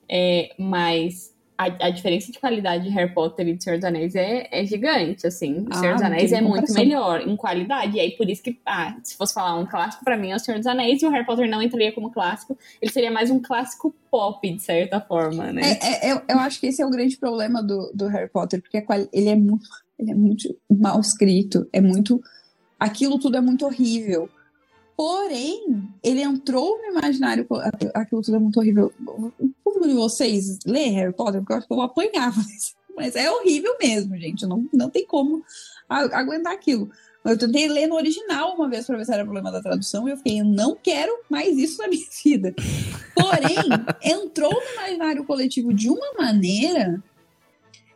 É, 0.08 0.52
mas 0.58 1.31
a, 1.62 1.86
a, 1.86 1.90
diferença 1.90 2.32
de 2.32 2.38
qualidade 2.38 2.84
de 2.84 2.90
Harry 2.90 3.12
Potter 3.12 3.46
e 3.46 3.54
de 3.54 3.62
Senhor 3.62 3.76
dos 3.76 3.84
Anéis 3.84 4.14
é, 4.14 4.48
é 4.50 4.64
gigante, 4.64 5.26
assim. 5.26 5.66
O 5.70 5.74
Senhor 5.74 5.94
dos 5.94 6.02
ah, 6.02 6.06
Anéis 6.06 6.32
é 6.32 6.40
muito 6.40 6.72
melhor 6.74 7.20
em 7.20 7.36
qualidade. 7.36 7.96
E 7.96 8.00
aí, 8.00 8.10
por 8.12 8.28
isso 8.28 8.42
que, 8.42 8.58
ah, 8.66 8.96
se 9.02 9.16
fosse 9.16 9.34
falar 9.34 9.58
um 9.58 9.66
clássico, 9.66 10.04
para 10.04 10.16
mim 10.16 10.30
é 10.30 10.36
o 10.36 10.38
Senhor 10.38 10.58
dos 10.58 10.66
Anéis 10.66 11.02
e 11.02 11.06
o 11.06 11.10
Harry 11.10 11.24
Potter 11.24 11.48
não 11.48 11.62
entraria 11.62 11.92
como 11.92 12.10
clássico. 12.10 12.58
Ele 12.80 12.90
seria 12.90 13.10
mais 13.10 13.30
um 13.30 13.40
clássico 13.40 13.94
pop, 14.10 14.50
de 14.50 14.62
certa 14.62 15.00
forma, 15.00 15.52
né? 15.52 15.62
É, 15.62 16.08
é, 16.08 16.12
eu, 16.12 16.22
eu 16.28 16.38
acho 16.38 16.60
que 16.60 16.66
esse 16.66 16.82
é 16.82 16.86
o 16.86 16.90
grande 16.90 17.16
problema 17.16 17.62
do, 17.62 17.92
do 17.94 18.06
Harry 18.08 18.28
Potter, 18.28 18.60
porque 18.60 18.84
ele 19.12 19.28
é 19.28 19.36
muito, 19.36 19.68
ele 19.98 20.10
é 20.10 20.14
muito 20.14 20.56
mal 20.70 21.00
escrito, 21.00 21.68
é 21.72 21.80
muito. 21.80 22.20
Aquilo 22.78 23.18
tudo 23.18 23.36
é 23.36 23.40
muito 23.40 23.64
horrível. 23.64 24.28
Porém, 25.02 25.88
ele 26.00 26.22
entrou 26.22 26.78
no 26.78 26.96
imaginário. 26.96 27.44
Aquilo 27.92 28.22
tudo 28.22 28.36
é 28.36 28.38
muito 28.38 28.60
horrível. 28.60 28.92
O 29.04 29.32
público 29.64 29.88
de 29.88 29.94
vocês 29.94 30.60
lê 30.64 30.90
Harry 30.90 31.12
Potter, 31.12 31.40
porque 31.40 31.52
eu 31.52 31.56
acho 31.56 31.66
que 31.66 31.72
eu 31.72 31.76
vou 31.76 31.86
apanhar. 31.86 32.30
Mas, 32.38 32.76
mas 32.94 33.16
é 33.16 33.28
horrível 33.28 33.74
mesmo, 33.80 34.16
gente. 34.16 34.46
Não, 34.46 34.64
não 34.72 34.88
tem 34.88 35.04
como 35.04 35.42
aguentar 35.88 36.52
aquilo. 36.52 36.88
Eu 37.24 37.36
tentei 37.36 37.66
ler 37.66 37.88
no 37.88 37.96
original 37.96 38.54
uma 38.54 38.68
vez 38.68 38.86
para 38.86 38.96
ver 38.96 39.04
se 39.04 39.12
era 39.12 39.24
problema 39.24 39.50
da 39.50 39.60
tradução 39.60 40.06
e 40.06 40.12
eu 40.12 40.16
fiquei, 40.18 40.40
eu 40.40 40.44
não 40.44 40.76
quero 40.76 41.12
mais 41.28 41.56
isso 41.58 41.78
na 41.78 41.88
minha 41.88 42.06
vida. 42.22 42.54
Porém, 43.12 43.56
entrou 44.04 44.52
no 44.52 44.72
imaginário 44.74 45.24
coletivo 45.24 45.74
de 45.74 45.88
uma 45.88 46.12
maneira 46.16 47.02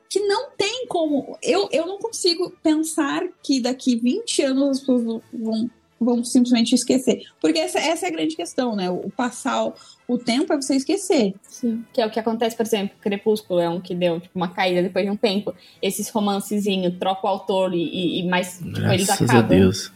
que 0.09 0.19
não 0.27 0.51
tem 0.57 0.87
como. 0.89 1.39
Eu, 1.41 1.69
eu 1.71 1.87
não 1.87 1.99
consigo 1.99 2.51
pensar 2.63 3.23
que 3.45 3.61
daqui 3.61 3.95
20 3.95 4.43
anos 4.43 4.69
as 4.71 4.81
pessoas 4.81 5.23
vão 5.33 5.71
vão 6.01 6.25
simplesmente 6.25 6.75
esquecer. 6.75 7.23
Porque 7.41 7.59
essa, 7.59 7.79
essa 7.79 8.07
é 8.07 8.09
a 8.09 8.13
grande 8.13 8.37
questão, 8.37 8.77
né? 8.77 8.91
O 8.91 9.11
passar 9.11 9.67
o, 9.67 9.75
o 10.07 10.19
tempo 10.19 10.53
é 10.53 10.57
você 10.57 10.77
esquecer. 10.77 11.35
Sim. 11.43 11.85
Que 11.93 12.01
é 12.01 12.07
o 12.07 12.11
que 12.11 12.21
acontece, 12.21 12.57
por 12.57 12.65
exemplo, 12.65 12.97
Crepúsculo 13.01 13.61
é 13.61 13.69
um 13.69 13.81
que 13.81 13.95
deu 13.95 14.21
tipo, 14.21 14.37
uma 14.37 14.49
caída 14.49 14.83
depois 14.83 15.05
de 15.05 15.11
um 15.11 15.17
tempo. 15.17 15.55
Esses 15.81 16.09
romancezinhos, 16.11 16.99
troca 16.99 17.27
o 17.27 17.31
autor 17.31 17.75
e, 17.75 18.21
e 18.21 18.29
mais 18.29 18.59
tipo, 18.59 18.79
eles 18.93 19.07
Graças 19.07 19.29
acabam. 19.29 19.45
a 19.45 19.49
Deus. 19.49 19.93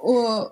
O, 0.00 0.50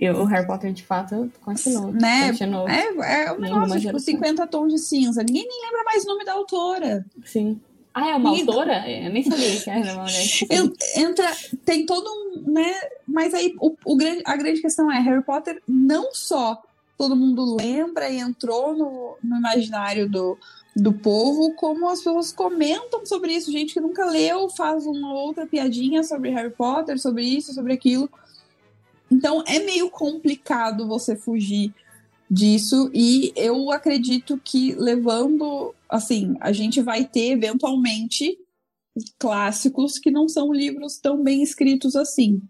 o 0.00 0.24
Harry 0.24 0.46
Potter, 0.46 0.72
de 0.72 0.84
fato, 0.84 1.30
continua. 1.40 1.90
Né? 1.90 2.28
Continuou. 2.28 2.68
é, 2.68 2.86
é 2.88 3.38
negócio, 3.38 3.66
tipo, 3.66 3.80
geração. 3.80 4.14
50 4.14 4.46
tons 4.46 4.72
de 4.72 4.78
cinza. 4.78 5.22
Ninguém 5.22 5.46
nem 5.46 5.62
lembra 5.64 5.84
mais 5.84 6.04
o 6.04 6.06
nome 6.06 6.24
da 6.24 6.32
autora. 6.34 7.04
Sim. 7.24 7.60
Ah, 8.00 8.08
é 8.10 8.14
uma 8.16 8.36
E- 8.36 8.40
autora? 8.40 8.88
Eu 8.88 9.10
nem 9.10 9.24
sabia 9.24 9.60
que 9.60 9.68
era 9.70 9.92
uma 9.94 10.02
mulher. 10.04 10.24
Entra, 10.96 11.36
tem 11.64 11.84
todo 11.84 12.08
um, 12.08 12.52
né? 12.52 12.74
Mas 13.06 13.34
aí 13.34 13.54
o, 13.60 13.74
o 13.84 13.96
grande, 13.96 14.22
a 14.24 14.36
grande 14.36 14.60
questão 14.60 14.90
é 14.90 15.00
Harry 15.00 15.22
Potter 15.22 15.60
não 15.66 16.10
só 16.12 16.62
todo 16.96 17.16
mundo 17.16 17.56
lembra 17.56 18.08
e 18.08 18.18
entrou 18.18 18.76
no, 18.76 19.16
no 19.22 19.36
imaginário 19.36 20.08
do, 20.08 20.36
do 20.74 20.92
povo, 20.92 21.54
como 21.54 21.88
as 21.88 21.98
pessoas 21.98 22.32
comentam 22.32 23.04
sobre 23.06 23.32
isso. 23.32 23.50
Gente 23.52 23.74
que 23.74 23.80
nunca 23.80 24.04
leu 24.04 24.48
faz 24.48 24.86
uma 24.86 25.12
outra 25.14 25.46
piadinha 25.46 26.02
sobre 26.02 26.30
Harry 26.30 26.50
Potter, 26.50 26.98
sobre 27.00 27.22
isso, 27.24 27.52
sobre 27.54 27.72
aquilo. 27.72 28.10
Então 29.10 29.42
é 29.46 29.58
meio 29.60 29.88
complicado 29.90 30.86
você 30.86 31.16
fugir 31.16 31.72
disso 32.30 32.90
e 32.92 33.32
eu 33.34 33.70
acredito 33.70 34.38
que 34.42 34.74
levando, 34.74 35.74
assim, 35.88 36.36
a 36.40 36.52
gente 36.52 36.82
vai 36.82 37.04
ter 37.04 37.32
eventualmente 37.32 38.38
clássicos 39.18 39.98
que 39.98 40.10
não 40.10 40.28
são 40.28 40.52
livros 40.52 40.98
tão 40.98 41.22
bem 41.22 41.42
escritos 41.42 41.96
assim. 41.96 42.42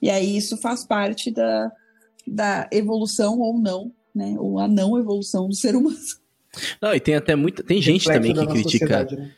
E 0.00 0.10
aí 0.10 0.36
isso 0.36 0.56
faz 0.56 0.84
parte 0.84 1.30
da, 1.30 1.72
da 2.26 2.68
evolução 2.72 3.38
ou 3.38 3.58
não, 3.58 3.92
né? 4.14 4.34
Ou 4.38 4.58
a 4.58 4.66
não 4.66 4.98
evolução 4.98 5.48
do 5.48 5.54
ser 5.54 5.76
humano. 5.76 5.96
Não, 6.80 6.94
e 6.94 7.00
tem 7.00 7.14
até 7.14 7.34
muita. 7.34 7.62
Tem 7.62 7.80
gente 7.82 8.08
Reflexo 8.08 8.34
também 8.34 8.46
que 8.46 8.52
critica. 8.52 8.86
sociedade, 8.86 9.16
né? 9.16 9.34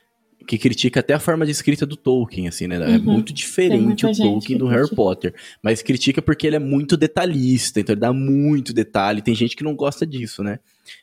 Que 0.48 0.56
critica 0.58 1.00
até 1.00 1.12
a 1.12 1.20
forma 1.20 1.44
de 1.44 1.52
escrita 1.52 1.84
do 1.84 1.94
Tolkien, 1.94 2.48
assim, 2.48 2.66
né? 2.66 2.76
É 2.76 2.96
Uhum. 2.96 3.02
muito 3.02 3.26
Tem 3.26 3.34
diferente 3.34 4.06
o 4.06 4.12
Tolkien 4.16 4.58
do 4.58 4.66
Harry. 4.66 4.88
Potter. 4.94 5.34
Mas 5.62 5.82
critica 5.82 6.22
porque 6.22 6.46
ele 6.46 6.56
é 6.56 6.58
muito 6.58 6.96
detalhista, 6.96 7.78
então 7.80 7.92
ele 7.92 8.00
dá 8.00 8.12
muito 8.12 8.72
detalhe. 8.72 9.20
Tem 9.20 9.34
gente 9.34 9.54
que 9.54 9.62
não 9.62 9.74
gosta 9.76 10.06
disso, 10.06 10.42
né? 10.42 10.58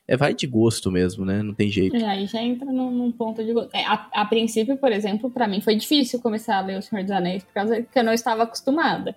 É, 0.08 0.18
vai 0.18 0.34
de 0.34 0.48
gosto 0.48 0.92
mesmo, 0.92 1.24
né? 1.24 1.44
Não 1.44 1.54
tem 1.54 1.70
jeito. 1.70 1.96
É, 1.96 2.04
aí 2.04 2.26
já 2.26 2.42
entra 2.42 2.66
num, 2.72 2.90
num 2.90 3.12
ponto 3.12 3.44
de. 3.44 3.54
go- 3.54 3.70
É, 3.72 3.86
a, 3.86 4.08
a 4.14 4.26
princípio, 4.26 4.76
por 4.78 4.92
exemplo, 4.92 5.30
pra 5.30 5.48
mim 5.48 5.62
foi 5.62 5.76
difícil 5.76 6.20
começar 6.20 6.58
a 6.58 6.62
ler 6.62 6.80
O 6.80 6.82
Senhor 6.82 7.04
dos 7.04 7.12
Anéis, 7.12 7.44
por 7.44 7.54
causa 7.54 7.82
que 7.84 8.00
eu 8.00 8.04
não 8.04 8.14
estava 8.14 8.44
acostumada. 8.44 9.16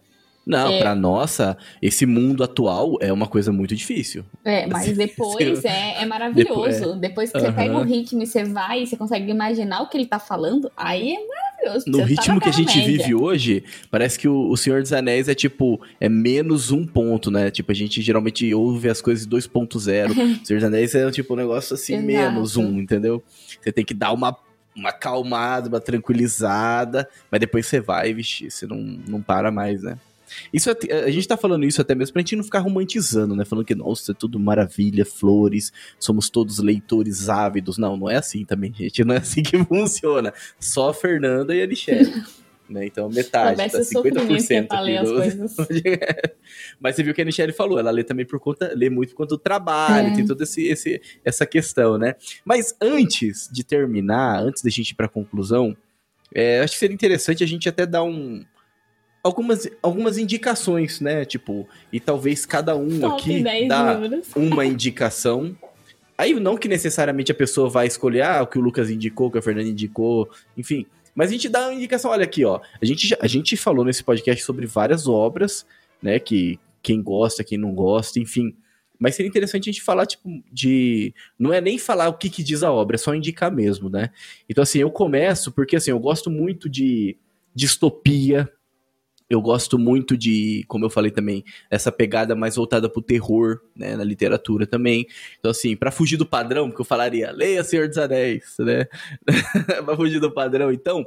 Não, 0.49 0.69
É. 0.73 0.79
pra 0.79 0.95
nossa, 0.95 1.59
esse 1.83 2.07
mundo 2.07 2.43
atual 2.43 2.97
é 3.03 3.13
uma 3.13 3.27
coisa 3.27 3.53
muito 3.53 3.77
difícil. 3.77 4.25
É, 4.43 4.67
mas 4.67 4.91
depois 4.97 5.63
é, 5.65 6.01
é 6.03 6.07
maravilhoso. 6.07 6.97
Depois, 6.97 7.31
que 7.31 7.39
você 7.39 7.47
Aham. 7.49 7.55
pega 7.57 7.77
o 7.79 7.83
ritmo 7.85 8.23
e 8.23 8.27
você 8.27 8.45
vai 8.45 8.83
e 8.83 8.87
você 8.87 8.97
consegue 8.97 9.31
imaginar 9.31 9.83
o 9.83 9.89
que 9.91 9.99
ele 9.99 10.07
tá 10.07 10.19
falando, 10.19 10.73
aí 10.75 11.13
é 11.13 11.19
maravilhoso. 11.27 11.85
No 11.91 11.99
Você 11.99 12.15
tá 12.15 12.23
ritmo 12.23 12.41
que 12.41 12.49
a 12.49 12.53
gente 12.53 12.73
Terra-média. 12.73 12.99
vive 13.05 13.15
hoje, 13.15 13.63
parece 13.91 14.19
que 14.19 14.27
o, 14.27 14.49
o 14.49 14.57
Senhor 14.57 14.81
dos 14.81 14.93
Anéis 14.93 15.29
é 15.29 15.35
tipo, 15.35 15.79
é 16.01 16.09
menos 16.09 16.71
um 16.71 16.87
ponto, 16.87 17.31
né? 17.31 17.51
Tipo, 17.51 17.71
a 17.73 17.75
gente 17.75 18.01
geralmente 18.01 18.55
ouve 18.55 18.89
as 18.89 19.03
coisas 19.03 19.27
2.0. 19.27 20.11
o 20.43 20.47
Senhor 20.47 20.61
dos 20.61 20.65
Anéis 20.65 20.95
é 20.95 21.11
tipo 21.11 21.35
um 21.35 21.37
negócio 21.37 21.75
assim, 21.75 21.93
Exato. 21.93 22.07
menos 22.07 22.57
um, 22.57 22.79
entendeu? 22.79 23.23
Você 23.61 23.71
tem 23.71 23.85
que 23.85 23.93
dar 23.93 24.13
uma, 24.13 24.35
uma 24.75 24.89
acalmada, 24.89 25.69
uma 25.69 25.81
tranquilizada, 25.81 27.07
mas 27.31 27.39
depois 27.41 27.67
você 27.67 27.81
vai, 27.81 28.15
vixe, 28.15 28.51
você 28.51 28.67
não, 28.67 28.77
não 29.07 29.21
para 29.21 29.51
mais, 29.51 29.83
né? 29.83 29.99
Isso, 30.53 30.71
é- 30.71 31.05
a 31.05 31.11
gente 31.11 31.27
tá 31.29 31.37
falando 31.37 31.65
isso 31.65 31.81
até 31.81 31.95
mesmo 31.95 32.13
pra 32.13 32.21
gente 32.21 32.37
não 32.37 32.45
ficar 32.45 32.61
romantizando, 32.61 33.35
né? 33.37 33.45
Falando 33.45 33.65
que, 33.65 33.75
nossa, 33.75 34.13
é 34.13 34.15
tudo 34.15 34.39
maravilha, 34.39 35.05
flores, 35.05 35.73
somos 35.99 36.29
todos 36.31 36.59
leitores 36.59 37.29
ávidos. 37.29 37.79
Não, 37.79 37.97
não 37.97 38.11
é 38.11 38.17
assim 38.17 38.45
também, 38.45 38.73
gente. 38.73 39.05
Não 39.05 39.15
é 39.15 39.19
assim 39.19 39.43
que 39.43 39.57
funciona. 39.65 40.33
Só 40.61 40.91
a 40.91 40.95
Fernanda 40.95 41.55
e 41.55 41.63
a 41.63 41.67
Michelle. 41.67 42.13
né? 42.69 42.85
Então, 42.85 43.09
metade, 43.09 43.57
tá 43.57 43.69
que 43.71 43.77
é 43.77 43.81
50% 43.81 44.67
pra 44.69 44.81
aqui. 44.81 45.03
do-. 45.03 45.49
Mas 46.79 46.97
você 46.97 47.03
viu 47.03 47.15
que 47.15 47.23
a 47.23 47.25
Michelle 47.25 47.53
falou, 47.53 47.79
ela 47.79 47.91
lê 47.91 48.05
também 48.05 48.27
por 48.27 48.39
conta, 48.39 48.73
lê 48.75 48.91
muito 48.91 49.11
por 49.11 49.17
conta 49.17 49.35
do 49.35 49.39
trabalho, 49.39 50.09
É. 50.09 50.15
tem 50.15 50.27
toda 50.27 50.45
esse, 50.45 50.67
esse, 50.67 51.01
essa 51.25 51.47
questão, 51.47 51.97
né? 51.97 52.15
Mas 52.45 52.75
antes 52.81 53.49
de 53.51 53.65
terminar, 53.65 54.43
antes 54.43 54.63
da 54.63 54.69
gente 54.71 54.91
ir 54.91 54.95
pra 54.95 55.09
conclusão, 55.09 55.75
é, 56.35 56.61
acho 56.61 56.75
que 56.75 56.79
seria 56.79 56.95
interessante 56.95 57.43
a 57.43 57.47
gente 57.47 57.69
até 57.69 57.87
dar 57.87 58.03
um. 58.03 58.45
Algumas, 59.23 59.69
algumas 59.83 60.17
indicações, 60.17 61.01
né? 61.01 61.25
Tipo, 61.25 61.69
e 61.93 61.99
talvez 61.99 62.47
cada 62.47 62.77
um 62.77 63.01
Top 63.01 63.21
aqui 63.21 63.43
10 63.43 63.69
dá 63.69 63.95
livros. 63.95 64.29
uma 64.37 64.65
indicação. 64.65 65.57
Aí 66.17 66.39
não 66.39 66.57
que 66.57 66.69
necessariamente 66.69 67.31
a 67.31 67.35
pessoa 67.35 67.69
vai 67.69 67.87
escolher 67.87 68.23
ah, 68.23 68.43
o 68.43 68.47
que 68.47 68.59
o 68.59 68.61
Lucas 68.61 68.91
indicou, 68.91 69.29
o 69.29 69.31
que 69.31 69.39
a 69.39 69.43
Fernanda 69.43 69.69
indicou, 69.69 70.29
enfim. 70.57 70.87
Mas 71.15 71.31
a 71.31 71.33
gente 71.33 71.49
dá 71.49 71.67
uma 71.67 71.75
indicação, 71.75 72.11
olha 72.11 72.25
aqui, 72.25 72.45
ó. 72.45 72.61
A 72.81 72.85
gente, 72.85 73.17
a 73.21 73.27
gente 73.27 73.57
falou 73.57 73.85
nesse 73.85 74.05
podcast 74.05 74.45
sobre 74.45 74.67
várias 74.67 75.09
obras, 75.09 75.67
né? 76.01 76.19
Que 76.19 76.59
quem 76.83 77.03
gosta, 77.03 77.45
quem 77.45 77.59
não 77.59 77.75
gosta, 77.75 78.21
enfim. 78.21 78.55
Mas 78.99 79.15
seria 79.15 79.29
interessante 79.29 79.69
a 79.69 79.73
gente 79.73 79.83
falar, 79.83 80.07
tipo, 80.07 80.29
de. 80.53 81.15
Não 81.39 81.53
é 81.53 81.61
nem 81.61 81.79
falar 81.79 82.09
o 82.09 82.15
que, 82.15 82.29
que 82.29 82.43
diz 82.43 82.63
a 82.63 82.73
obra, 82.73 82.97
é 82.97 82.99
só 82.99 83.15
indicar 83.15 83.53
mesmo, 83.53 83.89
né? 83.89 84.11
Então, 84.49 84.63
assim, 84.63 84.79
eu 84.79 84.91
começo 84.91 85.53
porque, 85.53 85.77
assim, 85.77 85.91
eu 85.91 86.01
gosto 86.01 86.31
muito 86.31 86.69
de 86.69 87.17
distopia. 87.55 88.51
Eu 89.29 89.41
gosto 89.41 89.79
muito 89.79 90.17
de, 90.17 90.65
como 90.69 90.85
eu 90.85 90.91
falei 90.91 91.11
também, 91.11 91.45
essa 91.71 91.93
pegada 91.93 92.35
mais 92.35 92.57
voltada 92.57 92.89
pro 92.89 93.03
terror, 93.03 93.61
né, 93.77 93.97
na 93.97 94.05
literatura 94.05 94.67
também. 94.67 95.07
Então, 95.39 95.51
assim, 95.51 95.77
pra 95.77 95.91
fugir 95.91 96.17
do 96.17 96.27
padrão, 96.27 96.69
porque 96.69 96.81
eu 96.81 96.87
falaria, 96.87 97.31
leia 97.31 97.63
Senhor 97.63 97.89
dos 97.89 97.99
Anéis, 97.99 98.57
né? 98.59 98.87
pra 99.85 99.97
fugir 99.97 100.21
do 100.21 100.33
padrão, 100.33 100.73
então, 100.73 101.07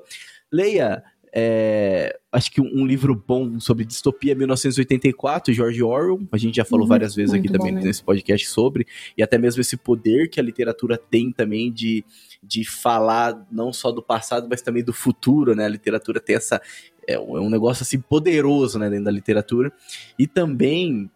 leia, 0.51 1.03
é, 1.33 2.19
acho 2.29 2.51
que 2.51 2.59
um, 2.59 2.81
um 2.81 2.85
livro 2.85 3.15
bom 3.15 3.57
sobre 3.57 3.85
distopia 3.85 4.35
1984, 4.35 5.53
George 5.53 5.81
Orwell, 5.81 6.19
a 6.29 6.37
gente 6.37 6.55
já 6.55 6.65
falou 6.65 6.83
Uhum, 6.83 6.89
várias 6.89 7.15
vezes 7.15 7.33
aqui 7.33 7.47
bom 7.47 7.57
também 7.57 7.73
nesse 7.73 8.03
podcast 8.03 8.47
sobre, 8.47 8.85
e 9.17 9.23
até 9.23 9.37
mesmo 9.37 9.61
esse 9.61 9.77
poder 9.77 10.29
que 10.29 10.41
a 10.41 10.43
literatura 10.43 10.97
tem 10.97 11.31
também 11.31 11.71
de, 11.71 12.03
de 12.43 12.65
falar 12.65 13.47
não 13.49 13.71
só 13.71 13.91
do 13.93 14.03
passado, 14.03 14.47
mas 14.49 14.61
também 14.61 14.83
do 14.83 14.91
futuro, 14.91 15.55
né? 15.55 15.65
A 15.65 15.69
literatura 15.69 16.19
tem 16.19 16.35
essa, 16.35 16.61
é 17.11 17.19
um, 17.19 17.37
é 17.37 17.41
um 17.41 17.49
negócio 17.49 17.83
assim 17.83 17.99
poderoso, 17.99 18.79
né, 18.79 18.89
dentro 18.89 19.05
da 19.05 19.11
literatura. 19.11 19.71
E 20.17 20.27
também 20.27 21.09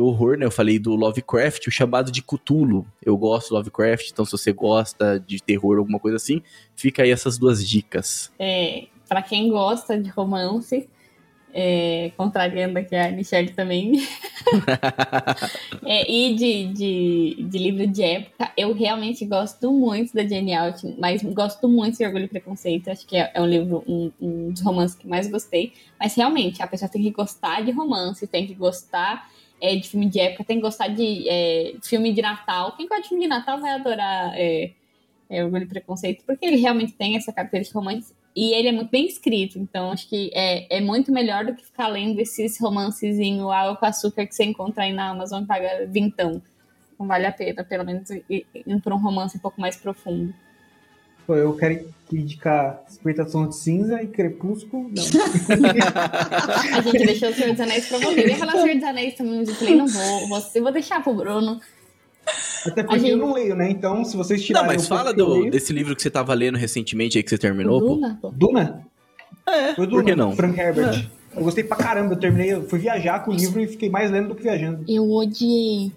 horror, 0.00 0.36
né? 0.36 0.46
Eu 0.46 0.50
falei 0.50 0.78
do 0.78 0.94
Lovecraft, 0.94 1.66
o 1.66 1.70
chamado 1.70 2.10
de 2.10 2.22
Cthulhu. 2.22 2.86
Eu 3.04 3.16
gosto 3.16 3.50
do 3.50 3.56
Lovecraft, 3.56 4.10
então 4.10 4.24
se 4.24 4.32
você 4.32 4.52
gosta 4.52 5.18
de 5.18 5.42
terror, 5.42 5.78
alguma 5.78 5.98
coisa 5.98 6.16
assim, 6.16 6.42
fica 6.74 7.02
aí 7.02 7.10
essas 7.10 7.36
duas 7.36 7.66
dicas. 7.66 8.30
É, 8.38 8.86
para 9.08 9.22
quem 9.22 9.50
gosta 9.50 9.98
de 9.98 10.08
romance, 10.10 10.88
é, 11.52 12.12
contrariando 12.16 12.78
aqui 12.78 12.96
a 12.96 13.10
Michelle 13.10 13.52
também, 13.52 14.06
é, 15.84 16.10
e 16.10 16.34
de, 16.34 16.72
de, 16.72 17.44
de 17.44 17.58
livro 17.58 17.86
de 17.86 18.02
época, 18.02 18.50
eu 18.56 18.72
realmente 18.72 19.24
gosto 19.26 19.70
muito 19.70 20.14
da 20.14 20.26
Jane 20.26 20.54
Austen, 20.54 20.96
mas 20.98 21.22
gosto 21.22 21.68
muito 21.68 21.98
de 21.98 22.06
Orgulho 22.06 22.24
e 22.24 22.28
Preconceito, 22.28 22.90
acho 22.90 23.06
que 23.06 23.16
é, 23.16 23.30
é 23.34 23.40
um 23.40 23.46
livro, 23.46 23.84
um, 23.86 24.10
um 24.20 24.50
dos 24.50 24.62
romances 24.62 24.96
que 24.96 25.06
mais 25.06 25.28
gostei, 25.28 25.72
mas 26.00 26.14
realmente, 26.14 26.62
a 26.62 26.66
pessoa 26.66 26.88
tem 26.88 27.02
que 27.02 27.10
gostar 27.10 27.62
de 27.62 27.70
romance, 27.70 28.26
tem 28.26 28.46
que 28.46 28.54
gostar 28.54 29.30
é, 29.60 29.76
de 29.76 29.88
filme 29.88 30.06
de 30.06 30.20
época, 30.20 30.44
tem 30.44 30.56
que 30.56 30.62
gostar 30.62 30.88
de 30.88 31.28
é, 31.28 31.74
filme 31.82 32.12
de 32.12 32.22
Natal, 32.22 32.76
quem 32.76 32.88
gosta 32.88 33.02
de 33.02 33.08
filme 33.10 33.24
de 33.24 33.28
Natal 33.28 33.60
vai 33.60 33.72
adorar 33.72 34.32
é, 34.34 34.72
é, 35.28 35.44
Orgulho 35.44 35.64
e 35.64 35.68
Preconceito, 35.68 36.24
porque 36.26 36.46
ele 36.46 36.56
realmente 36.56 36.92
tem 36.92 37.16
essa 37.16 37.32
característica 37.32 37.78
romântica 37.78 38.21
e 38.34 38.54
ele 38.54 38.68
é 38.68 38.72
muito 38.72 38.90
bem 38.90 39.06
escrito, 39.06 39.58
então 39.58 39.90
acho 39.90 40.08
que 40.08 40.30
é, 40.34 40.78
é 40.78 40.80
muito 40.80 41.12
melhor 41.12 41.44
do 41.44 41.54
que 41.54 41.64
ficar 41.64 41.88
lendo 41.88 42.18
esses 42.18 42.58
romancezinhos 42.58 43.50
água 43.50 43.76
com 43.76 43.86
açúcar 43.86 44.26
que 44.26 44.34
você 44.34 44.44
encontra 44.44 44.84
aí 44.84 44.92
na 44.92 45.10
Amazon 45.10 45.42
e 45.42 45.46
paga 45.46 45.86
vintão. 45.86 46.40
Não 46.98 47.06
vale 47.06 47.26
a 47.26 47.32
pena, 47.32 47.62
pelo 47.64 47.84
menos, 47.84 48.08
ir, 48.10 48.46
para 48.82 48.94
um 48.94 48.98
romance 48.98 49.36
um 49.36 49.40
pouco 49.40 49.60
mais 49.60 49.76
profundo. 49.76 50.32
Pô, 51.26 51.36
eu 51.36 51.54
quero 51.56 51.88
indicar 52.12 52.82
50 52.88 53.24
Tons 53.26 53.48
de 53.50 53.56
Cinza 53.56 54.02
e 54.02 54.06
Crepúsculo. 54.06 54.90
Não. 54.90 55.02
A 56.76 56.80
gente 56.80 57.06
deixou 57.06 57.30
o 57.30 57.34
Senhor 57.34 57.52
dos 57.52 57.60
Anéis 57.60 57.86
pra 57.86 57.98
você. 57.98 58.20
Eu 58.20 58.28
ia 58.28 58.36
falar 58.36 58.56
o 58.56 58.60
Senhor 58.60 58.74
dos 58.74 58.84
Anéis 58.84 59.14
também, 59.14 59.38
mas 59.38 59.48
eu 59.48 59.54
falei, 59.54 59.76
não 59.76 59.86
vou, 59.86 60.28
vou, 60.28 60.42
eu 60.54 60.62
vou 60.62 60.72
deixar 60.72 61.02
pro 61.02 61.14
Bruno. 61.14 61.60
Até 62.66 62.82
porque 62.82 62.98
gente- 63.00 63.10
eu 63.10 63.16
não 63.16 63.32
leio, 63.32 63.54
né? 63.56 63.70
Então, 63.70 64.04
se 64.04 64.16
vocês 64.16 64.40
Não, 64.40 64.46
tirarem. 64.46 64.66
mas 64.68 64.84
o 64.84 64.88
pouco 64.88 65.02
fala 65.04 65.14
do, 65.14 65.28
leio- 65.28 65.50
desse 65.50 65.72
livro 65.72 65.94
que 65.96 66.02
você 66.02 66.10
tava 66.10 66.32
lendo 66.34 66.56
recentemente 66.58 67.16
aí 67.18 67.22
que 67.24 67.30
você 67.30 67.38
terminou. 67.38 67.80
Duna, 67.80 68.18
pô. 68.20 68.30
Duna? 68.30 68.86
É, 69.46 69.74
Foi 69.74 69.86
por 69.86 69.90
Duna, 69.90 70.04
que 70.04 70.14
não? 70.16 70.32
Frank 70.36 70.58
Herbert. 70.58 71.08
Eu 71.34 71.42
gostei 71.44 71.64
pra 71.64 71.76
caramba. 71.76 72.14
Eu 72.14 72.18
terminei, 72.18 72.52
eu 72.52 72.68
fui 72.68 72.78
viajar 72.78 73.20
com 73.24 73.30
o 73.30 73.34
livro 73.34 73.60
e 73.60 73.66
fiquei 73.66 73.88
mais 73.90 74.10
lendo 74.10 74.28
do 74.28 74.34
que 74.34 74.42
viajando. 74.42 74.84
Eu 74.86 75.10
odiei. 75.10 75.90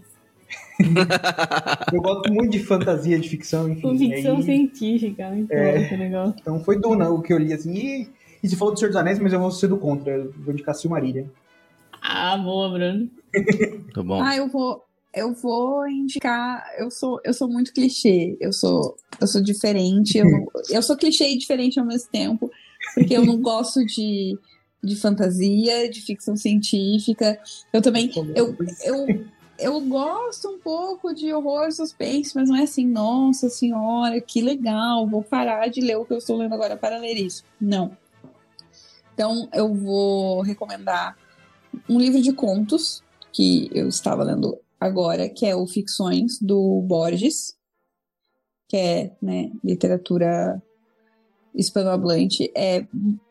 Eu 1.93 2.01
gosto 2.01 2.31
muito 2.31 2.51
de 2.51 2.59
fantasia, 2.59 3.17
de 3.19 3.29
ficção, 3.29 3.69
enfim. 3.69 3.97
Ficção 3.97 4.37
aí- 4.37 4.43
científica, 4.43 5.29
muito 5.29 5.51
É. 5.51 5.71
bom 5.71 5.77
esse 5.85 5.97
negócio. 5.97 6.35
Então 6.39 6.59
foi 6.63 6.79
Duna 6.79 7.09
o 7.09 7.21
que 7.21 7.31
eu 7.33 7.37
li 7.37 7.53
assim. 7.53 7.73
E, 7.73 8.09
e 8.43 8.47
se 8.49 8.55
falou 8.55 8.73
do 8.73 8.79
Senhor 8.79 8.89
dos 8.89 8.97
Anéis, 8.97 9.19
mas 9.19 9.31
eu 9.33 9.39
vou 9.39 9.51
ser 9.51 9.67
do 9.67 9.77
contra. 9.77 10.13
Eu 10.13 10.33
vou 10.37 10.53
indicar 10.53 10.75
Silmarillion. 10.75 11.25
Ah, 12.01 12.33
Ah, 12.33 12.37
boa, 12.37 12.69
Bruno. 12.69 13.09
Tá 13.93 14.03
bom. 14.03 14.21
Ah, 14.21 14.35
eu 14.35 14.47
vou, 14.47 14.83
eu 15.15 15.33
vou 15.33 15.87
indicar. 15.87 16.63
Eu 16.77 16.91
sou, 16.91 17.19
eu 17.23 17.33
sou 17.33 17.47
muito 17.47 17.73
clichê. 17.73 18.37
Eu 18.39 18.51
sou, 18.51 18.97
eu 19.19 19.27
sou 19.27 19.41
diferente. 19.41 20.17
Eu, 20.17 20.29
não- 20.29 20.45
eu 20.69 20.81
sou 20.81 20.95
clichê 20.97 21.29
e 21.29 21.37
diferente 21.37 21.79
ao 21.79 21.85
mesmo 21.85 22.09
tempo, 22.11 22.51
porque 22.93 23.15
eu 23.15 23.25
não 23.25 23.41
gosto 23.41 23.85
de, 23.85 24.37
de 24.83 24.95
fantasia, 24.95 25.89
de 25.89 26.01
ficção 26.01 26.35
científica. 26.35 27.39
Eu 27.71 27.81
também, 27.81 28.11
eu, 28.35 28.55
eu, 28.83 29.25
eu 29.57 29.81
gosto 29.81 30.49
um 30.49 30.59
pouco 30.59 31.13
de 31.13 31.33
horror, 31.33 31.71
suspense, 31.71 32.33
mas 32.35 32.49
não 32.49 32.57
é 32.57 32.63
assim, 32.63 32.85
nossa 32.85 33.49
senhora, 33.49 34.19
que 34.19 34.41
legal, 34.41 35.07
vou 35.07 35.23
parar 35.23 35.67
de 35.69 35.79
ler 35.81 35.95
o 35.97 36.05
que 36.05 36.13
eu 36.13 36.17
estou 36.17 36.35
lendo 36.37 36.53
agora 36.53 36.75
para 36.75 36.97
ler 36.97 37.15
isso. 37.15 37.43
Não. 37.59 37.97
Então, 39.13 39.47
eu 39.53 39.73
vou 39.73 40.41
recomendar 40.41 41.17
um 41.89 41.97
livro 41.97 42.21
de 42.21 42.33
contos 42.33 43.01
que 43.31 43.69
eu 43.73 43.87
estava 43.87 44.23
lendo 44.23 44.57
agora, 44.85 45.29
que 45.29 45.45
é 45.45 45.55
o 45.55 45.67
Ficções, 45.67 46.39
do 46.39 46.81
Borges, 46.81 47.55
que 48.67 48.77
é 48.77 49.11
né, 49.21 49.51
literatura 49.63 50.61
hispanohablante. 51.53 52.51
É, 52.55 52.85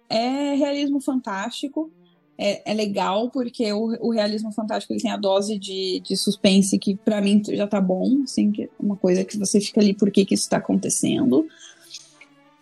é 0.08 0.54
realismo 0.54 1.00
fantástico. 1.00 1.90
É, 2.36 2.72
é 2.72 2.74
legal 2.74 3.30
porque 3.30 3.72
o, 3.72 3.96
o 4.00 4.10
realismo 4.10 4.50
fantástico 4.52 4.92
ele 4.92 5.00
tem 5.00 5.10
a 5.10 5.16
dose 5.16 5.56
de, 5.56 6.00
de 6.00 6.16
suspense 6.16 6.78
que 6.78 6.96
pra 6.96 7.20
mim 7.20 7.40
já 7.48 7.66
tá 7.66 7.80
bom, 7.80 8.22
assim, 8.24 8.50
que 8.50 8.64
é 8.64 8.68
uma 8.78 8.96
coisa 8.96 9.24
que 9.24 9.38
você 9.38 9.60
fica 9.60 9.80
ali 9.80 9.94
por 9.94 10.10
que 10.10 10.24
que 10.24 10.34
isso 10.34 10.50
tá 10.50 10.56
acontecendo. 10.56 11.46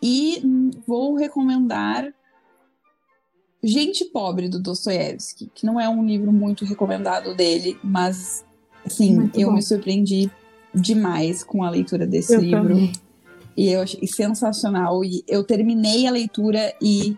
E 0.02 0.43
vou 0.86 1.14
recomendar 1.14 2.12
Gente 3.64 4.05
Pobre 4.06 4.48
do 4.48 4.60
Dostoiévski, 4.60 5.48
que 5.55 5.64
não 5.64 5.81
é 5.81 5.89
um 5.89 6.05
livro 6.05 6.32
muito 6.32 6.64
recomendado 6.64 7.35
dele, 7.36 7.78
mas 7.82 8.44
assim, 8.86 9.14
Muito 9.14 9.38
eu 9.40 9.48
bom. 9.48 9.54
me 9.54 9.62
surpreendi 9.62 10.30
demais 10.74 11.42
com 11.44 11.62
a 11.62 11.70
leitura 11.70 12.06
desse 12.06 12.34
Eu 12.34 12.40
livro. 12.40 12.62
também. 12.68 12.92
E 13.56 13.68
eu 13.70 13.82
achei 13.82 14.06
sensacional. 14.06 15.04
E 15.04 15.22
eu 15.28 15.44
terminei 15.44 16.06
a 16.06 16.10
leitura 16.10 16.72
e 16.80 17.16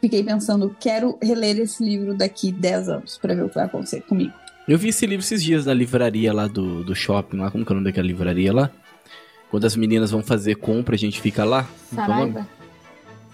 fiquei 0.00 0.22
pensando, 0.22 0.74
quero 0.80 1.18
reler 1.22 1.58
esse 1.58 1.84
livro 1.84 2.14
daqui 2.14 2.50
10 2.50 2.88
anos 2.88 3.18
para 3.18 3.34
ver 3.34 3.44
o 3.44 3.48
que 3.48 3.54
vai 3.54 3.64
acontecer 3.64 4.00
comigo. 4.02 4.32
Eu 4.66 4.78
vi 4.78 4.88
esse 4.88 5.04
livro 5.06 5.22
esses 5.24 5.42
dias 5.44 5.66
na 5.66 5.74
livraria 5.74 6.32
lá 6.32 6.46
do, 6.46 6.82
do 6.82 6.94
shopping, 6.94 7.36
lá. 7.36 7.50
Como 7.50 7.64
que 7.66 7.70
é 7.70 7.74
o 7.74 7.76
nome 7.76 7.84
daquela 7.84 8.06
livraria 8.06 8.52
lá? 8.52 8.70
Quando 9.50 9.66
as 9.66 9.76
meninas 9.76 10.10
vão 10.10 10.22
fazer 10.22 10.54
compra, 10.56 10.94
a 10.94 10.98
gente 10.98 11.20
fica 11.20 11.44
lá. 11.44 11.68
É? 11.92 11.94
Saraiva? 11.94 12.48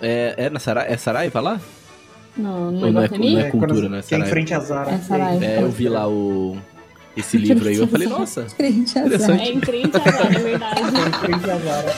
É, 0.01 0.35
é, 0.37 0.51
na 0.51 0.59
Sara, 0.59 0.83
é 0.83 0.97
Saraiva 0.97 1.41
lá? 1.41 1.61
No 2.37 2.67
Ou 2.67 2.71
não 2.73 2.89
é- 2.89 2.91
não 2.93 3.03
é 3.39 3.51
cultura, 3.51 3.75
quando- 3.75 3.89
né, 3.91 4.01
é 4.11 4.17
em 4.19 4.25
frente 4.25 4.53
a 4.55 4.61
Zara. 4.61 4.91
É 4.93 4.99
Saraiva. 4.99 5.45
É, 5.45 5.63
eu 5.63 5.71
vi 5.71 5.89
lá 5.89 6.09
o 6.09 6.57
esse 7.17 7.37
livro 7.37 7.69
aí. 7.69 7.77
Eu 7.77 7.89
falei, 7.89 8.09
nossa, 8.09 8.47
Interessante. 8.59 9.43
É 9.43 9.53
em 9.53 9.61
frente 9.61 9.97
a 9.97 10.01
Zara, 10.01 10.35
é 10.35 10.39
verdade. 10.39 10.81
É 10.91 11.09
em 11.09 11.13
frente 11.13 11.51
a 11.51 11.59
Zara. 11.59 11.95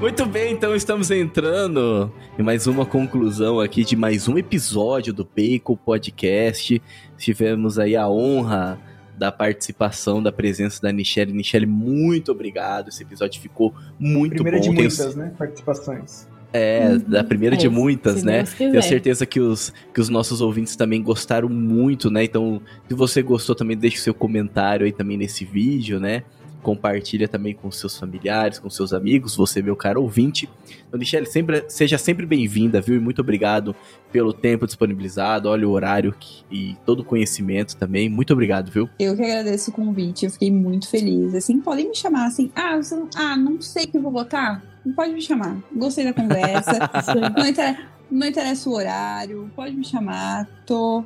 Muito 0.00 0.26
bem, 0.26 0.52
então 0.52 0.76
estamos 0.76 1.10
entrando 1.10 2.12
em 2.38 2.42
mais 2.42 2.66
uma 2.66 2.84
conclusão 2.84 3.58
aqui 3.58 3.84
de 3.84 3.96
mais 3.96 4.28
um 4.28 4.36
episódio 4.36 5.14
do 5.14 5.24
Bacon 5.24 5.76
Podcast. 5.76 6.82
Tivemos 7.16 7.78
aí 7.78 7.96
a 7.96 8.06
honra 8.06 8.78
da 9.16 9.30
participação, 9.30 10.22
da 10.22 10.32
presença 10.32 10.80
da 10.82 10.90
Nichelle. 10.92 11.32
Nichelle, 11.32 11.66
muito 11.66 12.32
obrigado. 12.32 12.88
Esse 12.88 13.02
episódio 13.02 13.40
ficou 13.40 13.74
muito 13.98 14.34
Primeira 14.34 14.58
bom. 14.58 14.62
de 14.62 14.68
Tenho- 14.70 14.82
muitas, 14.88 15.14
né? 15.16 15.32
Participações. 15.38 16.28
É, 16.52 16.98
da 16.98 17.24
primeira 17.24 17.56
de 17.56 17.66
É, 17.66 17.68
muitas, 17.68 18.20
se 18.20 18.26
né? 18.26 18.44
Tenho 18.44 18.80
certeza 18.80 19.26
que 19.26 19.40
os, 19.40 19.72
que 19.92 20.00
os 20.00 20.08
nossos 20.08 20.40
ouvintes 20.40 20.76
também 20.76 21.02
gostaram 21.02 21.48
muito, 21.48 22.08
né? 22.12 22.22
Então, 22.22 22.62
se 22.88 22.94
você 22.94 23.22
gostou, 23.22 23.56
também 23.56 23.76
deixe 23.76 23.96
o 23.96 24.00
seu 24.00 24.14
comentário 24.14 24.86
aí 24.86 24.92
também 24.92 25.16
nesse 25.16 25.44
vídeo, 25.44 25.98
né? 25.98 26.22
Compartilha 26.64 27.28
também 27.28 27.52
com 27.54 27.70
seus 27.70 27.96
familiares, 27.98 28.58
com 28.58 28.70
seus 28.70 28.92
amigos, 28.94 29.36
você, 29.36 29.60
meu 29.60 29.76
caro 29.76 30.02
ouvinte. 30.02 30.48
Então, 30.88 30.98
Michelle, 30.98 31.26
sempre, 31.26 31.64
seja 31.68 31.98
sempre 31.98 32.24
bem-vinda, 32.24 32.80
viu? 32.80 32.96
E 32.96 32.98
muito 32.98 33.20
obrigado 33.20 33.76
pelo 34.10 34.32
tempo 34.32 34.64
disponibilizado, 34.66 35.48
olha 35.48 35.68
o 35.68 35.70
horário 35.70 36.14
que- 36.18 36.42
e 36.50 36.74
todo 36.86 37.00
o 37.00 37.04
conhecimento 37.04 37.76
também. 37.76 38.08
Muito 38.08 38.32
obrigado, 38.32 38.70
viu? 38.70 38.88
Eu 38.98 39.14
que 39.14 39.22
agradeço 39.22 39.70
o 39.70 39.74
convite, 39.74 40.24
eu 40.24 40.30
fiquei 40.30 40.50
muito 40.50 40.88
feliz. 40.88 41.34
Assim, 41.34 41.60
podem 41.60 41.88
me 41.90 41.94
chamar 41.94 42.26
assim, 42.26 42.50
ah, 42.54 42.76
você 42.76 42.96
não, 42.96 43.08
ah, 43.14 43.36
não 43.36 43.60
sei 43.60 43.84
o 43.84 43.88
que 43.88 43.96
eu 43.98 44.02
vou 44.02 44.10
botar? 44.12 44.62
Pode 44.96 45.12
me 45.12 45.20
chamar. 45.20 45.56
Gostei 45.74 46.04
da 46.04 46.12
conversa. 46.14 46.72
não, 47.14 48.18
não 48.20 48.26
interessa 48.26 48.68
o 48.70 48.72
horário, 48.74 49.50
pode 49.54 49.76
me 49.76 49.84
chamar. 49.84 50.46
Tô. 50.66 51.04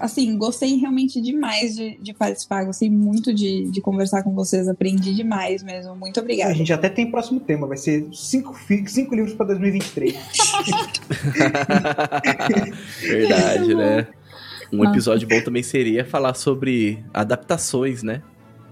Assim, 0.00 0.36
gostei 0.38 0.76
realmente 0.76 1.20
demais 1.20 1.74
de, 1.74 1.98
de 1.98 2.14
participar, 2.14 2.64
gostei 2.64 2.88
muito 2.88 3.34
de, 3.34 3.68
de 3.70 3.80
conversar 3.80 4.22
com 4.22 4.34
vocês, 4.34 4.68
aprendi 4.68 5.14
demais 5.14 5.62
mesmo. 5.62 5.94
Muito 5.96 6.18
A 6.18 6.22
obrigada. 6.22 6.54
gente 6.54 6.72
até 6.72 6.88
tem 6.88 7.10
próximo 7.10 7.40
tema, 7.40 7.66
vai 7.66 7.76
ser 7.76 8.06
cinco, 8.12 8.56
cinco 8.86 9.14
livros 9.14 9.34
para 9.34 9.46
2023. 9.46 10.14
Verdade, 13.02 13.74
né? 13.74 14.06
Um 14.72 14.84
episódio 14.84 15.28
bom 15.28 15.40
também 15.42 15.62
seria 15.62 16.04
falar 16.04 16.34
sobre 16.34 17.04
adaptações, 17.12 18.02
né? 18.02 18.22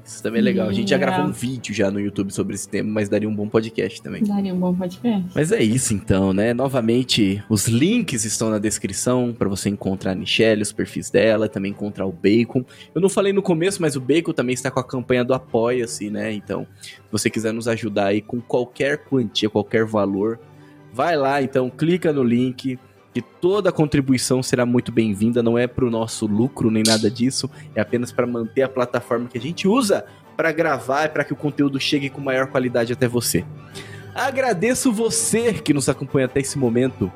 Isso 0.05 0.23
também 0.23 0.41
é 0.41 0.43
legal. 0.43 0.69
A 0.69 0.73
gente 0.73 0.91
já 0.91 0.99
gravou 0.99 1.27
um 1.27 1.33
vídeo 1.33 1.75
já 1.75 1.91
no 1.91 2.01
YouTube 2.01 2.33
sobre 2.33 2.55
esse 2.55 2.69
tema, 2.69 2.91
mas 2.91 3.09
daria 3.09 3.29
um 3.29 3.35
bom 3.35 3.49
podcast 3.49 4.03
também. 4.03 4.23
Daria 4.25 4.53
um 4.53 4.59
bom 4.59 4.75
podcast. 4.75 5.27
Mas 5.35 5.53
é 5.53 5.63
isso 5.63 5.95
então, 5.95 6.33
né? 6.33 6.53
Novamente, 6.53 7.43
os 7.49 7.69
links 7.69 8.25
estão 8.25 8.51
na 8.51 8.59
descrição 8.59 9.35
para 9.37 9.49
você 9.49 9.69
encontrar 9.69 10.13
a 10.13 10.15
Michelle, 10.15 10.63
os 10.63 10.73
perfis 10.73 11.09
dela, 11.09 11.49
também 11.49 11.71
encontrar 11.71 12.07
o 12.07 12.13
Bacon. 12.13 12.65
Eu 12.95 13.01
não 13.01 13.09
falei 13.09 13.33
no 13.33 13.43
começo, 13.43 13.81
mas 13.81 13.95
o 13.95 14.01
Bacon 14.01 14.33
também 14.33 14.55
está 14.55 14.71
com 14.71 14.81
a 14.81 14.85
campanha 14.85 15.25
do 15.25 15.35
Apoia-se, 15.35 16.11
né? 16.11 16.33
Então, 16.33 16.67
se 16.81 17.01
você 17.11 17.31
quiser 17.31 17.53
nos 17.53 17.69
ajudar 17.69 18.07
aí 18.07 18.21
com 18.21 18.41
qualquer 18.41 19.05
quantia, 19.05 19.49
qualquer 19.49 19.85
valor, 19.85 20.41
vai 20.93 21.17
lá, 21.17 21.41
então, 21.41 21.71
clica 21.71 22.13
no 22.13 22.25
link, 22.25 22.79
que 23.13 23.21
toda 23.21 23.71
contribuição 23.71 24.43
será 24.43 24.65
muito 24.65 24.91
bem-vinda, 24.91 25.43
não 25.43 25.59
é 25.59 25.67
para 25.67 25.85
o 25.85 25.91
nosso 25.91 26.27
lucro 26.27 26.71
nem 26.71 26.83
nada 26.87 27.11
disso, 27.11 27.51
é 27.75 27.81
apenas 27.81 28.11
para 28.11 28.27
manter 28.27 28.63
a 28.63 28.69
plataforma 28.69 29.29
que 29.29 29.37
a 29.37 29.41
gente 29.41 29.69
usa 29.69 30.05
para 30.37 30.51
gravar 30.51 31.05
e 31.05 31.09
para 31.09 31.25
que 31.25 31.33
o 31.33 31.37
conteúdo 31.37 31.79
chegue 31.79 32.09
com 32.09 32.21
maior 32.21 32.47
qualidade 32.47 32.93
até 32.93 33.07
você. 33.07 33.45
Agradeço 34.15 34.93
você 34.93 35.53
que 35.55 35.75
nos 35.75 35.89
acompanha 35.89 36.27
até 36.27 36.41
esse 36.41 36.59
momento. 36.59 37.13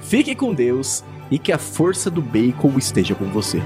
Fique 0.00 0.34
com 0.34 0.54
Deus 0.54 1.02
e 1.30 1.38
que 1.38 1.52
a 1.52 1.58
força 1.58 2.10
do 2.10 2.22
bacon 2.22 2.76
esteja 2.78 3.14
com 3.14 3.26
você. 3.26 3.62